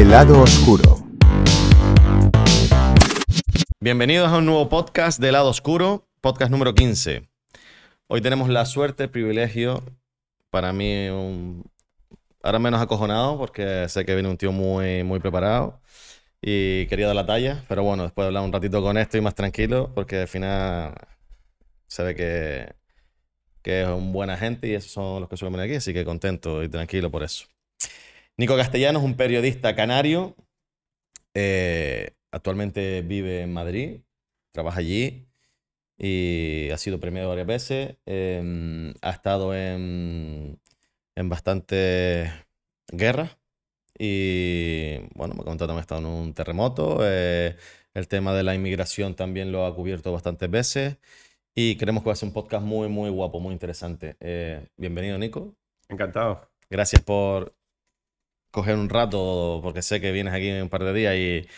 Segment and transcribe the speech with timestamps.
[0.00, 1.06] El lado oscuro.
[3.80, 7.28] Bienvenidos a un nuevo podcast de Lado Oscuro, podcast número 15.
[8.06, 9.84] Hoy tenemos la suerte, el privilegio,
[10.48, 11.70] para mí, un...
[12.42, 15.82] ahora menos acojonado, porque sé que viene un tío muy, muy preparado
[16.40, 19.20] y quería dar la talla, pero bueno, después de hablar un ratito con esto y
[19.20, 20.94] más tranquilo, porque al final
[21.88, 22.72] se ve que,
[23.60, 26.06] que es un buena gente y esos son los que suelen venir aquí, así que
[26.06, 27.44] contento y tranquilo por eso.
[28.40, 30.34] Nico Castellano es un periodista canario,
[31.34, 34.00] eh, actualmente vive en Madrid,
[34.50, 35.26] trabaja allí
[35.98, 37.96] y ha sido premiado varias veces.
[38.06, 40.58] em, ha estado en,
[41.16, 42.30] en bastantes
[42.90, 43.36] guerras
[43.98, 47.00] y bueno, me ha contado también ha estado en un terremoto.
[47.02, 47.56] eh,
[47.92, 50.96] el tema de la inmigración también lo ha cubierto bastantes veces
[51.54, 54.16] y creemos que va a ser un podcast muy, muy guapo, muy interesante.
[54.18, 55.54] Eh, bienvenido, Nico.
[55.90, 56.48] Encantado.
[56.70, 57.59] Gracias por
[58.50, 61.48] coger un rato, porque sé que vienes aquí un par de días y,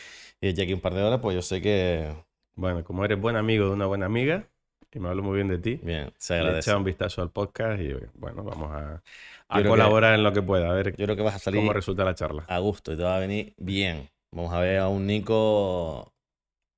[0.47, 2.15] y ya aquí un par de horas, pues yo sé que,
[2.55, 4.49] Bueno, como eres buen amigo de una buena amiga
[4.93, 6.53] y me hablo muy bien de ti, bien, se le agradece.
[6.53, 9.03] echado un vistazo al podcast y bueno, vamos a,
[9.49, 11.61] a que- colaborar en lo que pueda, a ver Yo creo que vas a salir
[11.61, 12.47] cómo resulta la charla.
[12.47, 14.11] a gusto y te va a venir bien.
[14.31, 16.13] Vamos a ver a un Nico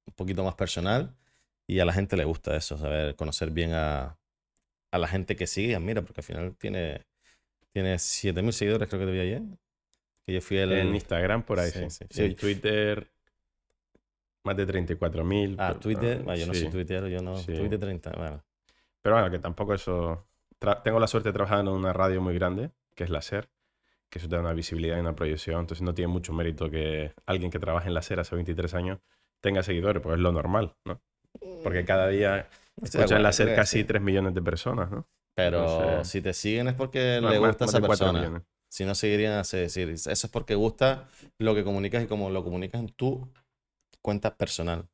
[0.06, 1.16] un poquito más personal
[1.66, 4.18] y a la gente le gusta eso, saber conocer bien a,
[4.92, 7.06] a la gente que sigue y admira, porque al final tiene,
[7.72, 9.42] tiene 7.000 seguidores, creo que te vi ayer.
[10.26, 10.72] Que yo fui el...
[10.72, 12.04] En Instagram por ahí, Sí, sí.
[12.10, 13.06] sí, en Twitter
[14.44, 15.56] más de 34.000.
[15.58, 16.24] Ah, pero- Twitter.
[16.28, 17.34] Ah, yo no soy tuitero, yo no.
[17.42, 18.10] Twitter 30.
[18.16, 18.42] Bueno.
[19.02, 20.26] Pero bueno, que tampoco eso...
[20.60, 23.48] tra- Tengo la suerte de trabajar en una radio muy grande, que es la SER,
[24.10, 27.12] que eso te da una visibilidad y una proyección, entonces no tiene mucho mérito que
[27.26, 28.98] alguien que trabaje en la SER hace 23 años
[29.40, 31.00] tenga seguidores, pues es lo normal, ¿no?
[31.62, 32.48] Porque cada día
[32.82, 33.84] Estoy de escuchan la SER casi sí.
[33.84, 35.06] 3 millones de personas, ¿no?
[35.34, 38.44] Pero si te siguen es porque le gusta a más esa de 4 persona.
[38.74, 41.06] Si no seguirían a decir, eso es porque gusta
[41.38, 43.32] lo que comunicas y como lo comunicas en tu
[44.02, 44.88] cuenta personal.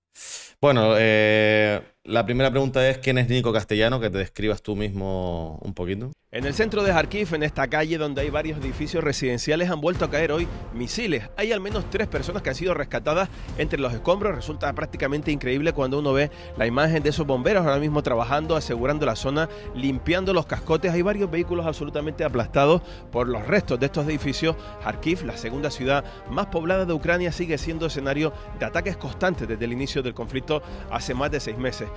[0.61, 3.99] Bueno, eh, la primera pregunta es ¿quién es Nico Castellano?
[3.99, 6.13] Que te describas tú mismo un poquito.
[6.33, 10.05] En el centro de Kharkiv, en esta calle donde hay varios edificios residenciales, han vuelto
[10.05, 11.29] a caer hoy misiles.
[11.37, 14.37] Hay al menos tres personas que han sido rescatadas entre los escombros.
[14.37, 19.07] Resulta prácticamente increíble cuando uno ve la imagen de esos bomberos ahora mismo trabajando, asegurando
[19.07, 20.93] la zona, limpiando los cascotes.
[20.93, 22.81] Hay varios vehículos absolutamente aplastados
[23.11, 24.55] por los restos de estos edificios.
[24.85, 29.65] Kharkiv, la segunda ciudad más poblada de Ucrania, sigue siendo escenario de ataques constantes desde
[29.65, 30.63] el inicio del conflicto
[30.93, 31.89] hace más de seis meses.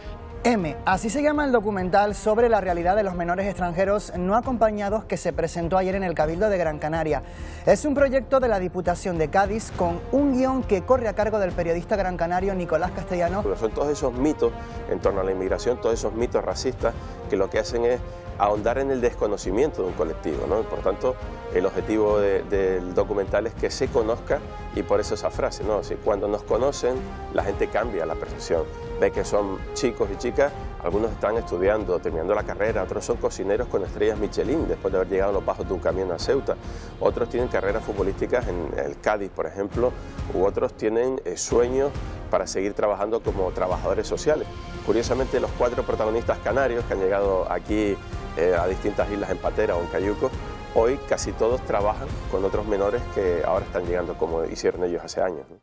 [0.46, 5.06] M, así se llama el documental sobre la realidad de los menores extranjeros no acompañados
[5.06, 7.24] que se presentó ayer en el Cabildo de Gran Canaria.
[7.66, 11.40] Es un proyecto de la Diputación de Cádiz con un guion que corre a cargo
[11.40, 13.42] del periodista gran canario Nicolás Castellano.
[13.42, 14.52] Pero son todos esos mitos
[14.92, 16.94] en torno a la inmigración, todos esos mitos racistas
[17.30, 18.02] que lo que hacen es
[18.38, 20.46] ahondar en el desconocimiento de un colectivo.
[20.48, 20.62] ¿no?
[20.62, 21.16] Por tanto,
[21.54, 24.40] el objetivo de- del documental es que se conozca
[24.76, 25.82] y por eso esa frase, ¿no?
[26.04, 26.96] Cuando nos conocen,
[27.34, 28.64] la gente cambia la percepción.
[29.00, 30.52] Ve que son chicos y chicas,
[30.84, 35.10] algunos están estudiando, terminando la carrera, otros son cocineros con estrellas Michelin después de haber
[35.10, 36.56] llegado a los bajos de un camión a Ceuta,
[37.00, 39.92] otros tienen carreras futbolísticas en el Cádiz, por ejemplo,
[40.34, 41.92] u otros tienen eh, sueños
[42.30, 44.48] para seguir trabajando como trabajadores sociales.
[44.86, 47.96] Curiosamente, los cuatro protagonistas canarios que han llegado aquí
[48.38, 50.32] eh, a distintas islas en Patera o en Cayuco,
[50.76, 55.22] hoy casi todos trabajan con otros menores que ahora están llegando como hicieron ellos hace
[55.22, 55.46] años.
[55.50, 55.62] ¿no?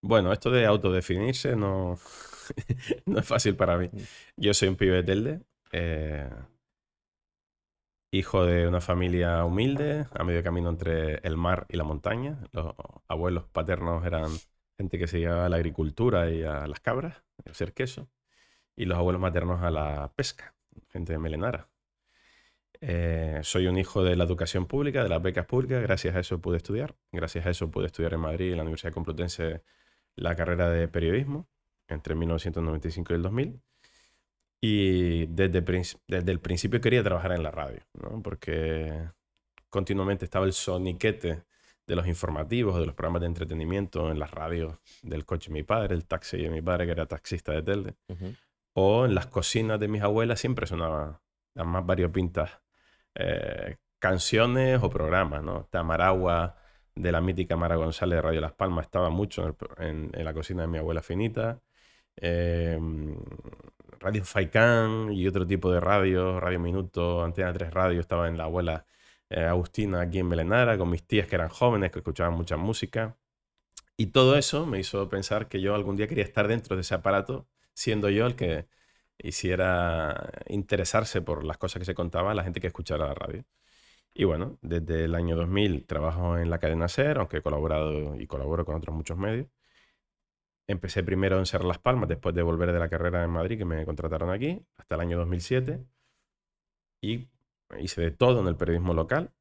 [0.00, 1.98] Bueno, esto de autodefinirse no,
[3.06, 3.90] no es fácil para mí.
[4.36, 5.40] Yo soy un pibe de Telde,
[5.72, 6.28] eh,
[8.10, 12.38] hijo de una familia humilde, a medio camino entre el mar y la montaña.
[12.52, 12.74] Los
[13.06, 14.30] abuelos paternos eran
[14.76, 18.08] gente que se dedicaba a la agricultura y a las cabras, a hacer queso,
[18.76, 20.54] y los abuelos maternos a la pesca,
[20.90, 21.68] gente de melenara.
[22.80, 26.40] Eh, soy un hijo de la educación pública, de las becas públicas, gracias a eso
[26.40, 29.62] pude estudiar, gracias a eso pude estudiar en Madrid, en la Universidad Complutense,
[30.16, 31.48] la carrera de periodismo
[31.88, 33.60] entre 1995 y el 2000.
[34.60, 35.60] Y desde,
[36.08, 38.20] desde el principio quería trabajar en la radio, ¿no?
[38.22, 39.08] porque
[39.70, 41.44] continuamente estaba el soniquete
[41.86, 45.62] de los informativos, de los programas de entretenimiento en las radios del coche de mi
[45.62, 47.94] padre, el taxi de mi padre, que era taxista de Telde,
[48.74, 51.18] o en las cocinas de mis abuelas siempre sonaban
[51.54, 52.60] las más variopintas
[53.14, 55.64] eh, canciones o programas, ¿no?
[55.70, 56.56] Tamaragua
[56.94, 60.24] de la mítica Mara González de Radio Las Palmas estaba mucho en, el en- en
[60.24, 61.60] la cocina de mi abuela finita.
[62.20, 62.78] Eh,
[64.00, 68.44] radio Faicán y otro tipo de radio, Radio Minuto, Antena 3 Radio, estaba en la
[68.44, 68.86] abuela
[69.30, 73.16] eh, Agustina aquí en Melenara, con mis tías que eran jóvenes, que escuchaban mucha música.
[73.96, 76.94] Y todo eso me hizo pensar que yo algún día quería estar dentro de ese
[76.94, 78.68] aparato, siendo yo el que
[79.18, 83.44] hiciera interesarse por las cosas que se contaban la gente que escuchara la radio.
[84.14, 88.26] Y bueno, desde el año 2000 trabajo en la cadena SER, aunque he colaborado y
[88.26, 89.48] colaboro con otros muchos medios.
[90.68, 93.64] Empecé primero en Ser Las Palmas, después de volver de la carrera en Madrid, que
[93.64, 95.84] me contrataron aquí, hasta el año 2007.
[97.02, 97.28] Y
[97.78, 99.32] hice de todo en el periodismo local,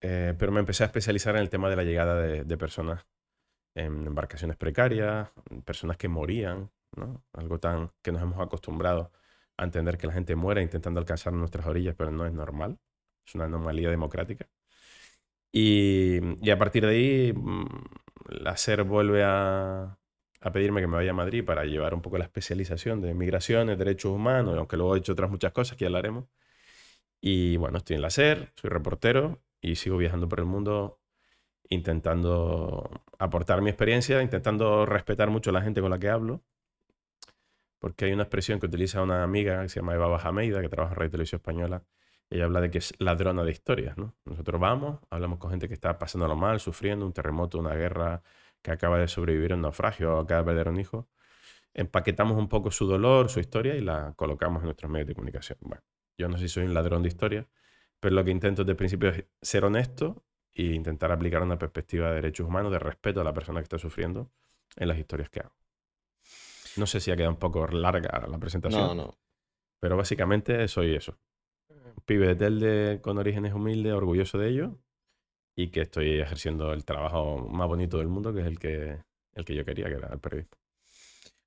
[0.00, 3.06] eh, pero me empecé a especializar en el tema de la llegada de, personas
[3.74, 5.30] en embarcaciones precarias,
[5.64, 7.24] personas que morían, ¿no?
[7.32, 9.12] algo tan que nos hemos acostumbrado
[9.58, 12.78] a entender que la gente muere intentando alcanzar nuestras orillas, pero no es normal
[13.26, 14.48] es una anomalía democrática.
[15.52, 17.66] Y, a partir de ahí, mm,
[18.28, 19.98] la SER vuelve a,
[20.52, 24.12] pedirme que me vaya a Madrid para llevar un poco la especialización de migraciones, derechos
[24.12, 26.26] humanos, aunque luego he hecho otras muchas cosas que ya hablaremos.
[27.20, 31.00] Y bueno, estoy en la SER, soy reportero y sigo viajando por el mundo
[31.68, 36.42] intentando aportar mi experiencia, intentando respetar mucho a la gente con la que hablo.
[37.78, 40.94] Porque hay una expresión que utiliza una amiga que se llama Eva Bajameida, que trabaja
[40.94, 41.84] en Radio Televisión Española,
[42.30, 44.14] ella habla de que es ladrona de historias, ¿no?
[44.24, 48.22] Nosotros vamos, hablamos con gente que está pasándolo mal, sufriendo un terremoto, una guerra,
[48.62, 51.08] que acaba de sobrevivir a un naufragio o acaba de perder un hijo.
[51.74, 55.58] Empaquetamos un poco su dolor, su historia y la colocamos en nuestros medios de comunicación.
[55.60, 55.82] Bueno,
[56.16, 57.46] yo no sé si soy un ladrón de historia,
[58.00, 60.24] pero lo que intento desde el principio es ser honesto
[60.54, 63.78] e intentar aplicar una perspectiva de derechos humanos, de respeto a la persona que está
[63.78, 64.30] sufriendo
[64.76, 65.54] en las historias que hago.
[66.76, 68.82] No sé si ha quedado un poco larga la presentación.
[68.82, 69.18] No, no.
[69.80, 71.18] Pero básicamente soy eso
[72.06, 74.78] pibe de Telde con orígenes humildes, orgulloso de ello
[75.56, 78.98] y que estoy ejerciendo el trabajo más bonito del mundo, que es el que,
[79.32, 80.56] el que yo quería, que era el periodismo.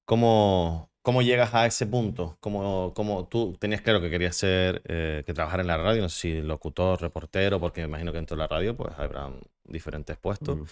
[0.04, 2.36] ¿Cómo, cómo llegas a ese punto?
[2.40, 6.02] ¿Cómo, cómo tú tenías claro que querías ser, eh, que trabajar en la radio?
[6.02, 9.32] No sé si locutor, reportero, porque me imagino que dentro de la radio pues habrá
[9.64, 10.58] diferentes puestos.
[10.58, 10.64] Mm.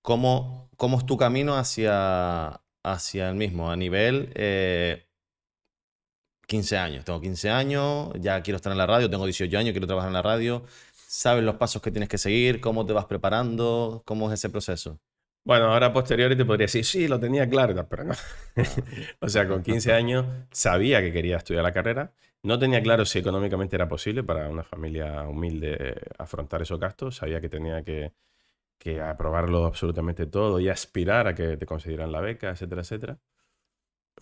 [0.00, 3.70] ¿Cómo, ¿Cómo, es tu camino hacia, hacia el mismo?
[3.70, 4.32] A nivel...
[4.34, 5.04] Eh,
[6.48, 7.04] 15 años.
[7.04, 10.14] Tengo 15 años, ya quiero estar en la radio, tengo 18 años, quiero trabajar en
[10.14, 10.64] la radio.
[11.10, 12.60] ¿Sabes los pasos que tienes que seguir?
[12.60, 14.02] ¿Cómo te vas preparando?
[14.04, 15.00] ¿Cómo es ese proceso?
[15.44, 18.14] Bueno, ahora posteriori te podría decir, sí, lo tenía claro, pero no.
[19.20, 22.12] O sea, con 15 años sabía que quería estudiar la carrera.
[22.42, 27.16] No tenía claro si económicamente era posible para una familia humilde afrontar esos gastos.
[27.16, 28.12] Sabía que tenía que,
[28.78, 33.18] que aprobarlo absolutamente todo y aspirar a que te concedieran la beca, etcétera, etcétera.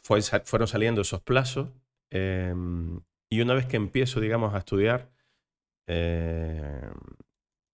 [0.02, 1.68] Fue, fueron saliendo esos plazos
[2.10, 5.10] Em, y una vez que empiezo, digamos, a estudiar,
[5.86, 6.90] em,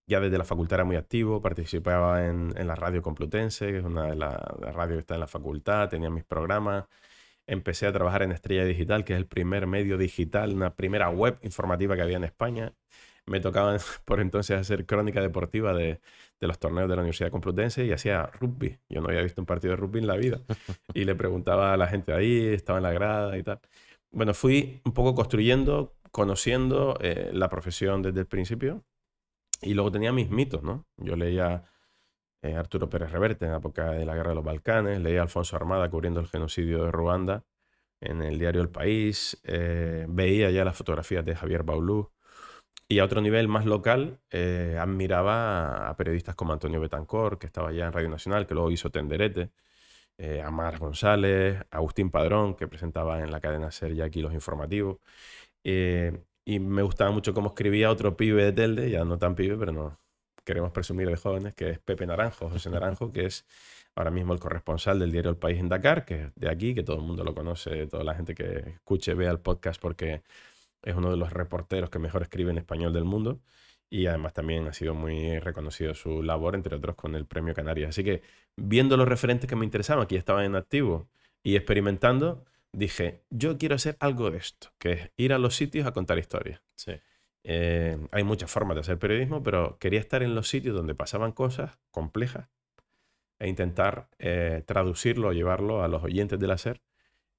[0.07, 3.85] ya desde la facultad era muy activo, participaba en, en la radio Complutense, que es
[3.85, 6.85] una de las la radios que está en la facultad, tenía mis programas.
[7.47, 11.39] Empecé a trabajar en Estrella Digital, que es el primer medio digital, una primera web
[11.43, 12.75] informativa que había en España.
[13.27, 16.01] Me tocaba por entonces hacer crónica deportiva de,
[16.41, 18.79] de los torneos de la Universidad Complutense y hacía rugby.
[18.89, 20.41] Yo no había visto un partido de rugby en la vida.
[20.95, 23.61] Y le preguntaba a la gente ahí, estaba en la grada y tal
[24.13, 28.85] bueno, fui un poco construyendo, conociendo eh, la profesión desde el principio
[29.61, 30.87] y luego tenía mis mitos, ¿no?
[30.99, 31.65] Yo leía
[32.43, 35.57] eh, Arturo Pérez Reverte en la época de la Guerra de los Balcanes, leía Alfonso
[35.57, 37.45] Armada cubriendo el genocidio de Ruanda
[38.01, 42.11] en el diario El País, eh, veía ya las fotografías de Javier Baulú
[42.89, 44.21] y a otro nivel más local
[44.79, 48.91] admiraba a periodistas como Antonio Betancor, que estaba ya en Radio Nacional, que luego hizo
[48.91, 49.51] Tenderete
[50.19, 54.99] eh, Amar González, Agustín Padrón, que presentaba en la cadena Ser ya aquí los informativos.
[55.65, 59.57] Eh, y me gustaba mucho cómo escribía otro pibe de Telde, ya no tan pibe,
[59.57, 59.99] pero no
[60.45, 63.47] queremos presumir de jóvenes, que es Pepe Naranjo, José Naranjo, que es
[63.95, 66.83] ahora mismo el corresponsal del diario El País en Dakar, que es de aquí, que
[66.83, 70.23] todo el mundo lo conoce, toda la gente que escuche, vea el podcast, porque
[70.83, 73.41] es uno de los reporteros que mejor escribe en español del mundo
[73.93, 77.91] y además también ha sido muy reconocido su labor, entre otros con el Premio Canarias.
[77.91, 78.23] Así que
[78.57, 81.09] viendo los referentes que me interesaban, que ya estaban en activo
[81.43, 85.87] y experimentando, dije, yo quiero hacer algo de esto, que es ir a los sitios
[85.87, 86.61] a contar historias.
[87.45, 91.33] Eh, hay muchas formas de hacer periodismo, pero quería estar en los sitios donde pasaban
[91.33, 92.49] cosas complejas
[93.39, 96.83] e intentar eh, traducirlo o llevarlo a los oyentes del hacer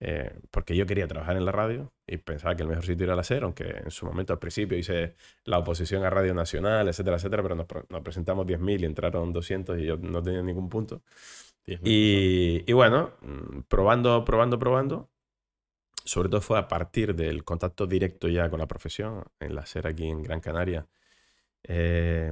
[0.06, 3.16] eh, porque yo quería trabajar en la radio y pensaba que el mejor sitio era
[3.16, 7.16] la SER, aunque en su momento al principio hice la oposición a Radio Nacional, etcétera,
[7.16, 11.04] etcétera, pero nos, presentamos 10.000 y entraron 200 y yo no tenía ningún punto.
[11.66, 15.10] Y, y, bueno, mm, probando, probando, probando,
[16.04, 19.88] sobre todo fue a partir del contacto directo ya con la profesión, en la SER
[19.88, 20.88] aquí en Gran Canaria,
[21.64, 22.32] eh,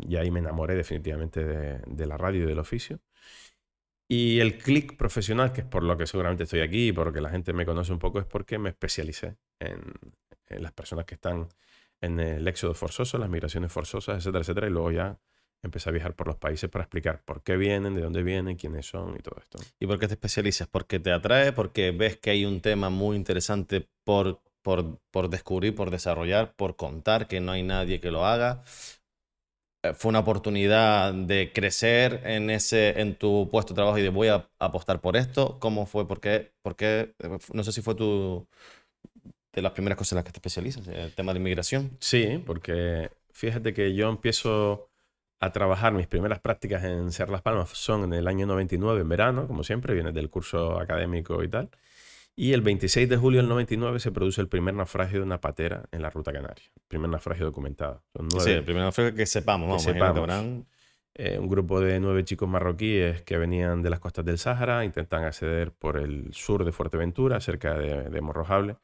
[0.00, 3.00] y ahí me enamoré definitivamente de, la radio y del oficio.
[4.08, 7.12] Y el click profesional, que es por lo que seguramente estoy aquí y por lo
[7.12, 9.80] que la gente me conoce un poco, es porque me especialicé en,
[10.48, 11.48] las personas que están
[12.00, 14.66] en el éxodo forzoso, las migraciones forzosas, etcétera, etcétera.
[14.66, 15.18] Y luego ya
[15.62, 18.86] empecé a viajar por los países para explicar por qué vienen, de dónde vienen, quiénes
[18.86, 19.58] son y todo esto.
[19.78, 20.68] ¿Y por qué te especializas?
[20.68, 21.52] ¿Porque te atrae?
[21.52, 26.76] ¿Porque ves que hay un tema muy interesante por, por, por descubrir, por desarrollar, por
[26.76, 28.62] contar, que no hay nadie que lo haga?
[29.82, 34.08] eh, fue una oportunidad de crecer en, ese, en tu puesto de trabajo y de
[34.10, 35.58] voy a apostar por esto?
[35.58, 36.06] ¿Cómo fue?
[36.06, 36.52] ¿Por qué?
[36.62, 37.14] ¿Por qué?
[37.52, 38.46] No sé si fue tu,
[39.52, 41.96] de las primeras cosas en las que te especializas, el tema de inmigración.
[42.00, 44.91] Sí, porque fíjate que yo empiezo
[45.42, 49.08] a trabajar, mis primeras prácticas en Ser Las Palmas son en el año 99, en
[49.08, 51.68] verano, como siempre, viene del curso académico y tal.
[52.36, 55.82] Y el 26 de julio del 99 se produce el primer naufragio de una patera
[55.92, 56.64] en la ruta canaria.
[56.76, 58.02] El primer naufragio documentado.
[58.38, 60.34] Sí, el primero fue que sepamos, vamos, Que imagino que sepamos.
[60.34, 60.66] habrán-
[61.14, 65.24] eh, un grupo de nueve chicos marroquíes que venían de las costas del Sáhara, intentan
[65.24, 68.76] acceder por el sur de Fuerteventura, cerca de, de Morrojable.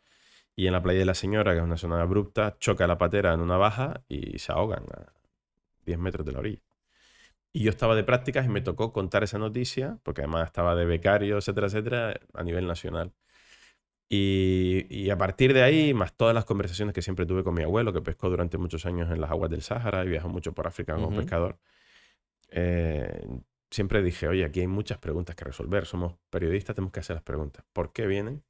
[0.54, 3.32] Y en la playa de la Señora, que es una zona abrupta, choca la patera
[3.32, 5.12] en una baja y se ahogan a
[5.88, 6.62] 10 metros de la orilla.
[7.52, 10.84] Y yo estaba de prácticas y me tocó contar esa noticia, porque además estaba de
[10.84, 13.12] becario, etcétera, etcétera, a nivel nacional.
[14.08, 17.62] Y, y a partir de ahí, más todas las conversaciones que siempre tuve con mi
[17.62, 20.66] abuelo, que pescó durante muchos años en las aguas del Sáhara y viajó mucho por
[20.66, 21.58] África como pescador,
[22.50, 23.26] eh,
[23.70, 25.86] siempre dije, oye, aquí hay muchas preguntas que resolver.
[25.86, 27.64] Somos periodistas, tenemos que hacer las preguntas.
[27.72, 28.44] ¿Por qué vienen?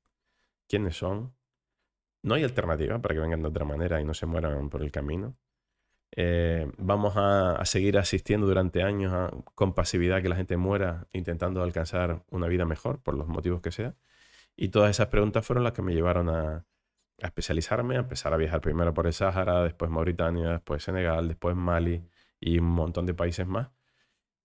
[0.68, 1.34] ¿Quiénes son?
[2.22, 4.90] No hay alternativa para que vengan de otra manera y no se mueran por el
[4.90, 5.36] camino.
[6.16, 11.06] Eh, vamos a, a seguir asistiendo durante años a- con pasividad que la gente muera
[11.12, 13.94] intentando alcanzar una vida mejor, por los motivos que sea.
[14.56, 16.64] Y todas esas preguntas fueron las que me llevaron a,
[17.22, 21.54] a especializarme, a empezar a viajar primero por el Sáhara, después Mauritania, después Senegal, después
[21.54, 22.02] Mali
[22.40, 23.68] y un montón de países más.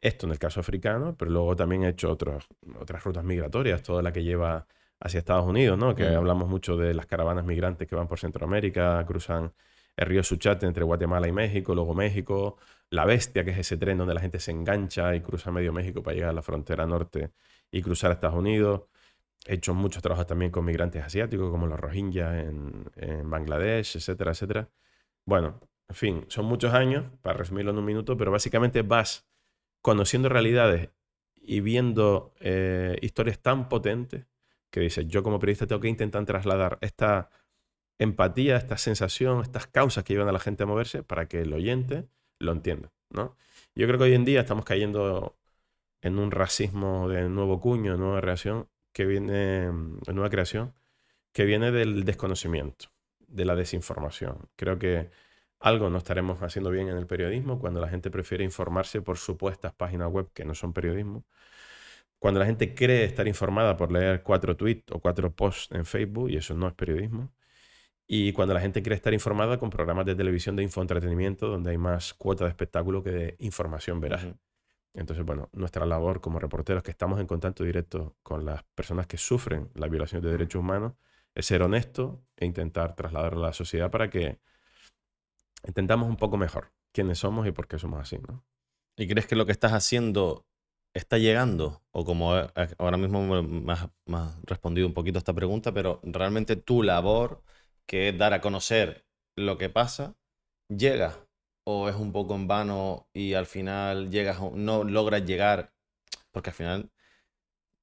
[0.01, 2.45] Esto en el caso africano, pero luego también he hecho otros,
[2.79, 4.67] otras rutas migratorias, toda la que lleva
[4.99, 5.95] hacia Estados Unidos, ¿no?
[5.95, 6.15] Que Mm.
[6.17, 9.53] hablamos mucho de las caravanas migrantes que van por Centroamérica, cruzan
[9.95, 12.57] el río Suchate entre Guatemala y México, luego México,
[12.89, 16.01] La Bestia, que es ese tren donde la gente se engancha y cruza medio México
[16.03, 17.31] para llegar a la frontera norte
[17.71, 18.83] y cruzar a Estados Unidos.
[19.45, 24.31] He hecho muchos trabajos también con migrantes asiáticos, como los Rohingyas en, en Bangladesh, etcétera,
[24.31, 24.69] etcétera.
[25.25, 25.59] Bueno,
[25.89, 29.27] en fin, son muchos años, para resumirlo en un minuto, pero básicamente vas
[29.81, 30.89] conociendo realidades
[31.35, 34.25] y viendo eh, historias tan potentes
[34.71, 37.29] que dices, yo como periodista tengo que intentar trasladar esta
[37.99, 41.53] empatía, esta sensación, estas causas que llevan a la gente a moverse para que el
[41.53, 42.07] oyente
[42.39, 43.35] lo entienda, ¿no?
[43.75, 45.35] Yo creo que hoy en día estamos cayendo
[46.01, 49.71] en un racismo de nuevo cuño, nueva reacción, que viene,
[50.13, 50.73] nueva creación,
[51.33, 52.87] que viene del desconocimiento,
[53.27, 54.49] de la desinformación.
[54.55, 55.09] Creo que
[55.59, 59.73] algo no estaremos haciendo bien en el periodismo cuando la gente prefiere informarse por supuestas
[59.73, 61.25] páginas web que no son periodismo.
[62.19, 66.29] Cuando la gente cree estar informada por leer cuatro tweets o cuatro posts en Facebook,
[66.29, 67.31] y eso no es periodismo.
[68.07, 71.77] Y cuando la gente cree estar informada con programas de televisión de infoentretenimiento, donde hay
[71.77, 74.25] más cuota de espectáculo que de información veraz.
[74.25, 74.37] Ujú.
[74.93, 79.17] Entonces, bueno, nuestra labor como reporteros que estamos en contacto directo con las personas que
[79.17, 80.93] sufren la violación de derechos humanos
[81.33, 84.39] es ser honesto e intentar trasladarlo a la sociedad para que
[85.63, 88.43] entendamos un poco mejor quiénes somos y por qué somos así, ¿no?
[88.95, 90.45] ¿Y crees que lo que estás haciendo
[90.93, 91.81] está llegando?
[91.91, 92.33] O como
[92.77, 96.83] ahora mismo me has, me has respondido un poquito a esta pregunta, pero realmente tu
[96.83, 97.41] labor,
[97.87, 100.15] que es dar a conocer lo que pasa,
[100.69, 101.27] llega
[101.65, 105.73] o es un poco en vano y al final llegas, no logras llegar,
[106.31, 106.91] porque al final,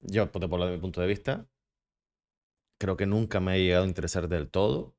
[0.00, 1.46] yo por por mi punto de vista,
[2.78, 4.94] creo que nunca me he llegado a interesar del todo.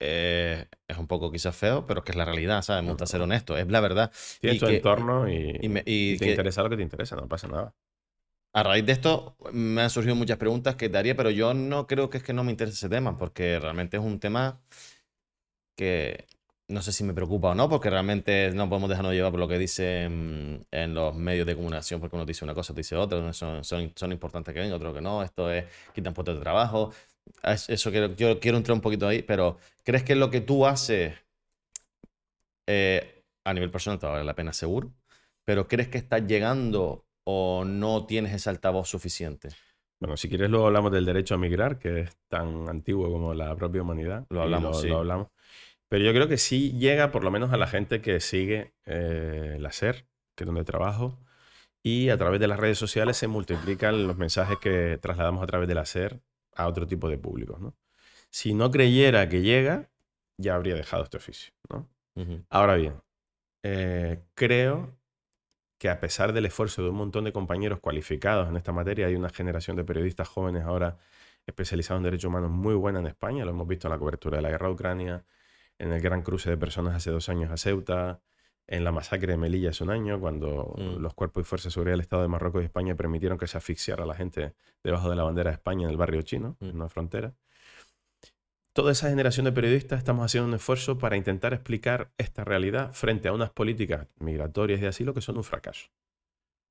[0.00, 2.82] Eh, es un poco quizás feo, pero es que es la realidad, ¿sabes?
[2.82, 4.10] Me gusta ser honesto, es la verdad.
[4.40, 6.82] Tienes Y tu que- entorno y, y me- y te que- interesa lo que te
[6.82, 7.74] interesa, no pasa nada.
[8.54, 11.86] A raíz de esto me han surgido muchas preguntas que te haría, pero yo no
[11.86, 14.60] creo que es que no me interese ese tema, porque realmente es un tema
[15.76, 16.26] que
[16.68, 19.48] no sé si me preocupa o no, porque realmente no podemos dejarnos llevar por lo
[19.48, 23.62] que dicen en los medios de comunicación, porque uno dice una cosa, dice otra, son,
[24.12, 26.92] importantes que vengan, otros que no, esto es quitan puestos de trabajo.
[27.42, 30.66] Es- Eso quiero, yo quiero entrar un poquito ahí, pero ¿crees que lo que tú
[30.66, 31.14] haces
[32.66, 34.92] eh, a nivel personal te vale la pena seguro?
[35.44, 39.48] Pero ¿crees que estás llegando o no tienes ese altavoz suficiente?
[40.00, 43.54] Bueno, si quieres luego hablamos del derecho a migrar, que es tan antiguo como la
[43.54, 44.26] propia humanidad.
[44.30, 44.88] Lo hablamos, sí.
[44.88, 45.28] lo hablamos.
[45.88, 49.58] Pero yo creo que sí llega por lo menos a la gente que sigue eh,
[49.60, 51.20] la SER, que es donde trabajo,
[51.82, 55.68] y a través de las redes sociales se multiplican los mensajes que trasladamos a través
[55.68, 56.20] de la SER
[56.54, 57.76] a otro tipo de públicos, ¿no?
[58.30, 59.90] Si no creyera que llega,
[60.38, 61.52] ya habría dejado este oficio.
[62.48, 62.94] Ahora bien,
[63.62, 64.96] eh, creo
[65.82, 69.16] que a pesar del esfuerzo de un montón de compañeros cualificados en esta materia, hay
[69.16, 70.96] una generación de periodistas jóvenes ahora
[71.44, 73.44] especializados en derechos humanos muy buena en España.
[73.44, 75.24] Lo hemos visto en la cobertura de la guerra de Ucrania,
[75.80, 78.20] en el gran cruce de personas hace dos años a Ceuta,
[78.68, 81.00] en la masacre de Melilla hace un año, cuando Mm.
[81.00, 83.58] los cuerpos y fuerzas de seguridad del Estado de Marruecos y España permitieron que se
[83.58, 86.64] asfixiara a la gente debajo de la bandera de España en el barrio chino, Mm.
[86.66, 87.32] en una frontera.
[88.72, 93.28] Toda esa generación de periodistas estamos haciendo un esfuerzo para intentar explicar esta realidad frente
[93.28, 95.90] a unas políticas migratorias de asilo que son un fracaso.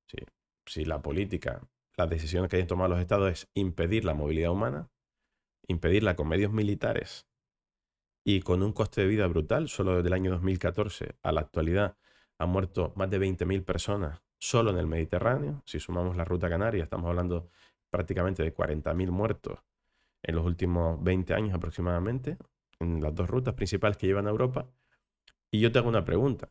[0.08, 0.18] Sí,
[0.66, 1.62] si la política,
[1.96, 4.90] las decisiones que hayan tomado los estados es impedir la movilidad humana,
[5.68, 7.28] impedirla con medios militares
[8.26, 11.98] y con un coste de vida brutal, solo desde el año 2014 a la actualidad
[12.40, 15.62] han muerto más de 20.000 personas solo en el Mediterráneo.
[15.66, 17.50] Si sumamos la ruta canaria, estamos hablando
[17.92, 19.60] prácticamente de 40.000 muertos
[20.24, 22.38] en los últimos 20 años aproximadamente,
[22.80, 24.68] en las dos rutas principales que llevan a Europa.
[25.52, 26.50] Y yo te hago una pregunta.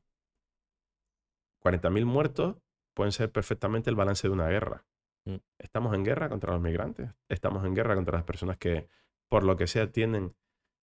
[1.63, 2.57] 40.000 muertos
[2.95, 4.85] pueden ser perfectamente el balance de una guerra.
[5.25, 5.37] Mm.
[5.59, 7.11] ¿Estamos en guerra contra los migrantes?
[7.29, 8.89] ¿Estamos en guerra contra las personas que,
[9.29, 10.35] por lo que sea, tienen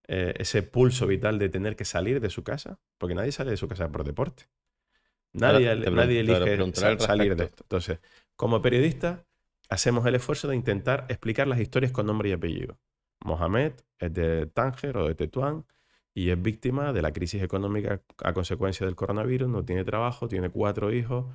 [0.08, 2.79] eh, ese pulso vital de tener que salir de su casa?
[2.98, 4.50] Porque nadie sale de su casa por deporte.
[5.34, 7.63] Nadie, nadie elige salir de esto.
[7.63, 8.00] Entonces,
[8.36, 9.26] como periodista,
[9.69, 12.79] hacemos el esfuerzo de intentar explicar las historias con nombre y apellido.
[13.24, 15.65] Mohamed es de Tánger o de Tetuán
[16.13, 20.50] y es víctima de la crisis económica a consecuencia del coronavirus, no tiene trabajo, tiene
[20.50, 21.25] cuatro hijos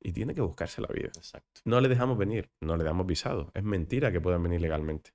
[0.00, 1.08] y tiene que buscarse la vida.
[1.08, 1.60] Exacto.
[1.64, 3.50] No le dejamos venir, no le damos visado.
[3.54, 5.12] Es mentira que puedan venir legalmente.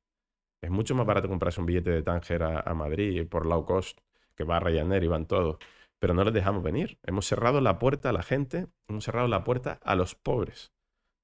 [0.62, 4.00] Es mucho más barato comprarse un billete de Tánger a, Madrid por low cost,
[4.36, 5.58] que va a Ryanair y van todos.
[6.00, 7.00] Pero no les dejamos venir.
[7.04, 10.75] Hemos cerrado la puerta a la gente, hemos cerrado la puerta a los pobres.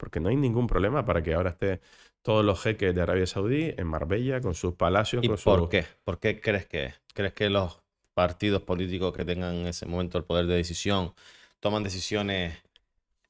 [0.01, 1.79] Porque no hay ningún problema para que ahora esté
[2.23, 5.23] todos los jeques de Arabia Saudí en Marbella con sus palacios.
[5.23, 5.85] ¿Y con por qué?
[6.03, 7.01] ¿Por qué crees que es?
[7.13, 7.83] ¿Crees que los
[8.15, 11.13] partidos políticos que tengan en ese momento el poder de decisión
[11.59, 12.57] toman decisiones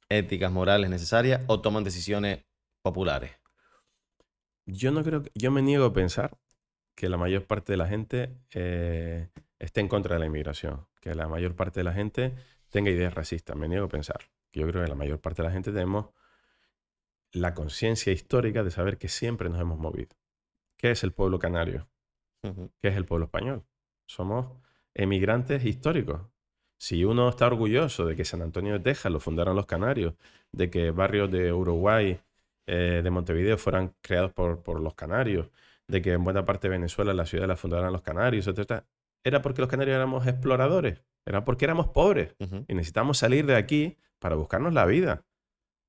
[0.08, 2.46] éticas, morales necesarias o toman decisiones
[2.82, 3.32] populares?
[4.66, 6.38] Yo no creo que, yo me niego a pensar
[6.96, 9.28] que la mayor parte de la gente eh,
[9.60, 12.34] esté en contra de la inmigración, que la mayor parte de la gente
[12.70, 13.58] tenga ideas racistas.
[13.58, 14.22] Me niego a pensar.
[14.54, 16.12] Yo creo que la mayor parte de la gente tenemos
[17.34, 20.16] la conciencia histórica de saber que siempre nos hemos movido.
[20.78, 21.88] ¿Qué es el pueblo canario?
[22.42, 23.64] ¿Qué es el pueblo español?
[24.08, 24.48] Somos
[24.94, 26.22] emigrantes históricos.
[26.80, 30.16] Si uno está orgulloso de que San Antonio de Texas lo fundaron los canarios,
[30.52, 32.20] de que barrios de Uruguay,
[32.66, 35.50] eh, de Montevideo fueran creados por, los canarios,
[35.88, 38.84] de que en buena parte de Venezuela la ciudad la fundaron los canarios, etc.,
[39.24, 42.36] era porque los canarios éramos exploradores, era porque éramos pobres
[42.68, 45.24] y necesitamos salir de aquí para buscarnos la vida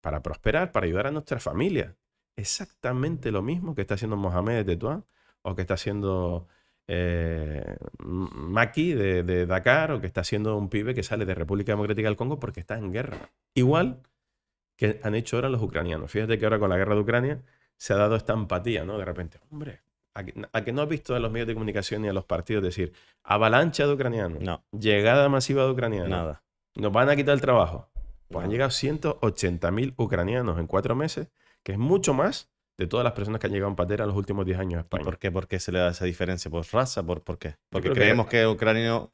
[0.03, 1.97] para prosperar, para ayudar a nuestra familia.
[2.37, 5.07] Exactamente lo mismo que está haciendo Mohamed de Tetuán
[5.41, 6.49] o que está haciendo
[6.87, 12.09] eh, Maki de, Dakar o que está haciendo un pibe que sale de República Democrática
[12.09, 13.31] del Congo porque está en guerra.
[13.55, 14.03] Igual
[14.77, 16.11] que han hecho ahora los ucranianos.
[16.11, 17.43] Fíjate que ahora con la guerra de Ucrania
[17.77, 18.99] se ha dado esta empatía, ¿no?
[18.99, 19.83] De repente, hombre,
[20.15, 22.93] a que, no has visto en los medios de comunicación ni a los partidos decir
[23.23, 24.65] avalancha de ucranianos, no.
[24.73, 26.43] llegada masiva de ucranianos, nada.
[26.75, 27.92] Nos van a quitar el trabajo.
[28.33, 31.29] Pues han llegado 180.000 ucranianos en cuatro meses,
[31.63, 34.17] que es mucho más de todas las personas que han llegado en patera en los
[34.17, 35.05] últimos 10 años a España.
[35.05, 35.31] ¿Por qué?
[35.31, 36.51] ¿Por qué se le da esa diferencia?
[36.51, 37.05] ¿Por raza?
[37.05, 37.57] ¿Por, por qué?
[37.71, 38.41] Porque creemos que...
[38.41, 39.11] el ucraniano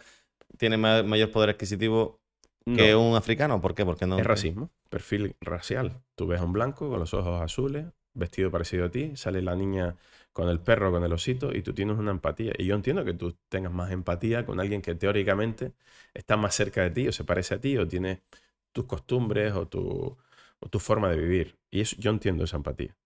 [0.57, 2.21] tiene mayor poder adquisitivo
[2.65, 3.61] que un africano.
[3.61, 3.85] ¿Por qué?
[3.85, 4.19] Porque no.
[4.19, 6.01] Es racismo, perfil racial.
[6.15, 9.57] Tú ves a un blanco con los ojos azules, vestido parecido a ti, sale la
[9.57, 9.97] niña
[10.33, 12.53] con el perro, con el osito, y tú tienes una empatía.
[12.59, 15.73] Y yo entiendo que tú tengas más empatía con alguien que teóricamente
[16.15, 18.23] está más cerca de ti, o se parece a ti, o tiene
[18.79, 20.17] tus costumbres o tu,
[20.71, 21.59] tu forma de vivir.
[21.69, 22.97] Y eso, yo entiendo esa empatía.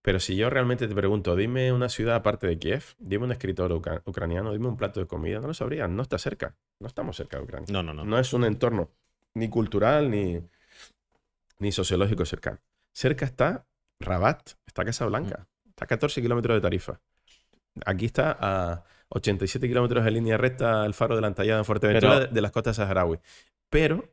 [0.00, 3.72] Pero si yo realmente te pregunto, dime una ciudad aparte de Kiev, dime un escritor
[4.06, 7.36] ucraniano, dime un plato de comida, no lo sabría, no está cerca, no estamos cerca
[7.36, 7.66] de Ucrania.
[7.70, 8.04] No, no, no.
[8.04, 8.88] No es un entorno
[9.34, 10.40] ni cultural ni,
[11.58, 12.60] ni sociológico cercano.
[12.94, 13.66] Cerca está
[14.00, 15.68] Rabat, está Casablanca, mm.
[15.68, 17.00] está a 14 kilómetros de Tarifa.
[17.84, 22.26] Aquí está a 87 kilómetros de línea recta el faro de la Antallada en Fuerteventura
[22.26, 23.18] de las costas saharaui.
[23.68, 24.08] Pero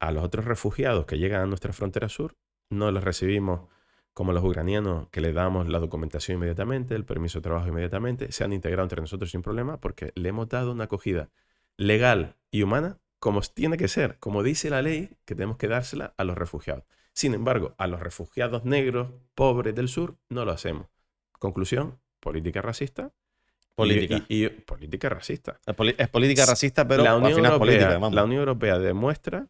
[0.00, 2.36] a los otros refugiados que llegan a nuestra frontera sur,
[2.70, 3.68] no los recibimos
[4.12, 8.42] como los ucranianos, que le damos la documentación inmediatamente, el permiso de trabajo inmediatamente, se
[8.42, 11.30] han integrado entre nosotros sin problema porque le hemos dado una acogida
[11.76, 16.14] legal y humana como tiene que ser, como dice la ley, que tenemos que dársela
[16.16, 16.84] a los refugiados.
[17.12, 20.86] Sin embargo, a los refugiados negros, pobres del sur, no lo hacemos.
[21.38, 23.12] Conclusión, política racista.
[23.74, 24.24] Política.
[24.28, 25.60] Y, política racista.
[25.64, 29.48] Es, política racista, pero la Unión, Europea, la Unión Europea demuestra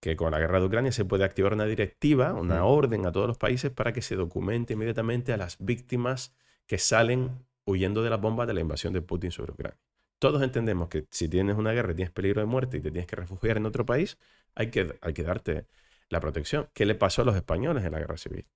[0.00, 3.28] que con la guerra de Ucrania se puede activar una directiva, una orden a todos
[3.28, 6.34] los países para que se documente inmediatamente a las víctimas
[6.66, 9.78] que salen huyendo de las bombas de la invasión de Putin sobre Ucrania.
[10.18, 13.06] Todos entendemos que si tienes una guerra y tienes peligro de muerte y te tienes
[13.06, 14.18] que refugiar en otro país,
[14.54, 15.66] hay que, hay que darte
[16.08, 16.68] la protección.
[16.72, 18.46] ¿Qué le pasó a los españoles en la guerra civil?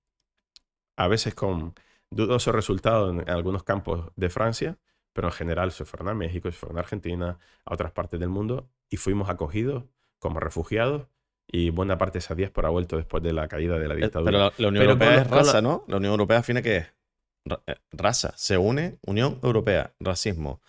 [0.95, 1.73] A veces con
[2.09, 4.77] dudosos resultados en algunos campos de Francia,
[5.13, 8.29] pero en general se fueron a México, se fueron a Argentina, a otras partes del
[8.29, 9.85] mundo y fuimos acogidos
[10.19, 11.07] como refugiados
[11.47, 13.97] y buena parte de esa diáspora ha vuelto después de la caída de la eh,
[13.97, 14.31] dictadura.
[14.31, 15.83] Pero la, Unión Europea es raza, ¿no?
[15.87, 16.93] La Unión Europea, al fin, ¿qué es?
[17.67, 18.33] Eh, raza.
[18.35, 20.59] Se une Unión Europea, racismo.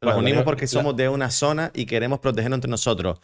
[0.00, 3.20] Nos Bueno, unimos la- porque la- somos de una zona y queremos protegernos entre nosotros.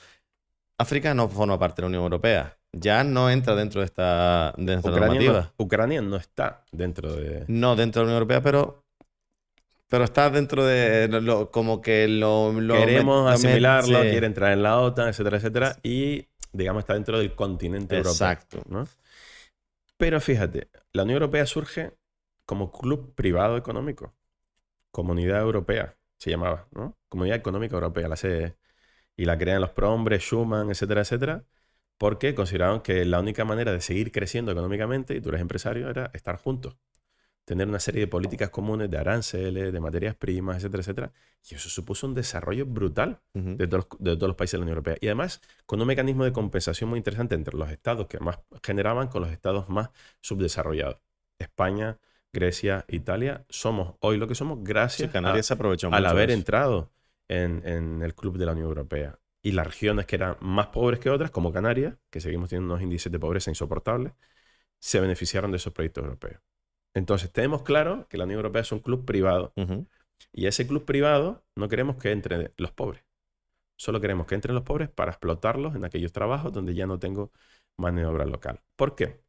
[0.79, 2.57] África no forma parte de la Unión Europea.
[2.73, 5.53] Ya no entra dentro de esta, de esta Ucrania normativa.
[5.59, 7.45] no, Ucrania no está dentro de...
[7.47, 8.83] No dentro de la Unión Europea, pero,
[9.89, 12.53] pero está dentro de lo, como que lo...
[12.61, 14.09] lo Queremos asimilarlo, sí.
[14.11, 15.77] quiere entrar en la OTAN, etcétera, etcétera.
[15.85, 18.13] Y, digamos, está dentro del continente europeo.
[18.13, 18.63] Exacto.
[18.69, 18.87] ¿no?
[19.97, 21.93] Pero fíjate, la Unión Europea surge
[22.47, 24.15] como club privado económico.
[24.91, 26.97] Comunidad Europea se llamaba, ¿no?
[27.09, 28.57] Comunidad Económica Europea, la CE.
[29.17, 31.45] Y la crean los prohombres, Schuman, etcétera, etcétera,
[31.99, 36.11] porque consideraron que la única manera de seguir creciendo económicamente, y tú eres empresario, era
[36.15, 36.77] estar juntos.
[37.45, 41.13] Tener una serie de políticas comunes de aranceles, de materias primas, etcétera, etcétera.
[41.51, 44.63] Y eso supuso un desarrollo brutal de todos, los- de todos los países de la
[44.63, 44.97] Unión Europea.
[45.01, 49.09] Y además, con un mecanismo de compensación muy interesante entre los estados que más generaban
[49.09, 49.91] con los estados más
[50.23, 51.01] subdesarrollados.
[51.39, 51.99] España,
[52.33, 56.39] Grecia, Italia, somos hoy lo que somos Sí, gracias Canarias a- aprovechó al haber eso.
[56.39, 56.91] entrado
[57.29, 59.19] en, en el club de la Unión Europea.
[59.43, 62.83] Y las regiones que eran más pobres que otras, como Canarias, que seguimos teniendo unos
[62.83, 64.15] índices de pobreza insoportables,
[64.79, 66.41] se beneficiaron de esos proyectos europeos.
[66.95, 69.53] Entonces, tenemos claro que la Unión Europea es un club privado.
[70.33, 73.05] Y ese club privado no queremos que entren los pobres.
[73.77, 77.33] Solo queremos que entren los pobres para explotarlos en aquellos trabajos donde ya no tengo
[77.77, 78.61] mano de obra local.
[78.77, 79.21] ¿Por qué?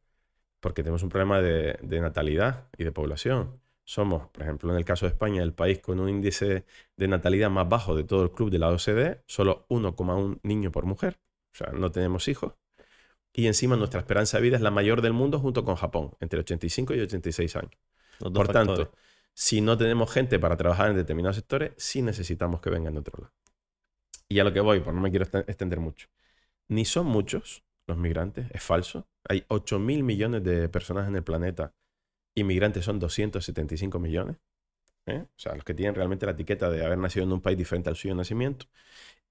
[0.60, 3.60] Porque tenemos un problema de, de natalidad y de población.
[3.84, 6.64] Somos, por ejemplo, en el caso de España, el país con un índice
[6.96, 10.86] de natalidad más bajo de todo el club de la OCDE, solo 1,1 niño por
[10.86, 11.20] mujer.
[11.52, 12.54] O sea, no tenemos hijos.
[13.38, 16.40] Y encima nuestra esperanza de vida es la mayor del mundo junto con Japón, entre
[16.40, 17.72] 85 y 86 años.
[18.18, 18.92] Los Por tanto,
[19.34, 23.18] si no tenemos gente para trabajar en determinados sectores, sí necesitamos que vengan de otro
[23.20, 23.34] lado.
[24.26, 26.08] Y a lo que voy, pues no me quiero extender mucho.
[26.68, 29.06] Ni son muchos los migrantes, es falso.
[29.28, 31.74] Hay 8 mil millones de personas en el planeta.
[32.34, 34.38] Inmigrantes son 275 millones.
[35.04, 35.26] ¿eh?
[35.28, 37.90] O sea, los que tienen realmente la etiqueta de haber nacido en un país diferente
[37.90, 38.64] al suyo de nacimiento.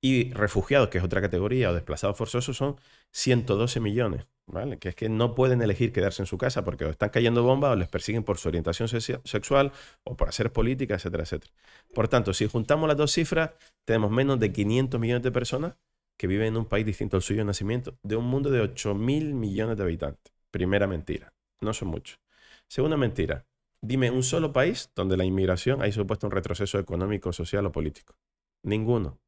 [0.06, 2.76] Y refugiados, que es otra categoría, o desplazados forzosos, son
[3.10, 4.28] 112 millones.
[4.46, 4.78] ¿vale?
[4.78, 7.72] Que es que no pueden elegir quedarse en su casa porque o están cayendo bombas
[7.72, 9.72] o les persiguen por su orientación sexual
[10.04, 11.52] o por hacer política, etcétera, etcétera.
[11.92, 15.74] Por tanto, si juntamos las dos cifras, tenemos menos de 500 millones de personas
[16.18, 18.94] que viven en un país distinto al suyo de nacimiento, de un mundo de 8
[18.94, 20.36] mil millones de habitantes.
[20.52, 21.34] Primera mentira.
[21.62, 22.20] No son muchos.
[22.68, 23.48] Segunda mentira.
[23.82, 28.16] Dime un solo país donde la inmigración haya supuesto un retroceso económico, social o político.
[28.62, 29.20] Ninguno.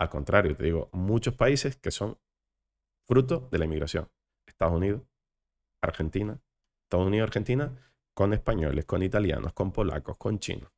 [0.00, 2.18] Al contrario, te digo, muchos países que son
[3.06, 4.10] fruto de la inmigración.
[4.46, 5.02] Estados Unidos,
[5.82, 6.40] Argentina,
[6.84, 10.70] Estados Unidos, Argentina, con españoles, con italianos, con polacos, con chinos.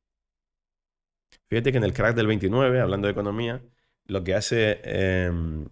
[1.49, 3.61] Fíjate que en el crack del 29, hablando de economía,
[4.05, 5.67] lo que hace, em,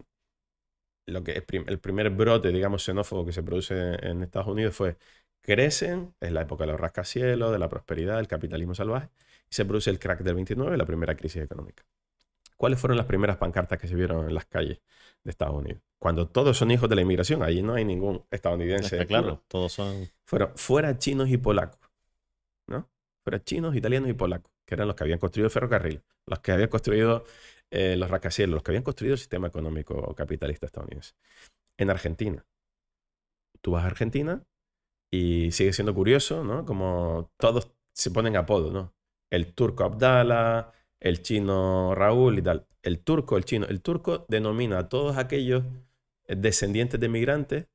[1.08, 3.76] lo que el, prim- el primer brote, digamos, xenófobo que se produce
[4.08, 4.98] en Estados Unidos fue,
[5.42, 9.10] crecen, es la época de los rascacielos, de la prosperidad, del capitalismo salvaje,
[9.50, 11.84] y se produce el crack del 29, la primera crisis económica.
[12.62, 14.80] ¿Cuáles fueron las primeras pancartas que se vieron en las calles
[15.24, 15.82] de Estados Unidos?
[15.98, 18.98] Cuando todos son hijos de la inmigración, allí no hay ningún estadounidense.
[18.98, 19.08] Está puro.
[19.08, 20.08] claro, todos son...
[20.26, 21.80] Fueron fuera chinos y polacos,
[22.68, 22.88] ¿no?
[23.24, 26.52] Fuera chinos, italianos y polacos, que eran los que habían construido el ferrocarril, los que
[26.52, 27.24] habían construido
[27.72, 31.16] eh, los rascacielos, los que habían construido el sistema económico capitalista estadounidense.
[31.80, 32.46] En Argentina.
[33.62, 34.44] Tú vas a Argentina
[35.10, 36.64] y sigue siendo curioso, ¿no?
[36.64, 38.94] Como todos se ponen apodo, ¿no?
[39.32, 42.66] El turco Abdala, el chino Raúl y tal.
[42.84, 43.66] El turco, el chino.
[43.68, 45.64] El turco denomina a todos aquellos
[46.28, 47.68] descendientes de migrantes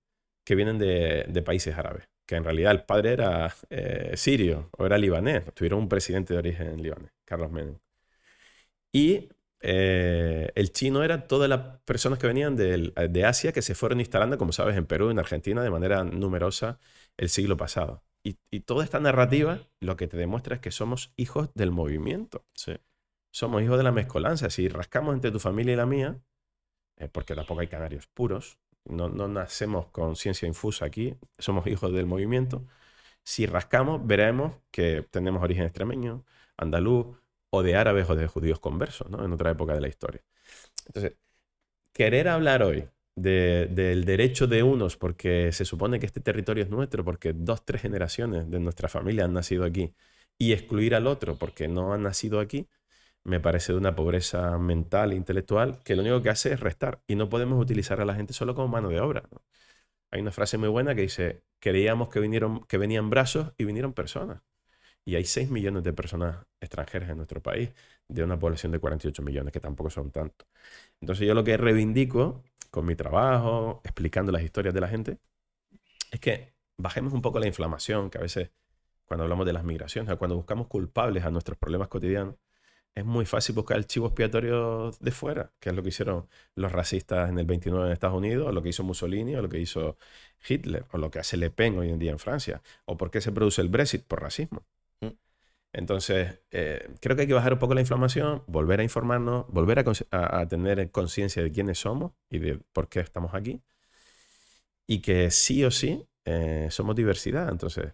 [0.45, 2.09] que vienen de, países árabes.
[2.27, 5.45] Que en realidad el padre era eh, sirio o era libanés.
[5.55, 7.79] Tuvieron un presidente de origen libanés, Carlos Menem.
[8.93, 9.29] Y
[9.61, 14.39] eh, el chino era todas las personas que venían de Asia que se fueron instalando,
[14.39, 16.79] como sabes, en Perú, en Argentina, de manera numerosa
[17.17, 18.03] el siglo pasado.
[18.23, 22.45] Y, y toda esta narrativa lo que te demuestra es que somos hijos del movimiento.
[22.55, 22.77] Sí.
[23.37, 24.49] Somos hijos de la mezcolanza.
[24.49, 26.19] Si rascamos entre tu familia y la mía,
[26.99, 31.93] eh, porque tampoco hay canarios puros, no, no nacemos con ciencia infusa aquí, somos hijos
[31.93, 32.67] del movimiento.
[33.25, 36.25] Si rascamos, veremos que tenemos origen extremeño,
[36.57, 37.19] andaluz,
[37.51, 39.25] o de árabes o de judíos conversos, ¿no?
[39.25, 40.23] En otra época de la historia.
[40.87, 41.15] Entonces,
[41.93, 46.71] querer hablar hoy de- del derecho de unos porque se supone que este territorio es
[46.71, 49.95] nuestro, porque dos, tres generaciones de nuestra familia han nacido aquí,
[50.39, 52.69] y excluir al otro porque no han nacido aquí,
[53.27, 57.01] me parece de una pobreza mental e intelectual que lo único que hace es restar.
[57.09, 59.25] Y no podemos utilizar a la gente solo como mano de obra.
[60.13, 63.93] Hay una frase muy buena que dice, creíamos que, vinieron, que venían brazos y vinieron
[63.95, 64.43] personas.
[65.05, 67.71] Y hay 6 millones de personas extranjeras en nuestro país,
[68.09, 70.47] de una población de 48 millones, que tampoco son tantos.
[71.01, 75.19] Entonces yo lo que reivindico con mi trabajo, explicando las historias de la gente,
[76.13, 78.51] es que bajemos un poco la inflamación, que a veces
[79.07, 82.37] cuando hablamos de las migraciones, cuando buscamos culpables a nuestros problemas cotidianos,
[82.97, 86.73] es muy fácil buscar el chivo expiatorio de fuera, que es lo que hicieron los
[86.73, 89.61] racistas en el 29 en Estados Unidos, o lo que hizo Mussolini, o lo que
[89.61, 89.99] hizo
[90.49, 93.21] Hitler, o lo que hace Le Pen hoy en día en Francia, o por qué
[93.21, 94.65] se produce el Brexit por racismo.
[95.03, 95.09] Mm.
[95.75, 99.85] Entonces, eh, creo que hay que bajar un poco la inflamación, volver a informarnos, volver
[100.11, 103.63] a, tener conciencia de quiénes somos y de por qué estamos aquí.
[104.87, 107.51] Y que sí o sí eh, somos diversidad.
[107.51, 107.93] Entonces,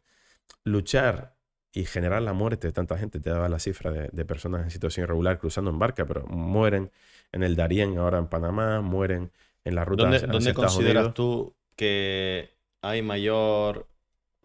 [0.64, 1.31] luchar
[1.72, 3.20] y generar la muerte de tanta gente.
[3.20, 6.90] Te daba la cifra de, personas en situación irregular cruzando en barca, pero mueren
[7.32, 9.30] en el Darién, ahora en Panamá, mueren
[9.64, 12.50] en la ruta ¿Dónde, ¿dónde consideras tú que
[12.82, 13.86] hay mayor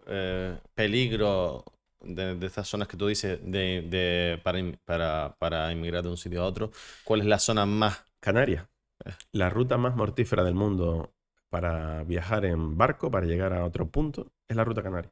[0.06, 1.66] eh, peligro
[2.02, 6.46] de, estas zonas que tú dices de, para, para, para, inmigrar de un sitio a
[6.46, 6.72] otro?
[7.04, 8.06] ¿Cuál es la zona más?
[8.20, 8.66] Canarias.
[9.04, 9.12] Eh.
[9.34, 11.13] La ruta más mortífera del mundo
[11.50, 15.12] para viajar en barco, para llegar a otro punto, es la ruta canaria.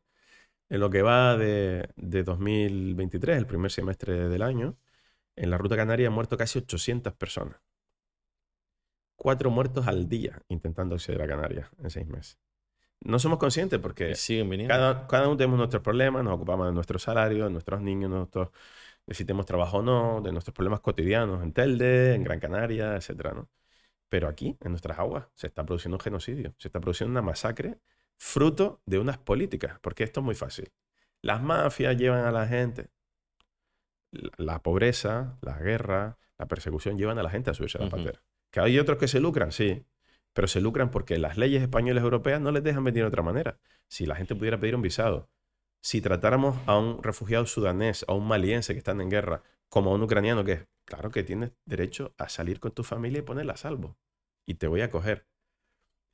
[0.70, 4.78] En lo que va de, 2023, el primer semestre del año,
[5.36, 7.58] en la ruta canaria han muerto casi 800 personas.
[9.16, 12.38] Cuatro muertos al día intentando acceder a Canarias en seis meses.
[13.02, 14.14] No somos conscientes porque
[14.68, 18.50] cada, cada, uno tenemos nuestros problemas, nos ocupamos de nuestro salario, de nuestros niños, nosotros,
[19.06, 22.96] de si tenemos trabajo o no, de nuestros problemas cotidianos en Telde, en Gran Canaria,
[22.96, 23.46] etc.
[24.10, 27.80] Pero aquí, en nuestras aguas, se está produciendo un genocidio, se está produciendo una masacre
[28.18, 30.72] fruto de unas políticas, porque esto es muy fácil.
[31.22, 32.90] Las mafias llevan a la gente,
[34.38, 38.22] la pobreza, la guerra, la persecución llevan a la gente a subirse a la patera.
[38.52, 39.86] Que hay otros que se lucran, sí,
[40.34, 43.24] pero se lucran porque las leyes españolas y europeas no les dejan venir de otra
[43.24, 43.58] manera.
[43.88, 45.30] Si la gente pudiera pedir un visado,
[45.82, 49.96] si tratáramos a un refugiado sudanés, a un maliense que están en guerra, como a
[49.96, 53.54] un ucraniano que es, claro que tienes derecho a salir con tu familia y ponerla
[53.54, 53.98] a salvo.
[54.46, 55.26] Y te voy a coger.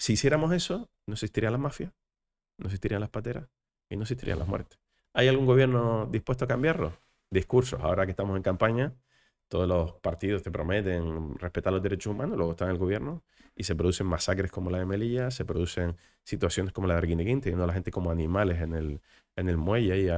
[0.02, 1.94] Si hiciéramos eso, no existiría la mafia,
[2.58, 3.48] no existirían las pateras
[3.88, 4.80] y no existirían las muertes.
[5.14, 6.98] ¿Hay algún gobierno dispuesto a cambiarlo?
[7.30, 7.80] Discursos.
[7.84, 8.96] Ahora que estamos en campaña,
[9.48, 13.22] todos los partidos te prometen respetar los derechos humanos, luego están en el gobierno
[13.56, 17.40] y se producen masacres como la de Melilla, se producen situaciones como la de Arguineguín,
[17.40, 19.02] teniendo a la gente como animales en el,
[19.36, 20.10] en el muelle ahí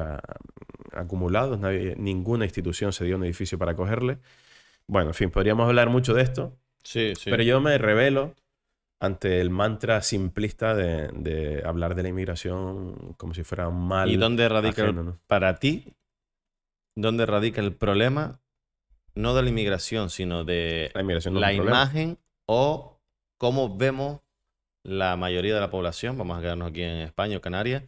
[0.93, 1.60] acumulados.
[1.98, 4.19] ninguna institución se dio un edificio para acogerle.
[4.88, 6.58] Bueno, en fin, podríamos hablar mucho de esto.
[6.86, 7.30] Sí, sí.
[7.30, 8.34] Pero yo me revelo
[9.03, 14.09] ante el mantra simplista de, hablar de la inmigración como si fuera un mal.
[14.09, 14.93] ¿Y dónde radica,
[15.27, 15.93] para ti,
[16.95, 18.39] dónde radica el problema?
[19.13, 23.01] No de la inmigración, sino de la, imagen o
[23.37, 24.21] cómo vemos
[24.83, 27.83] la mayoría de la población, vamos a quedarnos aquí en España o Canarias,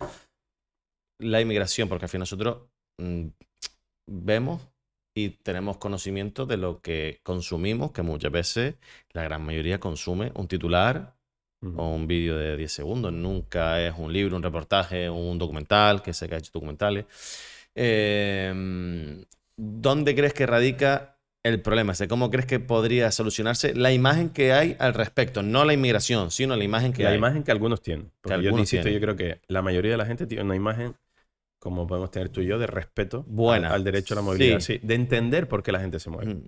[1.19, 2.58] la inmigración, porque al fin nosotros
[2.97, 3.28] mm,
[4.06, 4.67] vemos
[5.17, 8.75] y tenemos conocimiento de lo que consumimos, que muchas veces
[9.13, 11.15] la gran mayoría consume un titular
[11.78, 13.13] o un vídeo de 10 segundos.
[13.13, 17.06] Nunca es un libro, un reportaje, un documental, que sé que ha hecho documentales.
[17.73, 19.23] Em,
[19.58, 21.93] ¿Dónde crees que radica el problema?
[22.10, 25.43] ¿Cómo crees que podría solucionarse la imagen que hay al respecto?
[25.43, 27.13] No la inmigración, sino la imagen que la hay.
[27.15, 28.12] La imagen que algunos tienen.
[28.21, 30.93] Porque yo insisto, yo creo que la mayoría de la gente tiene una imagen
[31.65, 34.60] como podemos tener tú y yo, de respeto Al, derecho a la movilidad.
[34.60, 34.80] Sí.
[34.84, 36.43] de entender por qué la gente se mueve.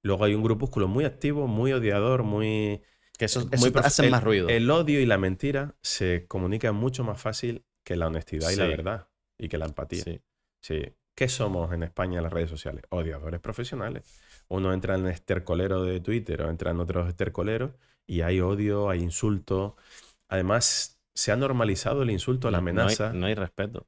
[0.00, 2.80] Luego hay un grupúsculo muy activo, muy odiador, muy...
[3.18, 4.48] Que eso, muy hacen más ruido.
[4.48, 8.68] El odio y la mentira se comunican mucho más fácil que la honestidad y la
[8.68, 9.08] verdad.
[9.36, 10.02] Y que la empatía.
[10.02, 10.22] Sí.
[10.62, 10.82] sí.
[11.14, 12.82] ¿Qué somos en España en las redes sociales?
[12.88, 14.18] Odiadores profesionales.
[14.48, 17.72] Uno entra en el estercolero de Twitter o entra en otros estercoleros
[18.06, 19.76] y hay odio, hay insulto.
[20.26, 23.12] Además, se ha normalizado el insulto, la amenaza.
[23.12, 23.86] No hay, respeto.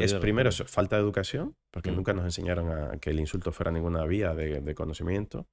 [0.00, 1.96] es primero eso, falta de educación, porque mm.
[1.96, 5.46] nunca nos enseñaron a que el insulto fuera ninguna vía de, conocimiento.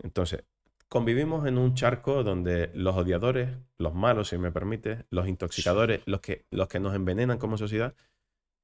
[0.00, 0.44] Entonces,
[0.88, 6.20] convivimos en un charco donde los odiadores, los malos, si me permite, los intoxicadores, los
[6.20, 7.94] que, los que nos envenenan como sociedad,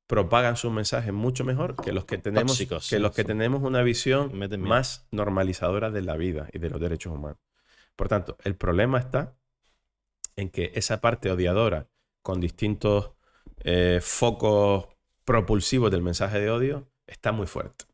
[0.07, 2.59] propagan sus mensajes mucho mejor que los que tenemos,
[2.89, 7.13] que los que tenemos una visión más normalizadora de la vida y de los derechos
[7.13, 7.39] humanos.
[7.97, 9.35] Por tanto, el problema está
[10.37, 11.89] en que esa parte odiadora,
[12.23, 13.13] con distintos
[13.59, 14.89] eh, focos
[15.25, 17.85] propulsivos del mensaje de odio, está muy fuerte.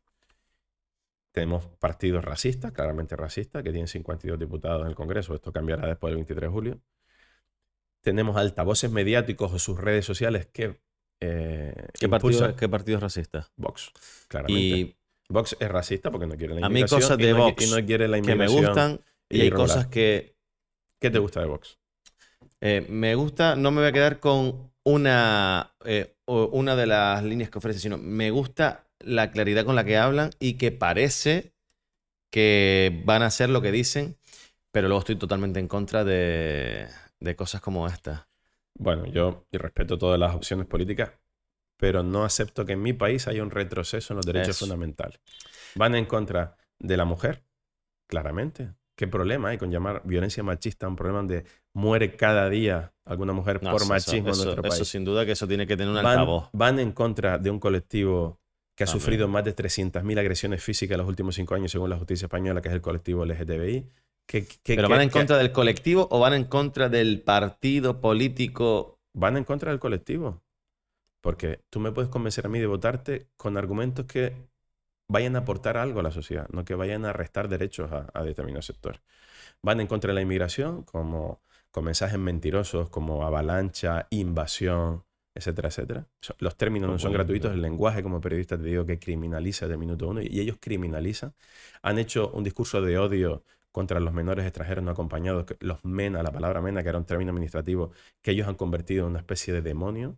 [1.31, 5.33] Tenemos partidos racistas, claramente racistas, que tienen 52 diputados en el Congreso.
[5.33, 6.81] Esto cambiará después del 23 de julio.
[8.01, 10.81] Tenemos altavoces mediáticos o sus redes sociales que.
[11.21, 13.49] Eh, ¿Qué, partido, ¿Qué partido es racista?
[13.55, 13.91] Vox,
[14.27, 14.61] claramente.
[14.61, 14.97] Y
[15.29, 16.97] Vox es racista porque no quiere la inmigración.
[16.97, 20.35] A mí cosas de Vox no, quiere la que me gustan y hay cosas que.
[20.99, 21.80] ¿Qué te gusta de Vox?
[22.61, 27.49] Eh, me gusta, no me voy a quedar con una, eh, una de las líneas
[27.49, 31.53] que ofrece, sino me gusta la claridad con la que hablan y que parece
[32.31, 34.15] que van a hacer lo que dicen,
[34.71, 36.87] pero luego estoy totalmente en contra de,
[37.35, 38.27] cosas como esta.
[38.75, 41.11] Bueno, yo respeto todas las opciones políticas,
[41.77, 44.65] pero no acepto que en mi país haya un retroceso en los derechos Eso.
[44.65, 45.19] fundamentales.
[45.75, 47.43] Van en contra de la mujer,
[48.07, 48.73] claramente.
[48.95, 53.61] ¿Qué problema hay con llamar violencia machista un problema donde muere cada día alguna mujer
[53.63, 54.87] No, por eso- machismo eso, en nuestro eso país?
[54.87, 56.49] sin duda que eso tiene que tener un van, altavoz.
[56.53, 58.39] van en contra de un colectivo
[58.75, 61.97] que ha sufrido más de 300.000 agresiones físicas en los últimos cinco años, según la
[61.97, 63.85] justicia española, que es el colectivo LGTBI.
[64.25, 68.97] ¿Qué- qué- ¿Pero van en contra del colectivo o van en contra del partido político?
[69.13, 70.41] van en contra del colectivo.
[71.19, 74.33] Porque tú me puedes convencer a mí de votarte con argumentos que
[75.09, 78.23] vayan a aportar algo a la sociedad, no que vayan a restar derechos a, a
[78.23, 79.01] determinados sectores.
[79.61, 85.05] Van en contra de la inmigración, como con mensajes mentirosos como avalancha, invasión,
[85.35, 86.07] etcétera, etcétera.
[86.39, 89.79] Los términos no son gratuitos, el lenguaje como periodista te digo que criminaliza desde el
[89.79, 91.33] minuto uno y ellos criminalizan.
[91.81, 96.31] Han hecho un discurso de odio contra los menores extranjeros no acompañados, los MENA, la
[96.31, 99.61] palabra MENA, que era un término administrativo que ellos han convertido en una especie de
[99.61, 100.17] demonio.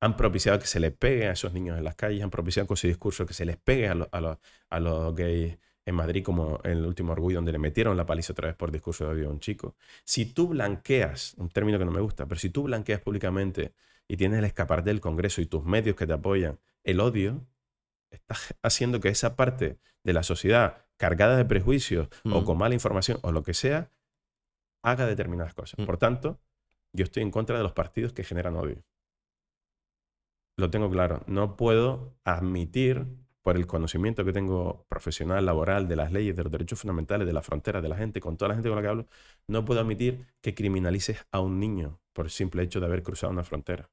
[0.00, 2.76] Han propiciado que se les pegue a esos niños en las calles, han propiciado con
[2.76, 4.38] su discurso que se les pegue a, los- a los-
[4.70, 5.58] a los gays
[5.88, 8.70] en Madrid, como en el último orgullo, donde le metieron la paliza otra vez por
[8.70, 9.74] discurso de odio a un chico.
[10.04, 13.72] Si tú blanqueas, un término que no me gusta, pero si tú blanqueas públicamente
[14.06, 17.46] y tienes el escaparate del Congreso y tus medios que te apoyan, el odio,
[18.10, 22.44] estás haciendo que esa parte de la sociedad cargada de prejuicios o Mm.
[22.44, 23.90] con mala información o lo que sea,
[24.82, 25.78] haga determinadas cosas.
[25.78, 25.86] Mm.
[25.86, 26.38] Por tanto,
[26.92, 28.82] yo estoy en contra de los partidos que generan odio.
[30.58, 31.22] Lo tengo claro.
[31.26, 33.06] No puedo admitir,
[33.48, 37.32] por el conocimiento que tengo profesional, laboral, de las leyes, de los derechos fundamentales, de
[37.32, 39.06] la frontera, de la gente, con toda la gente con la que hablo,
[39.46, 43.32] no puedo admitir que criminalices a un niño por el simple hecho de haber cruzado
[43.32, 43.88] una frontera.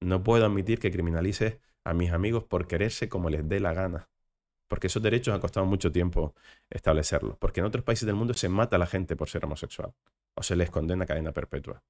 [0.00, 4.08] No puedo admitir que criminalices a mis amigos por quererse como les dé la gana.
[4.68, 6.36] Porque esos derechos ha costado mucho tiempo
[6.70, 7.36] establecerlos.
[7.38, 9.94] Porque en otros países del mundo se mata a la gente por ser homosexual.
[10.36, 11.82] O se les condena a cadena perpetua.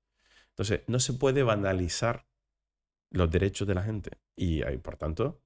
[0.49, 2.25] Entonces, no se puede banalizar
[3.11, 4.13] los derechos de la gente.
[4.35, 5.43] Y, por tanto,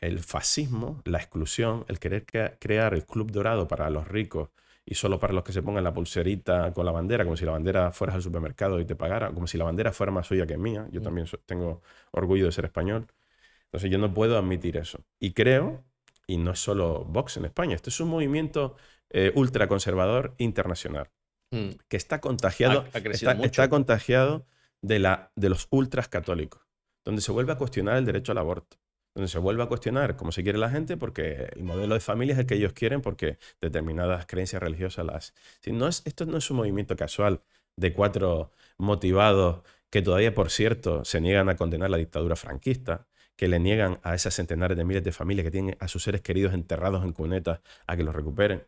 [0.00, 4.50] el fascismo, la exclusión, el querer crea- crear el club dorado para los ricos
[4.86, 7.52] y solo para los que se pongan la pulserita con la bandera, como si la
[7.52, 10.56] bandera fueras al supermercado y te pagara, como si la bandera fuera más suya que
[10.56, 10.88] mía.
[10.90, 11.04] Yo Mm.
[11.04, 11.82] también so- tengo
[12.12, 13.06] orgullo de ser español.
[13.66, 14.98] Entonces yo no puedo admitir eso.
[15.20, 15.84] Y creo,
[16.26, 18.76] y no es solo Vox en España, esto es un movimiento
[19.12, 21.10] eh, ultraconservador internacional
[21.50, 21.70] Mm.
[21.88, 23.46] que está contagiado, Ha- ha crecido está, mucho.
[23.46, 24.46] está contagiado
[24.82, 26.62] de, la, de los ultras católicos,
[27.04, 28.76] donde se vuelve a cuestionar el derecho al aborto,
[29.14, 32.34] donde se vuelve a cuestionar cómo se quiere la gente, porque el modelo de familia
[32.34, 35.34] es el que ellos quieren, porque determinadas creencias religiosas las...
[35.60, 37.42] Si no es, esto no es un movimiento casual
[37.76, 43.48] de cuatro motivados que todavía, por cierto, se niegan a condenar la dictadura franquista, que
[43.48, 46.54] le niegan a esas centenares de miles de familias que tienen a sus seres queridos
[46.54, 48.64] enterrados en cunetas a que los recuperen.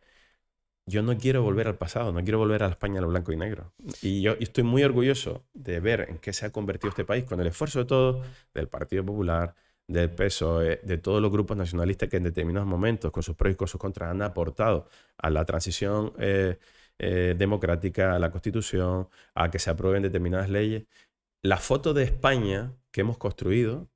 [0.87, 3.33] Yo no quiero volver al pasado, no quiero volver a la España a lo blanco
[3.33, 3.73] y negro.
[4.01, 7.25] Y yo y estoy muy orgulloso de ver en qué se ha convertido este país
[7.25, 9.55] con el esfuerzo de todos, del Partido Popular,
[9.89, 13.57] del PSOE, de todos los grupos nacionalistas que en determinados momentos, con sus pros y
[13.57, 16.59] con sus contras, han aportado a la transición eh,
[16.99, 20.85] eh, democrática, a la Constitución, a que se aprueben determinadas leyes.
[21.43, 23.89] La foto de España que hemos construido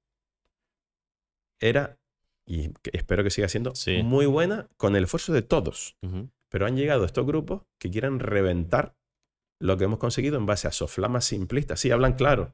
[1.61, 1.99] era,
[2.45, 4.03] y espero que siga siendo, Sí.
[4.03, 5.97] muy buena con el esfuerzo de todos.
[6.49, 8.95] Pero han llegado estos grupos que quieren reventar
[9.59, 11.81] lo que hemos conseguido en base a soflamas simplistas.
[11.81, 12.53] Sí, hablan claro.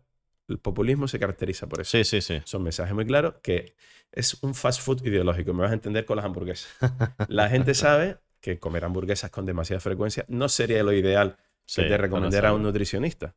[0.49, 1.91] El populismo se caracteriza por eso.
[1.91, 2.41] Sí, sí, sí.
[2.45, 3.75] Son mensajes muy claros que
[4.11, 5.55] es un fast food ideológico.
[5.55, 6.69] Me vas a entender con las hamburguesas.
[7.29, 11.89] La gente sabe que comer hamburguesas con demasiada frecuencia no sería lo ideal Sí, que
[11.89, 13.37] te recomendara para un nutricionista.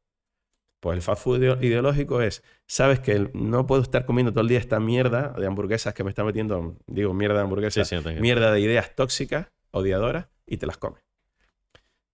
[0.79, 4.47] Pues el fast food ideo- ideológico es, sabes que no puedo estar comiendo todo el
[4.49, 7.95] día esta mierda de hamburguesas que me está metiendo, digo, mierda de Sí, hamburguesas, sí,
[8.19, 11.01] mierda de ideas tóxicas, odiadoras, y te las comes.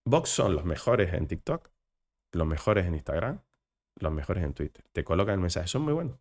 [0.04, 1.70] Vox son los mejores en TikTok,
[2.32, 3.40] los mejores en Instagram,
[3.96, 4.84] los mejores en Twitter.
[4.92, 6.18] Te colocan el mensaje, son muy buenos.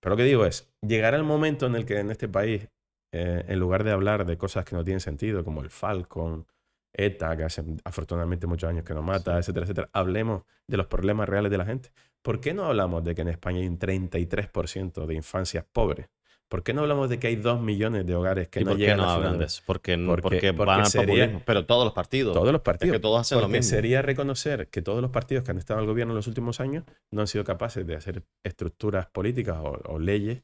[0.00, 2.68] Pero lo que digo es, llegará el momento en el que en este país,
[3.12, 6.46] eh, en lugar de hablar de cosas que no tienen sentido, como el Falcon,
[6.92, 11.28] ETA, que hace afortunadamente muchos años que nos mata, etcétera, etcétera, hablemos de los problemas
[11.28, 11.90] reales de la gente.
[12.22, 16.08] ¿Por qué no hablamos de que en España hay un 33% de infancias pobres?
[16.48, 18.78] ¿Por qué no hablamos de que hay 2 millones de hogares que ¿Y no por
[18.78, 19.62] qué llegan no a hablan de eso?
[19.66, 21.42] Porque, Porque- porque, porque van sería- populismo.
[21.44, 22.32] Pero todos los partidos.
[22.34, 22.94] Todos los partidos.
[22.94, 23.70] Es que todos hacen lo Porque mismo.
[23.70, 26.84] sería reconocer que todos los partidos que han estado al gobierno en los últimos años
[27.10, 30.42] no han sido capaces de hacer estructuras políticas o, o leyes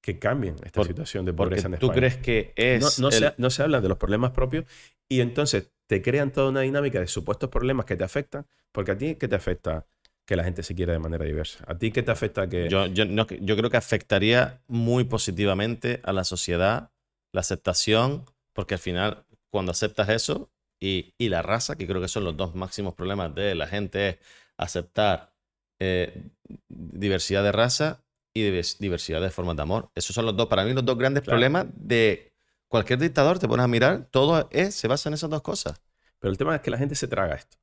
[0.00, 1.94] que cambien esta Por- situación de pobreza en tú España.
[1.94, 2.98] crees que es.
[3.00, 4.64] no el- se, no se habla de los problemas propios
[5.08, 8.96] y entonces te crean toda una dinámica de supuestos problemas que te afectan, porque a
[8.98, 9.86] ti, ¿qué te afecta
[10.26, 11.64] que la gente se quiera de manera diversa?
[11.66, 12.68] ¿A ti qué te afecta que...
[12.68, 16.90] Yo, yo, no- yo creo que afectaría muy positivamente a la sociedad
[17.32, 22.08] la aceptación, porque al final, cuando aceptas eso y, y la raza, que creo que
[22.08, 24.18] son los dos máximos problemas de la gente, es
[24.58, 25.32] aceptar
[25.78, 26.30] eh,
[26.68, 28.04] diversidad de raza
[28.34, 29.90] y divers- diversidad de formas de amor.
[29.94, 32.32] Esos son los dos, para mí, los dos grandes problemas de
[32.68, 33.38] cualquier dictador.
[33.38, 35.80] Te pones a mirar, todo es, se basa en esas dos cosas.
[36.18, 37.56] Pero el tema es que la gente se traga esto.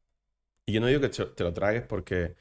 [0.66, 2.36] Y yo no digo que te lo tragues porque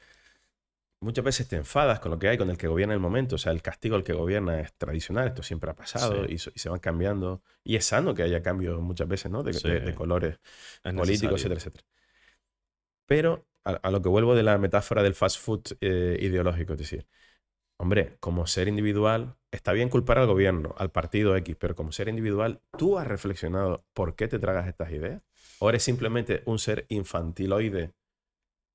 [1.01, 3.35] muchas veces te enfadas con lo que hay, con el que gobierna el momento.
[3.35, 6.33] O sea, el castigo al que gobierna es tradicional, esto siempre ha pasado Sí.
[6.33, 7.41] y, se van cambiando.
[7.63, 9.43] Y es sano que haya cambios muchas veces, ¿no?
[9.43, 9.67] De, Sí.
[9.67, 10.39] de- de colores
[10.83, 11.35] Es políticos, necesario.
[11.35, 11.85] etcétera, etcétera.
[13.05, 16.79] Pero a, a lo que vuelvo de la metáfora del fast food eh, ideológico, es
[16.79, 17.07] decir,
[17.77, 22.09] hombre, como ser individual, está bien culpar al gobierno, al partido X, pero como ser
[22.09, 25.21] individual, ¿tú has reflexionado por qué te tragas estas ideas?
[25.59, 27.93] ¿O eres simplemente un ser infantiloide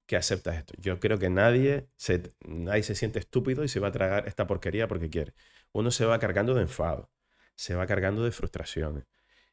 [0.07, 0.75] que aceptas esto?
[0.79, 4.47] Yo creo que nadie se, nadie se siente estúpido y se va a tragar esta
[4.47, 5.35] porquería porque quiere.
[5.73, 7.11] Uno se va cargando de enfado,
[7.55, 9.05] se va cargando de frustraciones.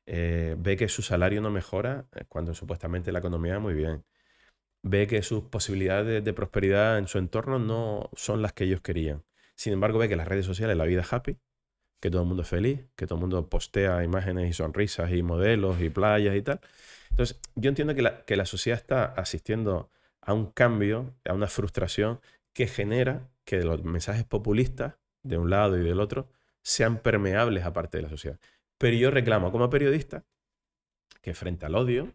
[0.07, 4.03] eh, ve que su salario no mejora eh, cuando supuestamente la economía va muy bien.
[4.83, 9.23] Ve que sus posibilidades de, prosperidad en su entorno no son las que ellos querían.
[9.55, 11.37] Sin embargo, ve que las redes sociales la vida es happy,
[11.99, 15.23] que todo el mundo es feliz, que todo el mundo postea imágenes y sonrisas y
[15.23, 16.61] modelos y playas y tal.
[17.11, 19.91] Entonces, yo entiendo que la, que la sociedad está asistiendo
[20.21, 22.19] a un cambio, a una frustración
[22.53, 26.29] que genera que los mensajes populistas de un lado y del otro
[26.61, 28.39] sean permeables a parte de la sociedad.
[28.77, 30.23] Pero yo reclamo como periodista
[31.21, 32.13] que frente al odio,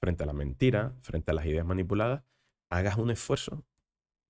[0.00, 2.22] frente a la mentira, frente a las ideas manipuladas,
[2.68, 3.64] hagas un esfuerzo,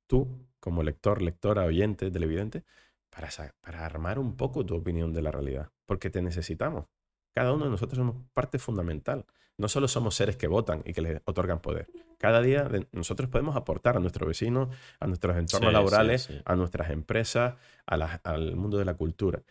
[0.06, 2.64] tú como lector, lectora, oyente, televidente,
[3.08, 3.28] para,
[3.60, 5.70] para armar un poco tu opinión de la realidad.
[5.86, 6.86] Porque te necesitamos.
[7.34, 9.24] Cada uno de nosotros somos parte fundamental.
[9.60, 11.86] No solo somos seres que votan y que les otorgan poder.
[12.18, 16.40] Cada día nosotros podemos aportar a nuestros vecinos, a nuestros entornos Sí, sí, laborales, sí.
[16.46, 19.42] a nuestras empresas, a la- al mundo de la cultura.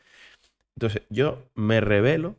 [0.75, 2.37] Entonces, yo me revelo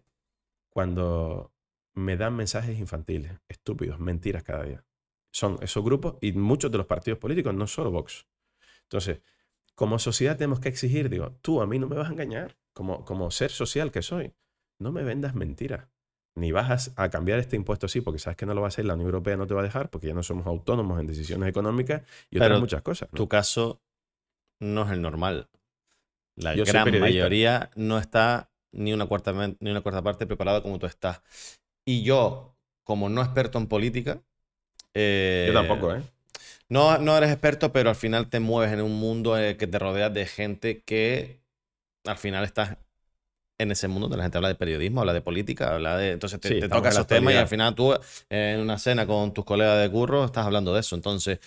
[0.68, 1.52] cuando
[1.94, 4.84] me dan mensajes infantiles, estúpidos, mentiras cada día.
[5.32, 8.26] Son esos grupos y muchos de los partidos políticos, no solo Vox.
[8.82, 9.20] Entonces,
[9.76, 13.04] como sociedad tenemos que exigir, digo, tú a mí no me vas a engañar, como,
[13.04, 14.32] como ser social que soy.
[14.80, 15.86] No me vendas mentiras.
[16.40, 18.86] Ni vas a, cambiar este impuesto así, porque sabes que no lo va a hacer,
[18.86, 21.46] la Unión Europea no te va a dejar, porque ya no somos autónomos en decisiones
[21.48, 23.10] económicas y otras Pero muchas cosas.
[23.12, 23.16] ¿no?
[23.18, 23.82] Tu caso
[24.58, 25.48] no es el normal.
[26.36, 30.78] La Yo gran mayoría no está ni una, cuarta, ni una cuarta parte preparada como
[30.78, 31.20] tú estás.
[31.84, 34.22] Y yo, como no experto en política...
[34.94, 36.02] eh, Yo tampoco, ¿eh?
[36.70, 39.78] No, no eres experto, pero al final te mueves en un mundo eh, que te
[39.78, 41.40] rodeas de gente que
[42.06, 42.78] al final estás
[43.60, 46.12] en ese mundo donde la gente habla de periodismo, habla de política, habla de...
[46.12, 47.94] Entonces te, Sí, te toca esos temas y al final tú
[48.28, 50.96] en una cena con tus colegas de curro estás hablando de eso.
[50.96, 51.38] Entonces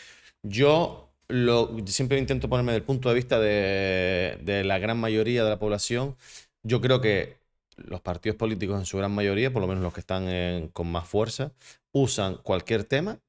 [0.43, 5.49] yo lo, siempre intento ponerme del punto de vista de, de la gran mayoría de
[5.49, 6.16] la población.
[6.64, 7.38] Yo creo que
[7.78, 10.91] los partidos políticos en su gran mayoría, por lo menos los que están en- con
[10.91, 11.51] más fuerza,
[11.91, 13.20] usan cualquier tema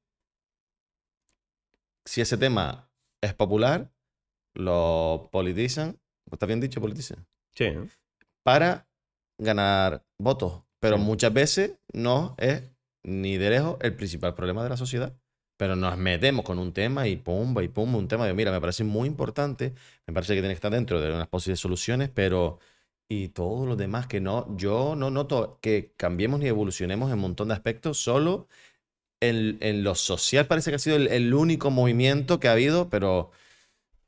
[2.05, 2.89] si ese tema
[3.21, 3.91] es popular,
[4.55, 5.99] lo politizan,
[6.31, 7.27] ¿está bien dicho politizan?
[7.55, 7.87] Sí, ¿no?
[8.45, 8.87] Para
[9.39, 10.61] ganar votos.
[10.79, 11.03] Pero Sí.
[11.03, 12.63] muchas veces no es
[13.03, 15.17] ni de lejos el principal problema de la sociedad.
[15.57, 18.61] Pero nos metemos con un tema y pum, y pum, un tema de, mira, me
[18.61, 19.73] parece muy importante,
[20.05, 22.59] me parece que tiene que estar dentro de unas posibles soluciones, pero...
[23.07, 27.21] Y todo lo demás que no, yo no noto que cambiemos ni evolucionemos en un
[27.21, 28.47] montón de aspectos, solo
[29.21, 32.89] en, en lo social parece que ha sido el, el único movimiento que ha habido,
[32.89, 33.31] pero,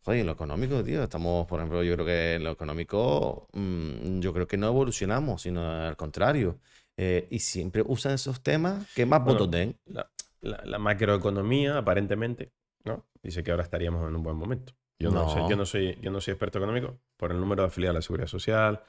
[0.08, 4.20] joder, en lo económico, tío, estamos, por ejemplo, yo creo que en lo económico, mm,
[4.22, 6.60] yo creo que no evolucionamos, sino al contrario.
[6.96, 9.78] Eh, y siempre usan esos temas que más Bueno, votos den.
[9.86, 10.10] la,
[10.42, 12.52] la- la macroeconomía, aparentemente,
[12.86, 13.06] ¿no?
[13.22, 14.74] Dice que ahora estaríamos en un buen momento.
[15.00, 15.50] Yo no, sé, No.
[15.50, 18.02] yo no soy, yo no soy experto económico por el número de afiliados a la
[18.02, 18.82] seguridad social,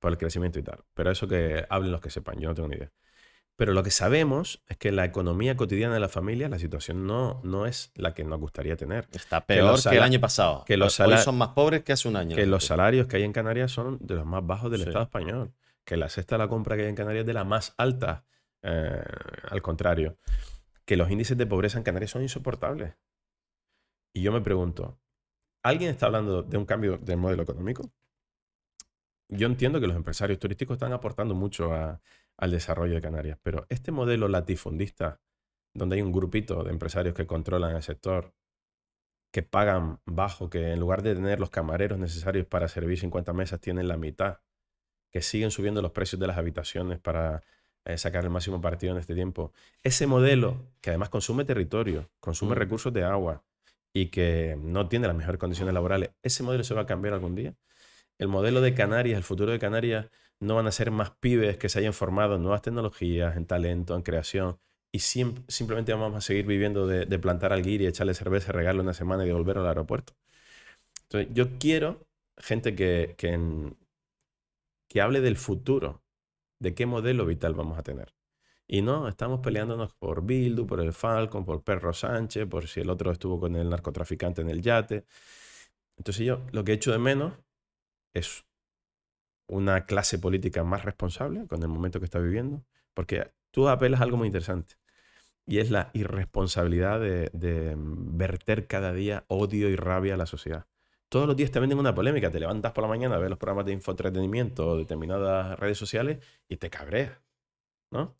[0.00, 0.80] por el crecimiento y tal.
[0.92, 2.92] Pero eso que hablen los que sepan, yo no tengo ni idea.
[3.56, 7.06] Pero lo que sabemos es que en la economía cotidiana de la familia la situación
[7.06, 9.06] no, no es la que nos gustaría tener.
[9.12, 10.64] Está peor que, el año pasado.
[10.66, 12.34] que los Hoy son más pobres que hace un año.
[12.34, 14.88] Que los salarios que hay en Canarias son de los más bajos del Sí.
[14.88, 15.52] Estado español.
[15.84, 18.24] Que la cesta de la compra que hay en Canarias es de la más alta.
[18.66, 19.02] eh,
[19.50, 20.16] al contrario.
[20.86, 22.94] Que los índices de pobreza en Canarias son insoportables.
[24.14, 24.98] Y yo me pregunto,
[25.62, 27.90] ¿alguien está hablando de un cambio del modelo económico?
[29.28, 32.00] Yo entiendo que los empresarios turísticos están aportando mucho a-
[32.36, 35.20] al desarrollo de Canarias, pero este modelo latifundista,
[35.74, 38.34] donde hay un grupito de empresarios que controlan el sector,
[39.32, 43.60] que pagan bajo, que en lugar de tener los camareros necesarios para servir 50 mesas,
[43.60, 44.38] tienen la mitad,
[45.12, 47.42] que siguen subiendo los precios de las habitaciones para
[47.84, 49.52] eh, sacar el máximo partido en este tiempo.
[49.82, 52.58] Ese modelo, que además consume territorio, consume Mm.
[52.58, 53.44] recursos de agua
[53.92, 57.34] y que no tiene las mejores condiciones laborales, ¿ese modelo se va a cambiar algún
[57.34, 57.54] día?
[58.18, 60.06] El modelo de Canarias, el futuro de Canarias,
[60.40, 63.96] no van a ser más pibes que se hayan formado en nuevas tecnologías, en talento,
[63.96, 64.58] en creación,
[64.92, 68.94] y simplemente vamos a seguir viviendo de, de plantar alguir y echarle cerveza, regarle una
[68.94, 70.14] semana y devolverlo al aeropuerto.
[71.04, 72.06] Entonces, yo quiero
[72.38, 73.38] gente que, que,
[74.88, 76.02] que hable del futuro,
[76.60, 78.14] de qué modelo vital vamos a tener.
[78.66, 82.90] Y no, estamos peleándonos por Bildu, por el Falcon, por Perro Sánchez, por si el
[82.90, 85.04] otro estuvo con el narcotraficante en el yate.
[85.98, 87.34] Entonces yo lo que echo de menos
[88.14, 88.44] es
[89.46, 92.64] una clase política más responsable con el momento que está viviendo,
[92.94, 94.76] porque tú apelas a algo muy interesante,
[95.46, 100.66] y es la irresponsabilidad de, verter cada día odio y rabia a la sociedad.
[101.08, 103.66] Todos los días te venden una polémica, te levantas por la mañana, ves los programas
[103.66, 106.18] de infoentretenimiento o determinadas redes sociales
[106.48, 107.18] y te cabreas,
[107.90, 108.16] ¿no?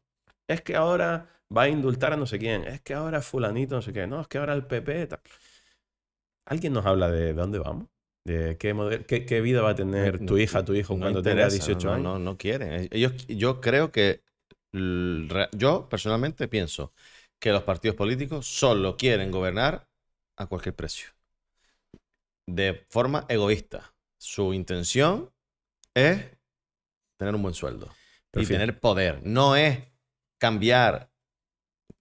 [0.46, 3.82] Es que ahora va a indultar a no sé quién, es que ahora fulanito no
[3.82, 5.08] sé qué, no, es que ahora el PP.
[6.46, 7.88] ¿Alguien nos habla de dónde vamos?
[8.24, 11.00] ¿De qué, model- qué, qué vida va a tener No- tu hija, tu hijo no
[11.00, 12.04] cuando tenga interesa, 18 no, años?
[12.04, 12.88] No, no quieren.
[12.90, 14.22] Ellos, yo creo que,
[15.52, 16.92] yo personalmente pienso
[17.38, 19.86] que los partidos políticos solo quieren gobernar
[20.36, 21.08] a cualquier precio.
[22.46, 23.94] De forma egoísta.
[24.18, 25.30] Su intención
[25.94, 26.24] es
[27.18, 27.90] tener un buen sueldo
[28.32, 29.22] y tener poder.
[29.24, 29.78] No es
[30.38, 31.10] cambiar,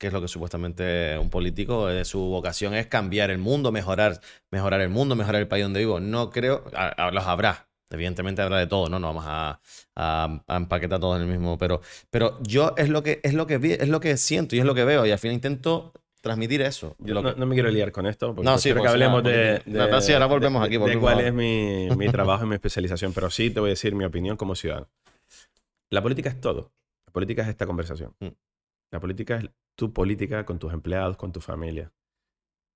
[0.03, 4.19] que es lo que supuestamente un político, eh, su vocación es cambiar el mundo, mejorar,
[4.51, 6.01] mejorar el mundo, mejorar el país donde vivo.
[6.01, 7.69] No creo, a- a- los habrá.
[7.89, 9.61] Evidentemente habrá de todo, no, no vamos a,
[9.95, 11.79] a- a empaquetar todo en el mismo, pero,
[12.09, 14.65] pero yo es lo que es lo que vi- es lo que siento y es
[14.65, 16.97] lo que veo y al final intento transmitir eso.
[16.99, 19.23] Yo no, no me quiero liar con esto, porque No, sí, prefiero que pues, hablemos
[19.23, 22.47] no, de, no, sí, ahora volvemos de- aquí, de cuál es mi, mi trabajo y
[22.49, 24.89] mi especialización, pero sí te voy a decir mi opinión como ciudadano.
[25.91, 26.73] La política es todo.
[27.07, 28.13] La política es esta conversación.
[28.19, 28.27] Mm.
[28.91, 31.91] La política es tu política con tus empleados, con tu familia.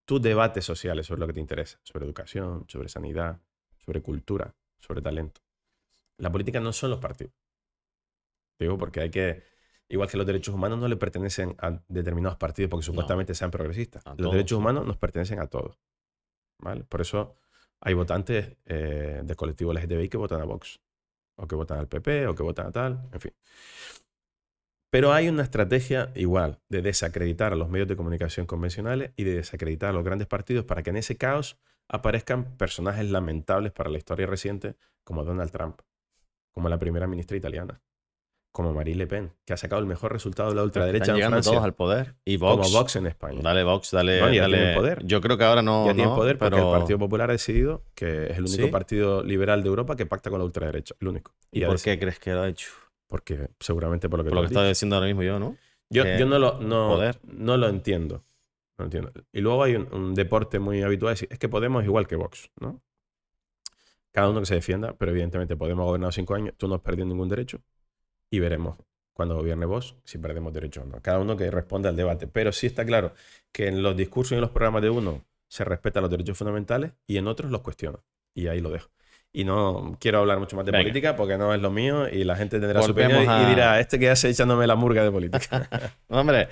[0.06, 3.42] Tus debates sociales sobre lo que te interesa, sobre educación, sobre sanidad,
[3.78, 5.42] sobre cultura, sobre talento.
[6.18, 7.34] La política no son los partidos.
[8.60, 9.44] Digo, porque hay que,
[9.90, 14.04] igual que los derechos humanos no le pertenecen a determinados partidos porque supuestamente sean progresistas.
[14.06, 15.78] Los todos, derechos humanos nos pertenecen a todos.
[16.60, 16.84] ¿vale?
[16.86, 17.36] Por eso
[17.82, 20.80] hay votantes eh, del colectivo LGTBI que votan a Vox,
[21.36, 23.34] o que votan al PP, o que votan a tal, en fin.
[24.90, 29.36] Pero hay una estrategia igual de desacreditar a los medios de comunicación convencionales y de
[29.36, 31.58] desacreditar a los grandes partidos para que en ese caos
[31.90, 35.82] aparezcan personajes lamentables para la historia reciente como Donald Trump,
[36.54, 37.82] como la primera ministra italiana,
[38.54, 41.18] como Marine Le Pen, que ha sacado el mejor resultado de la ultraderecha están en
[41.18, 43.40] llegando Francia, todos al poder y como Vox, Vox en España.
[43.44, 45.06] dale Vox, dale, No, ya dale- tienen poder.
[45.06, 47.34] Yo creo que ahora no, ya tienen no, poder porque pero el Partido Popular ha
[47.34, 48.72] decidido que es el único ¿Sí?
[48.72, 51.34] partido liberal de Europa que pacta con la ultraderecha, el único.
[51.52, 52.70] ¿Y por qué crees que lo ha hecho?
[53.08, 54.64] Porque seguramente por lo que, Por lo que dicho.
[54.64, 55.56] diciendo ahora mismo yo, ¿no?
[55.90, 57.20] Yo, yo no, lo, no, poder.
[57.24, 58.24] no lo entiendo.
[58.78, 59.12] No entiendo.
[59.32, 61.14] Y luego hay un, un deporte muy habitual.
[61.14, 62.82] Es, es que Podemos es igual que Vox, ¿no?
[64.12, 66.82] Cada uno que se defienda, pero evidentemente Podemos ha gobernado cinco años, tú no has
[66.82, 67.62] perdido ningún derecho
[68.30, 68.78] y veremos
[69.14, 71.02] cuando gobierne Vox si perdemos derechos o no.
[71.02, 72.28] Cada uno que responda al debate.
[72.28, 73.14] Pero sí está claro
[73.52, 76.92] que en los discursos y en los programas de uno se respetan los derechos fundamentales
[77.08, 78.00] y en otros los cuestiona.
[78.36, 78.90] Y ahí lo dejo.
[79.40, 80.84] Y no quiero hablar mucho más de Venga.
[80.84, 83.50] política porque no es lo mío y la gente tendrá su opinión y- y a-
[83.50, 85.70] dirá, este que hace echándome la murga de política.
[86.10, 86.50] Hombre,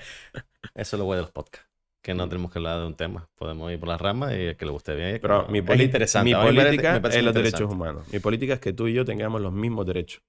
[0.74, 1.68] eso es lo bueno de los podcasts.
[2.00, 3.28] Que no tenemos que hablar de un tema.
[3.34, 5.18] Podemos ir por las ramas y el que le guste bien.
[5.20, 6.24] Pero mi, es interesante.
[6.26, 8.06] mi A mí me parece- política me es los derechos humanos.
[8.12, 10.22] Mi política es que tú y yo tengamos los mismos derechos.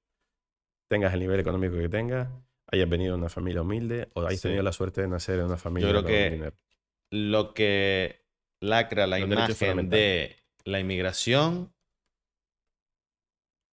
[0.89, 2.27] Tengas el nivel económico que tengas,
[2.71, 4.47] hayas venido de una familia humilde o hayas Sí.
[4.47, 6.55] tenido la suerte de nacer en una familia creo con que- dinero.
[7.11, 8.21] Lo que
[8.61, 11.71] lacra la Los imagen de la inmigración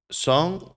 [0.08, 0.76] son,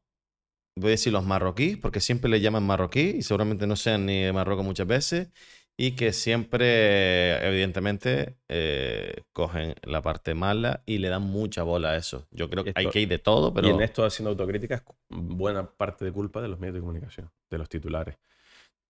[0.75, 4.23] voy a decir los marroquíes, porque siempre le llaman marroquí y seguramente no sean ni
[4.23, 5.29] de Marruecos muchas veces,
[5.77, 11.97] y que siempre, evidentemente, eh, cogen la parte mala y le dan mucha bola a
[11.97, 12.27] eso.
[12.31, 14.81] Yo creo que hay que ir de todo, pero Y en esto, haciendo autocrítica, es
[14.81, 18.17] cu- buena parte de culpa de los medios de comunicación, de los titulares.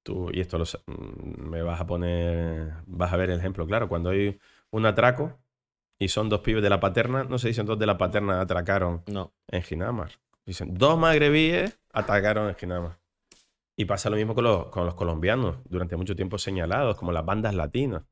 [0.04, 3.66] Tú, y esto lo sa- mm, me vas a poner, vas a ver el ejemplo
[3.68, 3.90] claro.
[3.90, 4.40] Cuando hay
[4.72, 5.38] un atraco
[6.00, 9.04] y son dos pibes de la paterna, no se dicen dos de la paterna atracaron
[9.08, 9.34] no.
[9.50, 10.12] en Ginamar.
[10.48, 12.98] Dicen, dos magrebíes atacaron en Ginamar.
[13.76, 17.24] Y pasa lo mismo con los, con los colombianos, durante mucho tiempo señalados, como las
[17.26, 18.04] bandas latinas,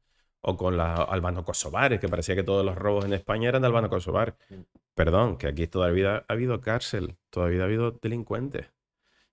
[0.42, 4.36] o con los albano-kosovares, que parecía que todos los robos en España eran de albano-kosovares.
[4.50, 4.56] Mm.
[4.94, 8.68] Perdón, que aquí todavía ha habido cárcel, todavía ha habido delincuentes.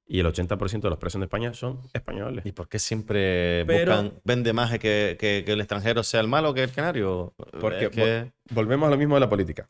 [0.07, 2.46] Y el 80% de los presos en España son españoles.
[2.46, 6.28] ¿Y por qué siempre Pero- buscan, vende más que, que- que el extranjero sea el
[6.28, 7.34] malo que el canario?
[7.61, 9.68] Porque Es que- Volvemos a lo mismo de la política.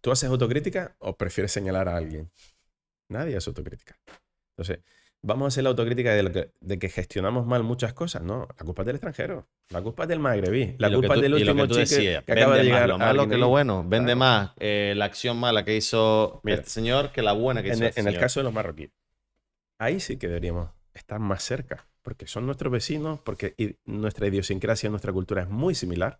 [0.00, 2.30] ¿Tú haces autocrítica o prefieres señalar a alguien?
[3.08, 3.98] Nadie hace autocrítica.
[4.56, 4.84] Entonces,
[5.22, 8.22] vamos a hacer la autocrítica de, lo que, de que gestionamos mal muchas cosas.
[8.22, 9.48] No, la culpa es del extranjero.
[9.70, 10.76] La culpa es del magrebí.
[10.78, 12.78] La culpa es tú- del y lo último que decías, que acaba de vende más
[12.80, 12.88] llegar.
[12.88, 13.82] lo malo que lo bueno.
[13.82, 14.18] Vende Claro.
[14.18, 17.78] más eh, la acción mala que hizo Mira, este señor que la buena que hizo
[17.78, 18.20] En, el- este en el señor.
[18.24, 18.90] caso de los marroquíes,
[19.78, 25.12] ahí sí que deberíamos estar más cerca, porque son nuestros vecinos, porque nuestra idiosincrasia, nuestra
[25.12, 26.18] cultura es muy similar.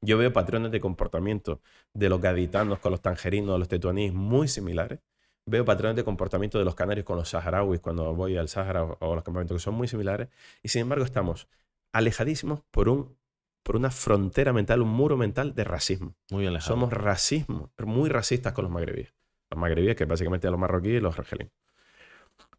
[0.00, 1.60] Yo veo patrones de comportamiento
[1.94, 5.00] de los gaditanos con los tangerinos, los tetuanís muy similares.
[5.46, 9.12] Veo patrones de comportamiento de los canarios con los saharauis cuando voy al Sahara o
[9.12, 10.28] a los campamentos que son muy similares.
[10.62, 11.48] Y sin embargo estamos
[11.92, 13.16] alejadísimos por, un,
[13.62, 16.16] por una frontera mental, un muro mental de racismo.
[16.30, 16.74] Muy alejado.
[16.74, 19.14] Somos racismo, muy racistas con los magrebíes.
[19.50, 21.52] Los magrebíes, que básicamente los marroquíes y los argelinos.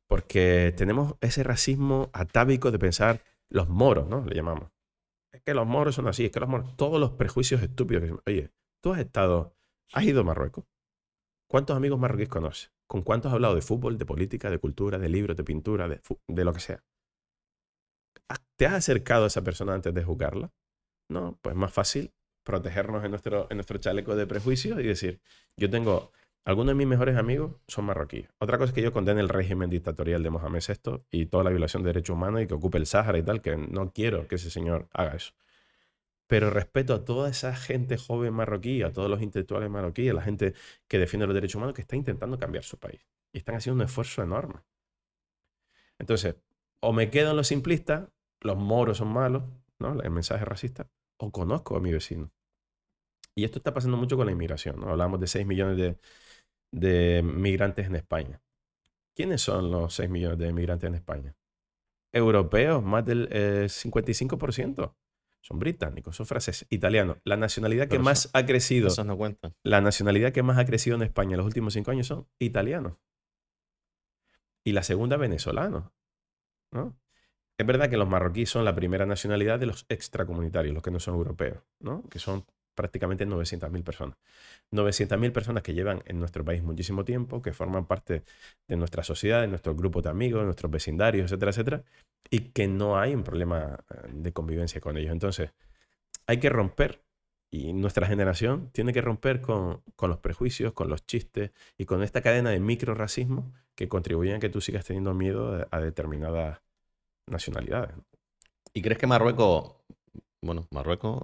[0.08, 4.24] Porque tenemos ese racismo atávico de pensar los moros, ¿no?
[4.26, 4.70] Le llamamos.
[5.48, 8.52] Que los moros son así, es que los moros, todos los prejuicios estúpidos que Oye,
[8.84, 9.56] tú has estado,
[9.94, 10.66] has ido a Marruecos.
[11.50, 12.74] ¿Cuántos amigos marroquíes conoces?
[12.86, 16.02] ¿Con cuántos has hablado de fútbol, de política, de cultura, de libros, de pintura, de,
[16.28, 16.84] de lo que sea?
[18.58, 20.52] ¿Te has acercado a esa persona antes de juzgarla?
[21.10, 25.22] No, pues más fácil protegernos en nuestro, en nuestro chaleco de prejuicios y decir,
[25.56, 26.12] yo tengo
[26.48, 28.30] algunos de mis mejores amigos son marroquíes.
[28.40, 31.50] Otra cosa es que yo condene el régimen dictatorial de Mohamed VI y toda la
[31.50, 34.36] violación de derechos humanos y que ocupe el Sáhara y tal, que no quiero que
[34.36, 35.34] ese señor haga eso.
[36.26, 40.22] Pero respeto a toda esa gente joven marroquí, a todos los intelectuales marroquíes, a la
[40.22, 40.54] gente
[40.88, 43.06] que defiende los derechos humanos, que está intentando cambiar su país.
[43.34, 44.62] Y están haciendo un esfuerzo enorme.
[46.00, 46.38] Entonces,
[46.80, 49.44] o me quedo en lo simplista, los moros son malos,
[49.80, 50.00] ¿no?
[50.02, 50.88] El mensaje racista,
[51.18, 52.32] o conozco a mi vecino.
[53.36, 54.92] Y esto está pasando mucho con la inmigración, ¿no?
[54.92, 55.98] Hablamos de 6 millones de,
[56.80, 58.42] de migrantes en España.
[59.16, 61.36] ¿Quiénes son los 6 millones de migrantes en España?
[62.12, 64.84] Europeos, más del 55%.
[64.84, 64.96] Eh,
[65.42, 67.18] son británicos, son franceses, italianos.
[67.24, 68.90] La nacionalidad que más ha crecido.
[69.06, 69.56] no cuentan.
[69.64, 72.98] La nacionalidad que más ha crecido en España en los últimos cinco años son italianos.
[74.64, 75.86] Y la segunda, venezolanos.
[76.72, 76.98] ¿no?
[77.58, 81.00] Es verdad que los marroquíes son la primera nacionalidad de los extracomunitarios, los que no
[81.00, 82.04] son europeos, ¿no?
[82.10, 82.46] que son
[82.78, 84.18] prácticamente 900.000 personas.
[84.72, 88.24] 900.000 personas que llevan en nuestro país muchísimo tiempo, que forman parte
[88.68, 91.84] de nuestra sociedad, de nuestro grupo de amigos, de nuestros vecindarios, etcétera, etcétera,
[92.30, 95.12] y que no hay un problema eh, de convivencia con ellos.
[95.12, 95.52] Entonces,
[96.28, 97.02] hay que romper,
[97.52, 102.22] y nuestra generación tiene que romper con, los prejuicios, con los chistes y con esta
[102.22, 106.62] cadena de micro racismo que contribuyen a que tú sigas teniendo miedo a determinadas
[107.26, 107.96] nacionalidades.
[108.74, 109.74] ¿Y crees que Marruecos,
[110.42, 111.24] bueno, Marruecos...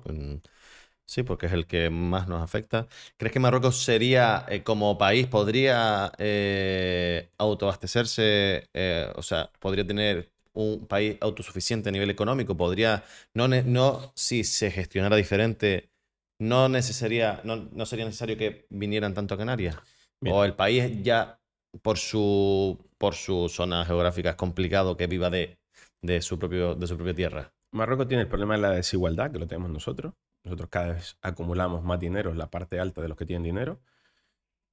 [1.05, 2.87] Sí, porque es el que más nos afecta.
[3.17, 10.31] ¿Crees que Marruecos sería, eh, como país, podría eh, autoabastecerse, eh, o sea, podría tener
[10.53, 12.55] un país autosuficiente a nivel económico?
[12.55, 15.89] ¿Podría, no, no si se gestionara diferente,
[16.39, 19.75] no, necesaria, no, sería necesario que vinieran tanto a Canarias?
[20.25, 21.37] ¿O el país ya,
[21.81, 25.57] por su, por su zona geográfica, es complicado que viva de,
[26.01, 27.51] de, su propio, de su propia tierra?
[27.73, 30.13] Marruecos tiene el problema de la desigualdad, que lo tenemos nosotros.
[30.43, 33.79] Nosotros cada vez acumulamos más dinero en la parte alta de los que tienen dinero.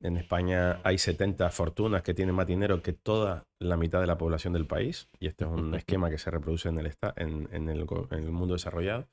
[0.00, 4.16] En España hay 70 fortunas que tienen más dinero que toda la mitad de la
[4.16, 5.08] población del país.
[5.18, 9.08] Y este es un esquema que se reproduce en el, en, el, mundo desarrollado.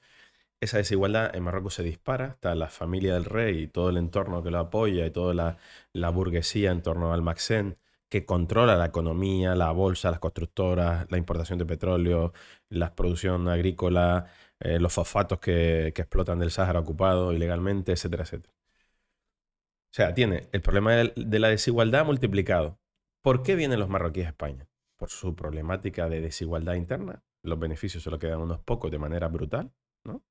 [0.61, 2.27] Esa desigualdad en Marruecos se dispara.
[2.29, 5.57] Está la familia del rey y todo el entorno que lo apoya y toda la,
[5.93, 7.77] la burguesía en torno al Maxen
[8.09, 12.33] que controla la economía, la bolsa, las constructoras, la importación de petróleo,
[12.69, 14.27] la producción agrícola,
[14.59, 18.53] eh, los fosfatos que, explotan del Sáhara ocupado ilegalmente, etcétera, etcétera.
[18.53, 22.79] O sea, tiene el problema de la desigualdad multiplicado.
[23.21, 24.67] ¿Por qué vienen los marroquíes a España?
[24.95, 27.23] Por su problemática de desigualdad interna.
[27.43, 29.71] Los beneficios se lo quedan unos pocos de manera brutal,
[30.03, 30.23] ¿no?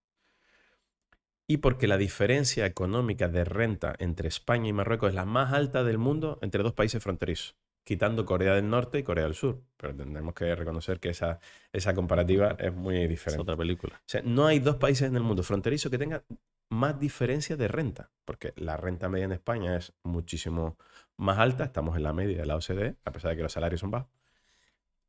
[1.48, 5.84] Y porque la diferencia económica de renta entre España y Marruecos es la más alta
[5.84, 7.56] del mundo entre dos países fronterizos
[7.86, 9.62] quitando Corea del Norte y Corea del Sur.
[9.76, 11.38] Pero tenemos que reconocer que esa,
[11.72, 13.36] esa comparativa es muy diferente.
[13.36, 13.94] Es otra película.
[13.94, 16.22] O sea, no hay dos países en el mundo fronterizo que tengan
[16.68, 20.76] más diferencia de renta, porque la renta media en España es muchísimo
[21.16, 23.80] más alta, estamos en la media de la OCDE, a pesar de que los salarios
[23.80, 24.10] son bajos.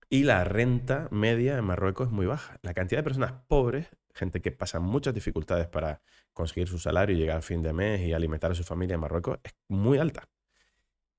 [0.08, 2.60] Y la renta media en Marruecos es muy baja.
[2.62, 6.02] La cantidad de personas pobres, gente que pasa muchas dificultades para
[6.32, 9.00] conseguir su salario y llegar a fin de mes y alimentar a su familia en
[9.00, 10.30] Marruecos, es muy alta.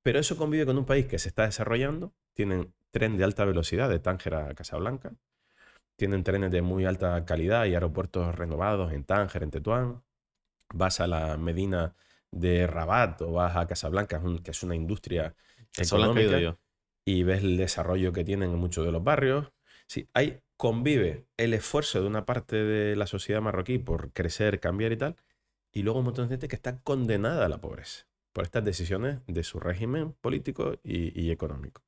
[0.03, 3.89] Pero eso convive con un país que se está desarrollando, tienen tren de alta velocidad
[3.89, 5.13] de Tánger a Casablanca,
[5.97, 10.03] tienen trenes de muy alta calidad y aeropuertos renovados en Tánger, en Tetuán.
[10.73, 11.95] Vas a la Medina
[12.31, 15.35] de Rabat o vas a Casablanca, que es una industria
[15.77, 16.57] económica,
[17.05, 19.51] y ves el desarrollo que tienen en muchos de los barrios.
[19.87, 24.93] Sí, ahí convive el esfuerzo de una parte de la sociedad marroquí por crecer, cambiar
[24.93, 25.17] y tal,
[25.73, 28.08] y luego un montón de gente que está condenada a la pobreza
[28.39, 31.83] por estas decisiones de su régimen político y, económico.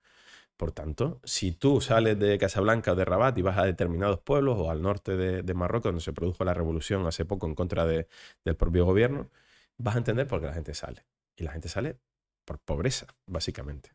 [0.57, 4.57] Por tanto, si tú sales de Casablanca o de Rabat y vas a determinados pueblos
[4.59, 8.57] o al norte de, Marruecos, donde se produjo la revolución hace poco en contra del
[8.59, 9.30] propio gobierno,
[9.78, 11.05] vas a entender por qué la gente sale.
[11.36, 12.01] Y la gente sale
[12.44, 13.92] por pobreza, básicamente.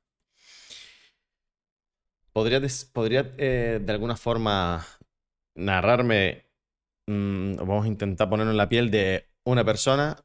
[2.31, 2.61] ¿Podría,
[3.37, 4.87] eh, de alguna forma
[5.55, 6.45] narrarme,
[7.05, 10.15] mm, vamos a intentar ponerlo en la piel de una persona,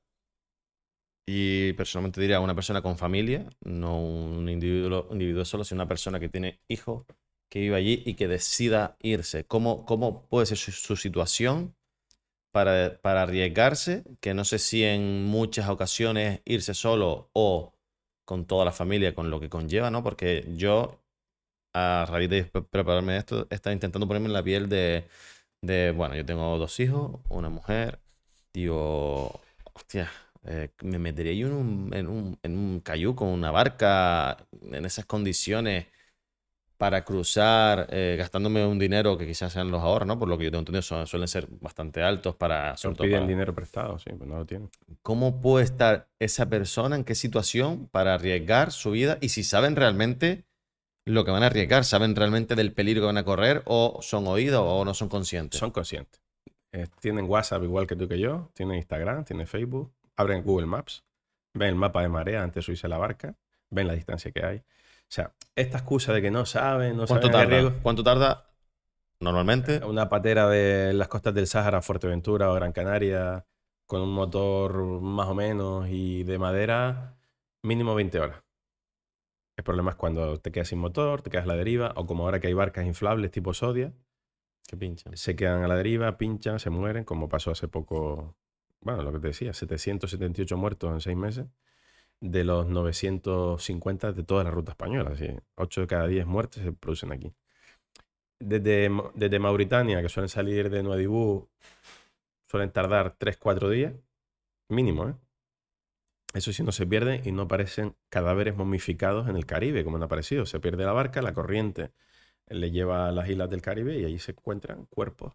[1.31, 6.19] y personalmente diría una persona con familia, no un individuo, individuo solo, sino una persona
[6.21, 7.07] que tiene hijos,
[7.49, 9.45] que vive allí y que decida irse.
[9.47, 11.75] ¿Cómo, cómo puede ser su, su situación
[12.53, 14.05] para, para arriesgarse?
[14.21, 17.75] Que no sé si en muchas ocasiones irse solo o
[18.25, 20.03] con toda la familia, con lo que conlleva, ¿no?
[20.05, 21.01] Porque yo,
[21.75, 25.07] a raíz de pre- prepararme esto, estaba intentando ponerme en la piel de,
[25.63, 28.01] de, bueno, yo tengo dos hijos, una mujer,
[28.55, 29.41] digo,
[29.75, 30.11] hostia,
[30.45, 32.83] eh, me metería yo en un, en un, en un
[33.21, 35.87] una barca en esas condiciones
[36.79, 40.19] para cruzar, eh, gastándome un dinero que quizás sean los ahorros, ¿no?
[40.19, 43.21] Por lo que yo tengo entendido, son- suelen ser bastante altos para, sobre todo piden
[43.21, 44.71] para- dinero prestado, sí, pues no lo tienen.
[45.03, 49.19] ¿Cómo puede estar esa persona en qué situación para arriesgar su vida?
[49.21, 50.47] Y si saben realmente
[51.05, 54.27] lo que van a arriesgar, saben realmente del peligro que van a correr o son
[54.27, 55.61] oídos o no son conscientes.
[55.61, 56.19] Son conscientes.
[56.73, 61.05] Eh, tienen WhatsApp igual que tú que yo, tienen Instagram, tienen Facebook, abren Google Maps,
[61.55, 63.35] ven el mapa de marea antes de subirse a la barca,
[63.71, 64.59] ven la distancia que hay.
[64.59, 67.81] O sea, esta excusa de que no saben, no ¿Cuánto saben tarda?
[67.83, 68.47] ¿Cuánto tarda
[69.21, 69.85] normalmente?
[69.85, 73.45] Una patera de las costas del Sáhara, Fuerteventura o Gran Canaria,
[73.87, 77.17] con un motor más o menos y de madera,
[77.65, 78.43] mínimo 20 horas.
[79.57, 82.25] El problema es cuando te quedas sin motor, te quedas a la deriva, o como
[82.25, 83.93] ahora que hay barcas inflables tipo Sodia,
[84.67, 85.11] Qué pincha.
[85.15, 88.37] se quedan a la deriva, pinchan, se mueren, como pasó hace poco,
[88.83, 91.47] bueno, lo que te decía, 778 muertos en seis meses,
[92.21, 95.11] de los 950 de toda la ruta española.
[95.13, 97.33] Así, 8 de cada 10 muertes se producen aquí.
[98.39, 101.49] Desde, desde Mauritania, que suelen salir de Nuadibú,
[102.47, 103.95] suelen tardar 3-4 días,
[104.69, 105.15] mínimo, ¿eh?
[106.33, 110.05] Eso sí, no se pierden y no aparecen cadáveres momificados en el Caribe, como han
[110.05, 110.47] aparecido.
[110.47, 111.91] Se pierde la barca, la corriente
[112.47, 115.35] le lleva a las islas del Caribe y allí se encuentran cuerpos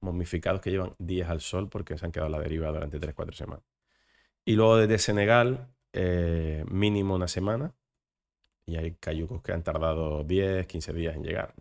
[0.00, 3.34] momificados que llevan días al sol porque se han quedado a la deriva durante 3-4
[3.34, 3.64] semanas.
[4.44, 7.74] Y luego desde Senegal, eh, mínimo una semana.
[8.66, 11.54] Y hay cayucos que han tardado 10, 15 días en llegar.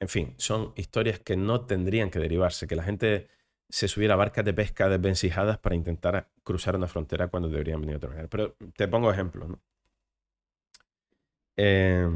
[0.00, 3.28] En fin, son historias que no tendrían que derivarse, que la gente
[3.68, 7.94] se subiera a barcas de pesca desvencijadas para intentar cruzar una frontera cuando deberían venir
[7.94, 8.28] de otra manera.
[8.28, 9.50] Pero te pongo ejemplos.
[11.56, 12.08] Eh,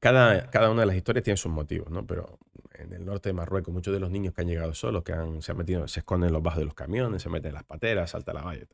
[0.00, 2.06] cada, cada una de las historias tiene sus motivos, ¿no?
[2.06, 2.38] Pero
[2.74, 5.42] en el norte de Marruecos, muchos de los niños que han llegado solos, que han-
[5.42, 8.10] se metido, se esconden en los bajos de los camiones, se meten en las pateras,
[8.10, 8.66] salta la valla.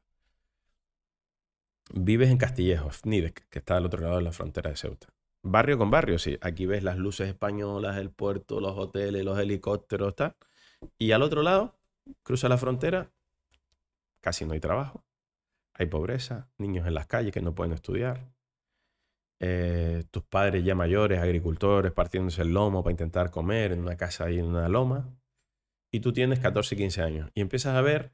[1.94, 5.08] Vives en Castillejo, Fnidec, que está al otro lado de la frontera de Ceuta.
[5.42, 6.36] Barrio con barrio, sí.
[6.40, 10.36] Aquí ves las luces españolas, el puerto, los hoteles, los helicópteros, tal.
[10.98, 11.78] Y al otro lado,
[12.22, 13.10] cruza la frontera,
[14.20, 15.04] casi no hay trabajo,
[15.74, 18.32] hay pobreza, niños en las calles que no pueden estudiar,
[19.40, 24.24] eh, tus padres ya mayores, agricultores, partiéndose el lomo para intentar comer en una casa
[24.24, 25.08] ahí en una loma,
[25.92, 28.12] y tú tienes 14, 15 años, y empiezas a ver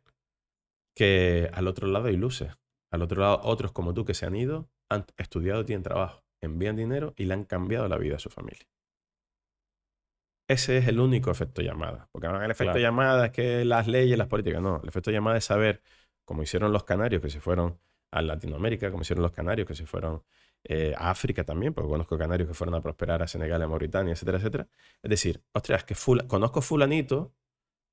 [0.95, 2.53] que al otro lado hay luces,
[2.93, 6.77] al otro lado otros como tú que se han ido, han estudiado, tienen trabajo, envían
[6.77, 8.67] dinero y le han cambiado la vida a su familia.
[10.49, 12.09] Ese es el único efecto llamada.
[12.13, 12.81] Porque ahora el efecto Claro.
[12.81, 14.81] llamada es que las leyes, las políticas, no.
[14.83, 15.83] El efecto llamada es saber,
[16.25, 17.81] como hicieron los canarios que se fueron
[18.13, 20.23] a Latinoamérica, como hicieron los canarios que se fueron
[20.65, 24.13] eh, a África también, porque conozco canarios que fueron a prosperar a Senegal, a Mauritania,
[24.13, 24.69] etcétera, etcétera.
[25.03, 27.33] Es decir, ostras, que fula- conozco fulanito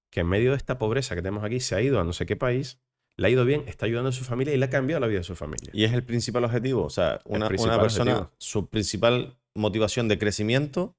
[0.10, 2.26] que en medio de esta pobreza que tenemos aquí se ha ido a no sé
[2.26, 2.80] qué país,
[3.18, 5.20] le ha ido bien, está ayudando a su familia y le ha cambiado la vida
[5.20, 5.70] de su familia.
[5.74, 6.84] Y es el principal objetivo.
[6.84, 7.78] O sea, una, una persona,
[8.14, 8.32] objetivo.
[8.38, 10.96] su principal motivación de crecimiento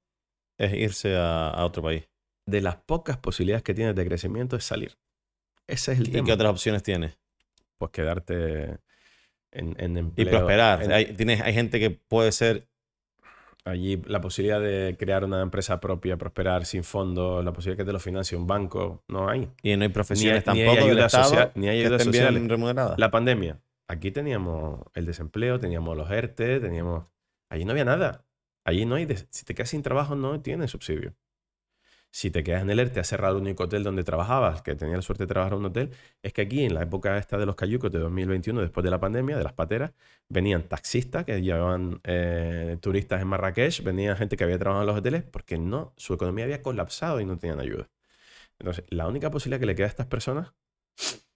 [0.59, 2.07] es irse a, a otro país.
[2.45, 4.97] De las pocas posibilidades que tienes de crecimiento es salir.
[5.67, 6.25] Ese es el ¿Y tema.
[6.27, 7.17] qué otras opciones tienes?
[7.77, 8.77] Pues quedarte
[9.53, 10.29] en, en Y empleo.
[10.29, 10.83] prosperar.
[10.83, 12.67] en- hay, tienes, hay gente que puede ser
[13.65, 17.93] Allí la posibilidad de crear una empresa propia, prosperar sin fondos, la posibilidad que te
[17.93, 19.49] lo financie un banco, no hay.
[19.61, 22.45] Y no hay profesiones ni hay tampoco ayuda social- ni hay sociales.
[22.45, 22.99] remuneradas.
[22.99, 23.61] La pandemia.
[23.87, 27.05] Aquí teníamos el desempleo, teníamos los ERTE, teníamos...
[27.49, 28.25] Allí no había nada.
[28.65, 29.05] Allí no hay...
[29.05, 31.13] des- Si te quedas sin trabajo, no tienes subsidio.
[32.15, 34.95] Si te quedas en el ERTE, has cerrado el único hotel donde trabajabas, que tenía
[34.95, 35.89] la suerte de trabajar en un hotel,
[36.21, 38.99] es que aquí, en la época esta de los cayucos de 2021, después de la
[38.99, 39.93] pandemia, de las pateras,
[40.29, 44.97] venían taxistas que llevaban eh, turistas en Marrakech, venía gente que había trabajado en los
[44.99, 47.89] hoteles, porque no, su economía había colapsado y no tenían ayuda.
[48.59, 50.53] Entonces, la única posibilidad que le queda a estas personas,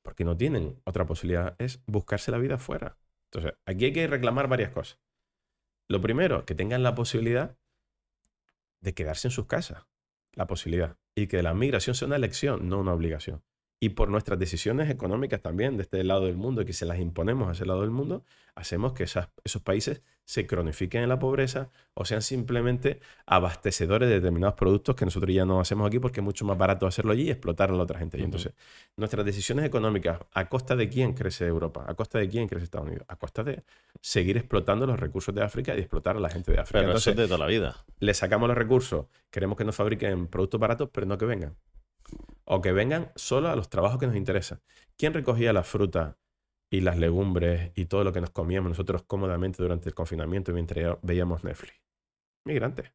[0.03, 2.97] porque no tienen otra posibilidad, es buscarse la vida afuera.
[3.31, 4.99] Entonces, aquí hay que reclamar varias cosas.
[5.87, 7.57] Lo primero, que tengan la posibilidad
[8.81, 9.87] de quedarse en sus casas.
[10.37, 10.97] La posibilidad.
[11.15, 13.43] Y que la migración sea una elección, no una obligación.
[13.79, 16.99] Y por nuestras decisiones económicas también de este lado del mundo y que se las
[16.99, 18.23] imponemos a ese lado del mundo,
[18.55, 24.55] hacemos que esos países se cronifiquen en la pobreza o sean simplemente abastecedores de determinados
[24.55, 27.29] productos que nosotros ya no hacemos aquí porque es mucho más barato hacerlo allí y
[27.29, 28.17] explotar a la otra gente.
[28.19, 28.53] Y entonces,
[28.97, 31.85] nuestras decisiones económicas, ¿a costa de quién crece Europa?
[31.87, 33.05] ¿A costa de quién crece Estados Unidos?
[33.07, 33.63] A costa de
[34.01, 36.79] seguir explotando los recursos de África y explotar a la gente de África.
[36.79, 37.85] Pero eso es de toda la vida.
[37.99, 41.55] Le sacamos los recursos, queremos que nos fabriquen productos baratos, pero no que vengan
[42.45, 44.61] o que vengan solo a los trabajos que nos interesan.
[44.97, 46.17] ¿Quién recogía la fruta
[46.69, 50.97] y las legumbres y todo lo que nos comíamos nosotros cómodamente durante el confinamiento mientras
[51.01, 51.73] veíamos Netflix?
[52.45, 52.91] Migrantes.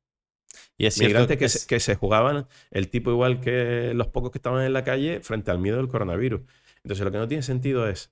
[0.79, 4.39] Y es Migrantes que, Se, que se jugaban el tipo igual que los pocos que
[4.39, 6.41] estaban en la calle frente al miedo del coronavirus.
[6.83, 8.11] Entonces lo que no tiene sentido es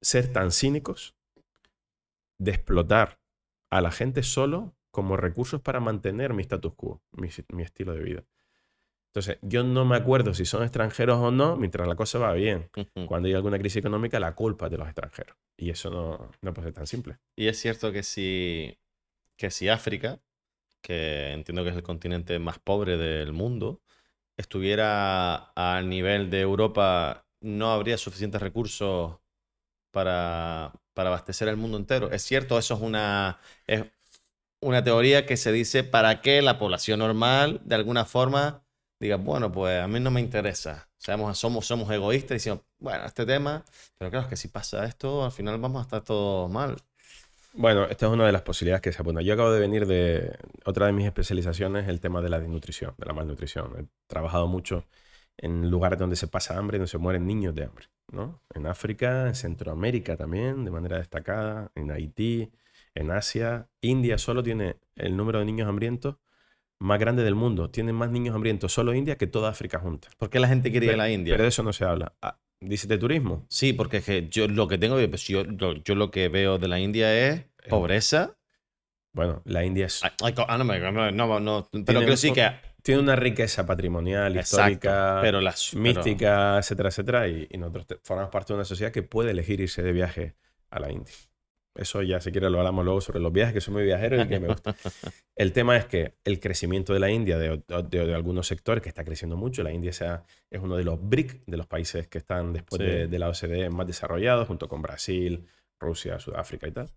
[0.00, 1.16] ser tan cínicos
[2.38, 3.20] de explotar
[3.70, 8.24] a la gente solo como recursos para mantener mi status quo, mi estilo de vida.
[9.10, 12.70] Entonces, yo no me acuerdo si son extranjeros o no mientras la cosa va bien.
[13.08, 15.36] Cuando hay alguna crisis económica, la culpa es de los extranjeros.
[15.56, 17.18] Y eso no, no puede ser tan simple.
[17.36, 18.78] Y es cierto que si,
[19.36, 20.20] que si África,
[20.80, 23.82] que entiendo que es el continente más pobre del mundo,
[24.36, 29.18] estuviera al nivel de Europa, no habría suficientes recursos
[29.90, 32.12] para, para abastecer el mundo entero.
[32.12, 33.84] Es cierto, eso es una, es
[34.60, 38.62] una teoría que se dice para que la población normal, de alguna forma,
[39.00, 40.88] diga, bueno, pues a mí no me interesa.
[40.98, 43.64] Seamos, somos, somos egoístas y decimos, bueno, este tema,
[43.98, 46.76] pero claro, es que si pasa esto, al final vamos a estar todos mal.
[47.54, 49.22] Bueno, esta es una de las posibilidades que se apunta.
[49.22, 53.06] Yo acabo de venir de otra de mis especializaciones, el tema de la desnutrición, de
[53.06, 53.72] la malnutrición.
[53.76, 54.84] He trabajado mucho
[55.36, 58.40] en lugares donde se pasa hambre, donde se mueren niños de hambre, ¿no?
[58.54, 62.52] En África, en Centroamérica también, de manera destacada, en Haití,
[62.94, 63.68] en Asia.
[63.80, 66.16] India solo tiene el número de niños hambrientos
[66.80, 67.70] más grande del mundo.
[67.70, 70.08] Tienen más niños hambrientos solo India que toda África junta.
[70.18, 71.34] ¿Por qué la gente quiere ir a la India?
[71.34, 72.14] Pero de eso no se habla.
[72.20, 73.46] Ah, ¿Dice de turismo?
[73.48, 76.68] Sí, porque es que yo lo que tengo, pues yo, yo, lo que veo de
[76.68, 78.36] la India es pobreza.
[79.12, 80.02] Bueno, la India es.
[80.02, 80.10] ah,
[80.58, 82.50] no, no, no, pero creo sí que.
[82.82, 87.28] Tiene una riqueza patrimonial, histórica, pero las, mística, etcétera, etcétera.
[87.28, 90.34] Y, y nosotros formamos parte de una sociedad que puede elegir irse de viaje
[90.70, 91.12] a la India.
[91.80, 94.28] Eso ya, si quieres, lo hablamos luego sobre los viajes, que soy muy viajero y
[94.28, 94.76] que me gusta.
[95.34, 99.02] El tema es que el crecimiento de la India, de, de, algunos sectores, que está
[99.02, 102.52] creciendo mucho, la India sea, es uno de los BRIC, de los países que están
[102.52, 102.78] después
[103.10, 105.46] de, la OCDE más desarrollados, junto con Brasil,
[105.78, 106.90] Rusia, Sudáfrica y tal.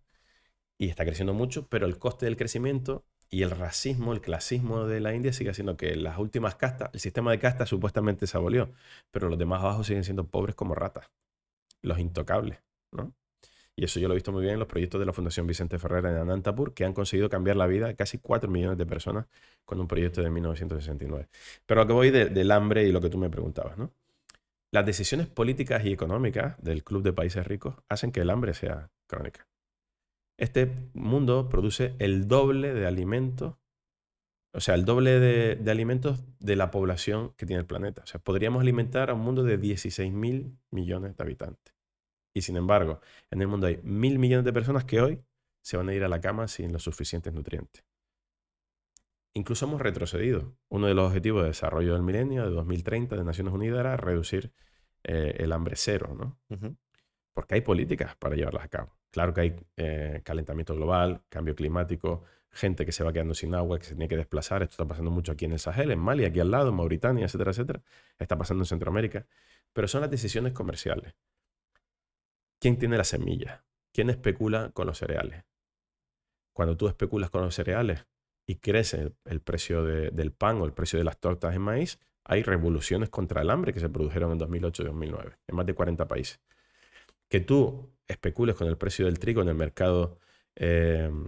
[0.77, 4.99] Y está creciendo mucho, pero el coste del crecimiento y el racismo, el clasismo de
[4.99, 8.73] la India sigue haciendo que las últimas castas, el sistema de castas supuestamente se abolió,
[9.11, 11.09] pero los demás abajo siguen siendo pobres como ratas,
[11.81, 12.59] los intocables,
[12.91, 13.13] ¿no?
[13.75, 15.79] Y eso yo lo he visto muy bien en los proyectos de la Fundación Vicente
[15.79, 19.25] Ferrer en Anantapur, que han conseguido cambiar la vida de casi 4 millones de personas
[19.65, 21.27] con un proyecto de 1969.
[21.65, 23.91] Pero lo que voy del hambre y lo que tú me preguntabas, ¿no?
[24.71, 28.89] Las decisiones políticas y económicas del Club de Países Ricos hacen que el hambre sea
[29.07, 29.47] crónica.
[30.37, 33.55] Este mundo produce el doble de alimentos,
[34.51, 38.01] o sea, el doble de, de alimentos de la población que tiene el planeta.
[38.03, 41.72] O sea, podríamos alimentar a un mundo de 16 mil millones de habitantes.
[42.33, 45.21] Y sin embargo, en el mundo hay mil millones de personas que hoy
[45.61, 47.83] se van a ir a la cama sin los suficientes nutrientes.
[49.35, 50.55] Incluso hemos retrocedido.
[50.69, 54.51] Uno de los objetivos de desarrollo del milenio de 2030 de Naciones Unidas era reducir
[55.03, 56.39] eh, el hambre cero, ¿no?
[57.33, 58.95] Porque hay políticas para llevarlas a cabo.
[59.09, 63.79] Claro que hay eh, calentamiento global, cambio climático, gente que se va quedando sin agua,
[63.79, 64.61] que se tiene que desplazar.
[64.61, 67.25] Esto está pasando mucho aquí en el Sahel, en Mali, aquí al lado, en Mauritania,
[67.25, 67.81] etcétera, etcétera.
[68.19, 69.25] Está pasando en Centroamérica.
[69.73, 71.15] Pero son las decisiones comerciales.
[72.63, 73.65] ¿Quién tiene la semilla?
[73.91, 75.43] ¿Quién especula con los cereales?
[76.53, 78.07] Cuando tú especulas con los cereales
[78.47, 82.41] y crece el, precio del pan o el precio de las tortas de maíz, hay
[82.41, 86.07] revoluciones contra el hambre que se produjeron en 2008 y 2009 en más de 40
[86.07, 86.39] países.
[87.27, 90.19] Que tú especules con el precio del trigo en el mercado,
[90.55, 91.25] em,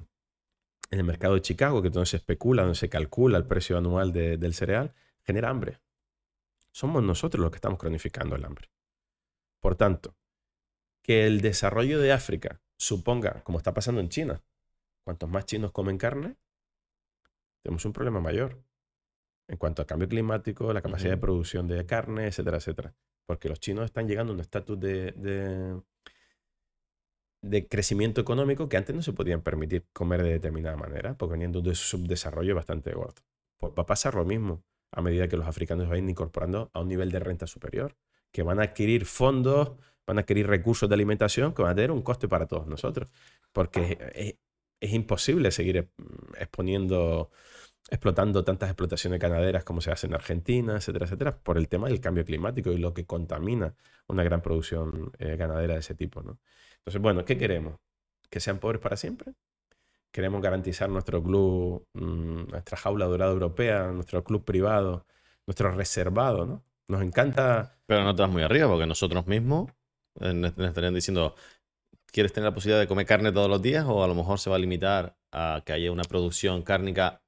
[0.90, 4.14] en el mercado de Chicago, que donde se especula, donde se calcula el precio anual
[4.14, 5.82] del cereal, genera hambre.
[6.72, 8.70] Somos nosotros los que estamos cronificando el hambre.
[9.60, 10.16] Por tanto,
[11.06, 14.42] que el desarrollo de África suponga, como está pasando en China,
[15.04, 16.36] cuantos más chinos comen carne,
[17.62, 18.64] tenemos un problema mayor
[19.48, 22.96] en cuanto al cambio climático, la capacidad de producción de carne, etcétera, etcétera.
[23.28, 25.84] Porque los chinos están llegando a un estatus de,
[27.44, 31.52] de, crecimiento económico que antes no se podían permitir comer de determinada manera, porque venían
[31.52, 33.22] de un subdesarrollo bastante gordo.
[33.58, 36.88] Pues va a pasar lo mismo a medida que los africanos vayan incorporando a un
[36.88, 37.96] nivel de renta superior,
[38.32, 39.74] que van a adquirir fondos
[40.06, 43.10] van a adquirir recursos de alimentación que van a tener un coste para todos nosotros.
[43.52, 44.36] Porque
[44.80, 45.90] es, imposible seguir
[46.38, 47.32] exponiendo
[47.90, 52.02] explotando tantas explotaciones ganaderas como se hace en Argentina, etcétera, etcétera, por el tema del
[52.02, 53.76] cambio climático y lo que contamina
[54.08, 56.22] una gran producción eh, ganadera de ese tipo.
[56.24, 56.40] ¿no?
[56.80, 57.80] Entonces, bueno, ¿qué queremos?
[58.30, 59.34] ¿Que sean pobres para siempre?
[60.12, 65.06] ¿Queremos garantizar nuestro club, mm, nuestra jaula dorada europea, nuestro club privado,
[65.46, 66.46] nuestro reservado?
[66.46, 66.64] ¿no?
[66.88, 67.78] Nos encanta...
[67.86, 69.72] Pero no te vas muy arriba porque nosotros mismos
[70.20, 71.36] nos estarían diciendo,
[72.12, 74.50] ¿quieres tener la posibilidad de comer carne todos los días o a lo mejor se
[74.50, 77.22] va a limitar a que haya una producción cárnica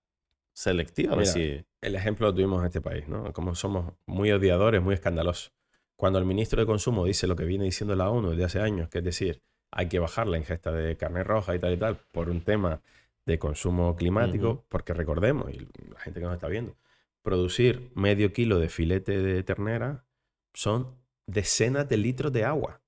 [0.58, 1.16] selectiva.
[1.16, 1.64] Mira, si...
[1.82, 3.32] El ejemplo lo tuvimos en este país, ¿no?
[3.32, 5.54] Como somos muy odiadores, muy escandalosos.
[5.96, 8.90] Cuando el ministro de Consumo dice lo que viene diciendo la ONU desde hace años,
[8.90, 11.98] que es decir, hay que bajar la ingesta de carne roja y tal y tal,
[12.12, 12.82] por un tema
[13.26, 16.76] de consumo climático, porque recordemos, y la gente que nos está viendo,
[17.22, 20.06] producir medio kilo de filete de ternera
[20.54, 20.96] son
[21.28, 22.82] decenas de litros de agua.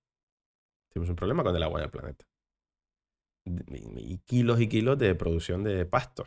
[0.91, 2.25] Tenemos un problema con el agua en el planeta.
[3.45, 6.25] Y kilos y kilos de producción de pasto.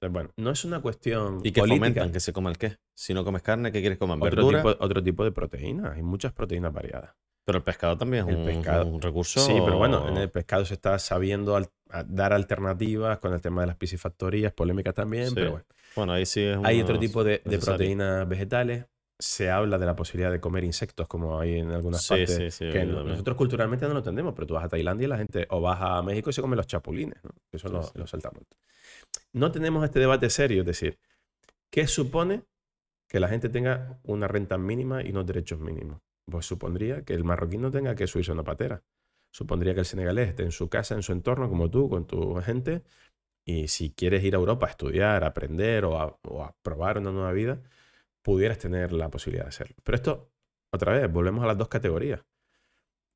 [0.00, 1.86] Entonces, bueno, no es una cuestión ¿Y que política.
[1.86, 2.76] fomentan que se coma el qué?
[2.96, 4.16] Si no comes carne, ¿qué quieres comer?
[4.22, 5.96] otro tipo, otro tipo de proteínas.
[5.96, 7.14] Hay muchas proteínas variadas.
[7.44, 9.40] Pero el pescado también es El un, pescado- un recurso.
[9.40, 11.70] Sí, pero bueno, en el pescado se está sabiendo al-
[12.06, 15.66] dar alternativas con el tema de las piscifactorías, polémicas también, Sí, pero bueno.
[15.96, 18.86] Bueno, ahí sí es Hay otro tipo de, de proteínas vegetales.
[19.20, 22.36] Se habla de la posibilidad de comer insectos, como hay en algunas Sí, partes.
[22.36, 25.18] sí, sí, que nosotros culturalmente no lo entendemos, pero tú vas a Tailandia y la
[25.18, 27.30] gente, o vas a México y se come los chapulines, ¿no?
[27.52, 27.98] Eso Sí, lo, sí.
[27.98, 28.42] lo saltamos.
[29.32, 30.98] No tenemos este debate serio, es decir,
[31.70, 32.44] ¿qué supone
[33.08, 36.00] que la gente tenga una renta mínima y unos derechos mínimos?
[36.30, 38.82] Pues supondría que el marroquí no tenga que subirse a una patera.
[39.32, 42.36] Supondría que el senegalés esté en su casa, en su entorno, como tú, con tu
[42.36, 42.82] gente,
[43.44, 46.98] y si quieres ir a Europa a estudiar, a aprender o a, o a probar
[46.98, 47.62] una nueva vida,
[48.22, 49.76] pudieras tener la posibilidad de hacerlo.
[49.82, 50.32] Pero esto,
[50.70, 52.20] otra vez, volvemos a las dos categorías.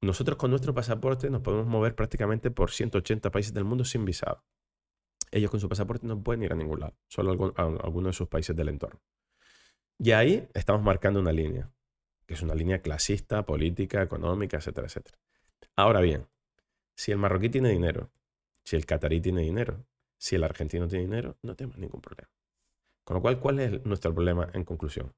[0.00, 4.44] Nosotros con nuestro pasaporte nos podemos mover prácticamente por 180 países del mundo sin visado.
[5.30, 8.28] Ellos con su pasaporte no pueden ir a ningún lado, solo a alguno de sus
[8.28, 9.00] países del entorno.
[9.98, 11.70] Y ahí estamos marcando una línea,
[12.26, 15.18] que es una línea clasista, política, económica, etcétera, etcétera.
[15.76, 16.26] Ahora bien,
[16.94, 18.10] si el marroquí tiene dinero,
[18.64, 19.86] si el catarí tiene dinero,
[20.18, 22.30] si el argentino tiene dinero, no tenemos ningún problema.
[23.04, 25.14] Con lo cual, ¿cuál es nuestro problema en conclusión?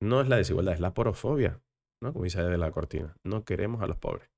[0.00, 1.60] No es la desigualdad, es la porofobia,
[2.00, 2.12] ¿no?
[2.12, 3.16] Como dice de la cortina.
[3.24, 4.30] No queremos a los pobres.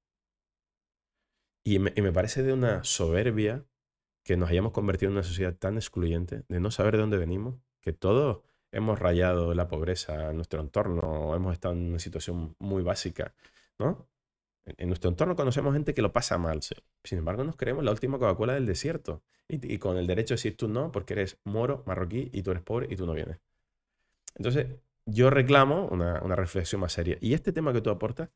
[1.64, 3.66] Y me, parece de una soberbia
[4.24, 7.60] que nos hayamos convertido en una sociedad tan excluyente, de no saber de dónde venimos,
[7.82, 12.82] que todos hemos rayado la pobreza en nuestro entorno, hemos estado en una situación muy
[12.82, 13.34] básica,
[13.78, 14.08] ¿no?
[14.64, 16.60] En, nuestro entorno conocemos gente que lo pasa mal.
[16.62, 19.22] Sin embargo, nos creemos la última Coca-Cola del desierto.
[19.48, 22.50] Y, y con el derecho de decir tú no, porque eres moro, marroquí, y tú
[22.52, 23.38] eres pobre y tú no vienes.
[24.36, 24.68] Entonces,
[25.06, 27.18] yo reclamo una, una reflexión más seria.
[27.20, 28.30] Y este tema que tú aportas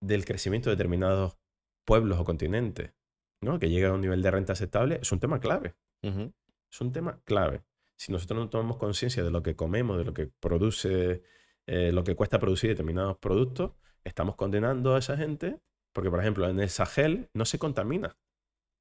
[0.00, 1.38] del crecimiento de determinados
[1.84, 2.92] pueblos o continentes,
[3.40, 3.58] ¿no?
[3.58, 5.74] que llega a un nivel de renta aceptable, es un tema clave.
[6.02, 7.62] Es un tema clave.
[7.96, 11.22] Si nosotros no tomamos conciencia de lo que comemos, de lo que produce,
[11.66, 13.72] eh, lo que cuesta producir determinados productos,
[14.04, 15.58] estamos condenando a esa gente,
[15.92, 18.16] porque por ejemplo en el Sahel no se contamina.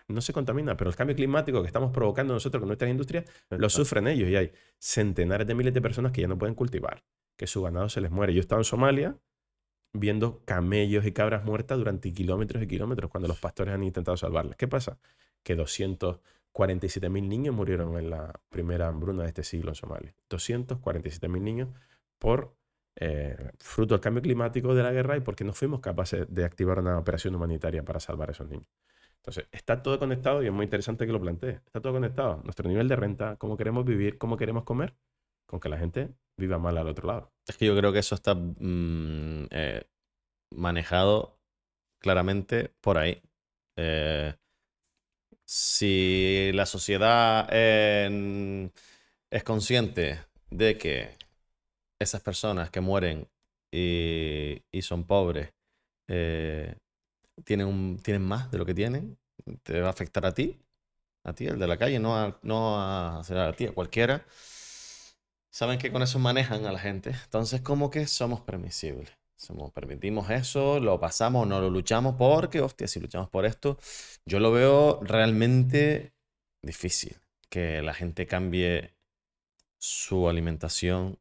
[0.07, 3.69] No se contamina, pero el cambio climático que estamos provocando nosotros con nuestras industrias lo
[3.69, 7.03] sufren ellos y hay centenares de miles de personas que ya no pueden cultivar,
[7.37, 8.33] que su ganado se les muere.
[8.33, 9.17] Yo estaba en Somalia
[9.93, 14.55] viendo camellos y cabras muertas durante kilómetros y kilómetros cuando los pastores han intentado salvarlas.
[14.57, 14.99] ¿Qué pasa?
[15.43, 20.13] Que 247.000 niños murieron en la primera hambruna de este siglo en Somalia.
[20.29, 21.69] 247.000 niños
[22.19, 22.55] por
[23.03, 26.77] eh, fruto del cambio climático de la guerra y porque no fuimos capaces de activar
[26.77, 28.67] una operación humanitaria para salvar a esos niños.
[29.15, 31.61] Entonces, está todo conectado y es muy interesante que lo plantee.
[31.65, 32.41] Está todo conectado.
[32.43, 34.93] Nuestro nivel de renta, cómo queremos vivir, cómo queremos comer,
[35.47, 37.31] con que la gente viva mal al otro lado.
[37.47, 39.83] Es que yo creo que eso está mm, eh,
[40.51, 41.39] manejado
[41.97, 43.19] claramente por ahí.
[43.77, 44.35] Eh,
[45.43, 50.19] si la sociedad es consciente
[50.51, 51.15] de que
[52.01, 53.27] esas personas que mueren
[53.71, 55.53] y, y son pobres
[56.09, 56.75] eh,
[57.45, 59.17] tienen, un- tienen más de lo que tienen,
[59.63, 60.59] te va a afectar a ti,
[61.25, 64.25] a ti, el de la calle, no a, no a, a ti, a cualquiera.
[65.51, 67.11] Saben que con eso manejan a la gente.
[67.25, 69.11] Entonces, como que somos permisibles.
[69.35, 73.77] Somos, permitimos eso, lo pasamos, no lo luchamos porque, hostia, si luchamos por esto,
[74.25, 76.13] yo lo veo realmente
[76.61, 77.17] difícil.
[77.49, 78.93] Que la gente cambie
[79.79, 81.19] su alimentación,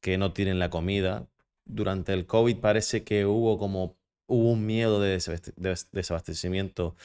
[0.00, 1.26] que no tiren la comida.
[1.64, 3.96] Durante el COVID parece que hubo como,
[4.26, 6.96] hubo un miedo de desabast- de des- desabastecimiento.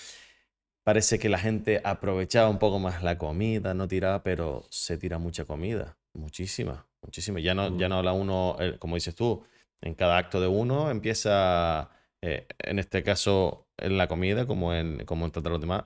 [0.83, 5.17] Parece que la gente aprovechaba un poco más la comida, no tiraba, pero se tira
[5.17, 7.39] mucha comida, muchísima, muchísima.
[7.39, 9.43] Ya no, ya no habla uno, eh, como dices tú,
[9.81, 11.89] en cada acto de uno empieza,
[12.21, 15.85] eh, en este caso, en la comida, como en, como en tratar a los demás,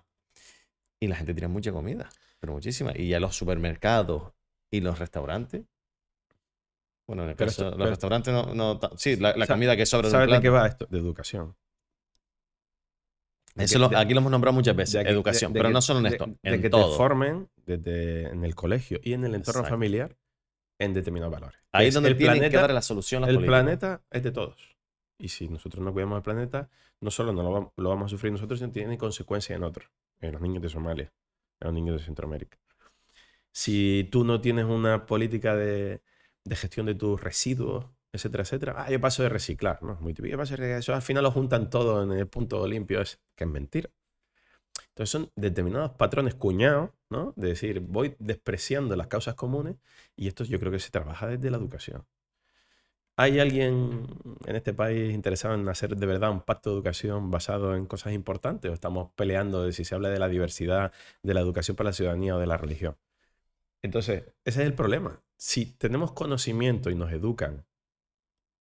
[0.99, 2.09] y la gente tira mucha comida.
[2.41, 2.95] pero muchísimas.
[2.97, 4.31] Y ya los supermercados
[4.71, 5.63] y los restaurantes.
[7.09, 9.75] Bueno, en el Pero caso, esto- los pero- restaurantes no, no Sí, la, la comida
[9.75, 10.41] que sobra de ¿Sabes de plato.
[10.43, 10.85] qué va esto?
[10.91, 11.55] De educación.
[13.55, 15.57] De Eso que- lo- de- aquí lo hemos nombrado muchas veces, de que- educación, de-
[15.57, 16.91] de pero que- no solo en de- esto, de en que todo.
[16.91, 19.73] te formen desde en el colegio y en el entorno Exacto.
[19.75, 20.15] familiar
[20.77, 21.59] en determinados valores.
[21.71, 24.31] Ahí es donde el tienen que planeta- dar la solución los El planeta es de
[24.31, 24.75] todos.
[25.17, 26.69] Y si nosotros no cuidamos el planeta,
[27.01, 29.89] no solo no lo vamos a sufrir nosotros, sino tiene consecuencias en otros.
[30.21, 31.11] En los niños de Somalia,
[31.59, 32.59] en los niños de Centroamérica.
[33.51, 36.01] Si tú no tienes una política de,
[36.45, 38.75] de gestión de tus residuos, etcétera, etcétera.
[38.77, 39.95] Ah, yo paso de reciclar, ¿no?
[40.01, 40.31] Muy típico.
[40.31, 40.77] Yo paso de.
[40.77, 43.89] Eso al final lo juntan todo en el punto limpio, es que es mentira.
[44.89, 47.33] Entonces son determinados patrones cuñados, ¿no?
[47.35, 49.77] De decir, voy despreciando las causas comunes
[50.15, 52.05] y esto yo creo que se trabaja desde la educación.
[53.17, 54.07] ¿Hay alguien
[54.45, 58.13] en este país interesado en hacer de verdad un pacto de educación basado en cosas
[58.13, 58.71] importantes?
[58.71, 61.93] ¿O estamos peleando de si se habla de la diversidad, de la educación para la
[61.93, 62.95] ciudadanía o de la religión?
[63.81, 65.23] Entonces, ese es el problema.
[65.37, 67.65] Si tenemos conocimiento y nos educan,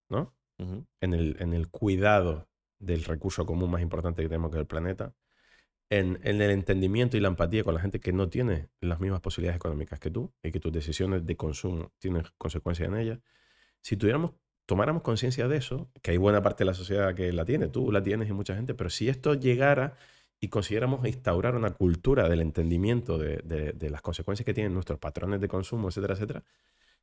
[0.09, 0.35] ¿no?
[0.59, 2.49] En el, en el cuidado
[2.81, 5.15] del recurso común más importante que tenemos que es el planeta,
[5.91, 9.21] en, en el entendimiento y la empatía con la gente que no tiene las mismas
[9.21, 13.19] posibilidades económicas que tú y que tus decisiones de consumo tienen consecuencias en ellas.
[13.81, 14.33] Si tuviéramos,
[14.67, 17.91] tomáramos conciencia de eso, que hay buena parte de la sociedad que la tiene, tú
[17.91, 19.97] la tienes y mucha gente, pero si esto llegara
[20.41, 24.99] y consiguiéramos instaurar una cultura del entendimiento de, de- de las consecuencias que tienen nuestros
[24.99, 26.45] patrones de consumo, etcétera, etcétera,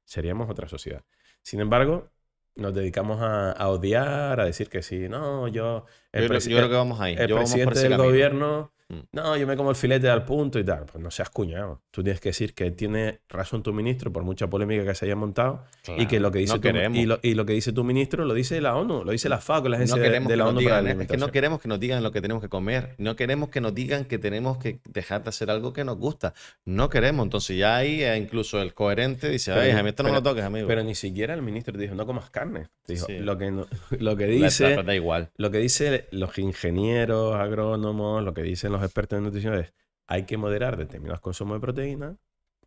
[0.06, 1.04] seríamos otra sociedad.
[1.42, 2.12] Sin embargo,
[2.56, 5.86] nos dedicamos a, a odiar, a decir que sí, no, yo...
[6.14, 7.16] Presi- yo creo que vamos ahí.
[7.16, 8.10] el Yo vamos por presidente ese del camino.
[8.10, 8.72] gobierno.
[9.14, 10.86] No, yo me como el filete al punto y tal.
[10.86, 11.82] Pues no seas cuñado.
[11.92, 15.16] Tú tienes que decir que tiene razón tu ministro por mucha polémica que se haya
[15.16, 15.64] montado
[15.98, 18.26] y que lo que dice no tu, y lo, y lo que dice tu ministro
[18.26, 20.82] lo dice la ONU, lo dice la FAO, la agencia no de- la ONU para
[20.82, 22.94] la es que no queremos que nos digan lo que tenemos que comer.
[23.00, 26.34] No queremos que nos digan que tenemos que dejar de hacer algo que nos gusta.
[26.66, 27.24] No queremos.
[27.26, 30.22] Entonces ya ahí incluso el coherente dice, Pero- ay, a mí esto no me lo
[30.22, 30.68] pero- toques, amigo.
[30.68, 32.68] Pero ni siquiera el ministro te dijo, no comas carne.
[32.86, 33.18] Te dijo, Sí.
[33.18, 33.66] lo, que no-
[34.00, 34.84] lo que La- la- dice...
[34.84, 35.32] da igual.
[35.38, 39.74] Lo que dicen los ingenieros, agrónomos, lo que dicen los expertos en nutrición es
[40.08, 42.16] hay que moderar determinados consumos de proteína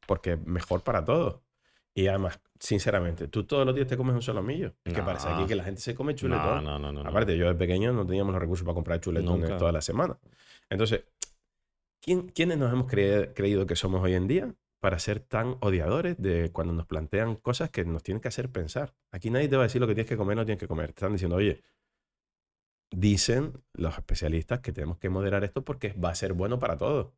[0.07, 1.41] porque es mejor para todos.
[1.95, 4.75] Y además, sinceramente, tú todos los días te comes un solomillo.
[4.85, 6.63] Es que parece aquí que la gente se come chuletón.
[6.65, 7.03] no, no, no.
[7.03, 7.09] no.
[7.11, 9.57] Aparte, yo de pequeño no teníamos los recursos para comprar chuletones Nunca.
[9.59, 10.17] toda la semana.
[10.71, 11.05] Entonces,
[12.01, 16.17] ¿quién, ¿quiénes nos hemos cre- creído que somos hoy en día para ser tan odiadores
[16.23, 18.95] de cuando nos plantean cosas que nos tienen que hacer pensar?
[19.11, 20.69] Aquí nadie te va a decir lo que tienes que comer o no tienes que
[20.69, 20.87] comer.
[20.89, 21.63] Te están diciendo, oye,
[22.91, 27.09] dicen los especialistas que tenemos que moderar esto porque va a ser bueno para todos.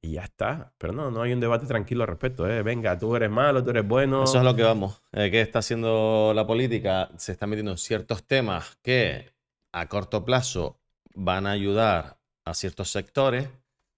[0.00, 0.72] Y ya está.
[0.78, 2.48] Pero no, no hay un debate tranquilo al respecto.
[2.48, 2.62] ¿eh?
[2.62, 4.24] Venga, tú eres malo, tú eres bueno.
[4.24, 5.02] Eso es lo que vamos.
[5.12, 7.10] Eh, ¿Qué está haciendo la política?
[7.16, 9.32] Se está metiendo en ciertos temas que
[9.72, 10.78] a corto plazo
[11.14, 13.48] van a ayudar a ciertos sectores.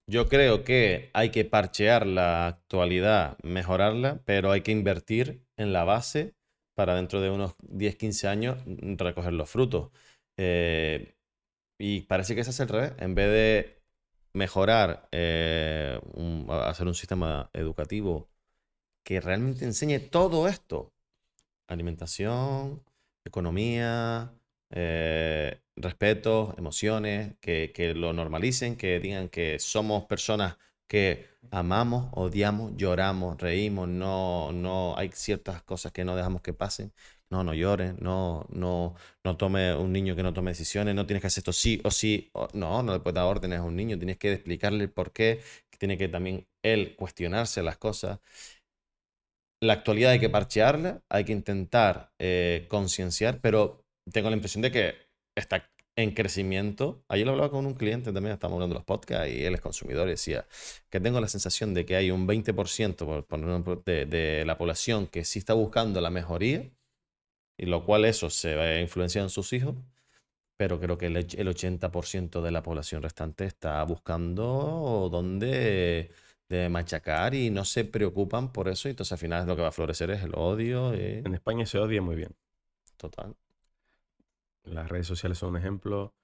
[0.07, 5.85] Yo creo que hay que parchear la actualidad, mejorarla, pero hay que invertir en la
[5.85, 6.35] base
[6.75, 9.91] para dentro de unos 10, 15 años mm, recoger los frutos.
[10.43, 11.15] Eh,
[11.79, 12.93] y parece que ese es el revés.
[12.99, 13.83] En vez de
[14.35, 18.31] mejorar, eh, un- hacer un sistema educativo
[19.05, 20.93] que realmente enseñe todo esto.
[21.69, 22.83] Alimentación,
[23.25, 24.33] economía,
[24.71, 32.73] eh, respeto, emociones, que, que lo normalicen, que digan que somos personas que amamos, odiamos,
[32.77, 36.93] lloramos, reímos, no, no hay ciertas cosas que no dejamos que pasen.
[37.31, 41.21] No, no llores, no, no, no tome un niño que no tome decisiones, no tienes
[41.21, 42.29] que hacer esto sí o sí.
[42.33, 45.13] o- no, no le puedes dar órdenes a un niño, tienes que explicarle el por
[45.13, 45.41] qué,
[45.79, 48.19] tiene que también él cuestionarse las cosas.
[49.63, 54.71] La actualidad hay que parchearla, hay que intentar eh, concienciar, pero tengo la impresión de
[54.73, 54.95] que
[55.35, 57.05] está en crecimiento.
[57.09, 59.61] Ayer lo hablaba con un cliente también, estamos hablando de los podcasts, y él es
[59.61, 60.47] consumidor y decía
[60.89, 64.45] que tengo la sensación de que hay un 20% por poner un ejemplo, de, de
[64.47, 66.71] la población que sí está buscando la mejoría,
[67.61, 69.77] y lo cual eso se va a influenciar en sus hijos,
[70.57, 76.11] pero creo que el, och- el 80% de la población restante está buscando dónde
[76.49, 79.69] de machacar y no se preocupan por eso, y entonces al final lo que va
[79.69, 82.37] a florecer es el odio y En España se odia muy bien.
[82.97, 83.35] total.
[84.65, 86.15] Las redes sociales son un ejemplo.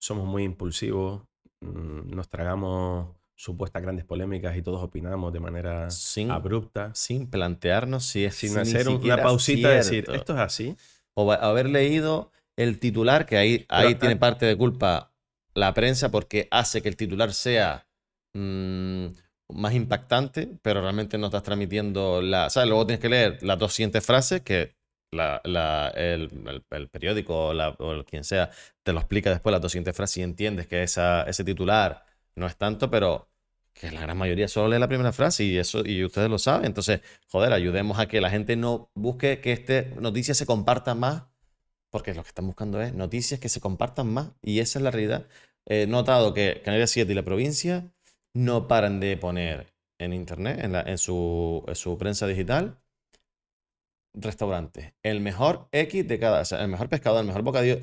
[0.00, 1.24] Somos muy impulsivos.
[1.60, 6.92] mm, Nos tragamos supuestas grandes polémicas y todos opinamos de manera Sin, abrupta.
[6.94, 10.76] sin plantearnos si es Sin hacer un- una pausita y decir, esto es así.
[11.14, 15.12] O haber leído el titular, que ahí, ahí Pero, tiene ah, parte de culpa
[15.54, 17.86] la prensa porque hace que el titular sea
[18.34, 19.06] mm,
[19.50, 22.48] más impactante, pero realmente no estás transmitiendo la...
[22.48, 22.68] ¿Sabes?
[22.68, 24.74] Luego tienes que leer las dos siguientes frases que
[25.10, 28.50] la- la- el, el- el periódico o, la- o el quien sea
[28.82, 32.04] te lo explica después las dos siguientes frases y entiendes que esa, ese titular
[32.34, 33.28] no es tanto, pero
[33.72, 36.66] que la gran mayoría solo lee la primera frase y eso y ustedes lo saben.
[36.66, 41.24] Entonces, joder, ayudemos a que la gente no busque que este noticias se compartan más,
[41.90, 44.90] porque lo que están buscando es noticias que se compartan más y esa es la
[44.90, 45.26] realidad.
[45.66, 47.92] He notado que Canarias 7 y la provincia
[48.34, 52.78] no paran de poner en internet, en, la, en, su, en su prensa digital,
[54.14, 54.94] restaurantes.
[55.02, 57.78] El mejor X de cada, o sea, el mejor pescado, el mejor bocadillo,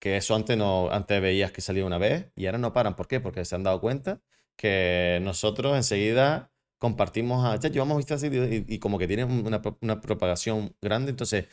[0.00, 2.96] que eso antes no, antes veías que salía una vez y ahora no paran.
[2.96, 3.20] ¿Por qué?
[3.20, 4.20] Porque se han dado cuenta
[4.62, 8.28] que nosotros enseguida compartimos a, ya llevamos vistas y,
[8.68, 11.46] y como que tienen una, una propagación grande, entonces,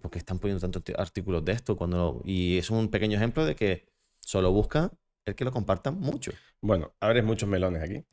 [0.00, 1.76] ¿por qué están poniendo tantos artículos de esto?
[1.76, 3.86] Cuando, y es un pequeño ejemplo de que
[4.20, 4.92] solo busca
[5.26, 6.32] el que lo compartan mucho.
[6.60, 8.04] Bueno, abres muchos melones aquí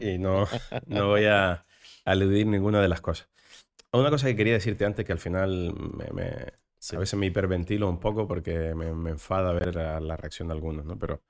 [0.00, 0.46] y no,
[0.86, 1.66] no voy a
[2.06, 3.28] aludir ninguna de las cosas.
[3.92, 6.24] Una cosa que quería decirte antes, que al final me, me
[6.96, 10.86] a veces me hiperventilo un poco porque me, me enfada ver la reacción de algunos,
[10.86, 10.98] ¿no?
[10.98, 11.22] Pero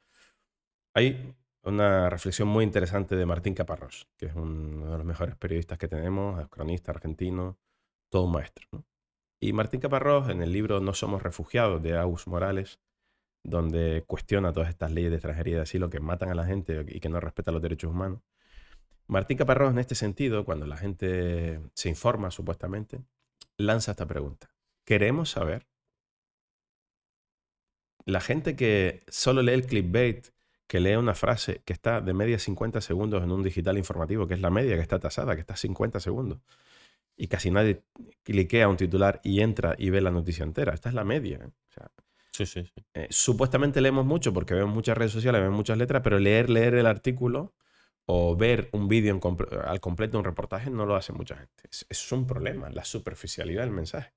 [0.95, 5.79] hay una reflexión muy interesante de Martín Caparrós, que es uno de los mejores periodistas
[5.79, 7.59] que tenemos, cronista argentino,
[8.09, 8.67] todo un maestro.
[8.73, 8.85] ¿no?
[9.41, 12.81] Y Martín Caparrós, en el libro No somos refugiados de Agus Morales,
[13.43, 17.01] donde cuestiona todas estas leyes de extranjería de asilo que matan a la gente y
[17.01, 18.21] que no respetan los derechos humanos,
[19.07, 23.03] Martín Caparrós, en este sentido, cuando la gente se informa supuestamente,
[23.57, 24.55] lanza esta pregunta.
[24.85, 25.67] Queremos saber,
[28.05, 30.29] la gente que solo lee el clickbait,
[30.71, 34.35] que lee una frase que está de media 50 segundos en un digital informativo, que
[34.35, 36.39] es la media que está tasada, que está 50 segundos,
[37.17, 37.83] y casi nadie
[38.23, 40.73] cliquea un titular y entra y ve la noticia entera.
[40.73, 41.39] Esta es la media.
[41.39, 41.49] ¿eh?
[41.49, 41.91] O sea,
[42.31, 42.85] sí, sí, sí.
[42.95, 46.75] Eh, supuestamente leemos mucho porque vemos muchas redes sociales, vemos muchas letras, pero leer, leer
[46.75, 47.53] el artículo
[48.07, 49.21] o ver un vídeo
[49.65, 51.65] al completo, un reportaje, no lo hace mucha gente.
[51.69, 54.15] Es, es, un problema, la superficialidad del mensaje.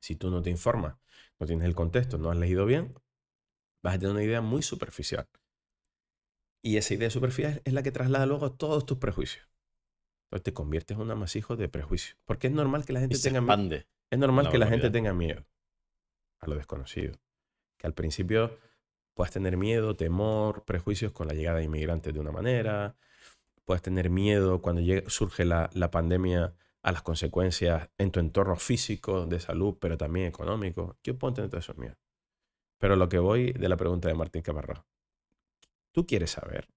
[0.00, 0.96] Si tú no te informas,
[1.38, 2.94] no tienes el contexto, no has leído bien,
[3.82, 5.28] vas a tener una idea muy superficial.
[6.66, 9.48] Y esa idea superficial es la que traslada luego todos tus prejuicios.
[10.24, 12.18] Entonces te conviertes en un amasijo de prejuicios.
[12.24, 13.84] Porque es normal que la gente tenga miedo.
[14.10, 15.46] Es normal que la gente tenga miedo
[16.40, 17.14] a lo desconocido.
[17.78, 18.58] Que al principio
[19.14, 22.96] puedas tener miedo, temor, prejuicios con la llegada de inmigrantes de una manera,
[23.64, 26.52] puedes tener miedo cuando surge la, la, pandemia
[26.82, 30.98] a las consecuencias en tu entorno físico, de salud, pero también económico.
[31.04, 31.98] Yo puedo tener todos esos miedos.
[32.78, 34.84] Pero lo que voy de la pregunta de Martín Camarro.
[35.96, 36.68] Tú quieres saber,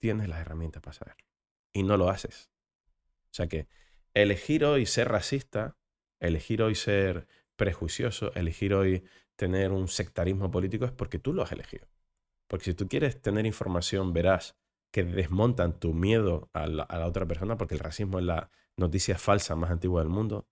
[0.00, 1.22] tienes las herramientas para saberlo.
[1.74, 2.48] Y no lo haces.
[3.26, 3.68] O sea que
[4.14, 5.76] elegir hoy ser racista,
[6.18, 7.26] elegir hoy ser
[7.56, 9.04] prejuicioso, elegir hoy
[9.36, 11.86] tener un sectarismo político es porque tú lo has elegido.
[12.48, 14.56] Porque si tú quieres tener información verás
[14.90, 19.54] que desmontan tu miedo a la, otra persona, porque el racismo es la noticia falsa
[19.56, 20.48] más antigua del mundo.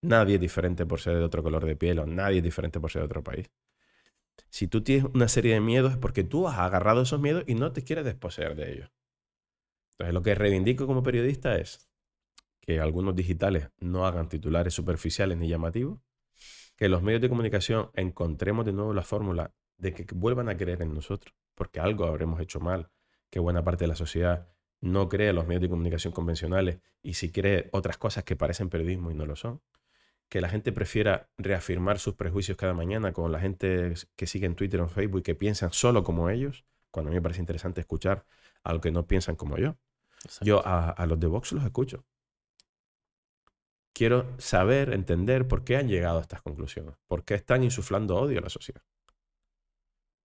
[0.00, 2.90] Nadie es diferente por ser de otro color de piel o nadie es diferente por
[2.90, 3.48] ser de otro país.
[4.48, 7.54] Si tú tienes una serie de miedos es porque tú has agarrado esos miedos y
[7.54, 8.92] no te quieres desposeer de ellos.
[9.92, 11.88] Entonces lo que reivindico como periodista es
[12.60, 16.00] que algunos digitales no hagan titulares superficiales ni llamativos,
[16.76, 20.82] que los medios de comunicación encontremos de nuevo la fórmula de que vuelvan a creer
[20.82, 22.90] en nosotros, porque algo habremos hecho mal,
[23.30, 24.48] que buena parte de la sociedad
[24.80, 28.68] no cree en los medios de comunicación convencionales y si cree otras cosas que parecen
[28.68, 29.60] periodismo y no lo son.
[30.28, 34.54] Que la gente prefiera reafirmar sus prejuicios cada mañana con la gente que sigue en
[34.54, 37.40] Twitter o en Facebook y que piensan solo como ellos, cuando a mí me parece
[37.40, 38.24] interesante escuchar
[38.64, 39.76] a los que no piensan como yo.
[40.40, 42.04] Yo a, a, los de Vox los escucho.
[43.92, 48.38] Quiero saber, entender por qué han llegado a estas conclusiones, por qué están insuflando odio
[48.38, 48.82] a la sociedad.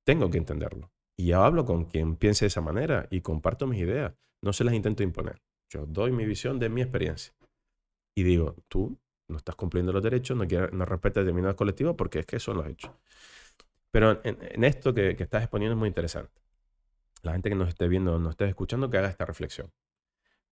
[0.06, 0.92] Tengo que entenderlo.
[1.18, 4.14] Y yo hablo con quien piense de esa manera y comparto mis ideas.
[4.42, 5.42] No se las intento imponer.
[5.70, 7.34] Yo doy mi visión de mi experiencia.
[8.16, 8.98] Y digo, tú
[9.28, 12.54] no estás cumpliendo los derechos, no, quieres, no respetas determinados colectivos porque es que eso
[12.54, 12.98] lo has hecho.
[13.92, 16.42] Pero en, esto que, que, estás exponiendo es muy interesante.
[17.24, 19.72] La gente que nos esté viendo, nos esté escuchando, que haga esta reflexión.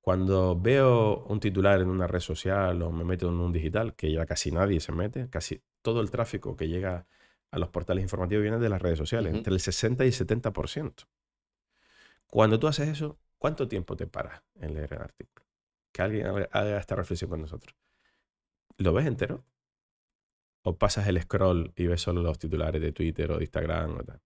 [0.02, 4.12] Cuando veo un titular en una red social o me meto en un digital, que
[4.12, 7.08] ya casi nadie se mete, casi todo el tráfico que llega
[7.52, 11.08] a los portales informativos viene de las redes sociales, entre el 60 y el 70%.
[12.28, 15.46] Cuando tú haces eso, ¿cuánto tiempo te paras en leer el artículo?
[15.92, 17.76] Que alguien haga esta reflexión con nosotros.
[18.78, 19.46] ¿Lo ves entero?
[20.64, 24.04] ¿O pasas el scroll y ves solo los titulares de Twitter o de Instagram o
[24.04, 24.22] tal?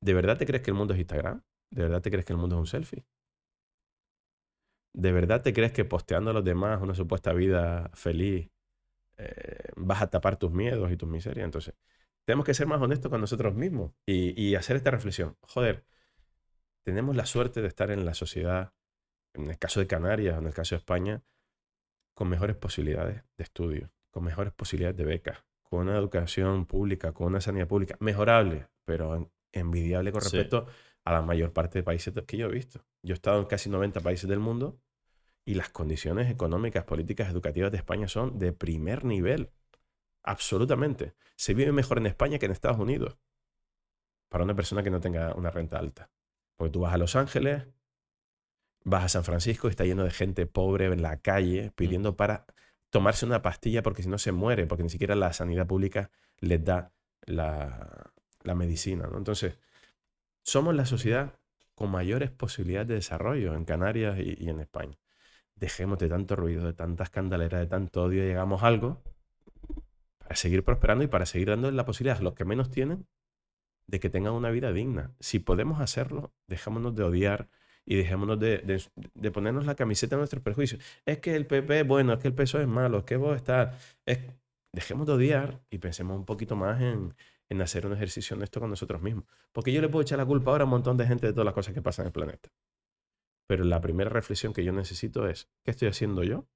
[0.00, 1.42] ¿De verdad te crees que el mundo es Instagram?
[1.70, 3.04] ¿De verdad te crees que el mundo es un selfie?
[4.94, 8.50] ¿De verdad te crees que posteando a los demás una supuesta vida feliz
[9.16, 11.44] eh, vas a tapar tus miedos y tus miserias?
[11.44, 11.74] Entonces,
[12.24, 15.36] tenemos que ser más honestos con nosotros mismos y, hacer esta reflexión.
[15.40, 15.86] Joder,
[16.84, 18.74] tenemos la suerte de estar en la sociedad,
[19.34, 21.22] en el caso de Canarias, en el caso de España,
[22.18, 27.28] con mejores posibilidades de estudio, con mejores posibilidades de becas, con una educación pública, con
[27.28, 30.66] una sanidad pública mejorable, pero envidiable con respecto
[31.04, 32.84] a la mayor parte de países que yo he visto.
[33.04, 34.80] Yo he estado en casi 90 países del mundo
[35.44, 39.52] y las condiciones económicas, políticas, educativas de España son de primer nivel.
[40.24, 41.14] Absolutamente.
[41.36, 43.16] Se vive mejor en España que en Estados Unidos.
[44.28, 46.10] Para una persona que no tenga una renta alta.
[46.56, 47.68] Porque tú vas a Los Ángeles,
[48.88, 52.46] vas a San Francisco y está lleno de gente pobre en la calle pidiendo para
[52.90, 56.10] tomarse una pastilla porque si no se muere, porque ni siquiera la sanidad pública
[56.40, 56.92] les da
[57.26, 58.12] la,
[58.54, 59.08] medicina.
[59.14, 59.58] Entonces,
[60.42, 61.38] somos la sociedad
[61.74, 64.96] con mayores posibilidades de desarrollo en Canarias y, en España.
[65.54, 69.02] Dejemos de tanto ruido, de tanta escandalera, de tanto odio, llegamos a algo
[70.18, 73.06] para seguir prosperando y para seguir dando la posibilidad a los que menos tienen
[73.86, 75.12] de que tengan una vida digna.
[75.20, 77.48] Si podemos hacerlo, dejémonos de odiar,
[77.90, 78.82] y dejémonos de,
[79.14, 80.82] de, ponernos la camiseta de nuestros perjuicios.
[81.06, 83.96] Es que el PP, bueno, es que el PSOE es malo, es que vos estás...
[84.04, 84.18] Es...
[84.70, 87.14] Dejemos de odiar y pensemos un poquito más en,
[87.48, 89.24] en hacer un ejercicio honesto con nosotros mismos.
[89.52, 91.46] Porque yo le puedo echar la culpa ahora a un montón de gente de todas
[91.46, 92.50] las cosas que pasan en el planeta.
[93.46, 96.46] Pero la primera reflexión que yo necesito es, ¿qué estoy haciendo yo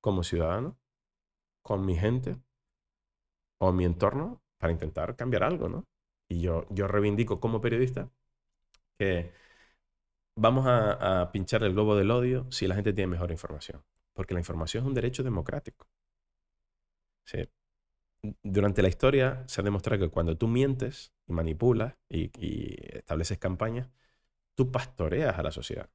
[0.00, 0.78] como ciudadano,
[1.62, 2.36] con mi gente
[3.58, 5.84] o mi entorno para intentar cambiar algo, ¿no?
[6.30, 8.08] Y yo, yo reivindico como periodista
[8.98, 9.32] que
[10.36, 13.82] vamos a, pinchar el globo del odio si la gente tiene mejor información.
[14.12, 15.88] Porque la información es un derecho democrático.
[18.42, 22.30] Durante la historia se ha demostrado que cuando tú mientes y manipulas y,
[22.96, 23.90] estableces campañas,
[24.54, 25.90] tú pastoreas a la sociedad.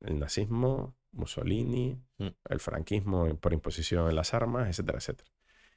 [0.00, 2.28] El nazismo, Mussolini, mm.
[2.48, 5.30] el franquismo por imposición en las armas, etcétera, etcétera.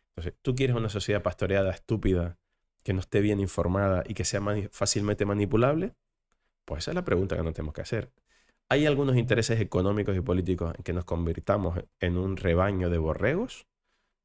[0.10, 2.38] Entonces, tú quieres una sociedad pastoreada, estúpida,
[2.84, 4.41] que no esté bien informada y que sea
[4.72, 5.95] fácilmente manipulable,
[6.66, 8.12] pues esa es la pregunta que nos tenemos que hacer.
[8.70, 13.68] ¿Hay algunos intereses económicos y políticos en que nos convirtamos en un rebaño de borregos?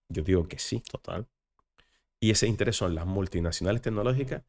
[0.09, 0.83] Yo digo que sí.
[0.91, 1.29] Total.
[2.21, 4.43] Y ese interés son las multinacionales tecnológicas,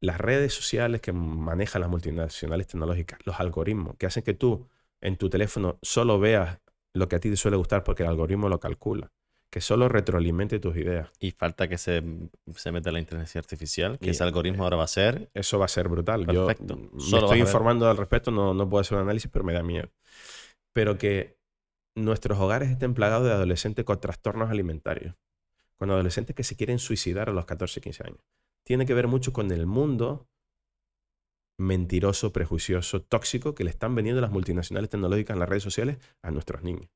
[0.00, 4.66] las redes sociales que manejan las multinacionales tecnológicas, los algoritmos que hacen que tú
[5.00, 6.58] en tu teléfono solo veas
[6.94, 9.10] lo que a ti te suele gustar porque el algoritmo lo calcula
[9.50, 11.10] que solo retroalimente tus ideas.
[11.20, 12.02] Y falta que se,
[12.54, 15.30] se meta la inteligencia artificial, que ese algoritmo ahora va a ser.
[15.34, 16.26] Eso va a ser brutal.
[16.26, 16.76] Perfecto.
[16.76, 19.62] Yo me estoy informando al respecto, no, no puedo hacer un análisis, pero me da
[19.62, 19.88] miedo.
[20.74, 21.38] Pero que
[21.94, 25.16] nuestros hogares estén plagados de adolescentes con trastornos alimentarios,
[25.76, 28.20] con adolescentes que se quieren suicidar a los 14, 15 años.
[28.64, 30.28] Tiene que ver mucho con el mundo
[31.58, 36.30] mentiroso, prejuicioso, tóxico que le están vendiendo las multinacionales tecnológicas en las redes sociales a
[36.30, 36.88] nuestros niños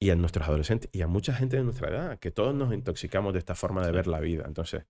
[0.00, 3.34] y a nuestros adolescentes y a mucha gente de nuestra edad, que todos nos intoxicamos
[3.34, 4.44] de esta forma de ver la vida.
[4.46, 4.86] Entonces,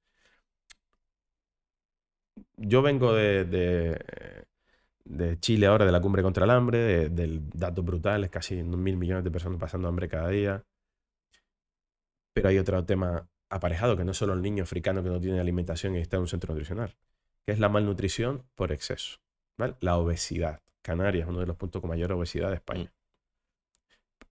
[2.56, 3.44] yo vengo de,
[5.04, 9.24] de, Chile ahora, de la cumbre contra el hambre, del datos brutales, casi mil millones
[9.24, 10.64] de personas pasando hambre cada día.
[12.32, 15.40] Pero hay otro tema aparejado, que no es solo el niño africano que no tiene
[15.40, 16.96] alimentación y está en un centro nutricional,
[17.44, 19.18] que es la malnutrición por exceso.
[19.80, 20.62] La obesidad.
[20.82, 22.92] Canarias es uno de los puntos con mayor obesidad de España.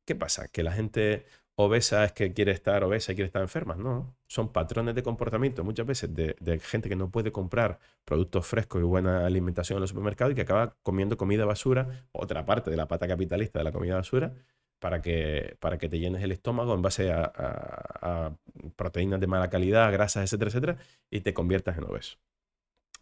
[0.09, 0.47] ¿Qué pasa?
[0.47, 3.75] ¿Que la gente obesa es que quiere estar obesa y quiere estar enferma?
[3.75, 8.81] No, son patrones de comportamiento muchas veces de, gente que no puede comprar productos frescos
[8.81, 12.77] y buena alimentación en los supermercados y que acaba comiendo comida basura, otra parte de
[12.77, 14.33] la pata capitalista de la comida basura,
[14.79, 18.35] para que, para que te llenes el estómago en base a,
[18.75, 20.77] proteínas de mala calidad, grasas, etcétera, etcétera,
[21.11, 22.17] y te conviertas en obeso.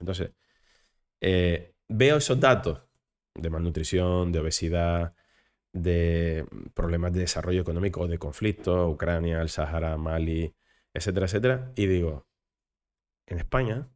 [0.01, 0.31] Entonces,
[1.21, 2.81] eh, veo esos datos
[3.33, 5.13] de malnutrición, de obesidad,
[5.73, 10.53] de problemas de desarrollo económico o de conflicto, Ucrania, el Sahara, Mali,
[10.93, 11.71] etcétera, etcétera.
[11.75, 12.27] Y digo,
[13.27, 13.89] en España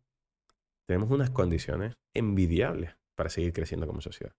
[0.85, 4.33] tenemos unas condiciones envidiables para seguir creciendo como sociedad.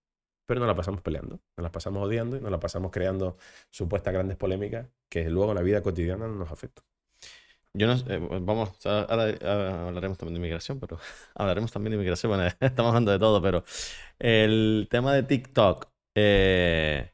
[0.45, 3.37] Pero nos la pasamos peleando, nos la pasamos odiando y nos la pasamos creando
[3.71, 6.83] supuestas grandes polémicas que luego en la vida cotidiana no nos afectan.
[7.75, 10.99] Yo no, eh, vamos, hablaremos también de inmigración, pero
[11.35, 12.31] hablaremos también de inmigración.
[12.31, 13.63] Bueno, estamos hablando de todo, pero
[14.19, 17.12] el tema de TikTok, eh,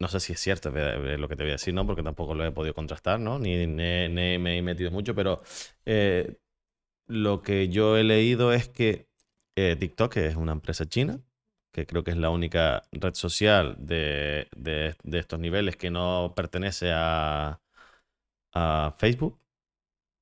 [0.00, 1.86] no sé si es cierto lo que te voy a decir, ¿no?
[1.86, 3.38] Porque tampoco lo he podido contrastar, ¿no?
[3.38, 5.42] Ni, me he metido mucho, pero
[5.86, 6.36] eh,
[7.06, 9.08] lo que yo he leído es que
[9.56, 11.20] eh, TikTok es una empresa china,
[11.72, 14.48] que creo que es la única red social de,
[15.12, 17.60] estos niveles que no pertenece a,
[18.98, 19.38] Facebook.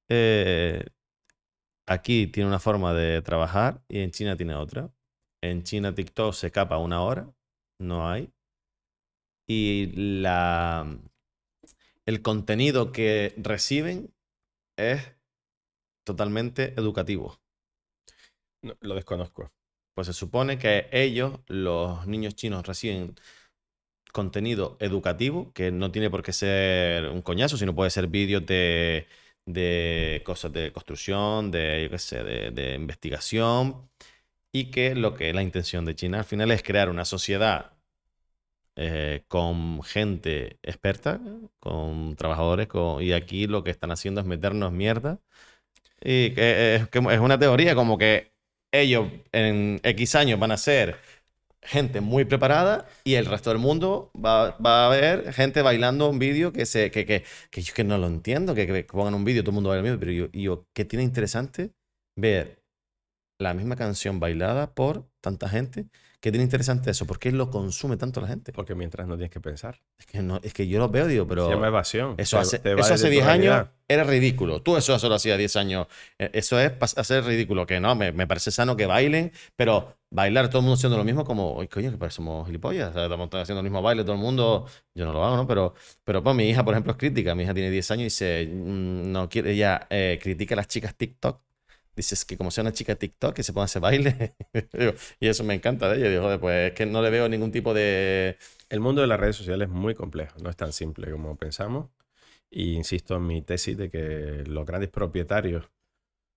[0.08, 0.84] Eh,
[1.86, 4.90] aquí tiene una forma de trabajar y en China tiene otra.
[5.42, 7.32] En China TikTok se capa una hora,
[7.78, 8.32] no hay
[9.46, 10.98] y la,
[12.06, 14.14] el contenido que reciben
[14.76, 15.12] es
[16.04, 17.38] totalmente educativo.
[18.80, 19.52] lo desconozco.
[19.94, 23.14] Pues se supone que ellos, los niños chinos, reciben
[24.12, 29.06] contenido educativo, que no tiene por qué ser un coñazo, sino puede ser vídeos de,
[29.46, 33.90] de cosas de construcción, de, yo qué sé, de, de investigación,
[34.52, 37.72] y que lo que es la intención de China al final es crear una sociedad
[38.76, 41.20] eh, con gente experta,
[41.60, 42.68] con trabajadores,
[43.00, 45.20] y aquí lo que están haciendo es meternos mierda.
[46.00, 48.32] Y es, que es una teoría como que
[48.72, 50.96] ellos en X años van a ser
[51.62, 56.52] gente muy preparada y el resto del mundo va, a ver gente bailando un vídeo
[56.52, 57.22] que, se, que, que,
[57.62, 60.00] yo que no lo entiendo, que, pongan un vídeo, todo el mundo baila el mismo,
[60.00, 61.72] pero yo, yo, ¿qué tiene interesante
[62.16, 62.62] ver
[63.38, 65.86] la misma canción bailada por tanta gente?
[66.22, 67.04] ¿Qué tiene interesante eso?
[67.04, 68.52] ¿Por qué lo consume tanto la gente?
[68.52, 69.80] Porque mientras no tienes que pensar.
[69.98, 71.46] Es que, no, es que yo lo veo, digo, pero...
[71.48, 72.14] Se llama evasión.
[72.16, 73.72] Eso Te- hace, te va eso hace desde tu 10 años realidad.
[73.88, 74.62] era ridículo.
[74.62, 75.88] Tú eso solo hacía 10 años.
[76.20, 77.66] Eh, Eso es hacer ridículo.
[77.66, 81.02] Que no, me, me parece sano que bailen, pero bailar todo el mundo haciendo lo
[81.02, 82.90] mismo, como, "Ay, coño, que parecemos gilipollas.
[82.90, 84.66] O sea, estamos haciendo el mismo baile todo el mundo.
[84.94, 85.46] Yo no lo hago, ¿no?
[85.48, 85.74] Pero,
[86.04, 87.34] pero pues mi hija, por ejemplo, es crítica.
[87.34, 90.68] Mi hija tiene 10 años y dice, mm, no quiere, ella eh, critica a las
[90.68, 91.40] chicas TikTok.
[91.94, 94.34] Dices que como sea una chica TikTok que se ponga a hacer baile.
[95.20, 96.10] Y eso me encanta de ella.
[96.10, 98.38] Digo, "Joder, pues es que no le veo ningún tipo de.
[98.68, 101.90] El mundo de las redes sociales es muy complejo, no es tan simple como pensamos.
[102.50, 105.70] Y insisto en mi tesis de que los grandes propietarios,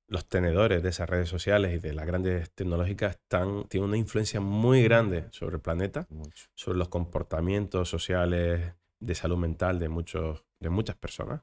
[0.07, 4.39] los tenedores de esas redes sociales y de las grandes tecnológicas están, tienen una influencia
[4.39, 6.07] muy grande sobre el planeta,
[6.53, 11.41] sobre los comportamientos sociales de salud mental de, muchos, de muchas personas.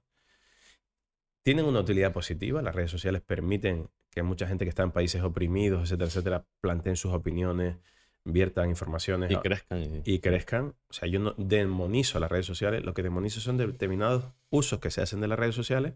[1.42, 5.22] Tienen una utilidad positiva, las redes sociales permiten que mucha gente que está en países
[5.22, 7.76] oprimidos, etcétera, etcétera, planteen sus opiniones,
[8.24, 10.02] viertan informaciones Y crezcan.
[10.04, 10.74] y- crezcan.
[10.88, 14.90] O sea, yo no demonizo las redes sociales, lo que demonizo son determinados usos que
[14.90, 15.94] se hacen de las redes sociales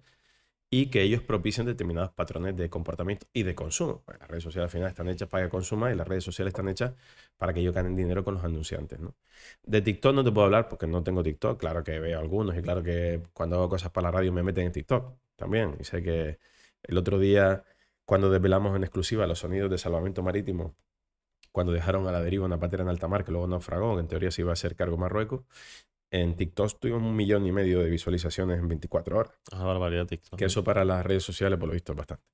[0.69, 4.03] y que ellos propician determinados patrones de comportamiento y de consumo.
[4.05, 6.51] Porque las redes sociales al final están hechas para que consumas y las redes sociales
[6.53, 6.95] están hechas
[7.37, 8.99] para que ellos ganen dinero con los anunciantes.
[8.99, 9.15] ¿no?
[9.63, 11.61] De TikTok no te puedo hablar porque no tengo TikTok.
[11.61, 14.67] Claro que veo algunos y claro que cuando hago cosas para la radio me meten
[14.67, 15.77] en TikTok también.
[15.79, 16.39] Y sé que
[16.83, 17.63] el otro día,
[18.07, 20.75] cuando desvelamos en exclusiva los sonidos de salvamento marítimo,
[21.53, 24.09] cuando dejaron a la deriva una patera en alta mar que luego naufragó, que en
[24.09, 25.45] teoría se iba a hacer cargo Marruecos,
[26.11, 29.33] en TikTok tuvimos un millón y medio de visualizaciones en 24 horas.
[29.51, 30.39] Es una barbaridad TikTok.
[30.39, 32.25] Que eso para las redes sociales, por lo visto, es bastante.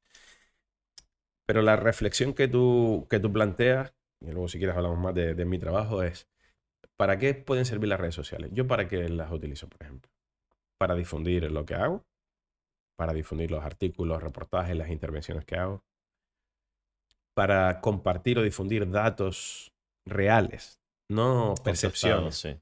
[1.47, 5.35] Pero la reflexión que tú, que tú planteas, y luego si quieres hablamos más de,
[5.35, 6.29] de mi trabajo, es
[6.97, 8.51] ¿para qué pueden servir las redes sociales?
[8.53, 10.11] Yo para qué las utilizo, por ejemplo.
[10.79, 12.05] Para difundir lo que hago,
[12.97, 15.85] para difundir los artículos, reportajes, las intervenciones que hago,
[17.35, 19.73] para compartir o difundir datos
[20.05, 22.37] reales, no percepciones.
[22.37, 22.61] Sí.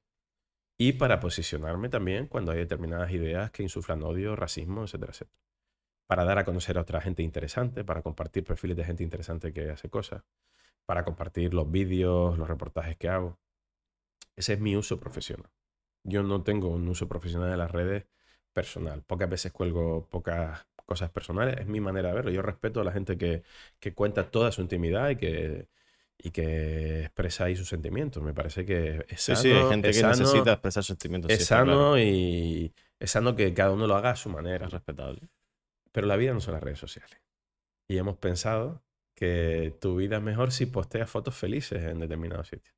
[0.79, 5.39] Y para posicionarme también cuando hay determinadas ideas que insuflan odio, racismo, etcétera, etcétera.
[6.07, 9.71] Para dar a conocer a otra gente interesante, para compartir perfiles de gente interesante que
[9.71, 10.23] hace cosas,
[10.87, 13.39] para compartir los vídeos, los reportajes que hago.
[14.37, 15.51] Ese es mi uso profesional.
[16.03, 18.07] Yo no tengo un uso profesional de las redes
[18.53, 19.03] personal.
[19.03, 21.59] Pocas veces cuelgo pocas cosas personales.
[21.61, 22.31] Es mi manera de verlo.
[22.31, 23.43] Yo respeto a la gente que,
[23.81, 25.69] que cuenta toda su intimidad y que,
[26.19, 28.23] y que expresa ahí sus sentimientos.
[28.23, 31.33] Me parece que es Sí, sano, sí, hay gente es que sano- necesita expresar sentimientos.
[31.37, 31.99] sí, es sano claro.
[31.99, 34.67] y es sano que cada uno lo haga a su manera.
[34.67, 35.29] Es respetable.
[35.93, 37.21] Pero la vida no son las redes sociales.
[37.89, 38.83] Y hemos pensado
[39.15, 42.75] que tu vida es mejor si posteas fotos felices en determinados sitios.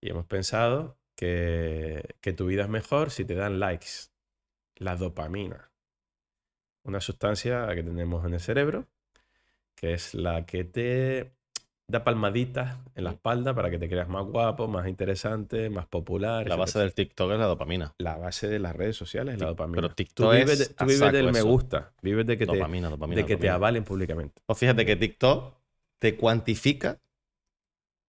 [0.00, 4.10] Y hemos pensado que, que tu vida es mejor si te dan likes.
[4.78, 5.70] La dopamina.
[6.84, 8.86] Una sustancia que tenemos en el cerebro,
[9.74, 11.32] que es la que te
[11.90, 16.34] da palmaditas en la espalda para que te creas más guapo, más interesante, más popular.
[16.34, 17.94] La etcétera, base del TikTok es la dopamina.
[17.98, 19.76] la base de las redes sociales es la dopamina.
[19.76, 22.52] pero tú TikTok vives, es de- tú vives del me gusta, vives de que te,
[22.52, 23.16] dopamina, dopamina.
[23.16, 23.54] de que te dopamina.
[23.54, 24.42] avalen públicamente.
[24.44, 25.54] Pues fíjate que TikTok
[25.98, 26.98] te cuantifica,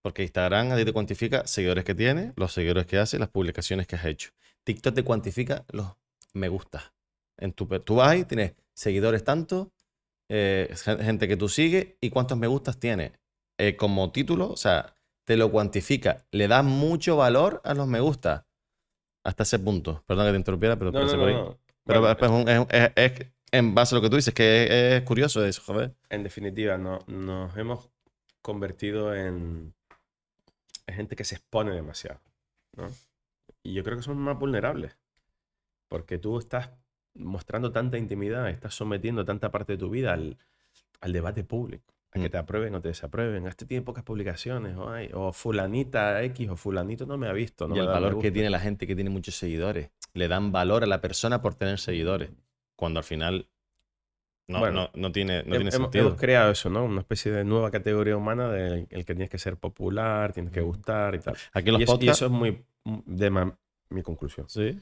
[0.01, 3.87] porque Instagram a ti te cuantifica seguidores que tienes, los seguidores que haces, las publicaciones
[3.87, 4.31] que has hecho.
[4.65, 5.95] TikTok te cuantifica los
[6.33, 6.93] me gusta.
[7.37, 9.71] En tu, tú vas ahí, tienes seguidores tanto,
[10.29, 13.11] eh, gen- gente que tú sigues y cuántos me gustas tienes.
[13.57, 14.93] Eh, como título, o sea,
[15.25, 16.25] te lo cuantifica.
[16.31, 18.45] Le das mucho valor a los me gusta.
[19.23, 20.03] Hasta ese punto.
[20.07, 21.33] Perdón que te interrumpiera, pero No, no, por no, ahí.
[21.33, 21.57] no.
[21.85, 24.63] Pero Bueno, es, un- es- es- es- en base a lo que tú dices, que
[24.63, 25.93] es, es curioso eso, joder.
[26.09, 27.89] en definitiva, no, nos hemos
[28.41, 29.73] convertido en,
[30.87, 32.19] en gente que se expone demasiado.
[32.77, 32.89] ¿no?
[33.63, 34.95] Y yo creo que somos más vulnerables.
[35.89, 36.69] Porque tú estás
[37.15, 40.37] mostrando tanta intimidad, estás sometiendo tanta parte de tu vida al,
[41.01, 41.93] al debate público.
[42.11, 42.31] A que Mm.
[42.31, 43.45] te aprueben o te desaprueben.
[43.47, 44.75] Este tiene pocas publicaciones.
[44.77, 47.67] O, ay, o fulanita X o fulanito no me ha visto.
[47.67, 49.89] No y el valor que tiene la gente que tiene muchos seguidores.
[50.13, 52.31] Le dan valor a la persona por tener seguidores.
[52.75, 53.47] Cuando al final
[54.47, 56.07] no, Bueno, no, no tiene, no tiene hemos, sentido.
[56.07, 56.83] hemos creado eso, ¿no?
[56.83, 60.61] Una especie de nueva categoría humana del el que tienes que ser popular, tienes que
[60.61, 61.35] gustar y tal.
[61.53, 63.57] Aquí los Y eso, y eso es muy mm, de ma-
[63.89, 64.49] mi conclusión.
[64.49, 64.79] Sí.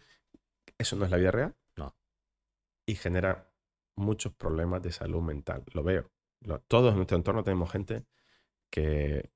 [0.78, 1.56] Eso no es la vida real.
[1.76, 1.96] No.
[2.86, 3.50] Y genera
[3.96, 5.64] muchos problemas de salud mental.
[5.74, 6.10] Lo veo.
[6.42, 8.06] Lo- todos en nuestro entorno tenemos gente
[8.70, 9.32] que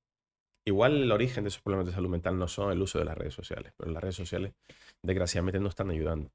[0.66, 3.18] igual el origen de esos problemas de salud mental no son el uso de las
[3.18, 4.54] redes sociales, pero las redes sociales
[5.02, 6.32] desgraciadamente no están ayudando.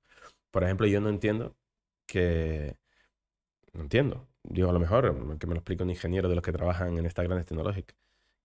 [0.50, 1.56] Por ejemplo, yo no entiendo
[2.06, 2.76] que...
[3.72, 4.26] No entiendo.
[4.42, 7.06] Digo, a lo mejor que me lo explique un ingeniero de los que trabajan en
[7.06, 7.96] estas grandes tecnológicas,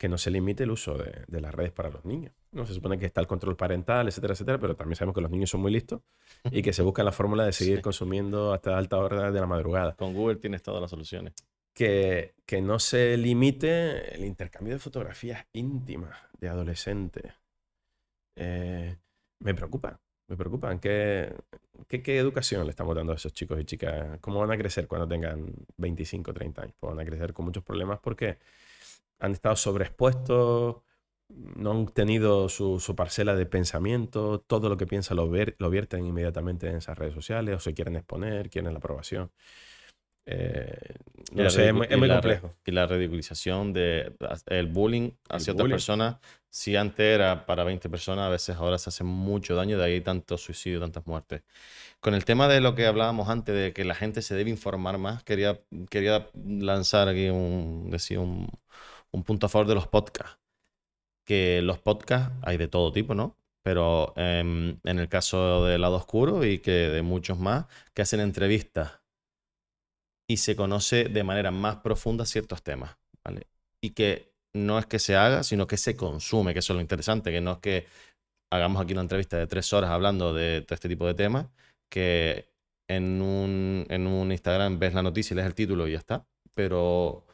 [0.01, 2.33] que no se limite el uso de, de las redes para los niños.
[2.53, 5.29] No se supone que está el control parental, etcétera, etcétera, pero también sabemos que los
[5.29, 6.01] niños son muy listos
[6.49, 7.81] y que se buscan la fórmula de seguir Sí.
[7.83, 9.93] consumiendo hasta alta hora de la madrugada.
[9.95, 11.35] Con Google tienes todas las soluciones.
[11.71, 17.33] Que, que no se limite el intercambio de fotografías íntimas de adolescentes.
[18.35, 18.97] Eh,
[19.39, 20.79] me preocupa, me preocupa.
[20.79, 21.31] ¿Qué,
[21.87, 24.17] qué, qué educación le estamos dando a esos chicos y chicas?
[24.19, 25.45] ¿Cómo van a crecer cuando tengan
[25.77, 26.75] 25, 30 años?
[26.79, 28.39] Pues van a crecer con muchos problemas porque
[29.21, 30.83] han estado sobreexpuestos,
[31.29, 35.69] no han tenido su, su parcela de pensamiento, todo lo que piensan lo, ver- lo
[35.69, 39.31] vierten inmediatamente en esas redes sociales o se quieren exponer, quieren la aprobación.
[40.25, 40.77] Eh,
[41.33, 42.55] no sé, es muy, es y muy la complejo.
[42.65, 44.15] Y la ridiculización de
[44.47, 46.17] el bullying hacia otras personas.
[46.49, 50.01] Si antes era para 20 personas, a veces ahora se hace mucho daño, de ahí
[50.01, 51.43] tanto suicidio, tantas muertes.
[52.01, 54.97] Con el tema de lo que hablábamos antes, de que la gente se debe informar
[54.99, 58.49] más, quería, quería lanzar aquí un, decir, un,
[59.13, 60.39] un punto a favor de los podcasts.
[61.25, 63.37] Que los podcasts hay de todo tipo, ¿no?
[63.63, 68.19] Pero em, en el caso de Lado Oscuro y que de muchos más, que hacen
[68.19, 69.01] entrevistas
[70.27, 73.47] y se conoce de manera más profunda ciertos temas, ¿vale?
[73.81, 76.81] Y que no es que se haga, sino que se consume, que eso es lo
[76.81, 77.87] interesante, que no es que
[78.51, 81.47] hagamos aquí una entrevista de tres horas hablando de todo este tipo de temas,
[81.89, 82.49] que
[82.87, 86.25] en un, en un Instagram ves la noticia y lees el título y ya está.
[86.53, 87.25] Pero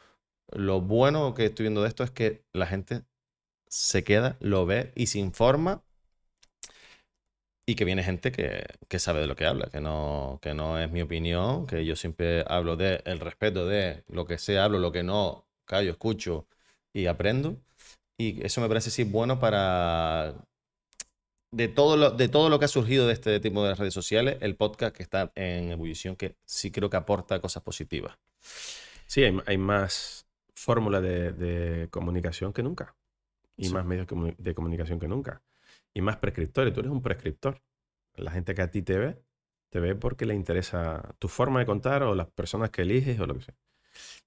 [0.52, 3.04] lo bueno que estoy viendo de esto es que la gente
[3.68, 5.84] se queda, lo ve y se informa
[7.66, 10.80] y que viene gente que, que sabe de lo que habla, que no, que no
[10.80, 14.80] es mi opinión, que yo siempre hablo de el respeto de lo que sé, hablo,
[14.80, 16.48] lo que no, callo, escucho
[16.94, 17.58] y aprendo.
[18.18, 20.36] Y eso me parece sí bueno para
[21.52, 24.38] de todo lo, de todo lo que ha surgido de este tipo de redes sociales,
[24.42, 28.18] el podcast que está en ebullición, que sí creo que aporta cosas positivas.
[29.08, 30.27] Sí, hay más
[30.58, 32.96] fórmula de, de comunicación que nunca.
[33.58, 33.74] Y Sí.
[33.74, 34.08] más medios
[34.38, 35.42] de comunicación que nunca.
[35.94, 36.74] Y más prescriptores.
[36.74, 37.62] Tú eres un prescriptor.
[38.16, 39.22] La gente que a ti te ve,
[39.70, 43.28] te ve porque le interesa tu forma de contar o las personas que eliges o
[43.28, 43.56] lo que sea.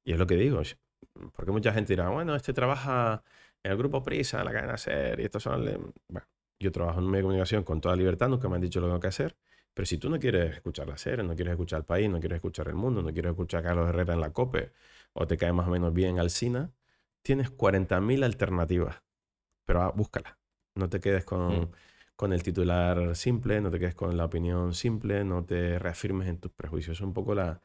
[0.05, 0.63] Y es lo que digo.
[1.35, 3.23] Porque mucha gente dirá, bueno, este trabaja
[3.63, 5.65] en el grupo Prisa, en la cadena SER, y estos son...
[5.65, 5.79] le-".
[6.09, 6.27] Bueno,
[6.61, 8.87] yo trabajo en un medio de comunicación con toda libertad, nunca me han dicho lo
[8.87, 9.37] que tengo que hacer.
[9.75, 12.37] Pero si tú no quieres escuchar la SER, no quieres escuchar el país, no quieres
[12.37, 14.73] escuchar el mundo, no quieres escuchar a Carlos Herrera en la COPE,
[15.13, 16.73] o te cae más o menos bien Alsina,
[17.23, 19.03] tienes 40.000 alternativas.
[19.67, 20.39] Pero ah, búscala.
[20.75, 21.71] No te quedes con, Mm.
[22.17, 26.39] con el titular simple, no te quedes con la opinión simple, no te reafirmes en
[26.39, 26.99] tus prejuicios.
[26.99, 27.61] Es un poco la,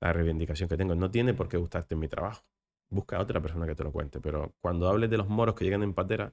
[0.00, 0.94] la reivindicación que tengo.
[0.94, 2.44] No tiene por qué gustarte mi trabajo.
[2.90, 4.20] Busca a otra persona que te lo cuente.
[4.20, 6.32] Pero cuando hables de los moros que llegan en patera,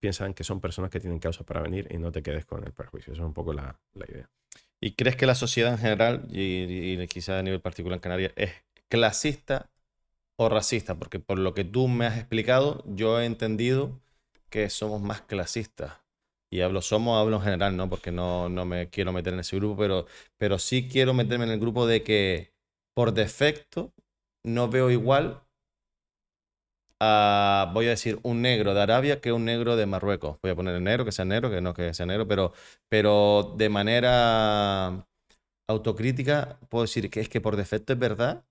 [0.00, 2.72] piensan que son personas que tienen causas para venir y no te quedes con el
[2.72, 3.12] prejuicio.
[3.12, 4.30] Esa es un poco la, la idea.
[4.80, 8.32] ¿Y crees que la sociedad en general, y, y quizá a nivel particular en Canarias,
[8.36, 8.50] es
[8.90, 9.70] clasista
[10.36, 10.96] o racista?
[10.96, 14.00] Porque por lo que tú me has explicado, yo he entendido
[14.50, 15.94] que somos más clasistas.
[16.52, 17.88] Y hablo somos, hablo en general, ¿no?
[17.88, 20.06] Porque no, no me quiero meter en ese grupo, pero,
[20.36, 22.52] pero sí quiero meterme en el grupo de que
[22.94, 23.92] por defecto
[24.44, 25.42] no veo igual
[27.00, 30.38] a, voy a decir, un negro de Arabia que un negro de Marruecos.
[30.42, 32.52] Voy a poner el negro, que sea negro, que no que sea negro, pero,
[32.88, 35.06] pero de manera
[35.68, 38.44] autocrítica puedo decir que es que por defecto es verdad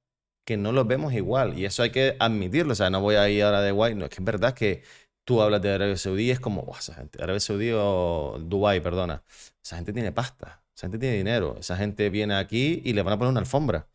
[0.45, 1.57] que no los vemos igual.
[1.57, 2.73] Y eso hay que admitirlo.
[2.73, 3.95] O sea, no voy a ir ahora de guay.
[3.95, 4.83] No, es que es verdad que
[5.25, 8.79] tú hablas de Arabia Saudí y es como, "Buah, esa gente, Arabia Saudí o Dubái,
[8.79, 9.23] perdona.
[9.63, 11.57] Esa gente tiene pasta, esa gente tiene dinero.
[11.59, 13.87] Esa gente viene aquí y le van a poner una alfombra.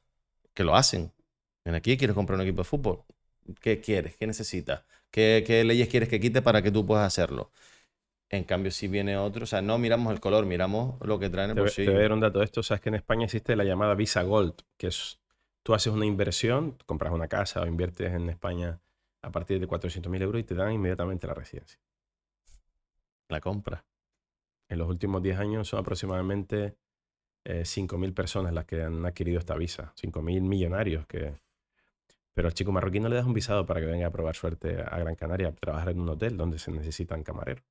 [0.54, 1.12] Que lo hacen.
[1.64, 3.02] Ven aquí, quieres comprar un equipo de fútbol.
[3.60, 4.16] ¿Qué quieres?
[4.16, 4.84] ¿Qué necesitas?
[5.10, 7.50] ¿Qué, qué leyes quieres que quite para que tú puedas hacerlo?
[8.30, 11.50] En cambio, si viene otro, o sea, no miramos el color, miramos lo que traen
[11.50, 11.90] en Te, te bolsillo.
[11.92, 12.62] voy a dar un dato de esto.
[12.62, 15.18] Sabes que en España existe la llamada Visa Gold, que es
[15.64, 18.80] tú haces una inversión, compras una casa o inviertes en España
[19.22, 21.80] a partir de 400.000 euros y te dan inmediatamente la residencia.
[23.28, 23.84] La compra.
[24.68, 26.76] En los últimos 10 años son aproximadamente
[27.44, 29.92] eh, 5.000 personas las que han adquirido esta visa.
[29.96, 31.34] 5.000 millonarios que...
[32.34, 34.82] Pero al chico marroquí no le das un visado para que venga a probar suerte
[34.82, 37.62] a Gran Canaria a trabajar en un hotel donde se necesitan camareros.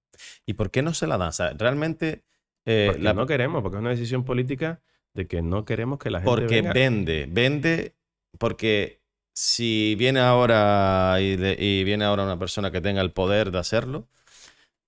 [0.45, 1.29] ¿Y por qué no se la dan?
[1.29, 2.23] O sea, realmente.
[2.65, 4.81] eh, Porque la- no queremos, porque es una decisión política
[5.13, 6.73] de que no queremos que la gente porque venga.
[6.73, 7.95] vende, vende,
[8.39, 9.01] porque
[9.35, 14.07] si viene ahora y, viene ahora una persona que tenga el poder de hacerlo,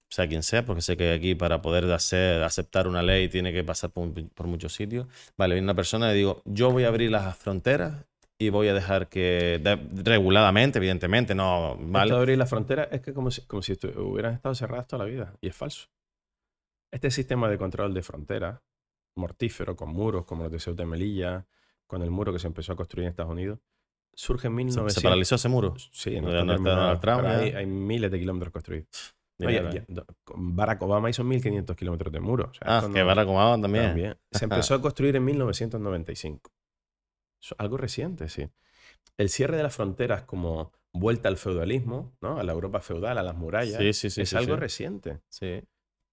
[0.10, 3.64] sea quien sea, porque sé que aquí para poder hacer, aceptar una ley tiene que
[3.64, 5.08] pasar por, por muchos sitios.
[5.38, 8.06] Vale, viene una persona y digo, yo voy a abrir las fronteras
[8.38, 12.12] y voy a dejar que, de- reguladamente, evidentemente, no, Esto ¿vale?
[12.14, 15.10] de abrir la frontera es que como si, como si hubieran estado cerradas toda la
[15.10, 15.34] vida.
[15.42, 15.88] Y es falso.
[16.92, 18.62] Este sistema de control de frontera,
[19.16, 21.46] mortífero, con muros como los de Ceuta y Melilla,
[21.88, 23.60] con el muro que se empezó a construir en Estados Unidos,
[24.14, 24.94] surge en Se, 1900.
[24.94, 25.74] se paralizó ese muro.
[25.92, 28.88] Sí, no no Donald Trump, hay, hay miles de kilómetros construidos.
[29.38, 29.84] No, ya-
[30.34, 32.50] Barack Obama hizo 1.500 kilómetros de muro.
[32.52, 33.86] o sea, Ah, que no- Barack Obama también.
[33.88, 34.18] también.
[34.32, 36.52] Se empezó a construir en 1995.
[37.42, 38.48] Eso es algo reciente, sí.
[39.18, 42.40] El cierre de las fronteras como vuelta al feudalismo, ¿no?
[42.40, 44.22] a la Europa feudal, a las murallas, Sí, sí, sí.
[44.22, 45.20] es algo reciente.
[45.28, 45.62] Sí.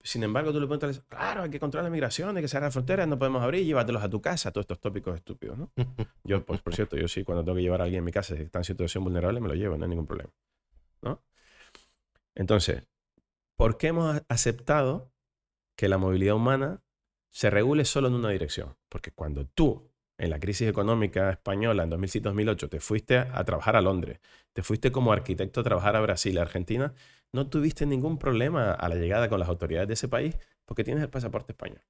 [0.04, 2.74] Sin embargo, tú le preguntas, claro, hay que controlar la migración, hay que cerrar las
[2.74, 5.70] fronteras, no podemos abrir, llévatelos a tu casa, todos estos tópicos estúpidos, ¿no?
[6.24, 8.36] Yo, pues, por cierto, yo sí, cuando tengo que llevar a alguien a mi casa
[8.36, 10.30] si está en situación vulnerable, me lo llevo, no hay ningún problema,
[11.02, 11.22] ¿no?
[12.34, 12.88] Entonces,
[13.56, 15.12] ¿por qué hemos aceptado
[15.76, 16.82] que la movilidad humana
[17.30, 18.76] se regule solo en una dirección?
[18.88, 23.82] Porque cuando tú, en la crisis económica española en 2007-2008, te fuiste a trabajar a
[23.82, 24.20] Londres,
[24.52, 26.94] te fuiste como arquitecto a trabajar a Brasil, a Argentina,
[27.32, 31.02] no tuviste ningún problema a la llegada con las autoridades de ese país porque tienes
[31.02, 31.82] el pasaporte español.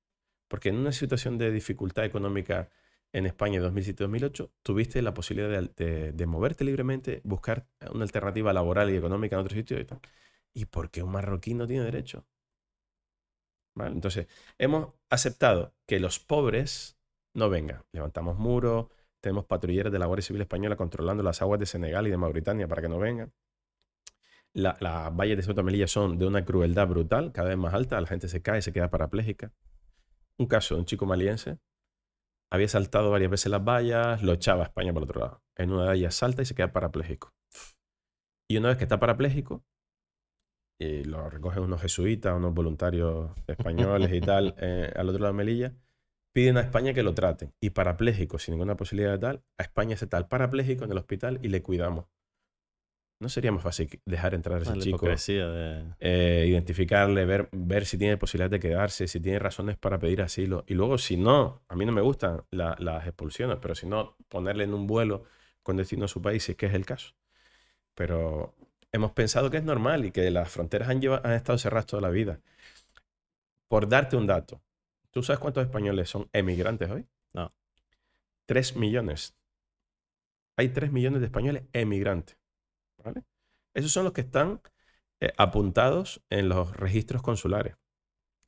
[0.48, 2.70] Porque en una situación de dificultad económica
[3.12, 8.96] en España en 2007-2008, tuviste la posibilidad de, moverte libremente, buscar una alternativa laboral y
[8.96, 10.00] económica en otro sitio y tal.
[10.54, 12.26] ¿Y por qué un marroquí no tiene derecho?
[13.76, 14.28] Entonces,
[14.58, 16.98] hemos aceptado que los pobres
[17.34, 17.84] no vengan.
[17.92, 18.88] Levantamos muros,
[19.20, 22.68] tenemos patrulleros de la Guardia Civil Española controlando las aguas de Senegal y de Mauritania
[22.68, 23.32] para que no vengan.
[24.54, 28.00] La- las valles de Ceuta Melilla son de una crueldad brutal, cada vez más alta.
[28.00, 29.52] La gente se cae, se queda parapléjica.
[30.38, 31.58] Un caso de un chico maliense
[32.50, 35.42] había saltado varias veces las vallas, lo echaba a España por el otro lado.
[35.56, 37.32] En una de ellas salta y se queda parapléjico.
[38.50, 39.64] Y una vez que está parapléjico,
[40.78, 45.38] y lo recogen unos jesuitas, unos voluntarios españoles y tal, eh, al otro lado de
[45.38, 45.74] Melilla,
[46.34, 47.54] piden a España que lo traten.
[47.60, 51.38] Y parapléjico, sin ninguna posibilidad de tal, a España se tal parapléjico en el hospital
[51.42, 52.06] y le cuidamos.
[53.22, 55.06] ¿No sería más fácil dejar entrar a ese Ah, chico?
[55.06, 55.84] de...
[56.00, 60.64] eh, identificarle, ver, ver si tiene posibilidad de quedarse, si tiene razones para pedir asilo.
[60.66, 64.16] Y luego, si no, a mí no me gustan la- las expulsiones, pero si no,
[64.28, 65.22] ponerle en un vuelo
[65.62, 67.14] con destino a su país, si es que es el caso.
[67.94, 68.54] Pero
[68.92, 72.02] hemos pensado que es normal y que las fronteras han, lleva- han estado cerradas toda
[72.02, 72.40] la vida.
[73.68, 74.62] Por darte un dato,
[75.12, 77.06] ¿tú sabes cuántos españoles son emigrantes hoy?
[77.32, 77.54] No.
[78.46, 79.36] Tres millones.
[80.56, 82.36] Hay tres millones de españoles emigrantes.
[83.74, 84.60] Esos son los que están
[85.20, 87.76] eh, apuntados en los registros consulares.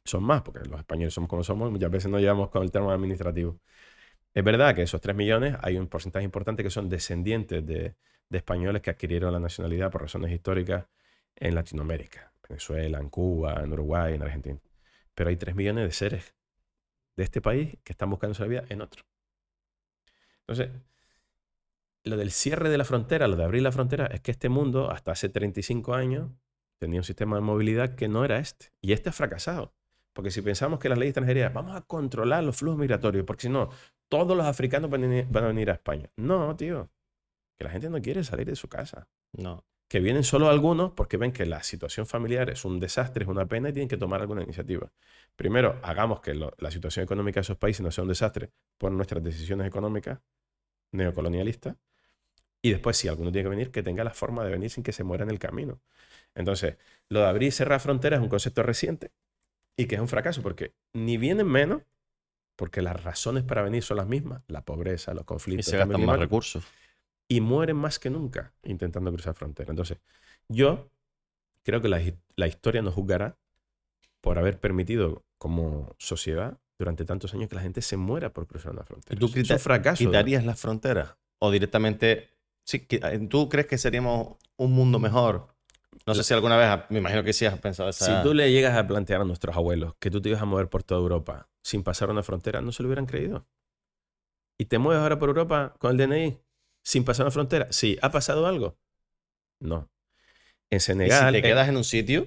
[0.04, 2.92] Son más, porque los españoles somos como somos, muchas veces no llevamos con el tema
[2.92, 3.60] administrativo.
[4.34, 7.96] Es verdad que esos 3 millones hay un porcentaje importante que son descendientes de,
[8.30, 10.86] españoles que adquirieron la nacionalidad por razones históricas
[11.36, 14.58] en Latinoamérica, Venezuela, en Cuba, en Uruguay, en Argentina.
[15.14, 16.34] Pero hay 3 millones de seres
[17.16, 19.04] de este país que están buscando la vida en otro.
[20.40, 20.70] Entonces,
[22.04, 24.90] lo del cierre de la frontera, lo de abrir la frontera, es que este mundo,
[24.90, 26.30] hasta hace 35 años,
[26.78, 28.66] tenía un sistema de movilidad que no era este.
[28.82, 29.72] Y este ha fracasado.
[30.12, 33.48] Porque si pensamos que las leyes extranjeras, vamos a controlar los flujos migratorios, porque si
[33.48, 33.70] no,
[34.08, 35.06] todos los africanos van a
[35.48, 36.10] venir- a España.
[36.16, 36.90] No, tío.
[37.56, 39.08] Que la gente no quiere salir de su casa.
[39.32, 39.64] No.
[39.88, 43.46] Que vienen solo algunos porque ven que la situación familiar es un desastre, es una
[43.46, 44.92] pena y tienen que tomar alguna iniciativa.
[45.36, 48.92] Primero, hagamos que lo- la situación económica de esos países no sea un desastre por
[48.92, 50.20] nuestras decisiones económicas
[50.92, 51.76] neocolonialistas.
[52.64, 54.92] Y después, si alguno tiene que venir, que tenga la forma de venir sin que
[54.92, 55.80] se muera en el camino.
[56.34, 56.78] Entonces,
[57.10, 59.12] lo de abrir y cerrar fronteras es un concepto reciente
[59.76, 61.82] y que es un fracaso porque ni vienen menos,
[62.56, 65.80] porque las razones para venir son las mismas, la pobreza, los Y conflictos, se el
[65.80, 66.64] cambio gastan más recursos.
[67.28, 69.70] y mueren más que nunca intentando cruzar fronteras.
[69.70, 69.98] Entonces,
[70.48, 70.88] yo
[71.64, 72.00] creo que la,
[72.36, 73.36] la historia nos juzgará
[74.22, 78.72] por haber permitido como sociedad durante tantos años que la gente se muera por cruzar
[78.72, 79.20] una frontera.
[79.20, 80.04] ¿Tú quita- un fracaso.
[80.04, 80.10] ¿no?
[80.10, 81.16] ¿Quitarías las fronteras?
[81.40, 82.33] ¿O directamente...
[82.64, 85.48] Sí, eh, ¿Tú crees que seríamos un mundo mejor?
[86.06, 88.06] No sé si alguna vez, me imagino que sí has pensado esa...
[88.06, 90.68] Si tú le llegas a plantear a nuestros abuelos que tú te ibas a mover
[90.68, 93.46] por toda Europa sin pasar una frontera, no se lo hubieran creído.
[94.58, 96.38] ¿Y te mueves ahora por Europa con el DNI
[96.82, 97.68] sin pasar una frontera?
[97.70, 98.76] Sí, ¿ha pasado algo?
[99.60, 99.88] No.
[100.70, 102.26] En Y si Senegal, en- quedas en un sitio,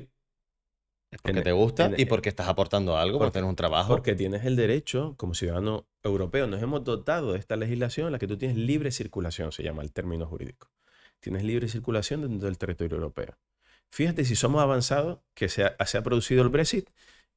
[1.11, 3.89] es porque en- te gusta en- y porque estás aportando algo, porque tienes un trabajo.
[3.93, 8.19] porque tienes el derecho, como ciudadano europeo, nos hemos dotado de esta legislación en la
[8.19, 10.69] que tú tienes libre circulación, se llama el término jurídico.
[11.19, 13.37] Tienes libre circulación dentro del territorio europeo.
[13.89, 16.89] Fíjate si somos avanzados, que se ha, se ha producido el Brexit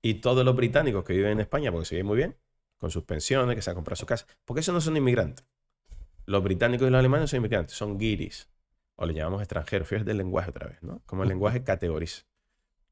[0.02, 2.36] y todos los británicos que viven en España, porque se viven muy bien,
[2.78, 5.44] con sus pensiones, que se han comprado su casa, porque esos no son inmigrantes.
[6.26, 8.48] Los británicos y los alemanes no son inmigrantes, son guiris,
[8.96, 9.86] o le llamamos extranjeros.
[9.88, 11.00] Fíjate el lenguaje otra vez, ¿no?
[11.06, 12.22] Como el lenguaje categoriza.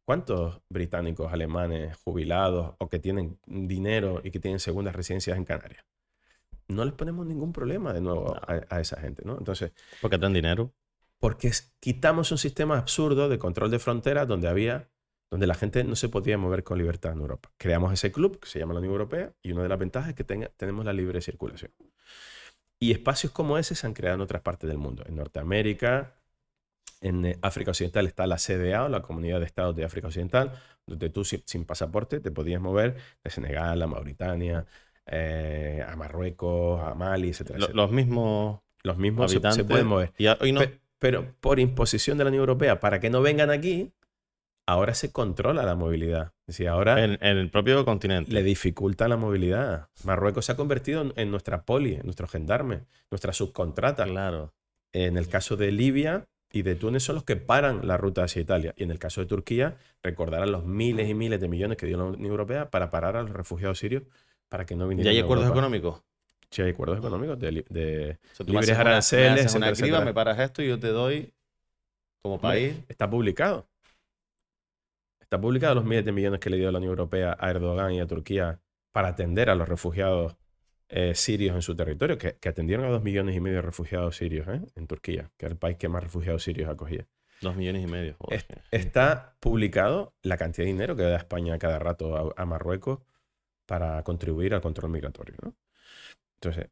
[0.08, 5.84] ¿Cuántos británicos, alemanes, jubilados o que tienen dinero y que tienen segundas residencias en Canarias?
[6.66, 9.36] No les ponemos ningún problema de nuevo a, a esa gente, ¿no?
[9.36, 10.72] Entonces, Porque traen dinero.
[11.20, 14.88] porque quitamos un sistema absurdo de control de fronteras donde había
[15.30, 17.50] donde la gente no se podía mover con libertad en Europa.
[17.58, 20.14] Creamos ese club que se llama la Unión Europea y una de las ventajas es
[20.14, 21.70] que tenga- tenemos la libre circulación.
[22.80, 25.04] Y espacios como ese se han creado en otras partes del mundo.
[25.06, 26.14] En Norteamérica,
[27.00, 30.52] en eh, África Occidental está la CDA, o la Comunidad de Estados de África Occidental,
[30.86, 34.64] donde tú sin, pasaporte te podías mover de Senegal a Mauritania,
[35.06, 37.82] eh, a Marruecos, a Mali, etcétera, Lo- etcétera.
[37.84, 39.56] los mismos Los mismos se- habitantes.
[39.56, 40.12] se pueden mover.
[40.18, 40.60] Y hoy no.
[40.60, 43.92] Pe- pero por imposición de la Unión Europea, para que no vengan aquí,
[44.66, 46.32] ahora se controla la movilidad.
[46.46, 48.32] Es decir, ahora En, en el propio continente.
[48.32, 49.88] le dificulta la movilidad.
[50.04, 52.80] Marruecos se ha convertido en, en nuestra poli, en nuestro gendarme,
[53.10, 54.04] nuestra subcontrata.
[54.04, 54.52] Claro.
[54.92, 58.40] En el caso de Libia y de Túnez son los que paran la ruta hacia
[58.42, 58.72] Italia.
[58.76, 61.96] Y en el caso de Turquía, recordarán los miles y miles de millones que dio
[61.98, 64.04] la Unión Europea para parar a los refugiados sirios
[64.48, 65.60] para que no ¿Y vinieran hay a acuerdos Europa.
[65.60, 66.02] económicos?
[66.50, 69.96] Sí, hay acuerdos económicos de, O sea, Libres una- aranceles, me haces una etcétera, criba,
[69.98, 70.04] etcétera.
[70.04, 71.34] me paras esto y yo te doy
[72.22, 72.74] como país.
[72.88, 73.66] Está publicado.
[75.20, 78.00] Está publicado los miles de millones que le dio la Unión Europea a Erdogan y
[78.00, 78.60] a Turquía
[78.92, 80.36] para atender a los refugiados
[80.88, 84.16] eh, sirios en su territorio, que, que atendieron a dos millones y medio de refugiados
[84.16, 84.60] sirios ¿eh?
[84.74, 87.06] en Turquía, que era el país que más refugiados sirios acogía.
[87.40, 88.16] Dos millones y medio.
[88.18, 88.44] Joder.
[88.70, 93.00] Es- está publicado la cantidad de dinero que da España cada rato a, a Marruecos
[93.66, 95.36] para contribuir al control migratorio.
[95.42, 95.54] ¿no?
[96.36, 96.70] Entonces,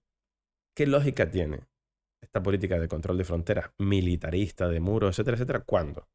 [0.75, 1.61] ¿qué lógica tiene
[2.23, 6.09] esta política de control de fronteras militarista, de muros, etcétera, etcétera, cuando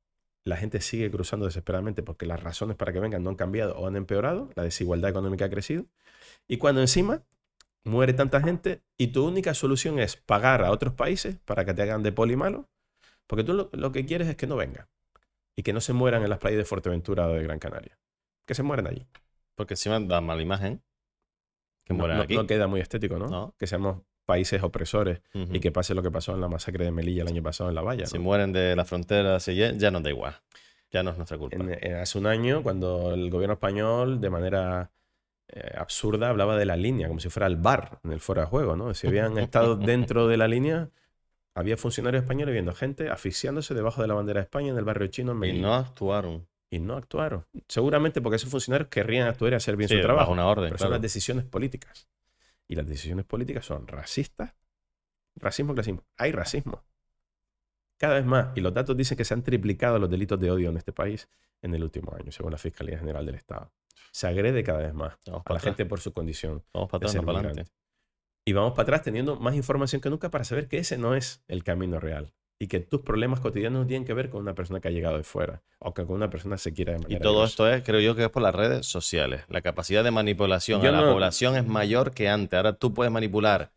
[0.43, 3.87] la gente sigue cruzando desesperadamente porque las razones para que vengan no han cambiado o
[3.87, 5.85] han empeorado, la desigualdad económica ha crecido,
[6.47, 7.23] y cuando encima
[7.83, 11.81] muere tanta gente y tu única solución es pagar a otros países para que te
[11.81, 12.69] hagan de poli malo,
[13.27, 14.87] porque tú lo, lo que quieres es que no vengan
[15.55, 17.97] y que no se mueran en las playas de Fuerteventura o de Gran Canaria,
[18.45, 19.05] que se mueran allí.
[19.55, 20.81] Porque encima da mala imagen.
[21.83, 22.35] Que No, mueran no- aquí.
[22.35, 23.27] no queda muy estético, ¿no?
[23.27, 23.55] No.
[23.57, 27.23] Que seamos países opresores y que pase lo que pasó en la masacre de Melilla
[27.23, 28.05] el año pasado en La Valla.
[28.05, 30.35] Si mueren de la frontera, si ya, ya nos da igual.
[30.91, 31.55] Ya no es nuestra culpa.
[31.57, 34.91] En- en- hace un año, cuando el gobierno español, de manera
[35.53, 38.47] eh, absurda, hablaba de la línea, como si fuera el bar en el fuera de
[38.47, 38.93] juego, ¿no?
[38.93, 40.89] Si habían estado dentro de la línea,
[41.55, 45.07] había funcionarios españoles viendo gente asfixiándose debajo de la bandera de España en el barrio
[45.07, 45.61] chino en y Melilla.
[45.67, 46.47] no actuaron.
[46.69, 47.45] Y no actuaron.
[47.67, 50.21] Seguramente porque esos funcionarios querrían actuar y hacer bien Sí, su trabajo.
[50.21, 50.87] bajo una orden, pero claro.
[50.87, 52.07] son las decisiones políticas.
[52.69, 54.53] Y las decisiones políticas son racistas.
[55.35, 56.05] Racismo, clasismo.
[56.17, 56.85] Hay racismo.
[57.97, 58.55] Cada vez más.
[58.55, 61.27] Y los datos dicen que se han triplicado los delitos de odio en este país
[61.61, 63.69] en el último año, según la Fiscalía General del Estado.
[64.11, 65.75] Se agrede cada vez más Vamos a para la atrás.
[65.75, 66.63] gente por su condición.
[66.73, 67.71] Vamos para atrás, para adelante.
[68.45, 71.43] Y vamos para atrás teniendo más información que nunca para saber que ese no es
[71.47, 72.33] el camino real.
[72.59, 75.17] Y que tus problemas cotidianos no tienen que ver con una persona que ha llegado
[75.17, 75.63] de fuera.
[75.79, 77.47] O que con una persona se quiera de Y manera todo grosa.
[77.47, 79.43] esto es, creo yo, que es por las redes sociales.
[79.47, 82.55] La capacidad de manipulación Yo a la población es mayor que antes.
[82.57, 83.71] Ahora tú puedes manipular.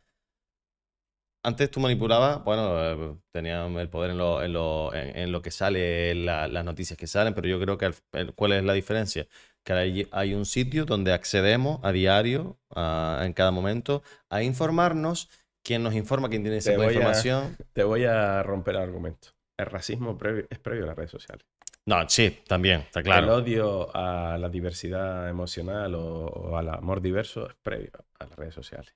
[1.43, 5.43] Antes tú manipulabas, bueno, eh, tenías el poder en lo, en lo, en, en lo
[5.43, 8.65] que sale, en la- las noticias que salen, pero yo creo que el- cuál es
[8.65, 9.27] la diferencia.
[9.65, 15.31] Que hay, hay un sitio donde accedemos a diario, a- en cada momento, a informarnos.
[15.62, 17.57] Quien nos informa, quien tiene esa Te voy a- información.
[17.73, 19.28] Te voy a romper el argumento.
[19.57, 21.47] El racismo previo- es previo a las redes sociales.
[21.86, 23.35] No, sí, también, está El claro.
[23.36, 28.55] odio a la diversidad emocional o, o al amor diverso es previo a las redes
[28.55, 28.95] sociales.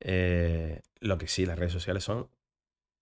[0.00, 2.28] Eh, lo que sí, las redes sociales son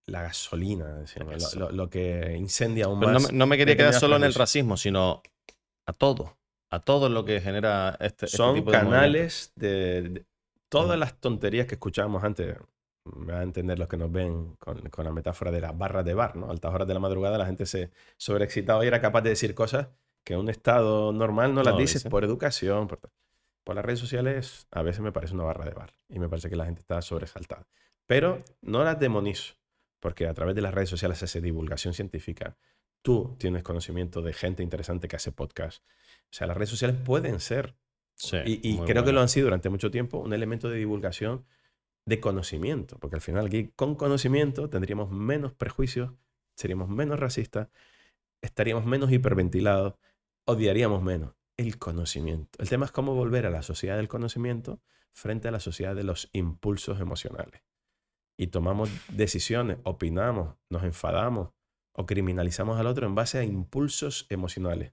[0.07, 3.33] la gasolina, decimos, lo, lo- lo que incendia aún Pero más.
[3.33, 5.23] no me quería quedar solo en el racismo, sino
[5.87, 6.37] a todo.
[6.73, 8.95] A todo lo que genera este, este son tipo de movimientos.
[9.01, 10.27] canales de, de-
[10.69, 12.57] todas las tonterías que escuchábamos antes.
[13.05, 16.05] Me van a entender los que nos ven con, con la metáfora de las barras
[16.05, 16.47] de bar, ¿no?
[16.47, 19.55] A altas horas de la madrugada la gente se sobreexcitaba y era capaz de decir
[19.55, 19.89] cosas
[20.25, 22.11] que en un estado normal no las No, dices dice.
[22.11, 22.87] por educación.
[22.89, 23.01] Por,
[23.65, 26.49] por las redes sociales a veces me parece una barra de bar y me parece
[26.49, 27.67] que la gente está sobresaltada.
[28.07, 29.55] Pero no las demonizo,
[30.01, 32.57] porque a través de las redes sociales se hace divulgación científica.
[33.03, 35.83] Tú tienes conocimiento de gente interesante que hace podcast.
[36.33, 37.77] O sea, las redes sociales pueden ser
[38.23, 41.45] Sí, y, creo que lo han sido durante mucho tiempo un elemento de divulgación
[42.07, 46.13] de conocimiento, porque al final aquí con conocimiento tendríamos menos prejuicios,
[46.57, 47.69] seríamos menos racistas,
[48.41, 49.95] estaríamos menos hiperventilados,
[50.47, 52.63] odiaríamos menos el conocimiento.
[52.63, 54.81] El tema es cómo volver a la sociedad del conocimiento
[55.13, 57.63] frente a la sociedad de los impulsos emocionales.
[58.39, 61.51] Y tomamos decisiones, opinamos, nos enfadamos
[61.93, 64.93] o criminalizamos al otro en base a impulsos emocionales.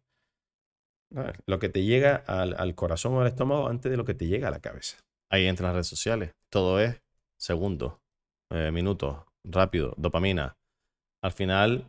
[1.45, 4.27] Lo que te llega al, al corazón o al estómago antes de lo que te
[4.27, 4.98] llega a la cabeza.
[5.30, 6.31] Ahí entran las redes sociales.
[6.49, 7.02] Todo es
[7.38, 7.94] segundos,
[8.52, 10.56] eh, minutos, rápido, dopamina.
[11.22, 11.86] Al final,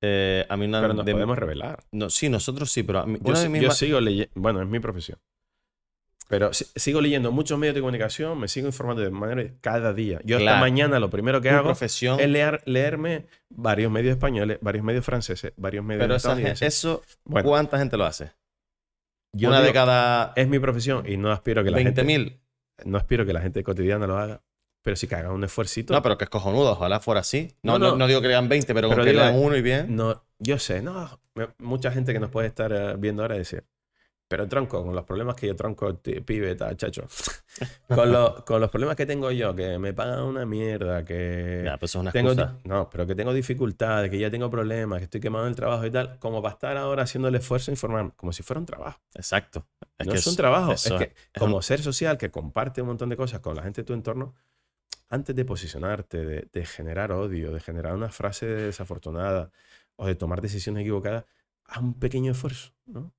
[0.00, 1.84] eh, a mí una Pero nos de- podemos revelar.
[1.92, 5.18] no, sí, nosotros sí, pero a mí- Yo, sigo leyendo, bueno, es mi profesión.
[6.28, 10.18] Pero si- sigo leyendo muchos medios de comunicación, me sigo informando de manera cada día.
[10.24, 10.60] Yo Claro.
[10.60, 15.52] mañana lo primero que hago profesión, es leer, leerme varios medios españoles, varios medios franceses,
[15.56, 16.16] varios medios pero
[16.66, 18.32] eso, Bueno, ¿cuánta gente lo hace?
[19.32, 22.40] Yo una de cada es mi profesión y no aspiro que la 20 gente mil.
[22.84, 24.42] no aspiro que la gente cotidiana lo haga,
[24.82, 25.94] pero sí que haga un esfuercito.
[25.94, 27.48] No, pero que es cojonudo, ojalá fuera así.
[27.62, 28.06] No, No, no, no.
[28.06, 29.94] digo que lean 20, pero, Pero que digo, lean uno y bien.
[29.96, 31.20] No, yo sé, no.
[31.58, 33.64] Mucha gente que nos puede estar eh, viendo ahora decir,
[34.32, 37.02] pero tronco, con los problemas que yo tronco, pibe, tal, chacho.
[37.88, 41.76] con, lo- con los problemas que tengo yo, que me pagan una mierda, que Ya,
[41.76, 42.32] pues es una tengo,
[42.64, 45.84] no, pero que tengo dificultades, que ya tengo problemas, que estoy quemado en el trabajo
[45.84, 48.64] y tal, como para estar ahora haciendo el esfuerzo de informar, como si fuera un
[48.64, 48.98] trabajo.
[49.14, 49.66] Exacto.
[49.98, 52.88] Es no que es un trabajo, es que como un- ser social que comparte un
[52.88, 54.34] montón de cosas con la gente de tu entorno,
[55.10, 59.50] antes de posicionarte, de, de generar odio, de generar una frase desafortunada
[59.96, 61.26] o de tomar decisiones equivocadas,
[61.72, 62.72] haz un pequeño esfuerzo.
[62.86, 63.12] ¿no?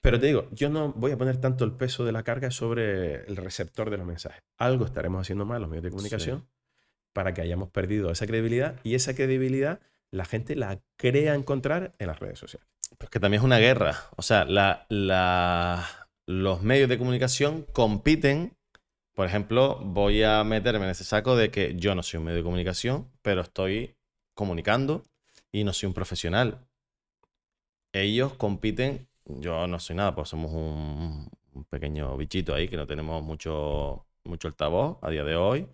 [0.00, 3.24] Pero te digo, yo no voy a poner tanto el peso de la carga sobre
[3.26, 4.42] el receptor de los mensajes.
[4.56, 6.48] Algo estaremos haciendo mal los medios de comunicación
[7.12, 9.80] para que hayamos perdido esa credibilidad y esa credibilidad
[10.10, 12.66] la gente la crea encontrar en las redes sociales.
[12.96, 13.96] Pero es que también es una guerra.
[14.16, 15.86] O sea, la, la-
[16.26, 18.56] los medios de comunicación compiten.
[19.14, 22.38] Por ejemplo, voy a meterme en ese saco de que yo no soy un medio
[22.38, 23.96] de comunicación, pero estoy
[24.34, 25.04] comunicando
[25.52, 26.67] y no soy un profesional.
[27.92, 32.86] Ellos compiten, yo no soy nada, pues somos un, un pequeño bichito ahí que no
[32.86, 35.66] tenemos mucho, mucho altavoz a día de hoy,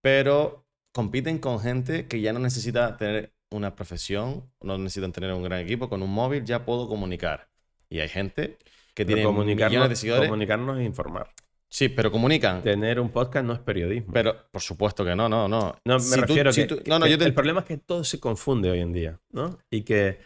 [0.00, 5.42] pero compiten con gente que ya no necesita tener una profesión, no necesitan tener un
[5.42, 7.48] gran equipo, con un móvil ya puedo comunicar.
[7.88, 8.58] Y hay gente
[8.94, 10.28] que tiene millones de comunicarnos, seguidores.
[10.28, 11.30] comunicarnos es informar.
[11.68, 12.62] Sí, pero comunican.
[12.62, 14.12] Tener un podcast no es periodismo.
[14.12, 15.76] Pero por supuesto que no, no, no.
[15.84, 17.34] no, me Si tú- refiero si que, tú- que- no, no, que yo te- el
[17.34, 19.58] problema es que todo se confunde hoy en día, ¿no?
[19.70, 20.20] Y que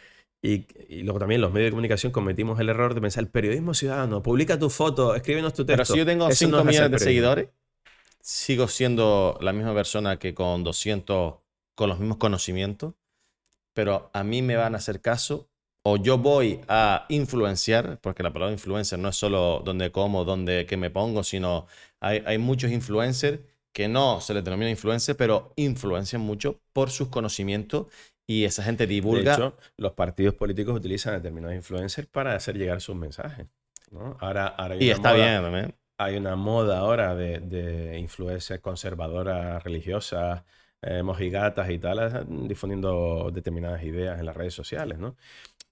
[0.44, 3.72] y, y luego también los medios de comunicación cometimos el error de pensar el periodismo
[3.72, 5.72] ciudadano, publica tu foto, escríbenos tu texto.
[5.72, 7.48] Pero si yo tengo Eso 5 no millones de seguidores,
[8.20, 11.36] sigo siendo la misma persona que con 200,
[11.74, 12.92] con los mismos conocimientos,
[13.72, 15.48] pero a mí me van a hacer caso
[15.82, 20.66] o yo voy a influenciar, porque la palabra influencer no es solo dónde como, dónde
[20.66, 21.66] qué me pongo, sino
[22.00, 23.40] hay, hay muchos influencers
[23.72, 27.86] que no se les denomina influencer, pero influencian mucho por sus conocimientos
[28.26, 29.32] y esa gente divulga.
[29.36, 33.46] De hecho, los partidos políticos utilizan determinados influencers para hacer llegar sus mensajes.
[33.90, 34.16] ¿no?
[34.20, 35.74] Ahora, ahora y está moda- bien también.
[35.98, 40.42] hay una moda ahora de, de influencias conservadoras, religiosas,
[40.82, 45.16] eh, mojigatas y tal, eh, difundiendo determinadas ideas en las redes sociales, ¿no?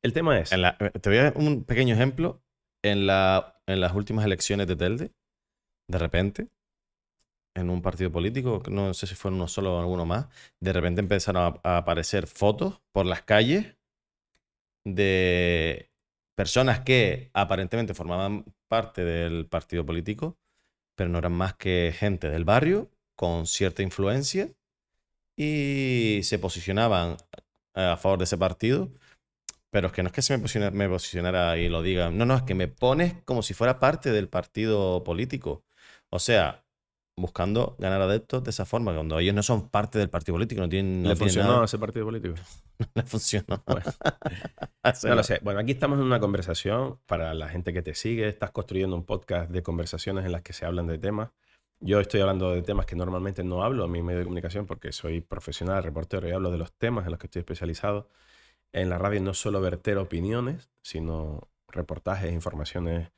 [0.02, 2.40] El tema es, En la- te voy a dar un pequeño ejemplo.
[2.84, 5.12] En, la, en las últimas elecciones de Telde,
[5.88, 6.48] de repente,
[7.54, 10.26] en un partido político, no sé si fueron uno solo o alguno más,
[10.60, 13.76] de repente empezaron a, aparecer fotos por las calles
[14.84, 15.90] de
[16.34, 20.38] personas que aparentemente formaban parte del partido político,
[20.96, 24.52] pero no eran más que gente del barrio con cierta influencia
[25.36, 27.16] y se posicionaban
[27.74, 28.90] a favor de ese partido.
[29.70, 32.10] Pero es que no es que se me, posiciona- me posicionara y lo diga.
[32.10, 35.64] No, no, es que me pones como si fuera parte del partido político.
[36.10, 36.61] O sea,
[37.16, 40.68] buscando ganar adeptos de esa forma, cuando ellos no son parte del partido político, no
[40.68, 41.64] tienen, no ¿le tienen funcionó nada.
[41.64, 42.34] ese partido político?
[42.78, 43.62] No le funcionó.
[43.66, 43.84] Bueno.
[45.04, 45.38] No lo sé.
[45.42, 48.28] Bueno, aquí estamos en una conversación para la gente que te sigue.
[48.28, 51.30] Estás construyendo un podcast de conversaciones en las que se hablan de temas.
[51.78, 54.90] Yo estoy hablando de temas que normalmente no hablo en mi medio de comunicación porque
[54.92, 58.08] soy profesional, reportero y hablo de los temas en los que estoy especializado.
[58.72, 63.10] En la radio no solo verter opiniones, sino reportajes, informaciones,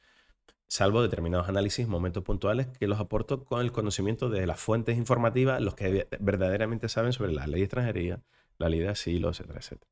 [0.68, 5.60] salvo determinados análisis, momentos puntuales que los aporto con el conocimiento de las fuentes informativas,
[5.60, 8.22] los que verdaderamente saben sobre la ley de extranjería,
[8.58, 9.90] la ley de asilo, etcétera, etcétera.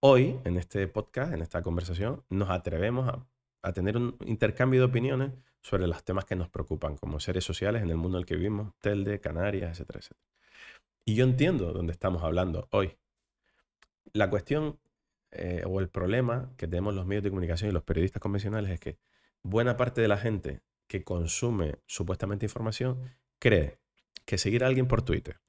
[0.00, 5.32] Hoy, en este podcast, en esta conversación, nos atrevemos a, tener un intercambio de opiniones
[5.60, 8.36] sobre los temas que nos preocupan como seres sociales en el mundo en el que
[8.36, 10.20] vivimos, Telde, Canarias, etcétera, etcétera.
[11.04, 12.96] Y yo entiendo dónde estamos hablando hoy.
[14.12, 14.78] La cuestión
[15.32, 18.80] eh, o el problema que tenemos los medios de comunicación y los periodistas convencionales es
[18.80, 18.98] que
[19.48, 23.00] buena parte de la gente que consume supuestamente información
[23.38, 23.78] cree
[24.24, 25.40] que seguir a alguien por Twitter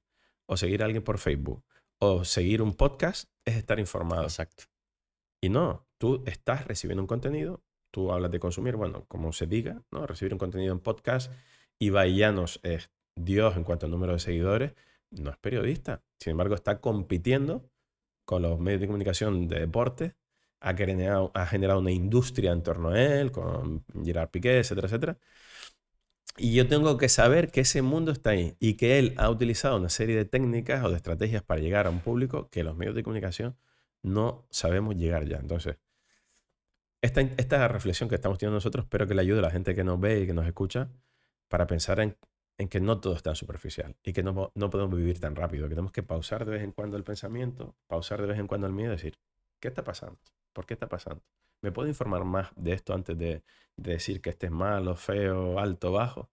[0.48, 1.64] o seguir a alguien por Facebook
[2.00, 4.24] o seguir un podcast es estar informado.
[4.24, 4.66] Exacto.
[5.42, 9.84] Y no, tú estás recibiendo un contenido, tú hablas de consumir, bueno, como se diga,
[9.92, 10.06] ¿no?
[10.06, 11.32] Recibir un contenido en podcast
[11.80, 14.74] y Llanos es Dios en cuanto al número de seguidores,
[15.10, 16.04] no es periodista.
[16.20, 17.68] Sin embargo, está compitiendo
[18.26, 20.16] con los medios de comunicación de deporte,
[20.60, 25.18] ha generado, ha generado una industria en torno a él, con Gerard Piqué, etcétera, etcétera.
[26.38, 29.78] Y yo tengo que saber que ese mundo está ahí y que él ha utilizado
[29.78, 32.96] una serie de técnicas o de estrategias para llegar a un público que los medios
[32.96, 33.58] de comunicación
[34.04, 35.38] no sabemos llegar ya.
[35.38, 35.78] Entonces,
[37.02, 39.84] esta, esta reflexión que estamos teniendo nosotros, espero que le ayude a la gente que
[39.84, 40.90] nos ve y que nos escucha
[41.48, 42.18] para pensar en,
[42.58, 45.66] en que no todo es tan superficial y que no, no, podemos vivir tan rápido,
[45.66, 48.68] que tenemos que pausar de vez en cuando el pensamiento, pausar de vez en cuando
[48.68, 49.18] el miedo y decir,
[49.60, 50.20] ¿qué está pasando?
[50.58, 51.22] ¿Por qué está pasando?
[51.62, 53.44] ¿Me puedo informar más de esto antes de,
[53.76, 56.32] de decir que este es malo, feo, alto, bajo?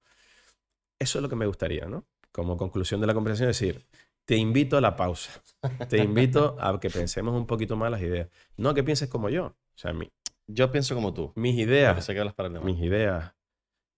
[0.98, 2.06] Eso es lo que me gustaría, ¿no?
[2.32, 3.84] Como conclusión de la conversación, decir,
[4.24, 5.42] te invito a la pausa.
[5.90, 8.30] Te invito a que pensemos un poquito más las ideas.
[8.56, 9.44] No a que pienses como yo.
[9.48, 10.10] O sea, mi,
[10.46, 11.30] Yo pienso como tú.
[11.36, 13.34] mis ideas, para mis ideas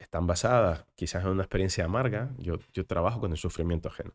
[0.00, 2.34] están basadas quizás en una experiencia amarga.
[2.38, 4.12] Yo, yo trabajo con el sufrimiento ajeno.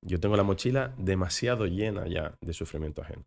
[0.00, 3.24] Yo tengo la mochila demasiado llena ya de sufrimiento ajeno.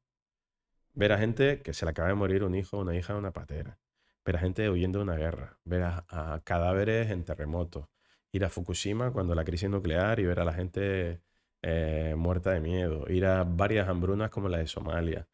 [0.96, 3.78] Ver a gente que se le acaba de morir un hijo, una hija, una patera.
[4.26, 5.60] Ver a gente huyendo de una guerra.
[5.66, 7.88] Ver a, cadáveres en terremotos.
[8.32, 11.22] Ir a Fukushima cuando la crisis nuclear y ver a la gente
[11.62, 13.06] eh, muerta de miedo.
[13.10, 15.28] Ir a varias hambrunas como la de Somalia.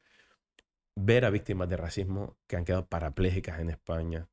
[0.96, 4.30] Ver a víctimas de racismo que han quedado parapléjicas en España.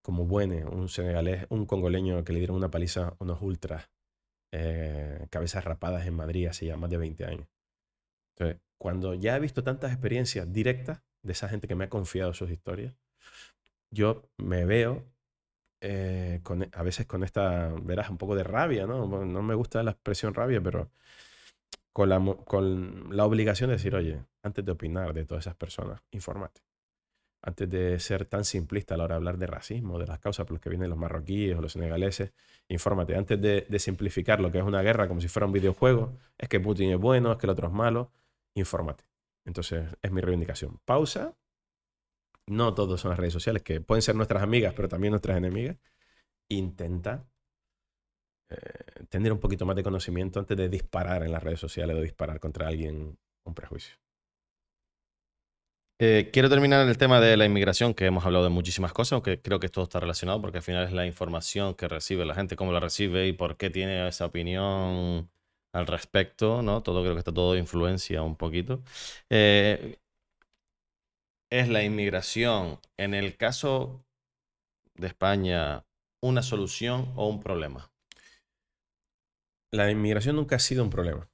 [0.00, 3.90] Como Buene, un senegalés, un congoleño que le dieron una paliza a unos ultras,
[4.52, 7.48] eh, cabezas rapadas en Madrid hace ya más de 20 años.
[8.36, 12.34] Entonces, cuando ya he visto tantas experiencias directas de esa gente que me ha confiado
[12.34, 12.94] sus historias,
[13.90, 15.04] yo me veo
[15.80, 19.06] eh, con, a veces con esta, verás, un poco de rabia, ¿no?
[19.06, 20.90] No me gusta la expresión rabia, pero
[21.92, 26.02] con la, con la obligación de decir, oye, antes de opinar de todas esas personas,
[26.10, 26.60] infórmate.
[27.42, 30.46] Antes de ser tan simplista a la hora de hablar de racismo, de las causas
[30.46, 32.32] por las que vienen los marroquíes o los senegaleses,
[32.68, 33.14] infórmate.
[33.16, 36.48] Antes de, de simplificar lo que es una guerra como si fuera un videojuego, es
[36.48, 38.10] que Putin es bueno, es que el otro es malo,
[38.56, 39.04] infórmate.
[39.44, 40.80] Entonces, es mi reivindicación.
[40.84, 41.36] Pausa.
[42.46, 45.76] No todos son las redes sociales, que pueden ser nuestras amigas, pero también nuestras enemigas.
[46.48, 47.26] Intenta
[48.48, 52.00] eh, tener un poquito más de conocimiento antes de disparar en las redes sociales o
[52.00, 53.96] disparar contra alguien un prejuicio.
[55.98, 59.40] Eh, quiero terminar el tema de la inmigración, que hemos hablado de muchísimas cosas, aunque
[59.40, 62.54] creo que todo está relacionado, porque al final es la información que recibe la gente,
[62.54, 65.30] cómo la recibe y por qué tiene esa opinión
[65.76, 66.82] al respecto, ¿no?
[66.82, 68.82] Todo creo que está todo influencia un poquito.
[69.30, 69.98] Eh,
[71.50, 74.04] ¿es la inmigración, en el caso
[74.94, 75.84] de España,
[76.22, 77.90] una solución o un problema?
[79.70, 81.28] La inmigración nunca ha sido un problema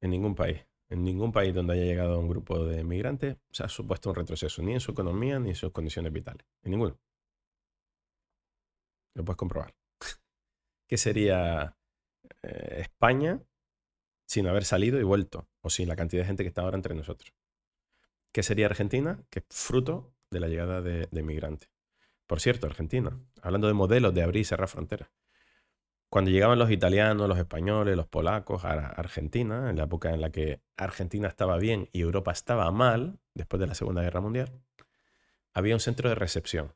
[0.00, 0.66] en ningún país.
[0.88, 4.62] En ningún país donde haya llegado un grupo de migrantes se ha supuesto un retroceso,
[4.62, 6.44] ni en su economía ni en sus condiciones vitales.
[6.62, 6.98] En ninguno.
[9.14, 9.74] Lo puedes comprobar.
[10.88, 11.76] ¿Qué sería
[12.42, 13.40] eh, España
[14.26, 15.48] sin haber salido y vuelto?
[15.62, 17.32] O sin la cantidad de gente que está ahora entre nosotros.
[18.32, 19.24] ¿Qué sería Argentina?
[19.30, 21.70] Que es fruto de la llegada de, de migrantes.
[22.26, 25.08] Por cierto, Argentina, hablando de modelos de abrir y cerrar fronteras.
[26.08, 30.30] Cuando llegaban los italianos, los españoles, los polacos a Argentina, en la época en la
[30.30, 34.52] que Argentina estaba bien y Europa estaba mal, después de la Segunda Guerra Mundial,
[35.52, 36.74] había un centro de recepción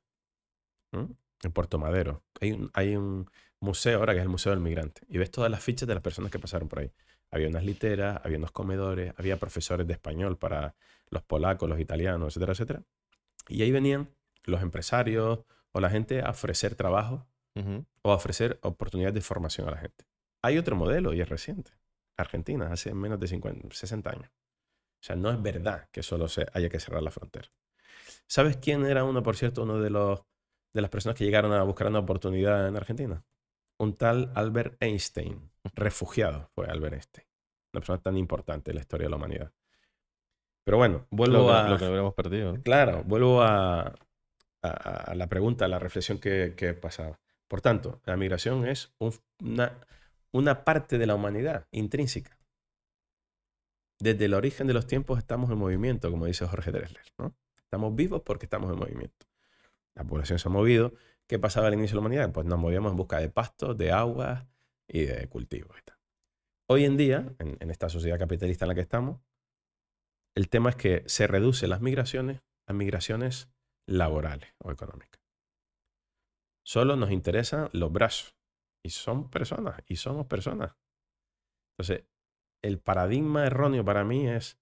[0.93, 2.23] en Puerto Madero.
[2.41, 5.51] Hay un, hay un museo ahora que es el Museo del Migrante y ves todas
[5.51, 6.93] las fichas de las personas que pasaron por ahí.
[7.31, 10.74] Había unas literas, había unos comedores, había profesores de español para
[11.09, 12.82] los polacos, los italianos, etcétera, etcétera.
[13.48, 14.11] Y ahí venían
[14.44, 15.40] los empresarios
[15.73, 17.27] o la gente a ofrecer trabajo
[18.02, 20.07] o a ofrecer oportunidades de formación a la gente.
[20.43, 21.73] Hay otro modelo y es reciente.
[22.16, 24.31] Argentina, hace menos de 50, 60 años.
[25.01, 27.51] O sea, no es verdad que solo se haya que cerrar la frontera.
[28.27, 30.23] ¿Sabes quién era uno, por cierto, uno de los
[30.73, 33.24] de las personas que llegaron a buscar una oportunidad en Argentina?
[33.78, 37.27] Un tal Albert Einstein, refugiado fue Albert Einstein.
[37.73, 39.53] Una persona tan importante en la historia de la humanidad.
[40.65, 41.69] Pero bueno, vuelvo Lo a...
[41.69, 42.55] lo que habríamos perdido.
[42.62, 43.81] Claro, vuelvo a,
[44.62, 44.69] a-
[45.11, 47.19] a la pregunta, a la reflexión que, que pasaba.
[47.49, 49.78] Por tanto, la migración es un- una,
[50.32, 52.37] una parte de la humanidad intrínseca.
[53.99, 57.05] Desde el origen de los tiempos estamos en movimiento, como dice Jorge Drexler.
[57.19, 57.35] ¿no?
[57.59, 59.27] Estamos vivos porque estamos en movimiento.
[59.95, 60.93] La población se ha movido.
[61.27, 62.32] ¿Qué pasaba al inicio de la humanidad?
[62.32, 64.45] Pues nos movíamos en busca de pastos, de aguas
[64.93, 65.77] y de cultivos.
[66.69, 69.21] Hoy en día, en, en esta sociedad capitalista en la que estamos,
[70.37, 73.51] el tema es que se reduce las migraciones a migraciones
[73.87, 75.21] laborales o económicas.
[76.65, 78.37] Solo nos interesan los brazos.
[78.83, 80.75] Y son personas, y somos personas.
[81.73, 82.07] Entonces,
[82.62, 84.59] el paradigma erróneo para mí es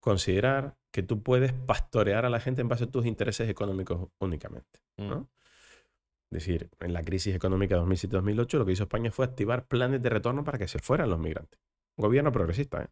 [0.00, 4.80] considerar que tú puedes pastorear a la gente en base a tus intereses económicos únicamente.
[4.98, 5.20] ¿no?
[5.20, 5.28] Mm.
[6.32, 10.00] Es decir, en la crisis económica de 2007-2008 lo que hizo España fue activar planes
[10.02, 11.60] de retorno para que se fueran los migrantes.
[11.98, 12.88] Un gobierno progresista, ¿eh?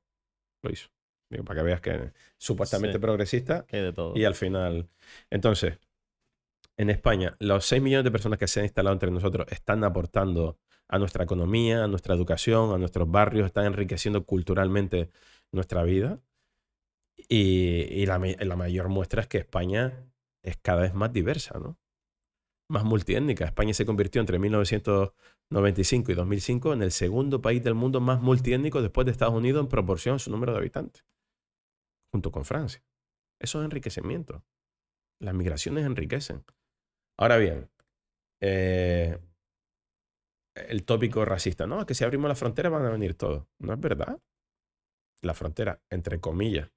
[0.62, 0.88] Lo hizo.
[1.30, 3.00] Digo, para que veas que supuestamente Sí.
[3.00, 4.12] progresista Que de todo.
[4.14, 4.90] y al final.
[5.30, 5.78] Entonces,
[6.76, 10.58] en España, los 6 millones de personas que se han instalado entre nosotros están aportando
[10.88, 15.08] a nuestra economía, a nuestra educación, a nuestros barrios, están enriqueciendo culturalmente
[15.50, 16.20] nuestra vida.
[17.28, 20.04] Y, y la, mi- la mayor muestra es que España
[20.42, 21.78] es cada vez más diversa, ¿no?
[22.70, 23.46] Más multiétnica.
[23.46, 28.80] España se convirtió entre 1995 y 2005 en el segundo país del mundo más multiétnico
[28.80, 31.04] después de Estados Unidos en proporción a su número de habitantes,
[32.12, 32.80] junto con Francia.
[33.40, 34.44] Eso es enriquecimiento.
[35.18, 36.44] Las migraciones enriquecen.
[37.18, 37.68] Ahora bien,
[38.40, 39.18] eh,
[40.54, 43.48] el tópico racista, no, que si abrimos la frontera van a venir todos.
[43.58, 44.16] No es verdad.
[45.22, 46.70] Las fronteras, entre comillas,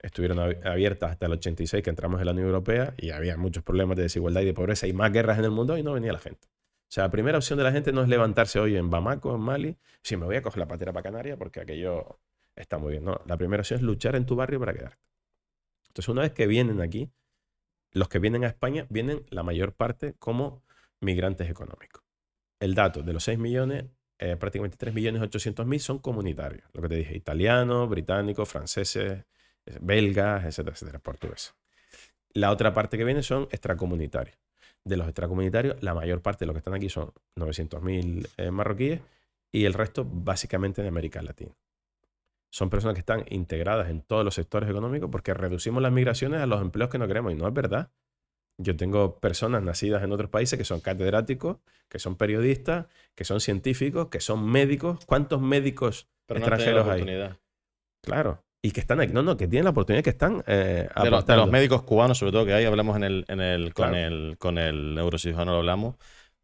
[0.00, 3.62] estuvieron ab- abiertas hasta el 86 que entramos en la Unión Europea y había muchos
[3.64, 6.12] problemas de desigualdad y de pobreza y más guerras en el mundo y no venía
[6.12, 6.48] la gente.
[6.50, 9.40] O sea, la primera opción de la gente no es levantarse hoy en Bamako, en
[9.42, 12.18] Mali, si me voy a coger la patera para Canarias porque aquello
[12.56, 13.04] está muy bien.
[13.04, 14.98] No, la primera opción es luchar en tu barrio para quedarte.
[15.88, 17.10] Entonces, una vez que vienen aquí,
[17.92, 20.62] los que vienen a España vienen la mayor parte como
[21.00, 22.02] migrantes económicos.
[22.60, 23.84] El dato de los 6 millones,
[24.18, 26.68] eh, prácticamente 3 millones 800 mil son comunitarios.
[26.72, 29.24] Lo que te dije, italianos, británicos, franceses,
[29.80, 31.54] belgas, etcétera, etcétera, portugueses.
[32.32, 34.38] La otra parte que viene son extracomunitarios.
[34.84, 39.00] De los extracomunitarios, la mayor parte de los que están aquí son 900.000 eh, marroquíes
[39.52, 41.54] y el resto básicamente de América Latina.
[42.50, 46.46] Son personas que están integradas en todos los sectores económicos porque reducimos las migraciones a
[46.46, 47.90] los empleos que no queremos y no es verdad.
[48.56, 51.58] Yo tengo personas nacidas en otros países que son catedráticos,
[51.88, 55.04] que son periodistas, que son científicos, que son médicos.
[55.06, 57.36] ¿Cuántos médicos Pero no extranjeros hay?
[58.02, 58.42] Claro.
[58.62, 59.12] Y que están aquí.
[59.12, 61.42] No, no, que tienen la oportunidad que están eh, De los, de aportando.
[61.44, 64.58] los médicos cubanos, sobre todo, que hay, hablamos en el, en el, con, el, con
[64.58, 65.96] el neurocirujano, lo hablamos.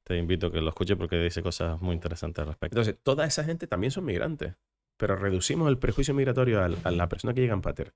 [0.05, 2.77] Te invito a que lo escuches porque dice cosas muy interesantes al respecto.
[2.79, 4.55] Entonces, toda esa gente también son migrantes.
[4.97, 7.93] Pero reducimos el prejuicio migratorio al- a, la persona que llega en patera.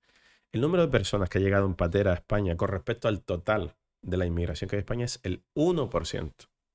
[0.50, 3.76] El número de personas que ha llegado en patera a España con respecto al total
[4.02, 6.32] de la inmigración que hay en España es el 1%.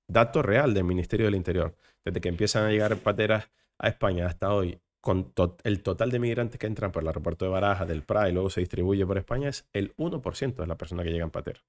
[0.08, 1.76] Dato real del Ministerio del Interior.
[2.06, 3.50] Desde que empiezan a llegar pateras
[3.80, 5.34] a España hasta hoy, con
[5.66, 8.50] el total de migrantes que entran por el aeropuerto de Baraja, del Prat y luego
[8.50, 11.60] se distribuye por España es el 1% de la persona que llega en patera.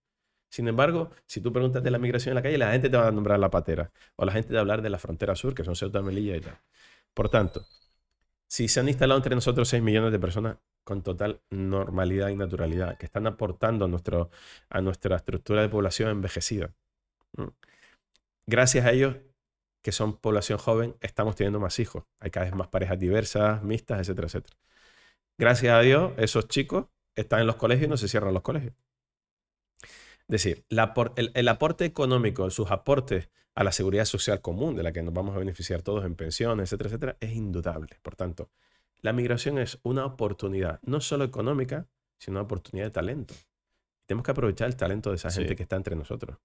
[0.48, 3.08] Sin embargo, si tú preguntas de la migración en la calle, la gente te va
[3.08, 3.90] a nombrar la patera.
[4.14, 6.36] O la gente te va a hablar de la frontera sur, que son Ceuta, Melilla
[6.36, 6.60] y tal.
[7.12, 7.66] Por tanto,
[8.46, 12.96] si se han instalado entre nosotros 6 millones de personas con total normalidad y naturalidad,
[12.98, 14.30] que están aportando a, nuestro,
[14.68, 16.72] a nuestra estructura de población envejecida.
[18.46, 19.16] Gracias a ellos,
[19.84, 22.04] que son población joven, estamos teniendo más hijos.
[22.18, 24.56] Hay cada vez más parejas diversas, mixtas, etcétera, etcétera.
[25.36, 28.72] Gracias a Dios, esos chicos están en los colegios y no se cierran los colegios.
[29.82, 34.82] Es decir, la el, el aporte económico, sus aportes a la seguridad social común, de
[34.82, 37.98] la que nos vamos a beneficiar todos en pensiones, etcétera, etcétera, es indudable.
[38.00, 38.48] Por tanto,
[39.02, 41.86] la migración es una oportunidad, no solo económica,
[42.18, 43.34] sino una oportunidad de talento.
[44.06, 45.40] Tenemos que aprovechar el talento de esa Sí.
[45.40, 46.38] gente que está entre nosotros.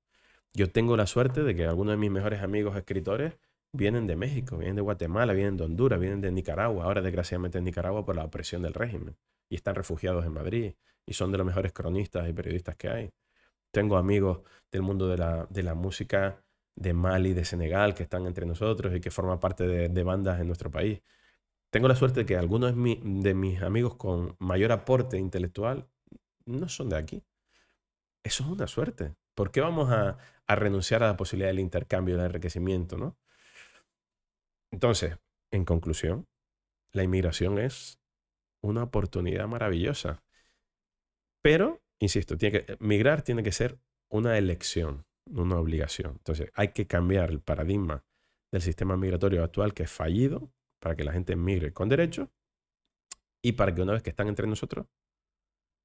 [0.54, 3.38] Yo tengo la suerte de que algunos de mis mejores amigos escritores
[3.72, 7.66] vienen de México, vienen de Guatemala, vienen de Honduras, vienen de Nicaragua, ahora desgraciadamente en
[7.66, 9.16] Nicaragua por la opresión del régimen,
[9.50, 10.74] y están refugiados en Madrid,
[11.06, 13.12] y son de los mejores cronistas y periodistas que hay.
[13.72, 16.44] Tengo amigos del mundo de la, de la música
[16.80, 20.48] de Mali, de Senegal, que están entre nosotros y que forman parte de, bandas en
[20.48, 21.02] nuestro país.
[21.70, 25.88] Tengo la suerte de que algunos de mis amigos con mayor aporte intelectual
[26.46, 27.24] no son de aquí.
[28.24, 29.14] Eso es una suerte.
[29.40, 30.18] ¿Por qué vamos a,
[30.50, 33.18] renunciar a la posibilidad del intercambio, del enriquecimiento, no?
[34.70, 35.18] Entonces,
[35.50, 36.28] en conclusión,
[36.92, 38.02] la inmigración es
[38.62, 40.22] una oportunidad maravillosa.
[41.42, 43.80] Pero, insisto, tiene que, migrar tiene que ser
[44.10, 46.16] una elección, no una obligación.
[46.18, 48.04] Entonces, hay que cambiar el paradigma
[48.52, 52.30] del sistema migratorio actual que es fallido para que la gente migre con derecho
[53.42, 54.86] y para que una vez que están entre nosotros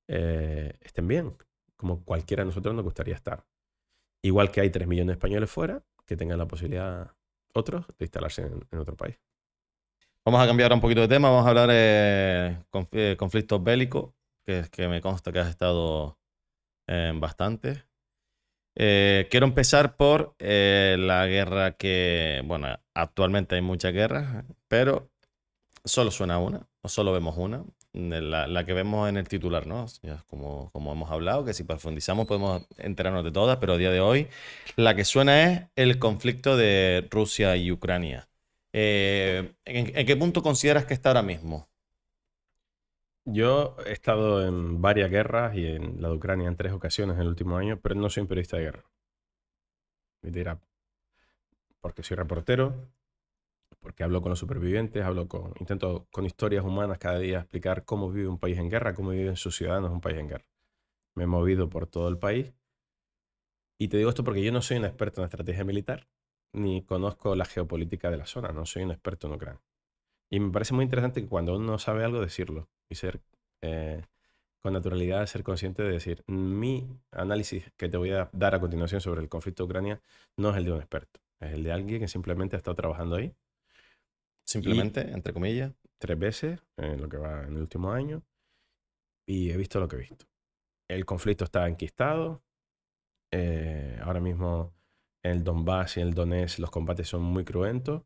[0.08, 1.36] eh, estén bien,
[1.76, 3.44] como cualquiera de nosotros nos gustaría estar.
[4.22, 7.12] Igual que hay 3 millones de españoles fuera, que tengan la posibilidad
[7.54, 9.18] otros de instalarse en, en otro país.
[10.24, 14.14] Vamos a cambiar un poquito de tema, vamos a hablar de conf- eh, conflictos bélicos,
[14.44, 16.18] que, que me consta que has estado
[16.86, 17.84] en bastante.
[18.76, 25.10] Eh, quiero empezar por eh, la guerra que, bueno, actualmente hay muchas guerras, pero
[25.84, 27.64] solo suena una, o solo vemos una,
[27.94, 29.86] la, la que vemos en el titular, ¿no?
[30.28, 34.00] Como, como hemos hablado, que si profundizamos podemos enterarnos de todas, pero a día de
[34.00, 34.28] hoy
[34.76, 38.28] la que suena es el conflicto de Rusia y Ucrania.
[38.72, 41.68] Eh, ¿en, en qué punto consideras que está ahora mismo?
[43.24, 47.22] Yo he estado en varias guerras y en la de Ucrania en tres ocasiones en
[47.22, 48.84] el último año, pero no soy un periodista de guerra.
[50.22, 50.58] Me dirá,
[51.80, 52.74] porque soy reportero,
[53.84, 58.10] porque hablo con los supervivientes, hablo con, intento con historias humanas cada día explicar cómo
[58.10, 60.46] vive un país en guerra, cómo viven sus ciudadanos un país en guerra.
[61.14, 62.54] Me he movido por todo el país
[63.78, 66.08] y te digo esto porque yo no soy un experto en estrategia militar,
[66.54, 69.62] ni conozco la geopolítica de la zona, no soy un experto en Ucrania.
[70.30, 73.20] Y me parece muy interesante que cuando uno sabe algo, decirlo y ser
[73.60, 74.02] eh,
[74.62, 79.02] con naturalidad ser consciente de decir, mi análisis que te voy a dar a continuación
[79.02, 80.00] sobre el conflicto de Ucrania
[80.38, 83.16] no es el de un experto, es el de alguien que simplemente ha estado trabajando
[83.16, 83.34] ahí.
[84.46, 85.72] Simplemente, entre comillas.
[85.98, 88.22] Tres veces en lo que va en el último año
[89.26, 90.26] y he visto lo que he visto.
[90.88, 92.42] El conflicto está enquistado.
[93.32, 94.74] eh, ahora mismo
[95.24, 98.02] en el Donbass y en el Donetsk los combates son muy cruentos.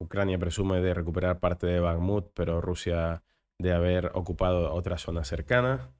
[0.00, 3.22] Ucrania presume de recuperar parte de Bakhmut, pero Rusia
[3.60, 5.90] de haber ocupado otras zonas cercanas.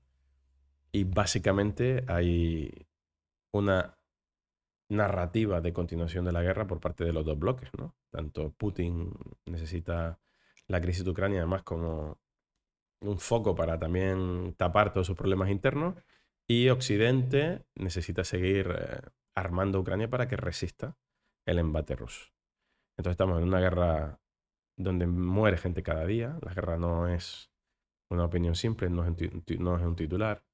[0.93, 2.87] Y básicamente hay
[3.53, 3.99] una
[4.91, 7.71] narrativa de continuación de la guerra por parte de los dos bloques.
[7.77, 7.95] ¿no?
[8.11, 9.13] Tanto Putin
[9.47, 10.19] necesita
[10.67, 12.19] la crisis de Ucrania además como
[13.01, 15.97] un foco para también tapar todos sus problemas internos.
[16.49, 19.01] Y Occidente necesita seguir eh,
[19.35, 20.97] armando a Ucrania para que resista
[21.47, 22.27] el embate ruso.
[22.97, 24.21] Entonces estamos en una guerra
[24.77, 26.39] donde muere gente cada día.
[26.43, 27.51] La guerra no es
[28.11, 30.45] una opinión simple, no es un, ti- no es un titular.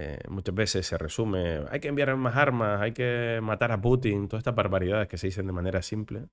[0.00, 4.28] Eh, muchas veces se resume, hay que enviar más armas, hay que matar a Putin,
[4.28, 6.28] todas estas barbaridades que se dicen de manera simple.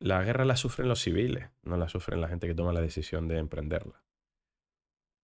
[0.00, 3.28] La guerra la sufren los civiles, no la sufren la gente que toma la decisión
[3.28, 4.02] de emprenderla.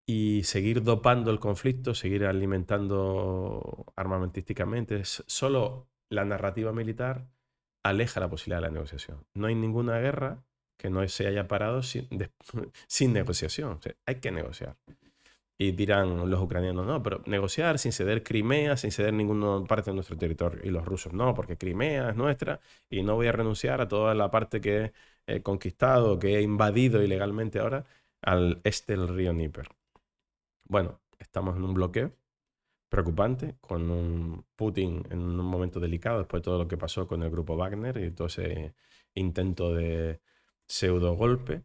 [0.09, 7.27] Y seguir dopando el conflicto, seguir alimentando armamentísticamente, es- solo la narrativa militar
[7.85, 9.25] aleja la posibilidad de la negociación.
[9.35, 10.45] No hay ninguna guerra
[10.79, 12.07] que no se haya parado sin,
[13.13, 13.81] negociación.
[14.07, 14.77] Hay que negociar.
[15.59, 19.95] Y dirán los ucranianos, no, pero negociar sin ceder Crimea, sin ceder ninguna parte de
[19.95, 20.61] nuestro territorio.
[20.63, 22.61] Y los rusos, no, porque Crimea es nuestra
[22.91, 24.93] y no voy a renunciar a toda la parte que
[25.27, 27.87] he conquistado, que he invadido ilegalmente ahora
[28.21, 29.69] al este del río Níper.
[30.65, 32.13] Bueno, estamos en un bloqueo
[32.89, 37.23] preocupante con un Putin en un momento delicado después de todo lo que pasó con
[37.23, 38.75] el grupo Wagner y todo ese
[39.15, 40.21] intento de
[40.67, 41.63] pseudo golpe.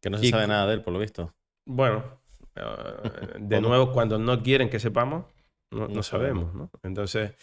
[0.00, 1.34] Que no se Y sabe nada de él, por lo visto.
[1.64, 2.04] Bueno,
[2.56, 5.26] eh, de nuevo, cuando no quieren que sepamos,
[5.70, 6.46] no, No no sabemos.
[6.48, 6.70] sabemos, ¿no?
[6.82, 7.34] Entonces,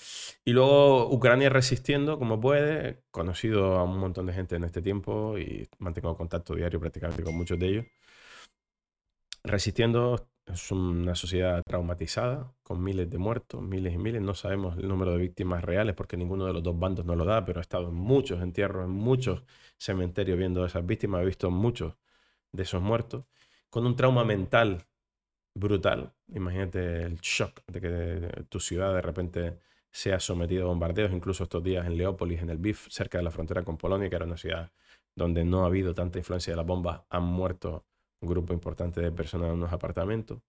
[0.46, 4.82] y luego Ucrania resistiendo como puede, he conocido a un montón de gente en este
[4.82, 7.86] tiempo y mantengo contacto diario prácticamente con muchos de ellos.
[9.44, 14.22] Resistiendo es una sociedad traumatizada, con miles de muertos, miles y miles.
[14.22, 17.26] No sabemos el número de víctimas reales porque ninguno de los dos bandos nos lo
[17.26, 19.44] da, pero he estado en muchos entierros, en muchos
[19.78, 21.96] cementerios viendo a esas víctimas, he visto muchos
[22.52, 23.26] de esos muertos,
[23.70, 24.86] con un trauma mental
[25.56, 26.14] brutal.
[26.34, 29.60] Imagínate el shock de que tu ciudad de repente
[29.92, 33.32] sea sometida a bombardeos, incluso estos días en Leópolis, en el BIF, cerca de la
[33.32, 34.72] frontera con Polonia, que era una ciudad
[35.16, 37.86] donde no ha habido tanta influencia de las bombas, han muerto
[38.22, 40.42] un grupo importante de personas en unos apartamentos,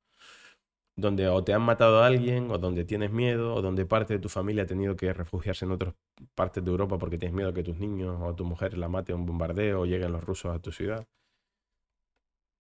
[0.97, 4.21] donde o te han matado a alguien, o donde tienes miedo, o donde parte de
[4.21, 5.95] tu familia ha tenido que refugiarse en otras
[6.35, 9.17] partes de Europa porque tienes miedo que tus niños o tu mujer la mate a
[9.17, 11.07] un bombardeo o lleguen los rusos a tu ciudad.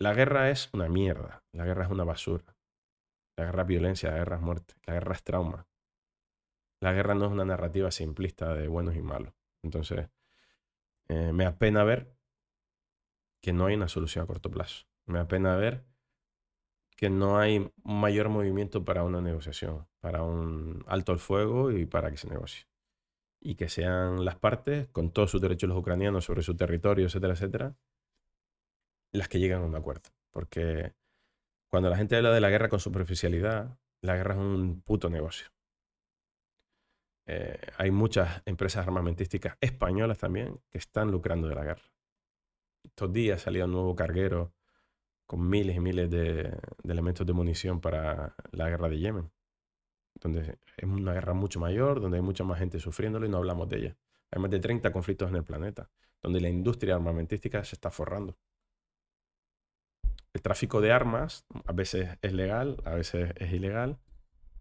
[0.05, 2.59] La guerra es una mierda, la guerra es una basura.
[3.39, 5.66] La guerra es violencia, la guerra es muerte, la guerra es trauma.
[6.81, 9.32] La guerra no es una narrativa simplista de buenos y malos.
[9.62, 10.10] Entonces,
[11.09, 12.14] eh, me apena ver
[13.40, 14.85] que no hay una solución a corto plazo.
[15.06, 15.86] Me apena ver
[16.98, 22.10] que no hay mayor movimiento para una negociación, para un alto al fuego y para
[22.10, 22.66] que se negocie.
[23.40, 27.32] Y que sean las partes, con todos sus derechos los ucranianos sobre su territorio, etcétera,
[27.32, 27.74] etcétera,
[29.18, 30.10] las que llegan a un acuerdo.
[30.30, 30.94] Porque
[31.68, 35.48] cuando la gente habla de la guerra con superficialidad, la guerra es un puto negocio.
[37.26, 41.84] Eh, hay muchas empresas armamentísticas españolas también que están lucrando de la guerra.
[42.82, 44.52] Estos días salió un nuevo carguero
[45.26, 46.42] con miles y miles de,
[46.82, 49.32] de elementos de munición para la guerra de Yemen,
[50.20, 53.68] donde es una guerra mucho mayor, donde hay mucha más gente sufriéndolo y no hablamos
[53.70, 53.96] de ella.
[54.30, 55.88] Hay más de 30 conflictos en el planeta,
[56.22, 58.36] donde la industria armamentística se está forrando.
[60.35, 63.98] El tráfico de armas a veces es legal, a veces es ilegal.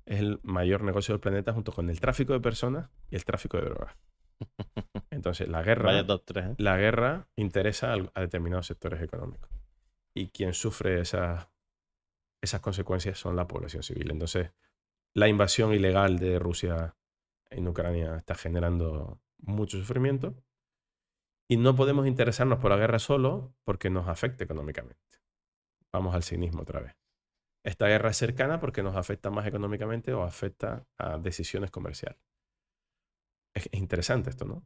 [0.06, 3.58] Es el mayor negocio del planeta junto con el tráfico de personas y el tráfico
[3.58, 3.96] de drogas.
[5.10, 6.56] Entonces, la guerra, Vaya top 3, ¿eh?
[6.58, 9.50] la guerra interesa a determinados sectores económicos.
[10.14, 11.48] Y quien sufre esas,
[12.42, 14.12] esas consecuencias son la población civil.
[14.12, 14.52] Entonces,
[15.16, 16.96] la invasión ilegal de Rusia
[17.50, 20.36] en Ucrania está generando mucho sufrimiento.
[21.48, 25.13] Y no podemos interesarnos por la guerra solo porque nos afecta económicamente.
[25.94, 26.96] Vamos al cinismo otra vez.
[27.64, 32.20] Esta guerra es cercana porque nos afecta más económicamente o afecta a decisiones comerciales.
[33.54, 34.66] Es es interesante esto, ¿no?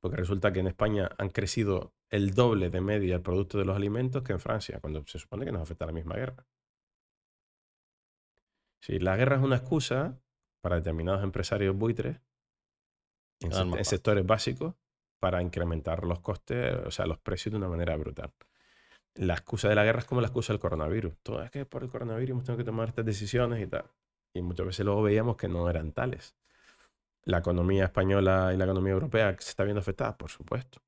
[0.00, 3.74] Porque resulta que en España han crecido el doble de media el producto de los
[3.74, 6.46] alimentos que en Francia, cuando se supone que nos afecta la misma guerra.
[8.80, 10.20] Sí, la guerra es una excusa
[10.60, 12.20] para determinados empresarios buitres
[13.40, 14.74] en, en sectores básicos
[15.18, 18.32] para incrementar los costes, o sea, los precios de una manera brutal.
[19.16, 21.14] La excusa de la guerra es como la excusa del coronavirus.
[21.22, 23.84] Todo es que por el coronavirus hemos tenido que tomar estas decisiones y tal.
[24.34, 26.36] Y muchas veces luego veíamos que no eran tales.
[27.24, 30.80] La economía española y la economía europea se está viendo afectada, por supuesto.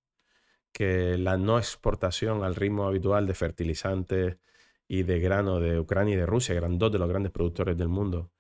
[0.73, 4.37] Que la no exportación al ritmo habitual de fertilizantes
[4.87, 7.77] y de grano de Ucrania y de Rusia, que eran dos de los grandes productores
[7.77, 8.31] del mundo,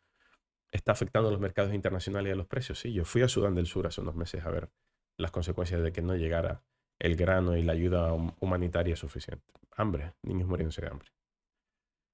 [0.70, 2.78] está afectando a los mercados internacionales y a los precios.
[2.78, 4.70] Sí, yo fui a Sudán del Sur hace unos meses a ver
[5.16, 6.62] las consecuencias de que no llegara
[6.98, 9.44] el grano y la ayuda humanitaria suficiente.
[9.76, 11.08] Hambre, niños muriéndose de hambre.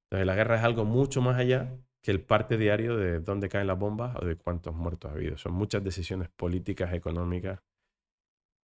[0.05, 3.67] Entonces la guerra es algo mucho más allá que el parte diario de dónde caen
[3.67, 5.39] las bombas o de cuántos muertos ha habido.
[5.39, 7.61] Son muchas decisiones políticas, económicas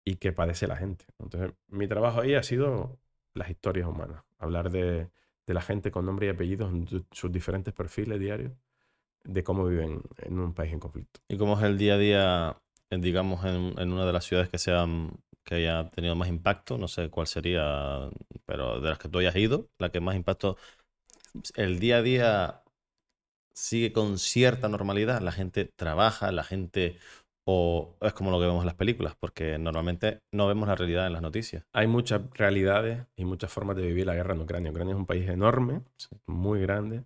[0.04, 1.06] y que padece la gente.
[1.18, 2.98] Entonces mi trabajo ahí ha sido
[3.32, 5.08] las historias humanas, hablar de,
[5.46, 8.52] la gente con nombre y apellidos en sus diferentes perfiles diarios
[9.24, 11.20] de cómo viven en un país en conflicto.
[11.26, 14.58] ¿Y cómo es el día a día, digamos, en, en una de las ciudades que
[14.58, 15.10] sean
[15.50, 18.08] que haya tenido más impacto, no sé cuál sería,
[18.46, 20.56] pero de las que tú hayas ido, la que más impacto,
[21.56, 22.62] el día a día
[23.52, 26.98] sigue con cierta normalidad, la gente trabaja, la gente
[27.44, 31.08] o es como lo que vemos en las películas, porque normalmente no vemos la realidad
[31.08, 31.64] en las noticias.
[31.72, 34.70] Hay muchas realidades y muchas formas de vivir la guerra en Ucrania.
[34.70, 35.82] Ucrania es un país enorme,
[36.26, 37.04] muy grande,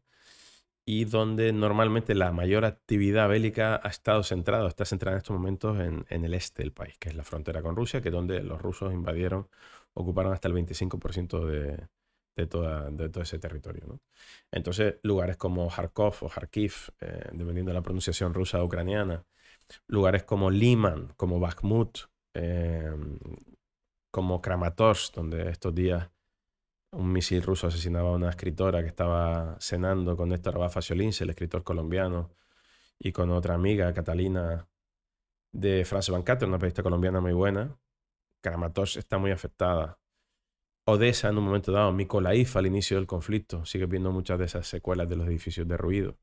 [0.87, 5.79] y donde normalmente la mayor actividad bélica ha estado centrada, está centrada en estos momentos
[5.81, 8.61] en, el este del país, que es la frontera con Rusia, que es donde los
[8.61, 9.49] rusos invadieron,
[9.95, 14.01] ocuparon hasta el 25% de, todo ese territorio.
[14.51, 19.25] Entonces, lugares como Kharkov o Kharkiv, eh, dependiendo de la pronunciación rusa o ucraniana,
[19.87, 21.99] lugares como Liman, como Bakhmut,
[22.35, 22.93] eh,
[24.11, 26.11] como Kramatorsk, donde estos días
[26.95, 31.63] un misil ruso asesinaba a una escritora que estaba cenando con Néstor Abafa el escritor
[31.63, 32.31] colombiano,
[32.99, 34.69] y con otra amiga, Catalina,
[35.53, 37.77] de France 24, una periodista colombiana muy buena.
[38.41, 39.99] Kramatorsk está muy afectada.
[40.87, 44.67] Odessa en un momento dado, Mykolaiv al inicio del conflicto, sigue viendo muchas de esas
[44.67, 46.17] secuelas de los edificios derruidos.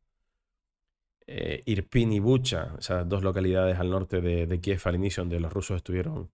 [1.27, 5.39] Eh, Irpin y Bucha, esas dos localidades al norte de, de Kiev al inicio, donde
[5.39, 6.31] los rusos estuvieron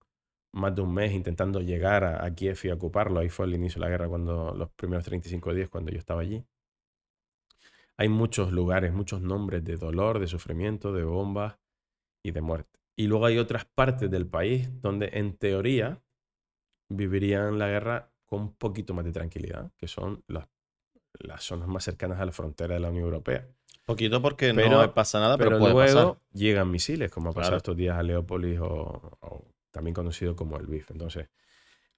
[0.58, 3.20] más de un mes intentando llegar a, Kiev y ocuparlo.
[3.20, 6.22] Ahí fue el inicio de la guerra, cuando los primeros 35 días, cuando yo estaba
[6.22, 6.44] allí.
[7.96, 11.58] Hay muchos lugares, muchos nombres de dolor, de sufrimiento, de bombas
[12.22, 12.78] y de muerte.
[12.96, 16.00] Y luego hay otras partes del país donde en teoría
[16.88, 20.48] vivirían la guerra con un poquito más de tranquilidad, que son las,
[21.18, 23.48] las zonas más cercanas a la frontera de la Unión Europea.
[23.84, 28.02] Poquito porque no pasa nada, pero, luego llegan misiles, como ha pasado estos días a
[28.02, 30.90] Leópolis o también conocido como el BIF.
[30.90, 31.28] Entonces,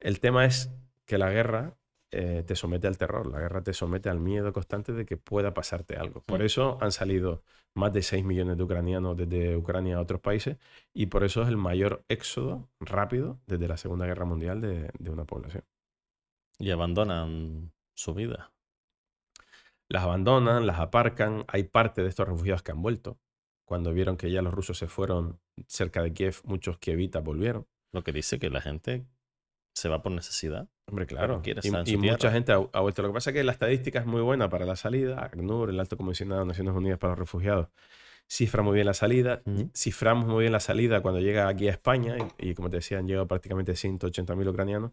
[0.00, 0.70] el tema es
[1.06, 1.76] que la guerra
[2.12, 5.54] eh, te somete al terror, la guerra te somete al miedo constante de que pueda
[5.54, 6.22] pasarte algo.
[6.22, 7.42] Por eso han salido
[7.74, 10.56] más de 6 millones de ucranianos desde Ucrania a otros países
[10.92, 15.10] y por eso es el mayor éxodo rápido desde la Segunda Guerra Mundial de, de
[15.10, 15.64] una población.
[16.58, 18.50] Y abandonan su vida.
[19.88, 21.44] Las abandonan, las aparcan.
[21.48, 23.18] Hay parte de estos refugiados que han vuelto
[23.70, 25.38] cuando vieron que ya los rusos se fueron
[25.68, 27.68] cerca de Kiev, muchos kievitas volvieron.
[27.92, 29.06] Lo que dice que la gente
[29.72, 30.68] se va por necesidad.
[30.88, 31.40] Hombre, claro.
[31.86, 33.02] y, mucha gente ha, vuelto.
[33.02, 35.24] Lo que pasa es que la estadística es muy buena para la salida.
[35.24, 37.68] ACNUR, el Alto Comisionado de Naciones Unidas para los Refugiados,
[38.26, 39.40] cifra muy bien la salida.
[39.72, 42.16] Ciframos muy bien la salida cuando llega aquí a España.
[42.38, 44.90] Y, como te decía, han llegado prácticamente 180.000 ucranianos.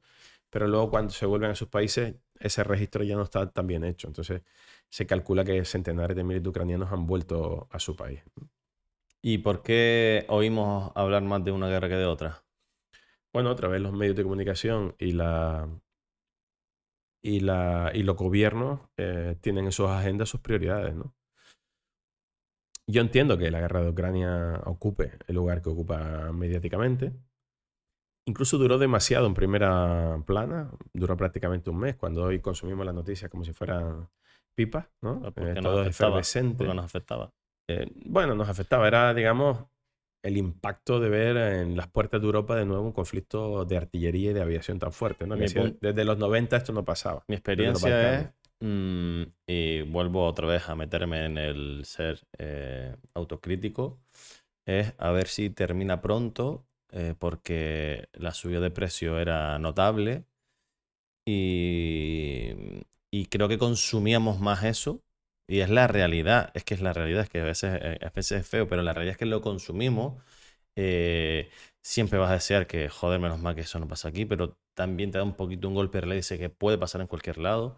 [0.52, 3.84] Pero luego cuando se vuelven a sus países, ese registro ya no está tan bien
[3.84, 4.08] hecho.
[4.08, 4.44] Entonces
[4.88, 8.22] se calcula que centenares de miles de ucranianos han vuelto a su país.
[9.30, 12.46] ¿Y por qué oímos hablar más de una guerra que de otra?
[13.34, 15.68] Bueno, otra vez los medios de comunicación y la
[17.22, 21.14] y, la, y los gobiernos eh, tienen en sus agendas sus prioridades, ¿no?
[22.90, 27.12] Yo entiendo que la guerra de Ucrania ocupe el lugar que ocupa mediáticamente.
[28.28, 33.30] Incluso duró demasiado en primera plana, duró prácticamente un mes, cuando hoy consumimos las noticias
[33.30, 34.08] como si fueran
[34.56, 35.22] pipas, ¿no?
[35.26, 36.60] Ah, porque eh, todo efervescente.
[36.60, 37.34] Porque nos afectaba.
[37.68, 38.88] Eh, bueno, nos afectaba.
[38.88, 39.66] Era, digamos,
[40.24, 44.32] el impacto de ver en las puertas de Europa de nuevo un conflicto de artillería
[44.32, 45.28] y de aviación tan fuerte.
[45.28, 45.36] ¿no?
[45.36, 47.24] desde los 90 esto no pasaba.
[47.28, 48.30] Mi experiencia es,
[48.60, 54.00] mm, y vuelvo otra vez a meterme en el ser eh, autocrítico,
[54.66, 60.26] es a ver si termina pronto, eh, porque la subida de precio era notable
[61.26, 62.54] y,
[63.12, 65.04] y creo que consumíamos más eso
[65.48, 68.10] y es la realidad, es que es la realidad, es que a veces, eh, a
[68.10, 70.22] veces es feo, pero la realidad es que lo consumimos.
[70.76, 71.50] Eh,
[71.82, 75.12] siempre vas a desear que, joder, menos mal que eso no pasa aquí, pero también
[75.12, 77.78] te da un poquito un golpe de dice que puede pasar en cualquier lado.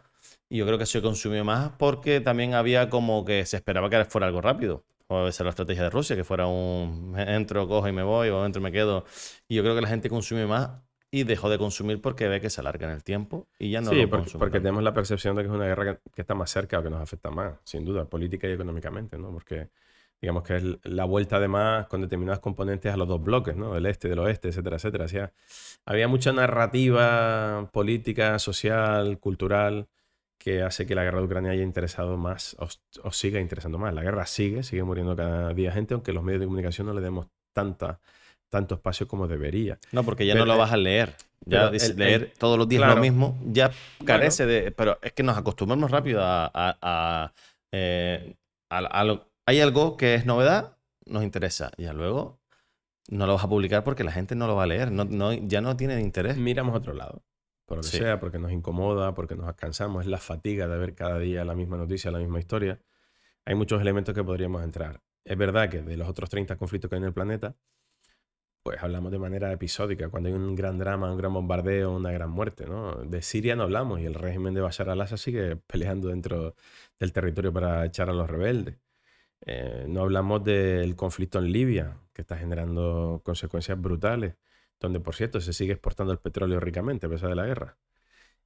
[0.49, 4.03] Y yo creo que se consumió más porque también había como que se esperaba que
[4.05, 4.83] fuera algo rápido.
[5.07, 8.29] O a ser la estrategia de Rusia, que fuera un entro, cojo y me voy,
[8.29, 9.05] o entro y me quedo.
[9.47, 10.71] Y yo creo que la gente consume más
[11.11, 13.89] y dejó de consumir porque ve que se alarga en el tiempo y ya no
[13.89, 16.21] sí, lo porque, consume porque tenemos la percepción de que es una guerra que, que
[16.21, 19.31] está más cerca o que nos afecta más, sin duda, política y económicamente, ¿no?
[19.31, 19.69] Porque
[20.21, 23.73] digamos que es la vuelta además con determinados componentes a los dos bloques, ¿no?
[23.73, 25.05] Del este, del oeste, etcétera, etcétera.
[25.05, 25.33] O sea,
[25.85, 29.87] había mucha narrativa política, social, cultural,
[30.37, 32.67] que hace que la guerra de Ucrania haya interesado más o,
[33.03, 33.93] o siga interesando más.
[33.93, 37.01] La guerra sigue, sigue muriendo cada día gente, aunque los medios de comunicación no le
[37.01, 37.99] demos tanta,
[38.49, 39.77] tanto espacio como debería.
[39.91, 41.15] No, porque ya Pero, no lo vas a leer.
[41.45, 42.95] Ya el- leer el- todos los días claro.
[42.95, 43.71] lo mismo, ya
[44.05, 44.71] carece de...
[44.71, 46.45] Pero es que nos acostumbramos rápido a...
[46.53, 47.33] a- a,
[47.71, 48.35] eh,
[48.69, 51.71] a- a lo- hay algo que es novedad, nos interesa.
[51.77, 52.39] Ya luego
[53.09, 54.91] no lo vas a publicar porque la gente no lo va a leer.
[54.91, 56.37] No, no- ya no tiene interés.
[56.37, 57.23] miramos otro lado.
[57.65, 57.97] Por lo que Sí.
[57.99, 61.53] sea, porque nos incomoda, porque nos cansamos, es la fatiga de ver cada día la
[61.55, 62.79] misma noticia, la misma historia.
[63.45, 65.01] Hay muchos elementos que podríamos entrar.
[65.23, 67.55] Es verdad que de los otros 30 conflictos que hay en el planeta,
[68.63, 72.29] pues hablamos de manera episódica, cuando hay un gran drama, un gran bombardeo, una gran
[72.29, 72.95] muerte, ¿no?
[73.03, 76.55] De Siria no hablamos y el régimen de Bashar al-Assad sigue peleando dentro
[76.99, 78.77] del territorio para echar a los rebeldes.
[79.45, 84.35] Eh, no hablamos del conflicto en Libia, que está generando consecuencias brutales,
[84.79, 87.77] donde, por cierto, se sigue exportando el petróleo ricamente a pesar de la guerra.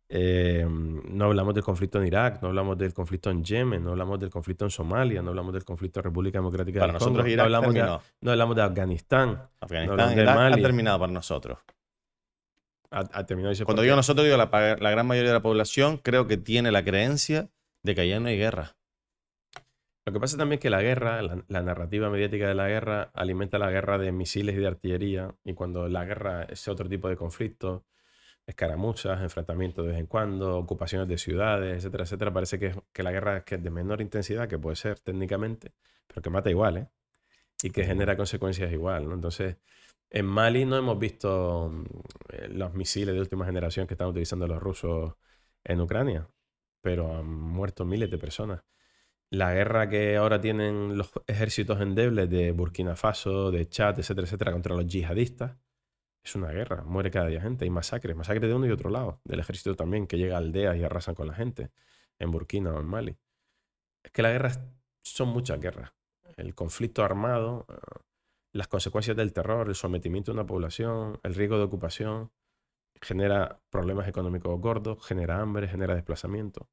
[0.09, 4.19] Eh, no hablamos del conflicto en Irak, no hablamos del conflicto en Yemen, no hablamos
[4.19, 7.35] del conflicto en Somalia, no hablamos del conflicto en República Democrática Para del Congo, nosotros
[7.35, 8.01] no hablamos, de, terminó.
[8.21, 11.57] no hablamos de Afganistán, Afganistán, de ha terminado para nosotros.
[12.91, 14.49] ha, ha terminado Cuando digo nosotros, digo la,
[14.79, 17.49] la gran mayoría de la población creo que tiene la creencia
[17.81, 18.75] de que allá no hay guerra.
[20.05, 23.09] Lo que pasa también es que la guerra, la, la narrativa mediática de la guerra,
[23.13, 25.33] alimenta la guerra de misiles y de artillería.
[25.45, 27.85] Y cuando la guerra es otro tipo de conflicto,
[28.45, 33.11] escaramuzas, enfrentamientos de vez en cuando, ocupaciones de ciudades, etcétera, etcétera, parece que, que la
[33.11, 35.73] guerra es que es de menor intensidad, que puede ser técnicamente,
[36.07, 36.89] pero que mata igual, ¿eh?
[37.63, 39.15] Y que genera consecuencias igual, ¿no?
[39.15, 39.57] Entonces,
[40.09, 41.85] en Mali no hemos visto mm,
[42.33, 45.13] eh, los misiles de última generación que están utilizando los rusos
[45.63, 46.27] en Ucrania,
[46.81, 48.63] pero han muerto miles de personas
[49.33, 54.51] la guerra que ahora tienen los ejércitos endebles de Burkina Faso, de Chad, etcétera, etcétera,
[54.51, 55.57] contra los yihadistas,
[56.23, 56.83] es una guerra.
[56.83, 57.65] Muere cada día gente.
[57.65, 59.21] Hay masacres, masacres de uno y otro lado.
[59.23, 61.71] Del ejército también, que llega a aldeas y arrasan con la gente,
[62.19, 63.17] en Burkina o en Mali.
[64.03, 64.59] Es que las guerras
[65.01, 65.91] son muchas guerras.
[66.37, 67.73] El conflicto armado, eh,
[68.53, 72.31] las consecuencias del terror, el sometimiento de una población, el riesgo de ocupación,
[73.01, 76.69] genera problemas económicos gordos, genera hambre, genera desplazamiento.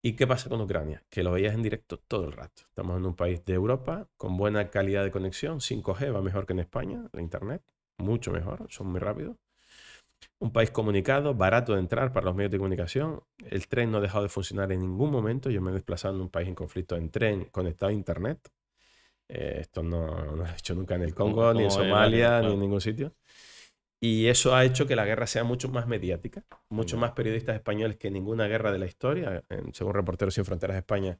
[0.00, 1.04] ¿Y qué pasa con Ucrania?
[1.10, 2.62] Que lo veías en directo todo el rato.
[2.68, 5.58] Estamos en un país de Europa con buena calidad de conexión.
[5.60, 7.62] 5G va mejor que en España, la Internet,
[7.98, 9.36] mucho mejor, son muy rápidos.
[10.40, 13.22] Un país comunicado, barato de entrar para los medios de comunicación.
[13.50, 15.50] El tren no ha dejado de funcionar en ningún momento.
[15.50, 18.38] Yo me he desplazado en un país en conflicto en tren conectado a Internet.
[19.28, 22.46] Eh, esto no, no lo he hecho nunca en el Congo, ni en Somalia, Mali,
[22.48, 23.14] ni en ningún sitio.
[24.00, 27.00] Y eso ha hecho que la guerra sea mucho más mediática, mucho Ya.
[27.00, 29.44] más periodistas españoles que ninguna guerra de la historia.
[29.72, 31.18] Según Reporteros Sin Fronteras de España,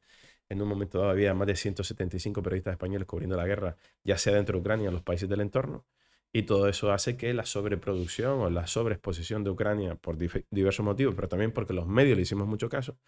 [0.49, 4.35] en un momento dado había más de 175 periodistas españoles cubriendo la guerra, ya sea
[4.35, 5.85] dentro de Ucrania o en los países del entorno.
[6.33, 11.15] Y todo eso hace que la sobreproducción o la sobreexposición de Ucrania, por diversos motivos,
[11.15, 12.99] pero también porque los medios le hicimos mucho caso,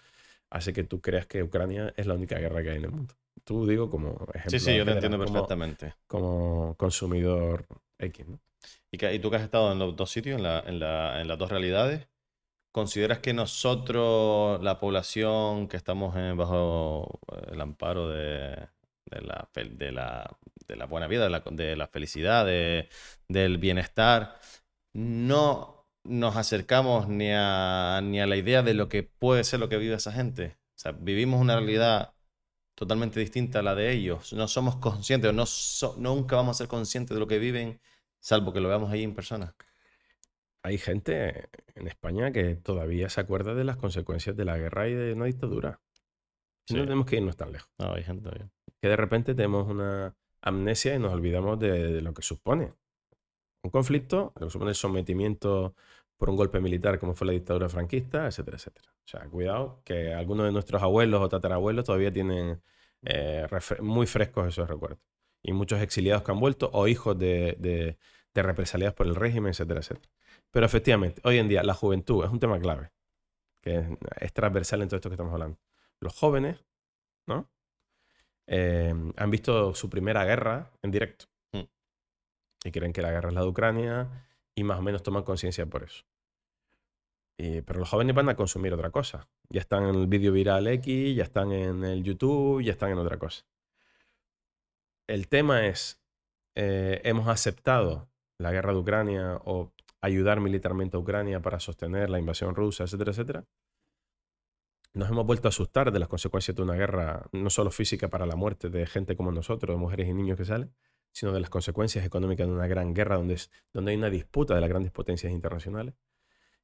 [0.50, 3.14] hace que tú creas que Ucrania es la única guerra que hay en el mundo.
[3.44, 4.50] Tú digo como ejemplo.
[4.50, 5.94] Sí, sí, yo te entiendo como- perfectamente.
[6.06, 7.66] Como consumidor
[7.98, 8.40] X, ¿no?
[8.90, 11.20] Y, que- y tú que has estado en los dos sitios, en, la- en la-
[11.20, 12.08] en las dos realidades,
[12.72, 17.20] ¿consideras que nosotros, la población que estamos bajo
[17.50, 18.68] el amparo de,
[19.10, 20.36] de la, de, la,
[20.68, 22.88] de la buena vida, de la, de la felicidad, de-
[23.28, 24.38] del bienestar,
[24.92, 29.68] no nos acercamos ni a, ni a la idea de lo que puede ser lo
[29.68, 30.56] que vive esa gente?
[30.76, 32.14] O sea, vivimos una realidad
[32.74, 34.32] totalmente distinta a la de ellos.
[34.32, 37.80] No somos conscientes, o no so- nunca vamos a ser conscientes de lo que viven,
[38.20, 39.54] salvo que lo veamos ahí en persona.
[40.62, 44.94] Hay gente en España que todavía se acuerda de las consecuencias de la guerra y
[44.94, 45.80] de una dictadura.
[46.68, 46.86] Y No Sí.
[46.86, 47.70] tenemos que irnos tan lejos.
[47.78, 48.50] No, hay gente bien.
[48.80, 52.72] Que de repente tenemos una amnesia y nos olvidamos de, lo que supone.
[53.62, 55.74] Un conflicto, lo que supone el sometimiento
[56.16, 58.90] por un golpe militar como fue la dictadura franquista, etcétera, etcétera.
[59.04, 62.62] O sea, cuidado que algunos de nuestros abuelos o tatarabuelos todavía tienen
[63.02, 63.46] eh,
[63.80, 65.00] muy frescos esos recuerdos.
[65.42, 69.80] Y muchos exiliados que han vuelto o hijos de, de, represaliados por el régimen, etcétera,
[69.80, 70.10] etcétera.
[70.50, 72.92] Pero efectivamente, hoy en día la juventud es un tema clave,
[73.62, 75.58] que es transversal en todo esto que estamos hablando.
[76.00, 76.64] Los jóvenes,
[77.26, 77.50] ¿no?
[78.52, 81.26] Eh, han visto su primera guerra en directo.
[81.52, 81.68] Mm.
[82.64, 85.66] Y creen que la guerra es la de Ucrania y más o menos toman conciencia
[85.66, 86.04] por eso.
[87.38, 89.28] Y- pero los jóvenes van a consumir otra cosa.
[89.50, 92.98] Ya están en el vídeo viral X, ya están en el YouTube, ya están en
[92.98, 93.44] otra cosa.
[95.08, 96.00] El tema es,
[96.56, 98.08] eh, hemos aceptado
[98.38, 99.72] la guerra de Ucrania o
[100.02, 103.44] ayudar militarmente a Ucrania para sostener la invasión rusa, etcétera, etcétera,
[104.92, 108.26] nos hemos vuelto a asustar de las consecuencias de una guerra, no solo física para
[108.26, 110.74] la muerte de gente como nosotros, de mujeres y niños que salen,
[111.12, 114.54] sino de las consecuencias económicas de una gran guerra donde, es, donde hay una disputa
[114.54, 115.94] de las grandes potencias internacionales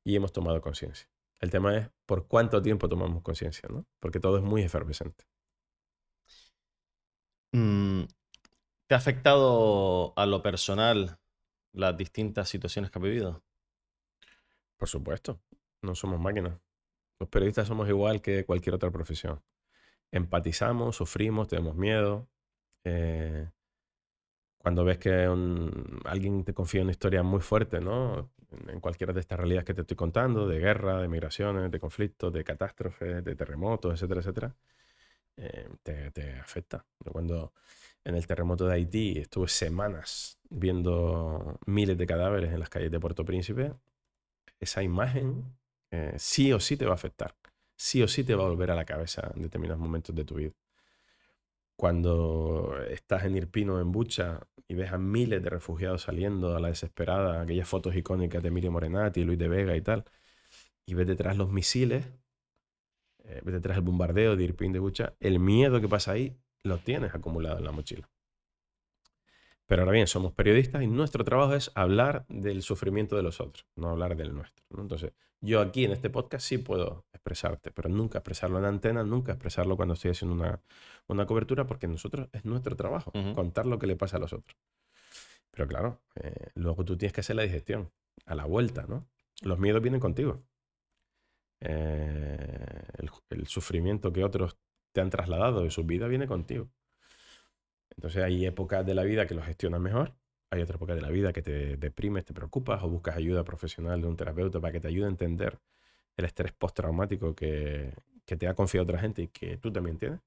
[0.05, 1.09] y hemos tomado conciencia.
[1.41, 3.87] El tema es por cuánto tiempo tomamos conciencia, ¿no?
[4.01, 5.25] Porque todo es muy efervescente.
[7.53, 8.05] Mm,
[8.87, 11.19] ¿Te ha afectado a lo personal
[11.73, 13.45] las distintas situaciones que has vivido?
[14.77, 15.41] Por supuesto,
[15.83, 16.59] no somos máquinas.
[17.19, 19.43] Los periodistas somos igual que cualquier otra profesión.
[20.13, 22.29] Empatizamos, sufrimos, tenemos miedo.
[22.85, 23.49] Eh,
[24.59, 25.29] cuando ves que
[26.05, 28.31] alguien te confía una historia muy fuerte, ¿no?
[28.69, 32.33] En cualquiera de estas realidades que te estoy contando, de guerra, de migraciones, de conflictos,
[32.33, 34.57] de catástrofes, de terremotos, etcétera, etcétera,
[35.37, 36.85] eh, te, te, afecta.
[37.13, 37.53] cuando
[38.05, 43.01] en el terremoto de Haití estuve semanas viendo miles de cadáveres en las calles de
[43.01, 43.73] Puerto Príncipe,
[44.61, 45.45] esa imagen
[45.97, 47.35] eh, sí o sí te va a afectar.
[47.77, 50.37] Sí o sí te va a volver a la cabeza en determinados momentos de tu
[50.37, 50.53] vida.
[51.77, 56.69] Cuando estás en Irpino, en Bucha, y ves a miles de refugiados saliendo a la
[56.69, 60.05] desesperada, aquellas fotos icónicas de Miriam Morenati, Luis de Vega y tal,
[60.87, 62.07] y ves detrás los misiles,
[63.25, 66.79] eh, ves detrás el bombardeo de Irpin de Bucha, el miedo que pasa ahí lo
[66.79, 68.09] tienes acumulado en la mochila.
[69.67, 73.67] Pero ahora bien, somos periodistas y nuestro trabajo es hablar del sufrimiento de los otros,
[73.75, 74.65] no hablar del nuestro.
[74.79, 79.33] Entonces, yo aquí en este podcast sí puedo expresarte, pero nunca expresarlo en antena, nunca
[79.33, 80.61] expresarlo cuando estoy haciendo una,
[81.09, 84.57] una cobertura, porque nosotros es nuestro trabajo, contar lo que le pasa a los otros.
[85.51, 87.91] Pero claro, eh, luego tú tienes que hacer la digestión,
[88.25, 89.07] a la vuelta, ¿no?
[89.43, 90.43] Los miedos vienen contigo.
[91.61, 94.59] Eh, el, el sufrimiento que otros
[94.93, 96.69] te han trasladado de su vida viene contigo.
[97.97, 100.15] Entonces hay épocas de la vida que lo gestionas mejor,
[100.51, 104.01] hay otra época de la vida que te deprimes, te preocupas o buscas ayuda profesional
[104.01, 105.59] de un terapeuta para que te ayude a entender
[106.17, 107.95] el estrés postraumático que,
[108.25, 110.21] que te ha confiado otra gente y que tú también tienes.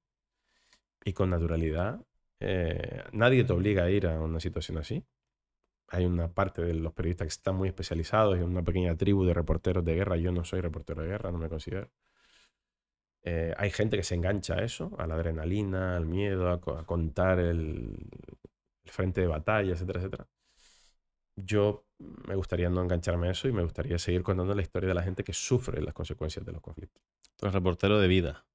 [1.05, 2.01] Y con naturalidad,
[2.39, 5.05] eh, nadie te obliga a ir a una situación así.
[5.89, 9.33] Hay una parte de los periodistas que están muy especializados y una pequeña tribu de
[9.33, 10.17] reporteros de guerra.
[10.17, 11.89] Yo no soy reportero de guerra, no me considero.
[13.31, 17.37] Eh, hay gente que se engancha a eso, a la adrenalina, al miedo, a, contar
[17.37, 17.95] el,
[18.85, 20.27] frente de batalla, etcétera, etcétera.
[21.35, 24.95] Yo me gustaría no engancharme a eso y me gustaría seguir contando la historia de
[24.95, 27.03] la gente que sufre las consecuencias de los conflictos.
[27.35, 28.47] Tú eres reportero de vida,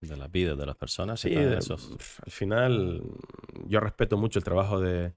[0.00, 1.18] de la vida de las personas.
[1.18, 1.90] Sí, esos...
[2.24, 3.02] al final
[3.66, 5.12] yo respeto mucho el trabajo de,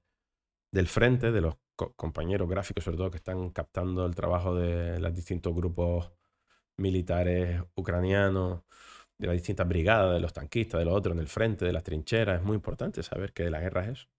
[0.72, 1.56] del frente, de los
[1.96, 6.12] compañeros gráficos sobre todo que están captando el trabajo de los distintos grupos
[6.78, 8.64] militares ucranianos,
[9.24, 11.84] de las distintas brigadas, de los tanquistas, de los otros en el frente, de las
[11.84, 12.42] trincheras.
[12.42, 14.10] Es muy importante saber que la guerra es.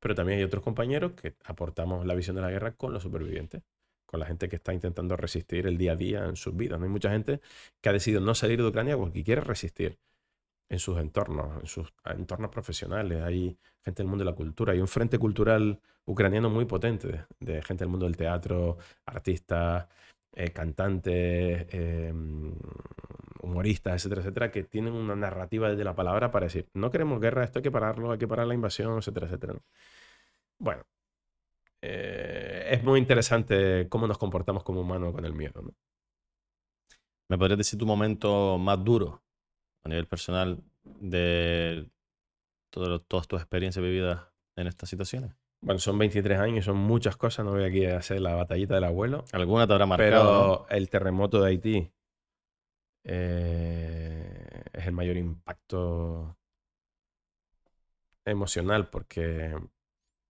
[0.00, 3.62] Pero también hay otros compañeros que aportamos la visión de la guerra con los supervivientes,
[4.06, 6.80] con la gente que está intentando resistir el día a día en sus vidas.
[6.80, 7.40] Hay mucha gente
[7.80, 9.98] que ha decidido no salir de Ucrania porque quiere resistir
[10.68, 13.22] en sus entornos, en sus entornos profesionales.
[13.22, 14.74] Hay gente del mundo de la cultura.
[14.74, 18.76] Hay un frente cultural ucraniano muy potente de gente del mundo del teatro,
[19.06, 19.86] artistas,
[20.32, 22.54] eh, cantantes, em,
[23.42, 27.44] humoristas, etcétera, etcétera, que tienen una narrativa desde la palabra para decir, no queremos guerra,
[27.44, 29.54] esto hay que pararlo, hay que parar la invasión, etcétera, etcétera.
[30.58, 30.84] Bueno,
[31.82, 35.62] eh, es muy interesante cómo nos comportamos como humanos con el miedo.
[37.28, 39.22] ¿Me podrías decir tu momento más duro
[39.84, 41.90] a nivel personal de
[42.70, 44.22] todas tus experiencias vividas
[44.56, 45.32] en estas situaciones?
[45.60, 47.44] Bueno, son 23 años, son muchas cosas.
[47.44, 49.24] No voy aquí a hacer la batallita del abuelo.
[49.32, 50.66] Alguna te habrá marcado.
[50.68, 51.92] Pero el terremoto de Haití
[53.04, 56.36] eh, es el mayor impacto
[58.24, 59.46] emocional porque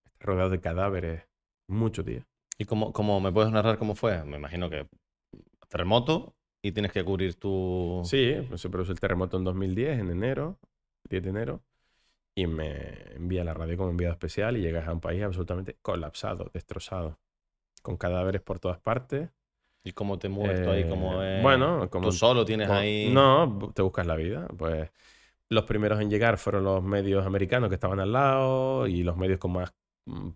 [0.05, 1.28] está rodeado de cadáveres
[1.68, 2.24] muchos días.
[2.56, 4.24] ¿Y cómo, cómo me puedes narrar cómo fue?
[4.24, 4.88] Me imagino que
[5.68, 8.00] terremoto y tienes que cubrir tu...
[8.05, 10.59] Sí, pues se produce el terremoto en 2010, en enero,
[11.09, 11.62] 10 de enero
[12.39, 16.48] y me envía la radio como enviado especial y llegas a un país absolutamente colapsado,
[16.55, 17.19] destrozado,
[17.82, 19.31] con cadáveres por todas partes.
[19.82, 20.89] ¿Y cómo te mueves tú ahí?
[20.89, 23.10] ¿Cómo eh, Bueno, como, ¿Tú solo tienes ahí...?
[23.12, 24.47] No, te buscas la vida.
[24.56, 24.89] Pues
[25.48, 29.40] los primeros en llegar fueron los medios americanos que estaban al lado y los medios
[29.40, 29.74] con más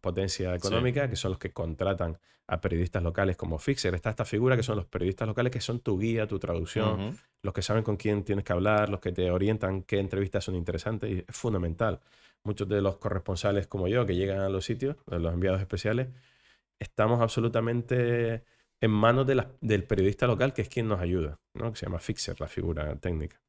[0.01, 3.95] potencia económica, que son los que contratan a periodistas locales como Fixer.
[3.95, 7.55] Está esta figura que son los periodistas locales que son tu guía, tu traducción, los
[7.55, 11.11] que saben con quién tienes que hablar, los que te orientan qué entrevistas son interesantes
[11.11, 12.01] y es fundamental.
[12.45, 16.09] Muchos de los corresponsales como yo que llegan a los sitios, los enviados especiales,
[16.79, 18.45] estamos absolutamente
[18.81, 21.71] en manos del periodista local que es quien nos ayuda, ¿no?
[21.73, 23.41] que se llama Fixer, la figura técnica.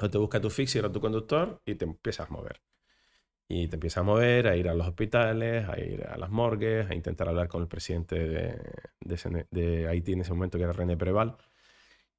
[0.00, 2.60] O te busca tu Fixer o tu conductor y te empiezas a mover.
[3.48, 6.90] Y te empiezas a mover, a ir a los hospitales, a ir a las morgues,
[6.90, 10.96] a intentar hablar con el presidente de, de, Haití en ese momento, que era René
[10.98, 11.36] Preval,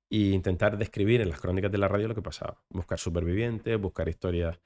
[0.10, 2.58] e intentar describir en las crónicas de la radio lo que pasaba.
[2.70, 4.60] Buscar supervivientes, buscar historias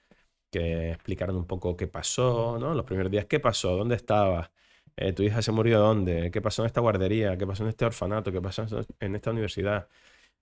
[0.52, 2.74] que explicaran un poco qué pasó, ¿no?
[2.76, 3.76] Los primeros días, ¿qué pasó?
[3.78, 4.52] ¿Dónde estabas?
[4.96, 6.32] Eh, ¿Tu hija se murió dónde?
[6.32, 7.38] ¿Qué pasó en esta guardería?
[7.38, 8.32] ¿Qué pasó en este orfanato?
[8.32, 8.66] ¿Qué pasó
[9.00, 9.90] en esta universidad?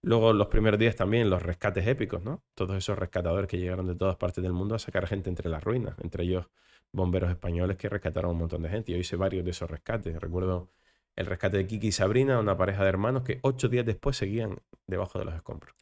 [0.03, 2.43] Luego, los primeros días también, los rescates épicos, ¿no?
[2.55, 5.63] Todos esos rescatadores que llegaron de todas partes del mundo a sacar gente entre las
[5.63, 6.47] ruinas, entre ellos
[6.91, 8.91] bomberos españoles que rescataron a un montón de gente.
[8.91, 10.19] Yo hice varios de esos rescates.
[10.19, 10.71] Recuerdo
[11.15, 14.57] el rescate de Kiki y Sabrina, una pareja de hermanos que ocho días después seguían
[14.87, 15.75] debajo de los escombros.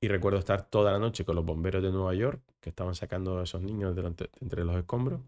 [0.00, 3.38] Y recuerdo estar toda la noche con los bomberos de Nueva York, que estaban sacando
[3.38, 3.96] a esos niños
[4.40, 5.20] entre los escombros,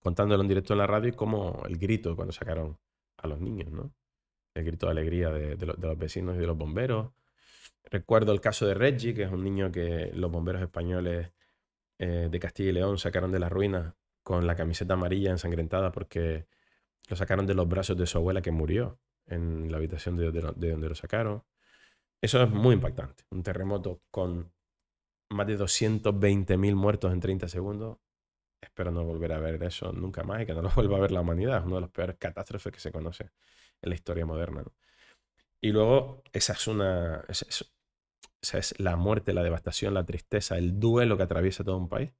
[0.00, 2.78] contándolo en directo en la radio y como el grito cuando sacaron
[3.18, 3.92] a los niños, ¿no?
[4.54, 7.12] El grito de alegría de, los vecinos y de los bomberos.
[7.84, 11.32] Recuerdo el caso de Reggie, que es un niño que los bomberos españoles
[11.98, 16.46] eh, de Castilla y León sacaron de la ruina con la camiseta amarilla ensangrentada porque
[17.08, 20.70] lo sacaron de los brazos de su abuela que murió en la habitación de, de
[20.70, 21.44] donde lo sacaron.
[22.20, 23.24] Eso es muy impactante.
[23.30, 24.52] Un terremoto con
[25.30, 27.98] más de 220.000 muertos en 30 segundos
[28.64, 31.12] espero no volver a ver eso nunca más y que no lo vuelva a ver
[31.12, 31.58] la humanidad.
[31.58, 33.30] Es una de las peores catástrofes que se conoce
[33.84, 34.64] en la historia moderna.
[35.60, 37.24] Y luego, esa es una.
[37.28, 42.12] Esa es, la muerte, la devastación, la tristeza, el duelo que atraviesa todo un país.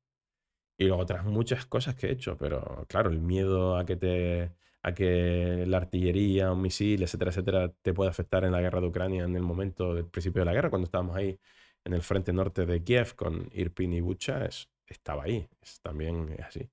[0.79, 4.53] Y luego otras muchas cosas que he hecho, pero claro, el miedo a que te
[4.83, 8.89] a que la artillería, un misil, etcétera, etcétera, te pueda afectar en la guerra de
[8.89, 11.39] Ucrania en el momento del principio de la guerra, cuando estábamos ahí
[11.85, 15.49] en el frente norte de Kiev con Irpin y Bucha, es, estaba ahí.
[15.83, 16.71] también es así.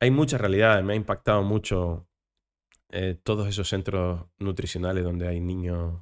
[0.00, 0.84] Hay muchas realidades.
[0.84, 2.05] Me ha impactado mucho
[2.90, 6.00] eh, todos esos centros nutricionales donde hay niños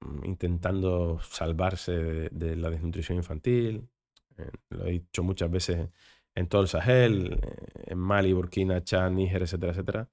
[0.00, 1.92] mm, intentando salvarse
[2.30, 3.88] de, la desnutrición infantil.
[4.38, 5.88] Eh, lo he dicho muchas veces
[6.34, 10.08] en todo el Sahel, eh, en Mali, Burkina, Chad, Níger, etcétera, etcétera.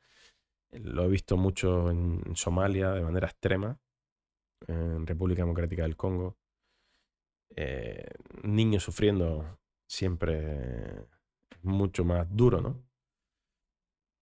[0.72, 3.80] Lo he visto mucho en Somalia de manera extrema,
[4.68, 6.38] en República Democrática del Congo.
[8.44, 11.06] niños sufriendo siempre
[11.62, 12.83] mucho más duro, ¿no?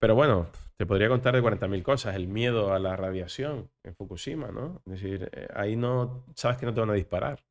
[0.02, 0.48] Pero bueno,
[0.78, 2.16] te podría contar de 40.000 cosas.
[2.16, 4.82] El miedo a la radiación en Fukushima, ¿no?
[4.88, 7.46] Es decir, eh, ahí no sabes que no te van a disparar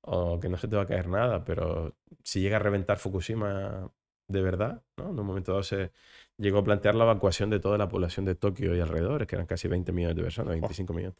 [0.00, 1.94] o que no se te va a caer nada, pero
[2.24, 3.92] si llega a reventar Fukushima
[4.26, 5.10] de verdad, ¿no?
[5.10, 5.92] En un momento dado se
[6.38, 9.46] llegó a plantear la evacuación de toda la población de Tokio y alrededores, que eran
[9.46, 11.18] casi 20 millones de personas, 25 millones.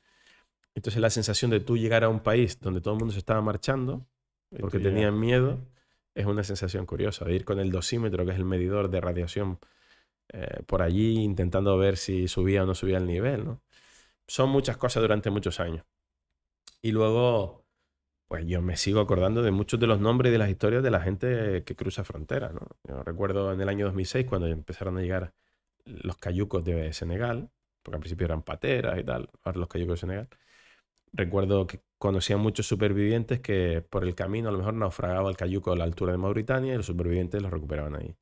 [0.74, 3.42] Entonces la sensación de tú llegar a un país donde todo el mundo se estaba
[3.42, 4.06] marchando
[4.58, 5.58] porque tenían miedo
[6.14, 9.58] es una sensación curiosa, de ir con el dosímetro, que es el medidor de radiación,
[10.32, 13.62] eh, por allí intentando ver si subía o no subía el nivel, ¿no?
[14.26, 15.84] Son muchas cosas durante muchos años.
[16.82, 17.64] Y luego,
[18.28, 20.90] pues yo me sigo acordando de muchos de los nombres y de las historias de
[20.90, 22.62] la gente que cruza fronteras, ¿no?
[22.84, 25.34] Yo recuerdo en el año 2006 cuando empezaron a llegar
[25.84, 27.50] los cayucos de Senegal,
[27.82, 30.28] porque al principio eran pateras y tal, ahora los cayucos de Senegal.
[31.12, 35.72] Recuerdo que conocían muchos supervivientes que por el camino a lo mejor naufragaba el cayuco
[35.72, 38.16] a la altura de Mauritania y los supervivientes los recuperaban ahí.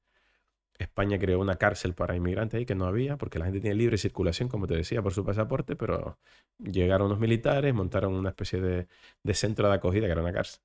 [0.84, 3.98] España creó una cárcel para inmigrantes ahí que no había, porque la gente tiene libre
[3.98, 6.18] circulación, como te decía, por su pasaporte, pero
[6.58, 8.88] llegaron unos militares, montaron una especie de,
[9.22, 10.62] de centro de acogida, que era una cárcel,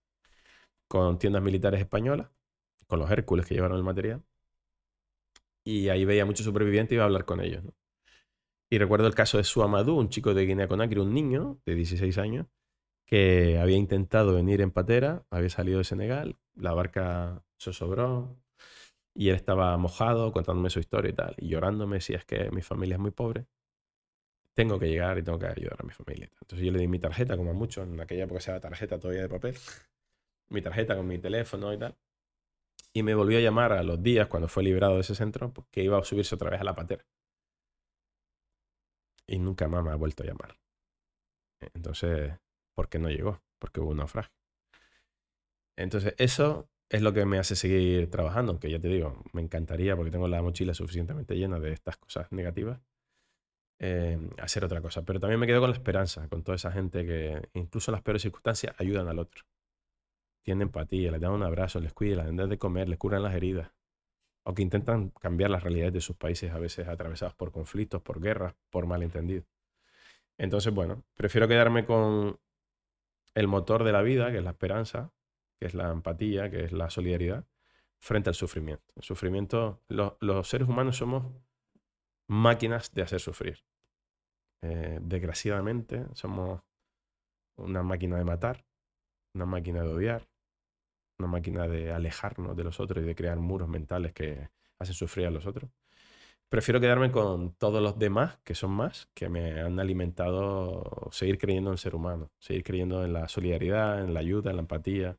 [0.88, 2.30] con tiendas militares españolas,
[2.88, 4.24] con los Hércules que llevaron el material.
[5.64, 7.64] Y ahí veía muchos supervivientes y iba a hablar con ellos.
[8.70, 12.18] Y recuerdo el caso de Suamadú, un chico de Guinea Conakry, un niño de 16
[12.18, 12.48] años,
[13.06, 18.38] que había intentado venir en patera, había salido de Senegal, la barca se sobró
[19.16, 22.62] y él estaba mojado contándome su historia y tal, y llorándome si es que mi
[22.62, 23.48] familia es muy pobre,
[24.54, 26.30] tengo que llegar y tengo que ayudar a mi familia.
[26.42, 29.00] Entonces yo le di mi tarjeta, como a muchos, en aquella época se daba tarjeta
[29.00, 29.56] todavía de papel,
[30.50, 31.96] mi tarjeta con mi teléfono y tal.
[32.94, 35.68] Y me volvió a llamar a los días, cuando fue liberado de ese centro, pues,
[35.76, 37.06] iba a subirse otra vez a la patera.
[39.28, 40.58] Y nunca más me ha vuelto a llamar.
[41.74, 42.34] Entonces,
[42.76, 43.42] ¿Por qué no llegó?
[43.58, 44.36] Porque hubo un naufragio.
[45.78, 49.96] Entonces, eso es lo que me hace seguir trabajando, aunque ya te digo, me encantaría,
[49.96, 52.80] porque tengo la mochila suficientemente llena de estas cosas negativas,
[53.80, 55.04] eh, hacer otra cosa.
[55.04, 58.04] Pero también me quedo con la esperanza, con toda esa gente que, incluso en las
[58.04, 59.44] peores circunstancias, ayudan al otro.
[60.44, 63.36] Tienen empatía, les dan un abrazo, les cuidan, les dan de comer, les curan las
[63.36, 63.72] heridas.
[64.44, 68.22] O que intentan cambiar las realidades de sus países, a veces atravesados por conflictos, por
[68.22, 69.46] guerras, por malentendidos.
[70.38, 72.40] Entonces, bueno, prefiero quedarme con
[73.34, 75.12] el motor de la vida, que es la esperanza,
[75.60, 77.46] que es la empatía, que es la solidaridad,
[78.00, 78.94] frente al sufrimiento.
[78.96, 81.26] El sufrimiento, los seres humanos somos
[82.28, 83.64] máquinas de hacer sufrir.
[84.62, 86.62] Eh, desgraciadamente, somos
[87.58, 88.66] una máquina de matar,
[89.34, 90.28] una máquina de odiar,
[91.20, 95.28] una máquina de alejarnos de los otros y de crear muros mentales que hacen sufrir
[95.28, 95.70] a los otros.
[96.50, 101.70] Prefiero quedarme con todos los demás, que son más, que me han alimentado seguir creyendo
[101.70, 105.18] en el ser humano, seguir creyendo en la solidaridad, en la ayuda, en la empatía,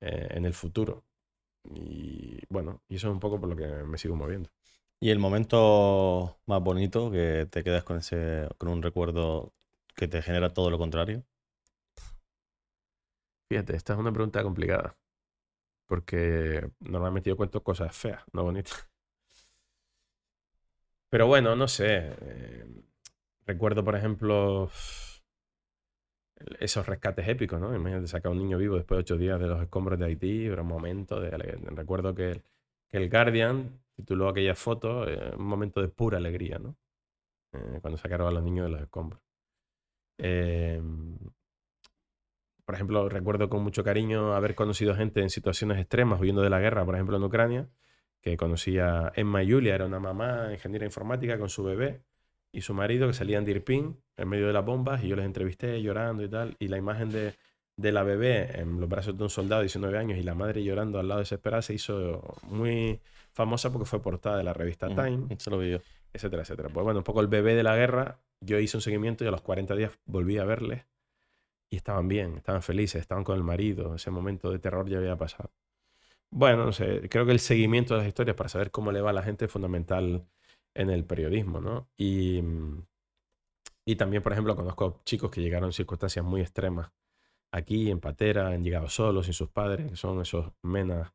[0.00, 1.04] eh, en el futuro.
[1.64, 4.50] Y bueno, y eso es un poco por lo que me sigo moviendo.
[5.00, 9.54] ¿Y el momento más bonito que te quedas con ese, con un recuerdo
[9.96, 11.24] que te genera todo lo contrario?
[13.50, 14.96] Fíjate, esta es una pregunta complicada.
[15.86, 18.88] Porque normalmente yo cuento cosas feas, no bonitas.
[21.10, 21.86] Pero bueno, no sé.
[22.20, 22.66] eh,
[23.46, 24.70] recuerdo, por ejemplo,
[26.60, 27.74] esos rescates épicos, ¿no?
[27.74, 30.46] Imagínate sacar a un niño vivo después de ocho días de los escombros de Haití,
[30.46, 32.42] era un momento de ale- Recuerdo que, el-
[32.88, 36.76] que el Guardian tituló aquella foto eh, un momento de pura alegría, ¿no?
[37.54, 39.22] Eh, cuando sacaron a los niños de los escombros.
[40.18, 40.80] Eh,
[42.64, 46.60] por ejemplo, recuerdo con mucho cariño haber conocido gente en situaciones extremas, huyendo de la
[46.60, 47.68] guerra, por ejemplo, en Ucrania,
[48.20, 52.02] que conocía Emma y Julia, era una mamá ingeniera informática con su bebé
[52.58, 55.24] y su marido que salían de Irpin en medio de las bombas y yo les
[55.24, 56.56] entrevisté llorando y tal.
[56.58, 57.34] Y la imagen de,
[57.76, 60.64] de la bebé en los brazos de un soldado de 19 años y la madre
[60.64, 63.00] llorando al lado desesperada se hizo muy
[63.32, 65.78] famosa porque fue portada de la revista Time Eso lo vi yo.
[66.12, 66.68] etcétera, etcétera.
[66.68, 69.30] Pues bueno, un poco el bebé de la guerra, yo hice un seguimiento y a
[69.30, 70.84] los 40 días volví a verles
[71.70, 75.16] y estaban bien, estaban felices, estaban con el marido, ese momento de terror ya había
[75.16, 75.52] pasado.
[76.30, 79.10] Bueno, no sé, creo que el seguimiento de las historias para saber cómo le va
[79.10, 80.26] a la gente es fundamental
[80.74, 81.88] en el periodismo, ¿no?
[81.96, 82.86] Y, mm,
[83.84, 86.90] y también, por ejemplo, conozco chicos que llegaron en circunstancias muy extremas
[87.52, 91.12] aquí, en Patera, han llegado solos, sin sus padres, que son esos menas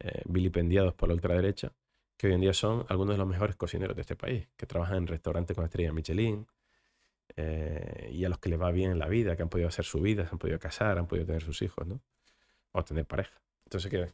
[0.00, 1.72] eh, vilipendiados por la ultraderecha
[2.20, 4.98] que hoy en día son algunos de los mejores cocineros de este país, que trabajan
[4.98, 6.46] en restaurantes con estrella Michelin
[7.34, 9.86] eh, y a los que les va bien en la vida, que han podido hacer
[9.86, 12.02] su vida, se han podido casar, han podido tener sus hijos, ¿no?
[12.72, 13.40] O tener pareja.
[13.64, 14.12] Entonces, que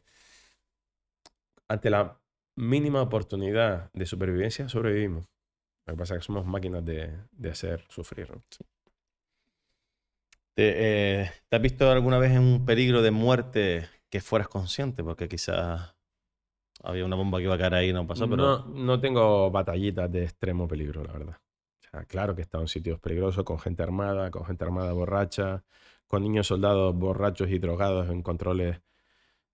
[1.67, 2.17] ante la
[2.57, 5.25] mínima oportunidad de supervivencia, sobrevivimos.
[5.85, 8.43] Lo que pasa es que somos máquinas de, de hacer sufrir, ¿no?
[10.53, 15.03] ¿Te, eh, ¿te has visto alguna vez en un peligro de muerte que fueras consciente?
[15.03, 15.95] Porque quizás
[16.83, 19.51] había una bomba que iba a caer ahí y no pasó, pero No, no tengo
[19.51, 21.37] batallitas de extremo peligro, la verdad.
[21.79, 24.91] O sea, claro que he estado en sitios peligrosos, con gente armada, con gente armada
[24.93, 25.63] borracha,
[26.07, 28.81] con niños soldados borrachos y drogados en controles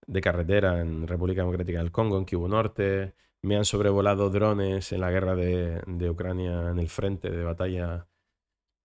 [0.07, 3.14] de carretera en República Democrática del Congo, en Kivu Norte.
[3.41, 8.07] Me han sobrevolado drones en la guerra de, de Ucrania en el frente de batalla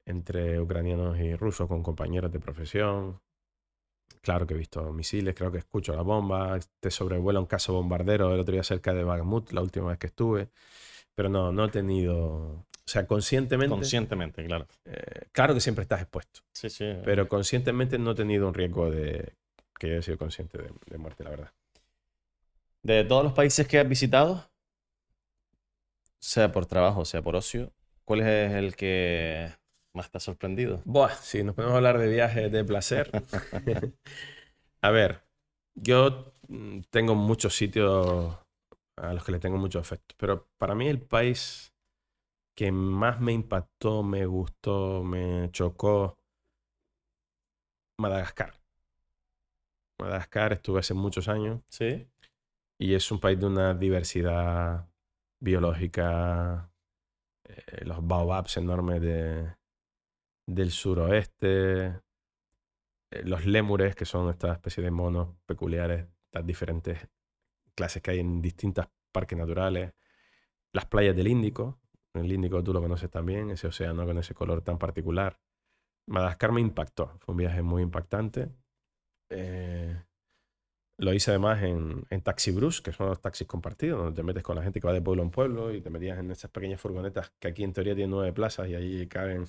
[0.06, 3.20] entre ucranianos y rusos con compañeros de profesión.
[4.22, 8.34] Claro que he visto misiles, creo que escucho la bomba, te sobrevuela un caso bombardero
[8.34, 10.48] el otro día cerca de Bakhmut, la última vez que estuve,
[11.14, 14.66] pero no, no he tenido, o sea, conscientemente, conscientemente, claro.
[14.86, 16.86] eh, claro que siempre estás expuesto, Sí, sí.
[17.05, 19.34] pero conscientemente no he tenido un riesgo de
[19.78, 21.52] que yo haya sido consciente de, de muerte, la verdad.
[22.82, 24.48] De todos los países que has visitado,
[26.20, 27.73] sea por trabajo, sea por ocio,
[28.05, 29.52] ¿cuál es el que
[29.94, 30.82] más te ha sorprendido?
[30.84, 33.10] Buah, si nos podemos hablar de viajes de placer.
[34.82, 35.23] A ver,
[35.74, 38.36] yo mm, tengo muchos sitios
[38.97, 41.73] a los que le tengo mucho afecto, pero para mí el país
[42.57, 46.18] que más me impactó, me gustó, me chocó,
[48.00, 48.57] Madagascar.
[50.00, 52.08] Madagascar estuve hace muchos años Sí.
[52.78, 54.88] y es un país de una diversidad
[55.40, 56.70] biológica,
[57.44, 59.54] eh, los baobabs enormes de,
[60.46, 67.08] del suroeste, eh, los lémures, que son esta especie de monos peculiares, las diferentes
[67.74, 69.94] clases que hay en distintos parques naturales,
[70.72, 71.80] las playas del Índico,
[72.14, 75.40] el Índico tú lo conoces también, ese océano con ese color tan particular.
[76.06, 78.50] Madagascar me impactó, fue un viaje muy impactante.
[79.31, 79.97] Eh,
[80.98, 84.42] lo hice además en, en Taxi Bruce, que son los taxis compartidos, donde te metes
[84.42, 86.81] con la gente que va de pueblo en pueblo y te metías en esas pequeñas
[86.81, 89.44] furgonetas que aquí en teoría tienen nueve plazas y ahí caben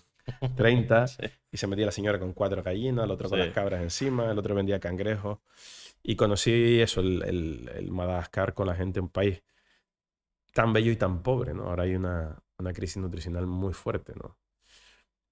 [0.55, 1.23] 30 Sí.
[1.51, 4.37] y se metía la señora con cuatro gallinas, el otro con las cabras encima, el
[4.37, 5.39] otro vendía cangrejos.
[6.03, 9.41] Y conocí eso, el, el- el Madagascar con la gente, un país
[10.53, 11.63] tan bello y tan pobre, ¿no?
[11.63, 14.37] Ahora hay una, una crisis nutricional muy fuerte, ¿no?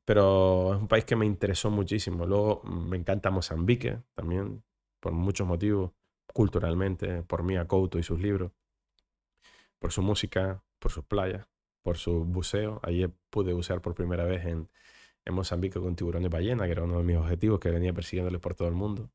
[0.07, 2.25] Pero es un país que me interesó muchísimo.
[2.25, 4.63] Luego me encanta Mozambique también,
[5.01, 5.91] por muchos motivos,
[6.33, 8.53] culturalmente, por Mia Couto y sus libros,
[9.79, 11.45] por su música, por sus playas,
[11.81, 12.79] por su buceo.
[12.83, 14.69] Ayer pude bucear por primera vez en,
[15.25, 18.55] en Mozambique con tiburones ballena, que era uno de mis objetivos que venía persiguiéndoles por
[18.55, 19.11] todo el mundo.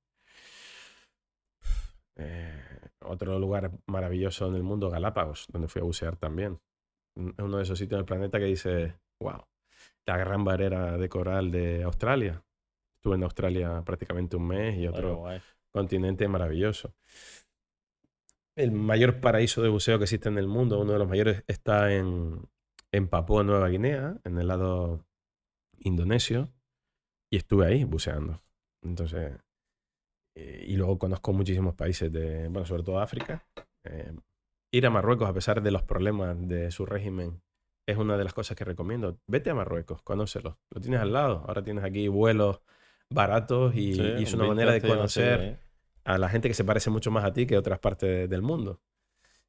[2.16, 2.62] Eh,
[3.00, 6.60] otro lugar maravilloso en el mundo, Galápagos, donde fui a bucear también.
[7.14, 9.46] Es uno de esos sitios del planeta que dice, wow,
[10.06, 12.42] la gran barrera de coral de Australia.
[12.96, 15.24] Estuve en Australia prácticamente un mes y otro,
[15.70, 16.94] continente maravilloso.
[18.54, 21.92] El mayor paraíso de buceo que existe en el mundo, uno de los mayores, está
[21.92, 22.48] en,
[22.92, 25.04] en Papúa Nueva Guinea, en el lado
[25.78, 26.52] indonesio,
[27.30, 28.42] y estuve ahí buceando.
[28.82, 29.32] Entonces,
[30.34, 33.46] eh, y luego conozco muchísimos países de, bueno, sobre todo África.
[33.84, 34.14] Eh,
[34.70, 37.42] ir a Marruecos, a pesar de los problemas de su régimen,
[37.86, 39.18] es una de las cosas que recomiendo.
[39.26, 40.58] Vete a Marruecos, conócelo.
[40.70, 41.44] Lo tienes al lado.
[41.46, 42.60] Ahora tienes aquí vuelos
[43.10, 45.58] baratos y, Sí, y es un una manera de conocer
[46.04, 48.42] a la gente que se parece mucho más a ti que a otras partes del
[48.42, 48.80] mundo.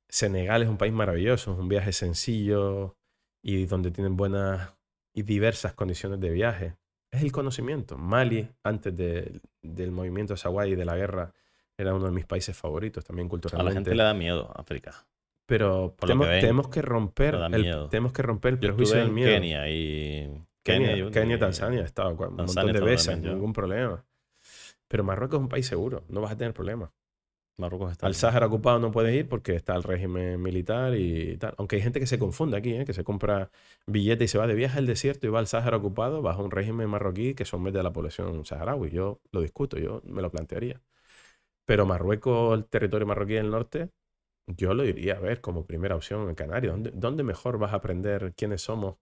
[0.09, 2.95] Senegal es un país maravilloso, es un viaje sencillo
[3.41, 4.73] y donde tienen buenas
[5.13, 6.75] y diversas condiciones de viaje.
[7.11, 7.97] Es el conocimiento.
[7.97, 11.33] Mali, antes de- del movimiento Sawai y de la guerra,
[11.77, 13.71] era uno de mis países favoritos también A culturalmente.
[13.71, 15.05] la gente le da miedo África.
[15.45, 19.29] Pero tenemos, que tenemos que romper el, tenemos que romper el Yo prejuicio del miedo.
[19.31, 20.31] Kenia y...
[20.63, 24.03] Kenia, y- Kenia, y- Tanzania, he estado un montón de veces, ningún problema.
[24.87, 26.89] Pero Marruecos es un país seguro, no vas a tener problemas.
[27.57, 28.07] Marruecos está...
[28.07, 31.53] Al Sáhara ocupado no puedes ir porque está el régimen militar y tal.
[31.57, 32.85] Aunque hay gente que se confunde aquí, ¿eh?
[32.85, 33.51] que se compra
[33.85, 36.49] billete y se va de viaje al desierto y va al Sáhara ocupado bajo un
[36.51, 38.89] régimen marroquí que somete a la población saharaui.
[38.89, 40.81] Yo lo discuto, yo me lo plantearía.
[41.65, 43.89] Pero Marruecos, el territorio marroquí del norte,
[44.47, 46.73] yo lo iría a ver como primera opción en Canarias.
[46.73, 48.97] ¿Dónde, dónde mejor vas a aprender quiénes somos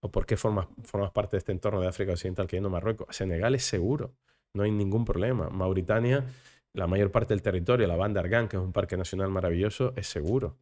[0.00, 3.14] o por qué formas, formas parte de este entorno de África Occidental que yendo Marruecos?
[3.14, 4.14] Senegal es seguro,
[4.54, 5.50] no hay ningún problema.
[5.50, 6.24] Mauritania
[6.72, 10.06] la mayor parte del territorio, la banda Argan, que es un parque nacional maravilloso, es
[10.06, 10.58] seguro.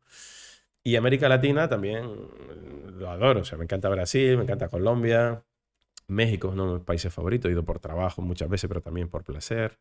[0.83, 2.07] Y América Latina también
[2.99, 3.41] lo adoro.
[3.41, 5.45] O sea, me encanta Brasil, me encanta Colombia.
[6.07, 7.51] México es uno de mis países favoritos.
[7.51, 9.79] He ido por trabajo muchas veces, pero también por placer.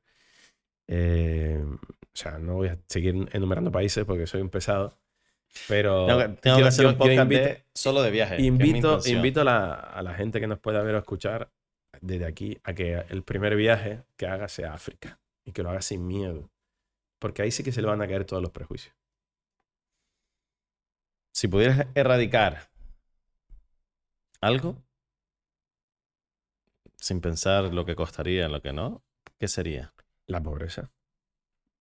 [0.88, 1.80] Eh, o
[2.14, 4.98] sea, no voy a seguir enumerando países porque soy un pesado.
[5.68, 8.36] Pero Tengo que, tengo yo- que hacer yo- un podcast invito- de- solo de viaje.
[8.38, 11.00] que es mi Invito, invito a, la, a la gente que nos pueda ver o
[11.00, 11.52] escuchar
[12.02, 15.82] desde aquí a que el primer viaje que haga sea África y que lo haga
[15.82, 16.50] sin miedo.
[17.20, 18.94] Porque ahí sí que se le van a caer todos los prejuicios.
[21.34, 22.70] Si pudieras erradicar
[24.42, 24.76] algo,
[26.98, 29.04] sin pensar lo que costaría, lo que no,
[29.40, 29.94] ¿qué sería?
[30.28, 30.92] La pobreza.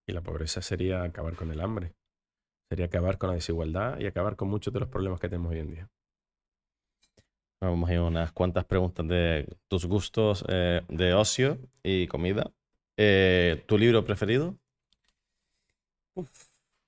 [0.07, 1.95] Y la pobreza sería acabar con el hambre.
[2.69, 5.59] Sería acabar con la desigualdad y acabar con muchos de los problemas que tenemos hoy
[5.59, 5.91] en día.
[7.61, 12.53] Vamos a ir a unas cuantas preguntas de tus gustos eh, de ocio y comida.
[12.97, 14.57] Eh, ¿Tu libro preferido?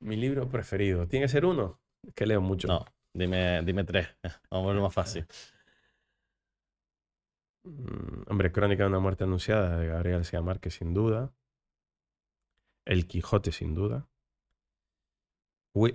[0.00, 1.06] Mi libro preferido.
[1.08, 1.80] ¿Tiene que ser uno?
[2.06, 2.68] Es que leo mucho.
[2.68, 4.08] No, dime, dime tres.
[4.50, 5.26] Vamos a verlo más fácil.
[7.64, 11.32] Mm, Hombre, Crónica de una muerte anunciada de Gabriel García Márquez, sin duda.
[12.88, 14.08] El Quijote, sin duda.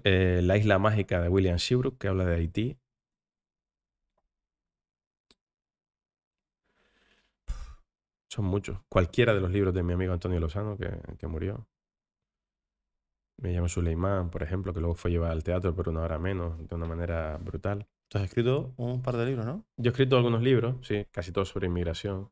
[0.04, 2.78] Eh, La isla mágica de William Seabrook, que habla de Haití.
[8.30, 8.78] Son muchos.
[8.90, 11.68] Cualquiera de los libros de mi amigo Antonio Lozano, que, que murió.
[13.42, 16.68] Me llamo Suleimán, por ejemplo, que luego fue llevado al teatro por una hora menos,
[16.68, 17.88] de una manera brutal.
[18.08, 19.66] Tú has escrito un par de libros, ¿no?
[19.78, 22.32] Yo he escrito algunos libros, sí, casi todos sobre inmigración.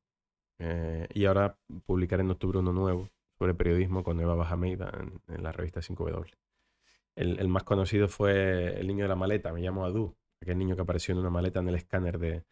[0.60, 3.10] eh, y ahora publicaré en octubre uno nuevo
[3.42, 6.32] sobre periodismo con Eva Bajameida en, en la revista 5W.
[7.16, 10.76] El, el más conocido fue El niño de la maleta, me llamo Adu, aquel niño
[10.76, 12.44] que apareció en una maleta en el escáner de,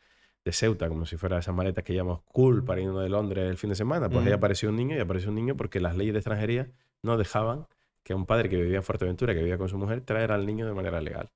[0.44, 3.58] de Ceuta, como si fuera esas maletas que llamamos cool para irnos de Londres el
[3.58, 4.10] fin de semana.
[4.10, 4.38] Pues ahí Ujú.
[4.38, 6.72] apareció un niño y apareció un niño porque las leyes de extranjería
[7.04, 7.68] no dejaban
[8.02, 10.66] que un padre que vivía en Fuerteventura, que vivía con su mujer, traer al niño
[10.66, 11.30] de manera legal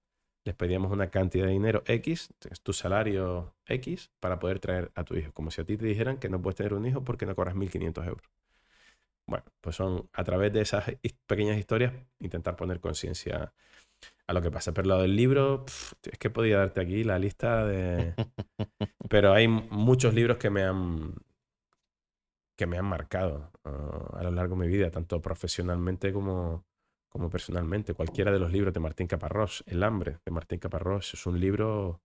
[0.46, 5.04] les pedíamos una cantidad de dinero X, es tu salario X, para poder traer a
[5.04, 5.32] tu hijo.
[5.32, 7.56] Como si a ti te dijeran que no puedes tener un hijo porque no cobras
[7.56, 8.30] 1.500 euros.
[9.28, 10.86] Bueno, pues son a través de esas
[11.28, 13.54] pequeñas historias intentar poner conciencia
[14.28, 14.74] a lo que pasa.
[14.74, 18.14] Pero lo del libro, pf, es que podía darte aquí la lista de...
[19.10, 21.16] Pero hay muchos libros que me han
[22.56, 26.66] que me han marcado ah, a lo largo de mi vida, tanto profesionalmente como,
[27.10, 27.94] como personalmente.
[27.94, 32.02] Cualquiera de los libros de Martín Caparrós, El hambre de Martín Caparrós, es un libro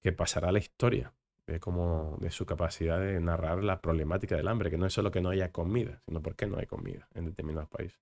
[0.00, 1.14] que pasará a la historia
[1.46, 5.10] de, cómo, de su capacidad de narrar la problemática del hambre, que no es solo
[5.10, 7.98] que no haya comida, sino por qué no hay comida en determinados países.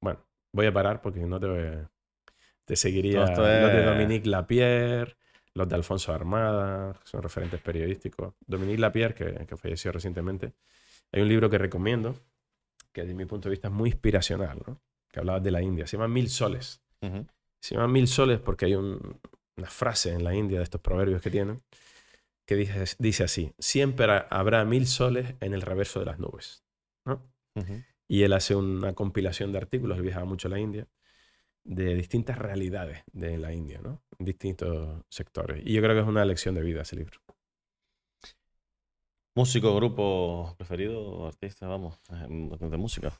[0.00, 0.20] Bueno,
[0.52, 1.86] voy a parar porque no te,
[2.64, 5.16] te seguiría esto los de es- Dominique Lapierre,
[5.54, 8.34] los de Alfonso Armada, que son referentes periodísticos.
[8.46, 10.52] Dominique Lapierre, que, que falleció recientemente,
[11.12, 12.14] hay un libro que recomiendo,
[12.92, 14.80] que desde mi punto de vista es muy inspiracional, ¿no?
[15.10, 15.86] que hablaba de la India.
[15.86, 16.80] Se llama Mil Soles.
[17.00, 17.26] Ujú.
[17.60, 19.18] Se llama Mil Soles porque hay un-
[19.56, 21.62] una frase en la India de estos proverbios que tienen
[22.48, 26.64] que dice, dice así, siempre ha- habrá mil soles en el reverso de las nubes.
[28.08, 30.88] Y él hace una compilación de artículos, él viajaba mucho a la India,
[31.62, 34.02] de distintas realidades de la India, ¿no?
[34.18, 35.62] En distintos sectores.
[35.66, 37.20] Y yo creo que es una lección de vida ese libro.
[39.34, 41.68] ¿Músico, grupo preferido, artista?
[41.68, 43.12] Vamos, de música.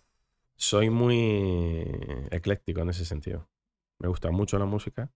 [0.57, 1.85] soy muy
[2.31, 3.47] ecléctico en ese sentido.
[3.99, 5.13] Me gusta mucho la música.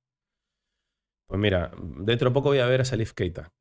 [1.27, 3.55] Pues mira, dentro de poco voy a ver a Salif Keita,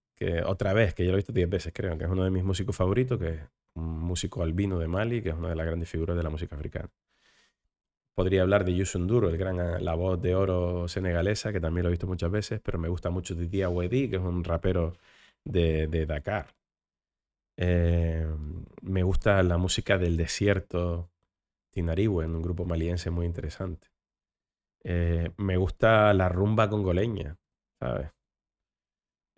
[0.45, 2.43] otra vez, que ya lo he visto 10 veces, creo, que es uno de mis
[2.43, 3.39] músicos favoritos, que es
[3.75, 6.55] un músico albino de Mali, que es una de las grandes figuras de la música
[6.55, 6.89] africana.
[8.13, 11.89] Podría hablar de Youssou N'Dour, el gran, la voz de oro senegalesa, que también lo
[11.89, 14.97] he visto muchas veces, pero me gusta mucho Didier Wedi, que es un rapero
[15.45, 16.53] de, de Dakar.
[17.57, 18.27] Eh,
[18.81, 21.09] me gusta la música del desierto
[21.71, 23.87] Tinariwe, un grupo maliense muy interesante.
[24.83, 27.37] Eh, me gusta la rumba congoleña,
[27.79, 28.11] ¿sabes?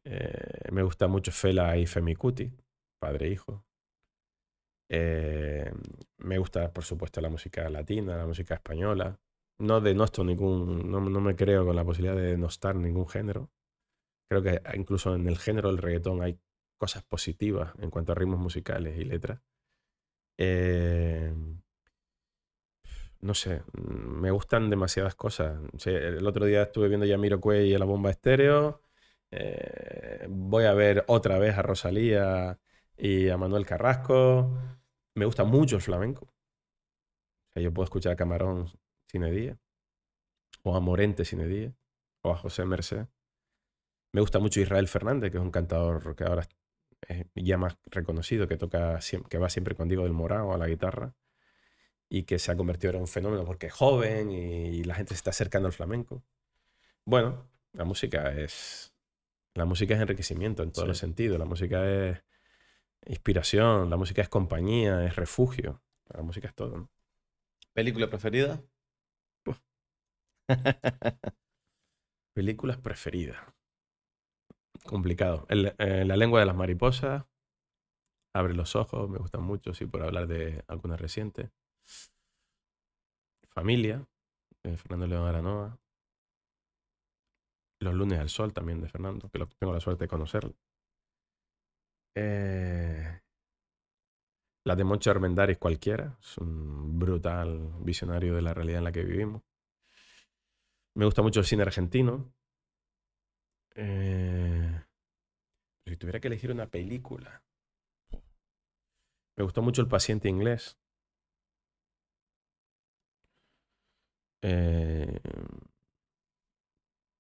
[0.06, 2.52] Eh, me gusta mucho Fela y Femikuti,
[3.00, 3.66] padre e hijo.
[6.18, 9.20] me gusta, por supuesto, la música latina, la música española.
[9.60, 13.52] No denosto ningún, no, no me creo con la posibilidad de denostar ningún género.
[14.30, 16.40] Creo que incluso en el género del reggaetón hay
[16.78, 19.42] cosas positivas en cuanto a ritmos musicales y letras.
[20.38, 21.34] Eh,
[23.22, 25.58] no sé, me gustan demasiadas cosas.
[25.86, 28.83] el otro día estuve viendo ya Miro y la bomba estéreo.
[29.36, 32.60] Eh, voy a ver otra vez a Rosalía
[32.96, 34.56] y a Manuel Carrasco.
[35.16, 36.32] Me gusta mucho el flamenco.
[37.56, 38.72] yo puedo escuchar a Camarón
[39.08, 39.58] sin día,
[40.64, 41.74] o a Morente sin día,
[42.22, 43.08] o a José Merced.
[44.12, 46.48] Me gusta mucho Israel Fernández, que es un cantador que ahora
[47.08, 50.68] es ya más reconocido, que toca que va siempre con Diego del Morado a la
[50.68, 51.16] guitarra
[52.10, 55.18] y que se ha convertido en un fenómeno porque es joven y la gente se
[55.18, 56.24] está acercando al flamenco.
[57.06, 58.93] Bueno, la música es
[59.56, 62.24] la música es enriquecimiento en todos los sentidos, la música es
[63.06, 65.84] inspiración, la música es compañía, es refugio,
[66.14, 66.90] la música es todo.
[67.74, 68.64] ¿Película preferida?
[72.34, 73.38] Películas preferidas.
[74.86, 75.46] Complicado.
[75.50, 77.26] Eh, la lengua de las mariposas.
[78.36, 81.52] Abre los ojos, me gustan mucho, sí, por hablar de algunas recientes.
[83.50, 84.08] Familia,
[84.64, 85.80] Fernando León Aranoa.
[87.84, 90.56] Los lunes al sol también de Fernando, que tengo la suerte de conocerlo.
[92.16, 93.20] Eh,
[94.66, 99.04] la de Moncho Armendáriz cualquiera, es un brutal visionario de la realidad en la que
[99.04, 99.42] vivimos.
[100.96, 102.34] Me gusta mucho el cine argentino.
[103.76, 104.82] Eh,
[105.86, 107.44] si tuviera que elegir una película,
[109.36, 110.78] me gustó mucho El paciente inglés.
[114.42, 115.20] Eh,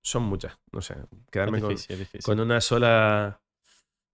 [0.03, 0.95] son muchas, no sé.
[1.31, 3.41] Quedarme con, una sola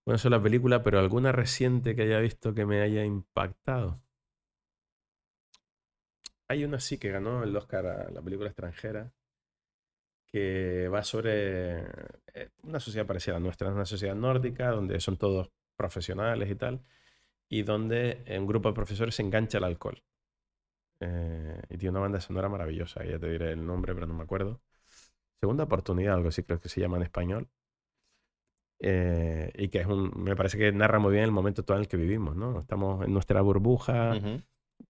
[0.06, 4.00] una sola película, pero alguna reciente que haya visto que me haya impactado.
[6.48, 9.12] Hay una sí que ganó el Oscar a la película extranjera,
[10.26, 11.80] que va sobre
[12.34, 16.54] eh, una sociedad parecida a la nuestra, una sociedad nórdica donde son todos profesionales y
[16.54, 16.84] tal,
[17.48, 20.02] y donde un grupo de profesores se engancha al alcohol.
[21.00, 24.22] Eh, y tiene una banda sonora maravillosa, ya te diré el nombre, pero no me
[24.22, 24.60] acuerdo.
[25.40, 27.48] Segunda oportunidad, algo así creo que se llama en español.
[28.82, 31.82] Eh, y que es un, me parece que narra muy bien el momento todo en
[31.82, 32.60] el que vivimos, ¿no?
[32.60, 34.18] Estamos en nuestra burbuja,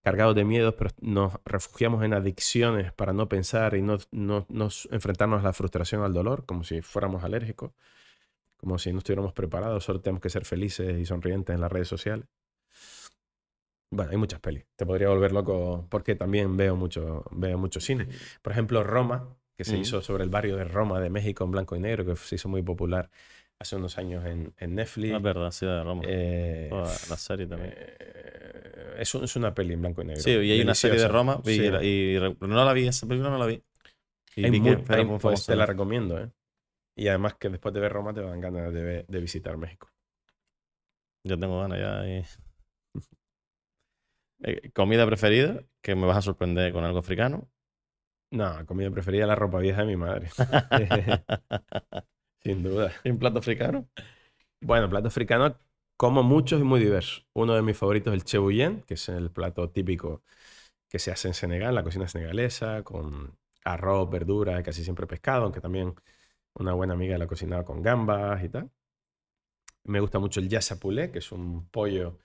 [0.03, 4.47] cargados de miedos, pero nos refugiamos en adicciones para no pensar y no, no,
[4.91, 7.73] enfrentarnos a la frustración, al dolor, como si fuéramos alérgicos,
[8.57, 11.89] como si no estuviéramos preparados, solo tenemos que ser felices y sonrientes en las redes
[11.89, 12.27] sociales.
[13.93, 14.67] Bueno, hay muchas pelis.
[14.77, 18.07] Te podría volver loco porque también veo mucho, veo mucho cine.
[18.41, 21.77] Por ejemplo, Roma, que se hizo sobre el barrio de Roma de México en blanco
[21.77, 23.11] y negro, que se hizo muy popular
[23.59, 25.13] hace unos años en, en Netflix.
[25.13, 26.03] Ah, es verdad, sí, de Roma.
[26.07, 27.75] Eh, la serie también.
[27.77, 30.23] Eh, es, es, una peli en blanco y negro.
[30.23, 33.45] Sí, y hay una serie de Roma y, no la vi, esa película no la
[33.45, 33.63] vi.
[34.35, 36.31] Y hay muy, pues, te la recomiendo, ¿eh?
[36.97, 39.93] Y además que después de ver Roma te dan ganas de, de visitar México.
[41.23, 42.09] Yo tengo ganas ya.
[42.09, 42.25] Y...
[44.43, 45.63] Eh, ¿Comida preferida?
[45.83, 47.51] Que me vas a sorprender con algo africano.
[48.31, 50.29] No, comida preferida la ropa vieja de mi madre.
[52.43, 52.93] Sin duda.
[53.05, 53.89] ¿Y un plato africano?
[54.61, 55.57] Bueno, plato africano
[55.97, 57.27] como muchos y muy diversos.
[57.35, 60.23] Uno de mis favoritos es el chebuyen, que es el plato típico
[60.89, 65.61] que se hace en Senegal, la cocina senegalesa, con arroz, verdura, casi siempre pescado, aunque
[65.61, 65.95] también
[66.55, 68.71] una buena amiga la cocinaba con gambas y tal.
[69.85, 72.19] Me gusta mucho el yassapulé, que es un pollo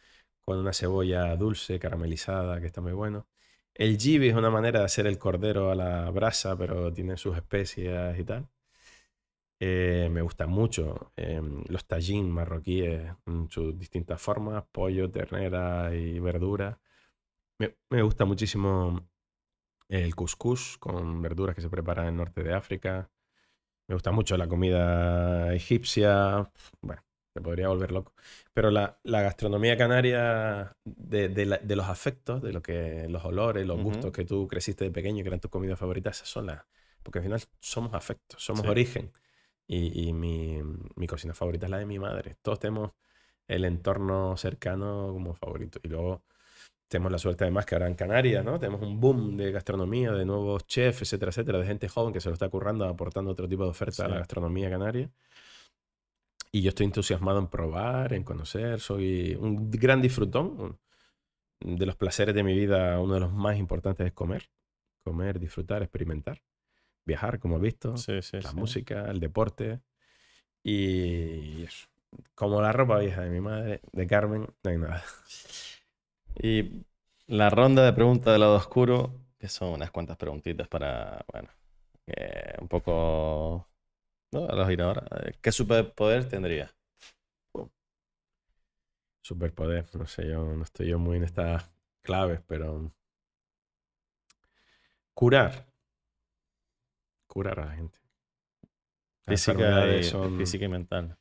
[0.46, 3.28] con una cebolla dulce, caramelizada, que está muy bueno.
[3.76, 7.36] El jibi es una manera de hacer el cordero a la brasa, pero tiene sus
[7.38, 8.48] especias y tal.
[9.60, 16.20] Eh, me gusta mucho em, los tagines marroquíes en sus distintas formas, pollo, ternera y
[16.20, 16.80] verdura.
[17.60, 19.08] Me, gusta muchísimo
[19.90, 23.10] el couscous con verduras que se prepara en el norte de África.
[23.88, 26.52] Me gusta mucho la comida egipcia.
[26.82, 27.04] Bueno,
[27.36, 28.14] Me podría volver loco.
[28.54, 33.26] Pero la, la gastronomía canaria de, de la- de los afectos, de lo que los
[33.26, 33.86] olores, los Ujú.
[33.90, 36.64] gustos que tú creciste de pequeño, que eran tus comidas favoritas, esas son las.
[37.04, 38.68] Porque al final somos afectos, somos Sí.
[38.70, 39.12] origen.
[39.68, 40.62] Y, y mi,
[40.96, 42.38] mi cocina favorita es la de mi madre.
[42.42, 42.92] Todos tenemos
[43.48, 45.80] el entorno cercano como favorito.
[45.84, 46.24] Y luego
[46.88, 48.60] tenemos la suerte además que ahora en Canarias, ¿no?
[48.60, 52.30] Tenemos un boom de gastronomía, de nuevos chefs, etcétera, etcétera, de gente joven que se
[52.30, 54.20] lo está currando, aportando otro tipo de oferta a la Sí.
[54.20, 55.10] gastronomía canaria.
[56.56, 58.80] Y yo estoy entusiasmado en probar, en conocer.
[58.80, 60.80] Soy un gran disfrutón.
[61.60, 64.50] De los placeres de mi vida, uno de los más importantes es comer.
[65.04, 66.42] Comer, disfrutar, experimentar.
[67.04, 67.98] Viajar, como he visto.
[67.98, 68.56] Sí, sí, la sí.
[68.56, 69.82] música, el deporte.
[70.64, 71.90] Y eso.
[72.36, 75.04] Como la ropa vieja de mi madre, de Carmen, no hay nada.
[76.42, 76.86] Y
[77.28, 81.50] la ronda de preguntas del lado oscuro, que son unas cuantas preguntitas para, bueno,
[82.08, 83.68] eh, un poco...
[84.36, 84.48] ¿no?
[84.48, 85.04] A los ir ahora.
[85.26, 86.72] Eh, ¿Qué superpoder tendría?
[89.24, 91.72] Superpoder, no sé, yo no estoy yo muy en estas
[92.04, 92.92] claves, pero
[95.16, 95.66] curar.
[97.28, 98.00] Curar a la gente.
[99.26, 101.18] Las Física y, enfermedades son- física y mental.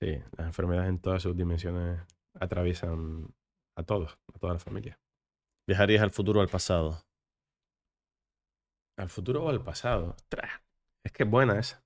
[0.00, 2.00] Sí, las enfermedades en todas sus dimensiones
[2.34, 3.32] atraviesan
[3.76, 4.98] a todos, a toda la familia.
[5.68, 7.04] ¿Viajarías al futuro o al pasado?
[8.96, 10.16] ¿Al futuro o al pasado?
[11.04, 11.83] Es que es buena esa.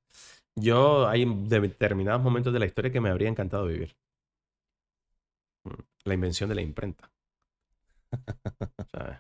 [0.61, 3.97] Yo hay determinados momentos de la historia que me habría encantado vivir.
[5.65, 5.71] Mm,
[6.05, 7.11] La invención de la imprenta.
[8.93, 9.19] ¿Sabes?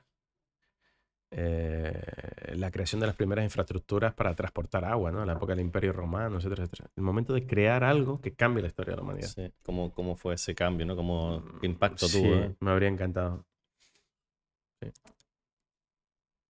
[1.30, 5.24] Eh, la creación de las primeras infraestructuras para transportar agua, ¿no?
[5.26, 6.90] La época del Imperio Romano, etcétera, etcétera.
[6.96, 9.28] El momento de crear algo que cambie la historia de la humanidad.
[9.28, 9.52] Sí.
[9.62, 10.96] ¿Cómo, cómo fue ese cambio, no?
[10.96, 12.34] ¿Cómo, ¿Qué impacto Sí, tuvo?
[12.34, 12.56] eh?
[12.60, 13.44] me habría encantado.
[14.80, 14.90] Sí.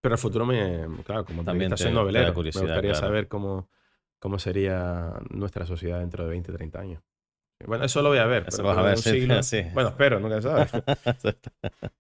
[0.01, 2.95] Pero el futuro me, claro, como También te da novelero, me gustaría claro.
[2.95, 3.69] saber cómo,
[4.19, 7.03] cómo sería nuestra sociedad dentro de 20, 30 años.
[7.67, 8.45] Bueno, eso lo voy a ver.
[8.49, 8.99] Eso lo vas a ver,
[9.43, 9.63] sí.
[9.75, 10.67] Bueno, espero, nunca se sabe.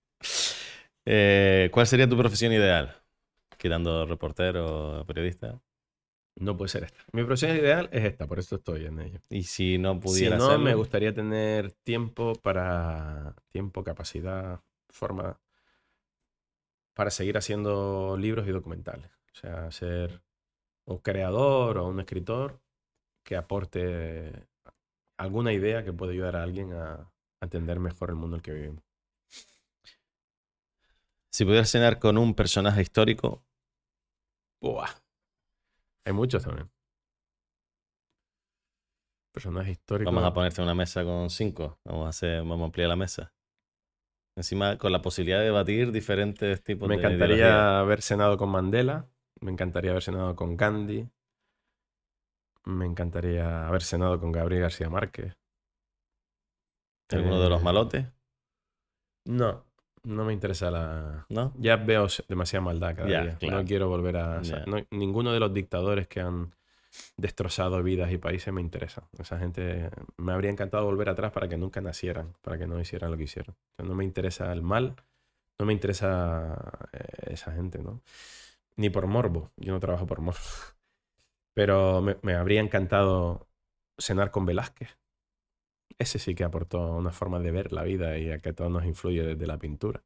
[1.10, 2.94] Eh, ¿Cuál sería tu profesión ideal?
[3.56, 5.58] Quitando reportero, periodista.
[6.36, 6.98] No puede ser esta.
[7.12, 9.18] Mi profesión ideal es esta, por eso estoy en ello.
[9.30, 13.34] Y si no Si pudiera no, hacerlo, me gustaría tener tiempo para.
[13.50, 15.40] Tiempo, capacidad, forma.
[16.92, 19.10] Para seguir haciendo libros y documentales.
[19.32, 20.20] O sea, ser
[20.89, 22.60] un creador o un escritor
[23.23, 24.49] que aporte
[25.18, 28.52] alguna idea que pueda ayudar a alguien a, entender mejor el mundo en el que
[28.52, 28.83] vivimos.
[31.31, 33.44] si pudieras cenar con un personaje histórico,
[34.60, 34.89] Buah.
[36.05, 36.68] Hay muchos también.
[39.33, 40.12] Personajes históricos.
[40.12, 41.78] vamos a ponerte una mesa con cinco.
[41.84, 43.33] Vamos a hacer, vamos a ampliar la mesa.
[44.34, 47.20] Encima, con la posibilidad de debatir diferentes tipos Me de ideologías.
[47.20, 49.08] encantaría haber cenado con Mandela.
[49.41, 51.08] Me encantaría haber cenado con Gandhi.
[52.65, 55.36] Me encantaría haber cenado con Gabriel García Márquez.
[57.10, 58.07] ¿Alguno de los Eh, malotes?
[59.25, 59.65] No,
[60.05, 61.26] no me interesa la.
[61.28, 61.52] ¿No?
[61.57, 63.39] Ya veo demasiada maldad cada día.
[63.39, 63.58] claro.
[63.62, 64.42] No quiero volver a.
[64.67, 66.55] no- ninguno de los dictadores que han
[67.17, 69.08] destrozado vidas y países me interesa.
[69.18, 73.10] Esa gente me habría encantado volver atrás para que nunca nacieran, para que no hicieran
[73.10, 73.55] lo que hicieron.
[73.55, 74.97] O sea, no me interesa el mal,
[75.58, 78.00] no me interesa eh, esa gente, ¿no?
[78.78, 79.52] Ni por morbo.
[79.57, 80.40] Yo no trabajo por morbo.
[81.55, 83.48] Pero me, me habría encantado
[83.98, 84.98] cenar con Velázquez.
[85.98, 88.70] Ese sí que aportó una forma de ver la vida y a que a todos
[88.70, 90.02] nos influye desde la pintura.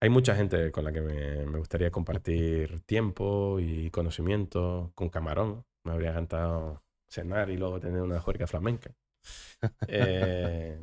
[0.00, 4.92] Hay mucha gente con la que me, me gustaría compartir tiempo y conocimiento.
[4.94, 8.94] Con Camarón me habría encantado cenar y luego tener una juerga flamenca.
[9.88, 10.78] Eh,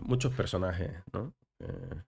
[0.00, 1.34] muchos personajes, ¿no?
[1.60, 2.02] Eh,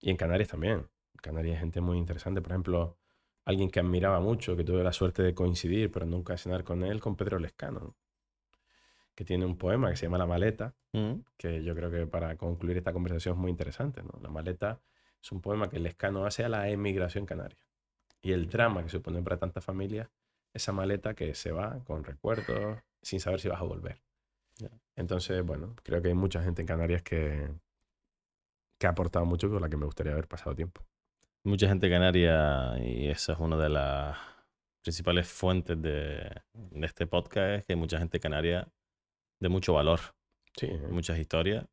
[0.00, 0.88] y en Canarias también.
[1.20, 2.40] Canarias hay gente muy interesante.
[2.42, 2.96] Por ejemplo,
[3.44, 7.00] alguien que admiraba mucho, que tuve la suerte de coincidir, pero nunca cenar con él,
[7.00, 7.94] con Pedro Lescano, ¿no?
[9.14, 11.20] que tiene un poema que se llama La Maleta, Mm.
[11.36, 14.02] que yo creo que para concluir esta conversación es muy interesante.
[14.02, 14.18] ¿no?
[14.22, 14.80] La Maleta
[15.22, 17.58] es un poema que Lescano hace a la emigración canaria.
[18.22, 20.08] Y el drama que supone para tantas familias,
[20.52, 24.00] esa maleta que se va con recuerdos, sin saber si vas a volver.
[24.96, 27.48] Entonces, bueno, creo que hay mucha gente en Canarias que,
[28.78, 30.82] que ha aportado mucho con la que me gustaría haber pasado tiempo.
[31.44, 34.16] Mucha gente canaria, y esa es una de las
[34.82, 36.20] principales fuentes de,
[36.52, 38.68] de este podcast, es que hay mucha gente canaria
[39.40, 40.00] de mucho valor,
[40.56, 41.64] Sí, muchas historias.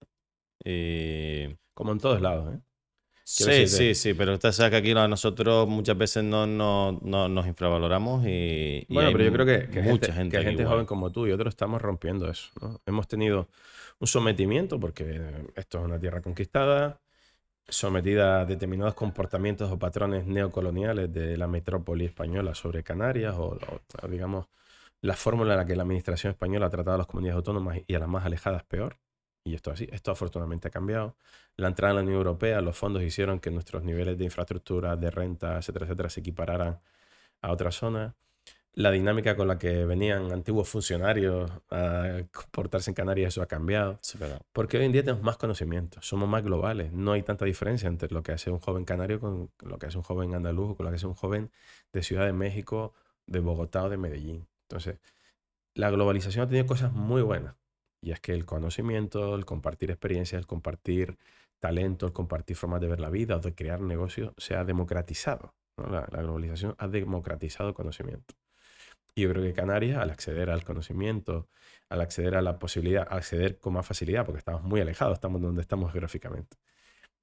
[0.64, 1.48] Y...
[1.74, 2.60] como en todos lados, ¿eh?
[3.36, 6.48] Quiero Sí, decirte- sí, sí, pero usted sabe que aquí no- nosotros muchas veces no,
[6.48, 10.14] no, no nos infravaloramos y, y Bueno, hay pero yo creo que, que mucha gente,
[10.14, 12.50] gente, que gente joven como tú y otros estamos rompiendo eso.
[12.62, 12.80] ¿no?
[12.86, 13.50] Hemos tenido
[14.00, 15.20] un sometimiento, porque
[15.56, 17.02] esto es una tierra conquistada,
[17.68, 23.58] sometida a determinados comportamientos o patrones neocoloniales de la metrópoli española sobre Canarias, o,
[24.10, 24.48] digamos
[25.02, 27.96] la fórmula en la que la administración española ha tratado a las comunidades autónomas y
[27.96, 28.98] a las más alejadas peor.
[29.44, 31.16] Y esto así, esto afortunadamente ha cambiado.
[31.56, 35.12] La entrada en la Unión Europea, los fondos hicieron que nuestros niveles de infraestructura, de
[35.12, 36.82] renta, etcétera, etcétera, se equipararan
[37.42, 38.16] a otras zonas.
[38.78, 44.00] La dinámica con la que venían antiguos funcionarios a comportarse en Canarias, eso ha cambiado.
[44.54, 46.94] Porque hoy en día tenemos más conocimiento, somos más globales.
[46.94, 49.98] No hay tanta diferencia entre lo que hace un joven canario con lo que hace
[49.98, 51.50] un joven andaluz, con lo que hace un joven
[51.92, 52.94] de Ciudad de México,
[53.26, 54.48] de Bogotá o de Medellín.
[54.70, 55.00] Entonces,
[55.74, 57.56] la globalización ha tenido cosas muy buenas.
[58.00, 61.18] Y es que el conocimiento, el compartir experiencias, el compartir
[61.58, 65.56] talento, el compartir formas de ver la vida o de crear negocios se ha democratizado.
[65.78, 68.36] La, globalización ha democratizado el conocimiento.
[69.18, 71.50] Y yo creo que Canarias, al acceder al conocimiento,
[71.90, 75.62] al acceder a la posibilidad, acceder con más facilidad, porque estamos muy alejados, estamos donde
[75.62, 76.56] estamos geográficamente,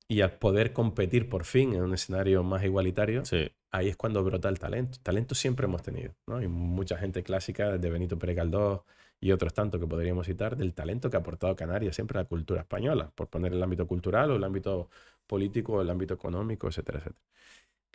[0.08, 3.22] y al poder competir por fin en un escenario más igualitario,
[3.70, 4.98] ahí es cuando brota el talento.
[5.04, 6.38] Talento siempre hemos tenido, ¿no?
[6.38, 8.80] Hay mucha gente clásica, desde Benito Pérez Galdós
[9.20, 12.28] y otros tantos que podríamos citar, del talento que ha aportado Canarias siempre a la
[12.28, 14.90] cultura española, por poner el ámbito cultural o el ámbito
[15.28, 17.22] político o el ámbito económico, etcétera, etcétera.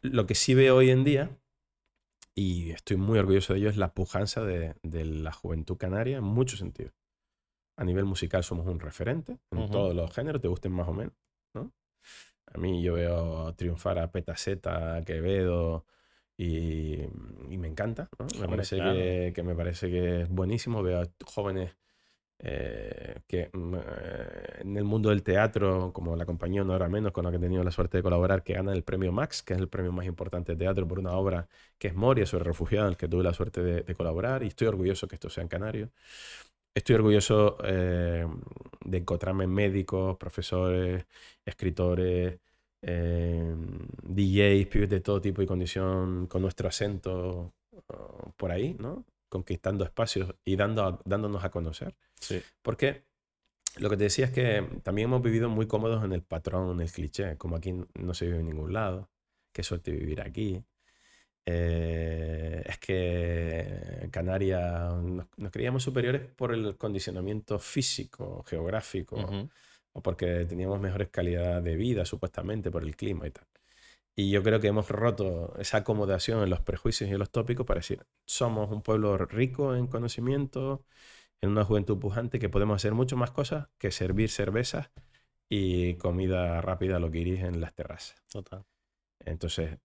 [0.03, 1.31] Lo que sí veo hoy en día,
[2.39, 6.59] y estoy muy orgulloso de ello, es la pujanza de, la juventud canaria en muchos
[6.59, 6.93] sentidos.
[7.75, 11.13] A nivel musical somos un referente en todos los géneros, te gusten más o menos.
[11.53, 11.73] ¿no?
[12.45, 15.85] A mí yo veo triunfar a Petaceta, Quevedo
[16.37, 16.99] y,
[17.49, 18.09] me encanta.
[18.39, 18.77] Me, parece
[19.33, 20.81] que, me parece que es buenísimo.
[20.81, 21.75] Veo a jóvenes
[22.41, 27.11] eh, que mm, eh, en el mundo del teatro, como la compañía No Era Menos,
[27.11, 29.53] con la que he tenido la suerte de colaborar, que ganan el premio Max, que
[29.53, 32.87] es el premio más importante de teatro por una obra que es Moria sobre refugiados,
[32.87, 34.43] en el que tuve la suerte de, colaborar.
[34.43, 35.91] Y estoy orgulloso que esto sea en Canario.
[36.73, 38.25] Estoy orgulloso eh,
[38.85, 41.05] de encontrarme médicos, profesores,
[41.45, 42.39] escritores,
[42.81, 47.53] DJs, pibes de todo tipo y condición, con nuestro acento
[47.89, 49.05] uh, por ahí, ¿no?
[49.29, 51.95] Conquistando espacios y dando, dándonos a conocer.
[52.19, 52.41] Sí.
[52.61, 53.03] Porque
[53.77, 56.81] lo que te decía es que también hemos vivido muy cómodos en el patrón, en
[56.81, 59.09] el cliché, como aquí no se vive en ningún lado,
[59.53, 60.63] qué suerte vivir aquí.
[61.45, 69.49] Eh, es que Canarias nos, creíamos superiores por el condicionamiento físico, geográfico,
[69.93, 73.45] o porque teníamos mejores calidad de vida, supuestamente, por el clima y tal.
[74.15, 77.65] Y yo creo que hemos roto esa acomodación en los prejuicios y en los tópicos
[77.65, 80.83] para decir, somos un pueblo rico en conocimiento,
[81.41, 84.91] en una juventud pujante, que podemos hacer mucho más cosas que servir cervezas
[85.49, 88.21] y comida rápida a lo que iris en las terrazas.
[88.29, 88.65] Total.
[89.19, 89.79] Entonces,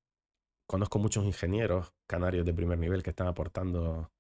[0.67, 4.11] conozco muchos ingenieros canarios de primer nivel que están aportando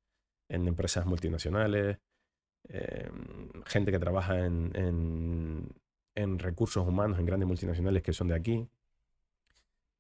[0.49, 1.99] en empresas multinacionales,
[2.69, 3.11] eh,
[3.67, 5.69] gente que trabaja en,
[6.39, 8.69] recursos humanos en grandes multinacionales que son de aquí.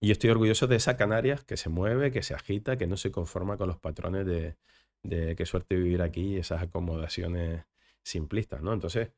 [0.04, 3.10] Y estoy orgulloso de esa Canarias que se mueve, que se agita, que no se
[3.10, 4.54] conforma con los patrones de,
[5.02, 7.64] de qué suerte vivir aquí y esas acomodaciones
[8.02, 8.74] simplistas, ¿no?
[8.74, 9.12] Entonces,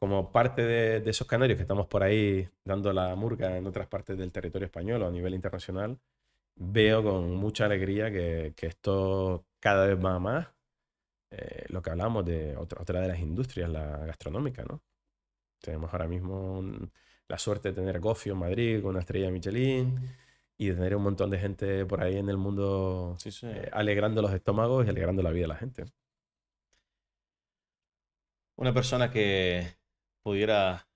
[0.00, 4.18] como parte de, esos canarios que estamos por ahí dando la murga en otras partes
[4.18, 6.00] del territorio español o a nivel internacional,
[6.56, 10.48] veo con mucha alegría que, esto cada vez va más.
[11.30, 14.82] Eh, lo que hablamos de otra, otra de las industrias, la gastronómica, ¿no?
[15.60, 16.60] Tenemos ahora mismo
[17.28, 19.98] la suerte de tener Gofio en Madrid con una estrella Michelin
[20.58, 24.32] y de tener un montón de gente por ahí en el mundo eh, alegrando los
[24.32, 25.84] estómagos y alegrando la vida de la gente.
[28.56, 29.76] Una persona que
[30.22, 30.88] pudiera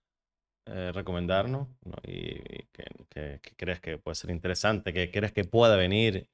[0.67, 1.69] eh, recomendarnos
[2.05, 2.39] y,
[2.73, 6.29] que, crees que puede ser interesante, que crees que pueda venir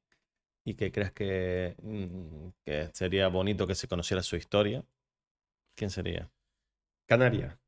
[0.65, 4.85] y que crees que, mm, que sería bonito que se conociera su historia,
[5.75, 6.31] ¿quién sería?
[7.07, 7.59] Canaria.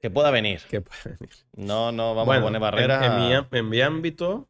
[0.00, 0.60] Que pueda venir.
[0.68, 1.34] Que pueda venir.
[1.56, 3.04] No, no vamos a poner barreras.
[3.52, 4.48] En, mi, ámbito,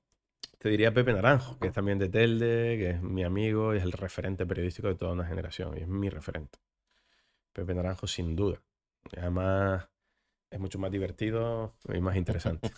[0.58, 3.82] te diría Pepe Naranjo, que es también de Telde, que es mi amigo y es
[3.82, 5.76] el referente periodístico de toda una generación.
[5.78, 6.58] Y es mi referente.
[7.52, 8.60] Pepe Naranjo, sin duda.
[9.16, 9.88] Además,
[10.50, 12.70] es mucho más divertido y más interesante.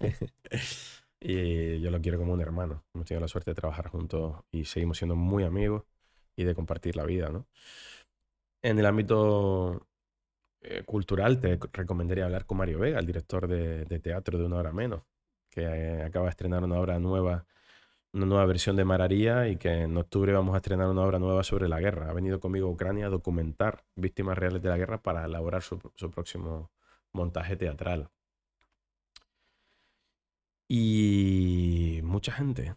[1.20, 2.84] y yo lo quiero como un hermano.
[2.94, 5.84] Hemos tenido la suerte de trabajar juntos y seguimos siendo muy amigos
[6.36, 7.46] y de compartir la vida, ¿no?
[8.62, 9.87] En el ámbito
[10.60, 14.72] eh, cultural te recomendaría hablar con Mario Vega, el director de, teatro de Una Hora
[14.72, 15.02] Menos,
[15.50, 17.46] que eh, acaba de estrenar una obra nueva,
[18.12, 21.44] una nueva versión de Mararía y que en octubre vamos a estrenar una obra nueva
[21.44, 22.10] sobre la guerra.
[22.10, 25.78] Ha venido conmigo a Ucrania a documentar víctimas reales de la guerra para elaborar su,
[26.10, 26.70] próximo
[27.12, 28.10] montaje teatral.
[30.68, 32.74] Y mucha gente,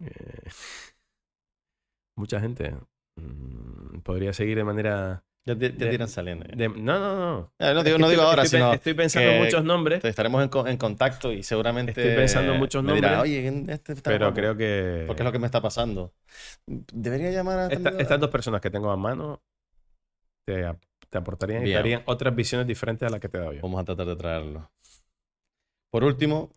[0.00, 0.48] eh,
[2.16, 2.74] mucha gente
[3.16, 6.44] mm, podría seguir de manera Ya te, te De- tiran saliendo.
[6.46, 7.52] de- no, no, no.
[7.58, 9.42] Eh, no Es digo, que no digo estoy- ahora, estoy, sino Estoy pensando que- en
[9.44, 13.40] muchos nombres, estaremos en, en contacto y seguramente Estoy pensando en muchos dirá, nombres, Oye,
[13.40, 14.34] ¿quién- este está pero guapo".
[14.40, 15.04] creo que...
[15.06, 16.12] Porque es lo que me está pasando.
[16.66, 17.66] Debería llamar a...
[17.68, 19.40] Esta- estas dos personas que tengo a mano
[20.46, 23.40] te, ap- te aportarían y te darían otras visiones diferentes a las que te he
[23.40, 23.62] dado yo.
[23.62, 24.70] Vamos a tratar de traerlo.
[25.90, 26.50] Por último,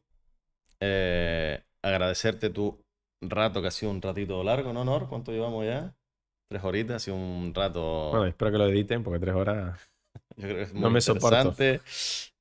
[0.81, 2.83] eh, agradecerte tu
[3.21, 5.07] rato, que ha sido un ratito largo, ¿no, Nor?
[5.07, 5.95] ¿Cuánto llevamos ya?
[6.51, 8.11] Tres horitas, sido un rato...
[8.11, 9.79] Bueno, espero que lo editen porque tres horas...
[10.35, 11.49] Yo creo que es No muy me soporto.
[11.53, 11.81] interesante.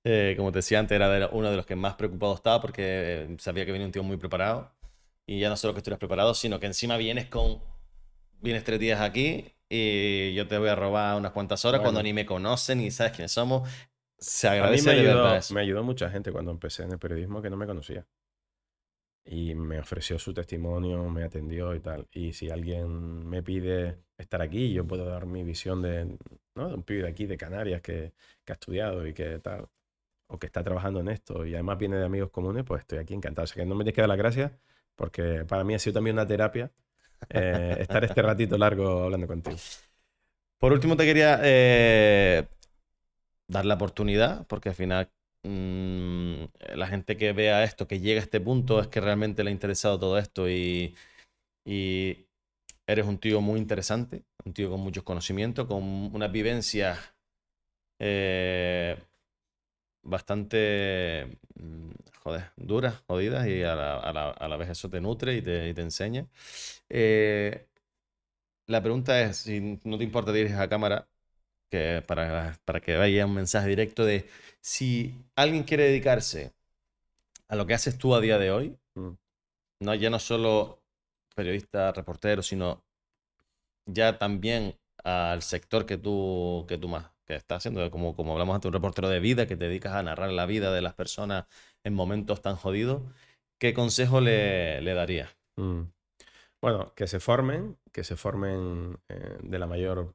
[0.03, 3.37] Eh, como te decía antes, era de- uno de los que más preocupado estaba porque
[3.39, 4.73] sabía que venía un tío muy preparado.
[5.27, 7.61] Y ya no solo que estuvieras preparado, sino que encima vienes con.
[8.41, 12.13] Vienes tres días aquí y yo te voy a robar unas cuantas horas cuando ni
[12.13, 13.69] me conocen ni sabes quiénes somos.
[14.19, 15.55] Se A mí agradece me de verdad eso.
[15.55, 18.07] me ayudó mucha gente cuando empecé en el periodismo que no me conocía.
[19.25, 22.09] Y me ofreció su testimonio, me atendió y tal.
[22.13, 26.17] Y si alguien me pide estar aquí, yo puedo dar mi visión de,
[26.55, 26.69] ¿no?
[26.69, 28.13] de un pibe de aquí, de Canarias, que,
[28.45, 29.69] que ha estudiado y que tal,
[30.29, 33.15] o que está trabajando en esto, y además viene de amigos comunes, pues estoy aquí
[33.15, 33.45] encantado.
[33.45, 34.53] O sea que no me tienes que dar las gracias,
[34.97, 36.71] porque para mí ha sido también una terapia
[37.29, 39.57] eh, estar este ratito largo hablando contigo.
[40.59, 42.47] Por último, te quería eh,
[43.49, 45.11] dar la oportunidad, porque al final
[45.43, 46.44] mm,
[46.77, 49.52] la gente que vea esto, que llega a este punto, es que realmente le ha
[49.52, 50.94] interesado todo esto y,
[51.65, 52.27] y
[52.86, 55.83] eres un tío muy interesante, un tío con muchos conocimientos, con
[56.15, 56.99] unas vivencias
[57.99, 58.97] eh,
[60.02, 61.91] bastante, mm,
[62.23, 65.43] joder, duras, jodidas, y a la, a la- a la vez eso te nutre y
[65.43, 66.27] te, y te enseña.
[66.89, 67.69] Eh,
[68.67, 71.09] la pregunta es, si no te importa dirigir a cámara,
[71.71, 74.29] que para, para que vaya un mensaje directo de
[74.61, 76.53] si alguien quiere dedicarse
[77.49, 79.11] a lo que haces tú a día de hoy, Mm.
[79.81, 80.83] no, ya no solo
[81.35, 82.83] periodista, reportero, sino
[83.87, 88.55] ya también al sector que tú, que tú más que estás haciendo, como, como hablamos
[88.57, 91.47] antes, un reportero de vida, que te dedicas a narrar la vida de las personas
[91.85, 93.03] en momentos tan jodidos,
[93.59, 95.31] ¿qué consejo le, le darías?
[95.57, 95.83] Mm.
[96.61, 100.15] Bueno, que se formen, que se formen eh, de la mayor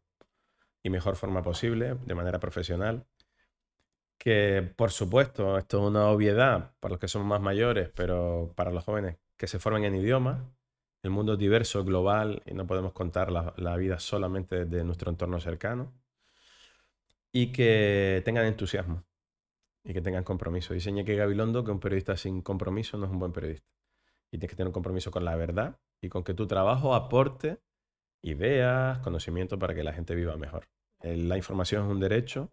[0.85, 3.07] y mejor forma posible, de manera profesional.
[4.19, 8.69] Que, por supuesto, esto es una obviedad para los que somos más mayores, pero para
[8.69, 10.43] los jóvenes, que se formen en idiomas.
[11.01, 15.09] El mundo es diverso, global, y no podemos contar la, la vida solamente desde nuestro
[15.09, 15.91] entorno cercano.
[17.31, 19.03] Y que tengan entusiasmo
[19.83, 20.75] y que tengan compromiso.
[20.75, 23.67] Dice Iñaki Gabilondo que un periodista sin compromiso no es un buen periodista.
[24.27, 27.57] Y tienes que tener un compromiso con la verdad y con que tu trabajo aporte
[28.25, 30.67] ideas, conocimiento para que la gente viva mejor.
[31.01, 32.51] Eh, La información es un derecho.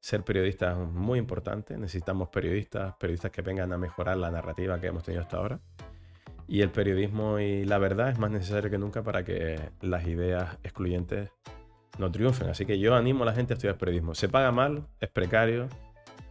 [0.00, 1.76] Ser periodista es muy importante.
[1.76, 5.60] Necesitamos periodistas, periodistas que vengan a mejorar la narrativa que hemos tenido hasta ahora.
[6.46, 10.58] Y el periodismo y la verdad es más necesario que nunca para que las ideas
[10.62, 11.30] excluyentes
[11.98, 12.48] no triunfen.
[12.48, 14.14] Así que yo animo a la gente a estudiar periodismo.
[14.14, 15.68] Se paga mal, es precario.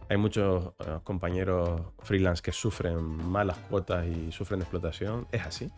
[0.08, 5.26] Hay muchos eh, compañeros freelance que sufren malas cuotas y sufren explotación.
[5.32, 5.70] Es así.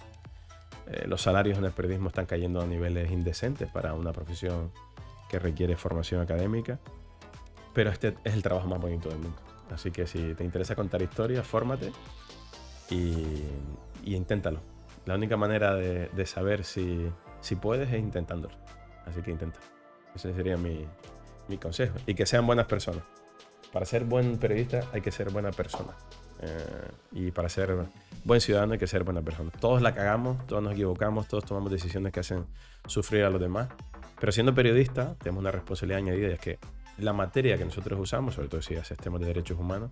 [0.93, 4.71] Eh, los salarios en el periodismo están cayendo a niveles indecentes para una profesión
[5.29, 6.79] que requiere formación académica.
[7.73, 9.39] Pero este es el trabajo más bonito del mundo.
[9.71, 11.91] Así que si te interesa contar historias, fórmate
[12.91, 13.43] y,
[14.05, 14.61] inténtalo.
[15.07, 18.55] La única manera de, de saber si, si puedes es intentándolo.
[19.07, 19.59] Así que intenta.
[20.15, 20.87] Ese sería mi,
[21.49, 21.97] mi consejo.
[22.07, 23.03] Y que sean buenas personas.
[23.73, 25.97] Para ser buen periodista hay que ser buena persona.
[26.43, 27.87] Eh, y para ser
[28.25, 29.51] buen ciudadano hay que ser buena persona.
[29.61, 32.47] Todos la cagamos, todos nos equivocamos, todos tomamos decisiones que hacen
[32.87, 33.69] sufrir a los demás.
[34.19, 36.59] Pero siendo periodista tenemos una responsabilidad añadida y es que
[36.99, 39.91] la materia que nosotros usamos, sobre todo si haces temas de derechos humanos,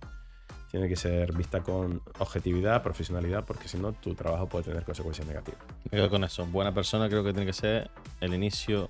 [0.69, 5.27] tiene que ser vista con objetividad, profesionalidad, porque si no tu trabajo puede tener consecuencias
[5.27, 5.61] negativas.
[5.85, 6.45] Me quedo con eso.
[6.45, 8.89] Buena persona creo que tiene que ser el inicio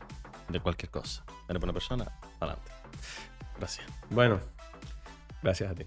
[0.50, 1.24] de cualquier cosa.
[1.50, 2.06] Eres buena persona,
[2.40, 2.72] adelante.
[3.58, 3.88] Gracias.
[4.12, 4.40] Bueno,
[5.42, 5.86] gracias a ti.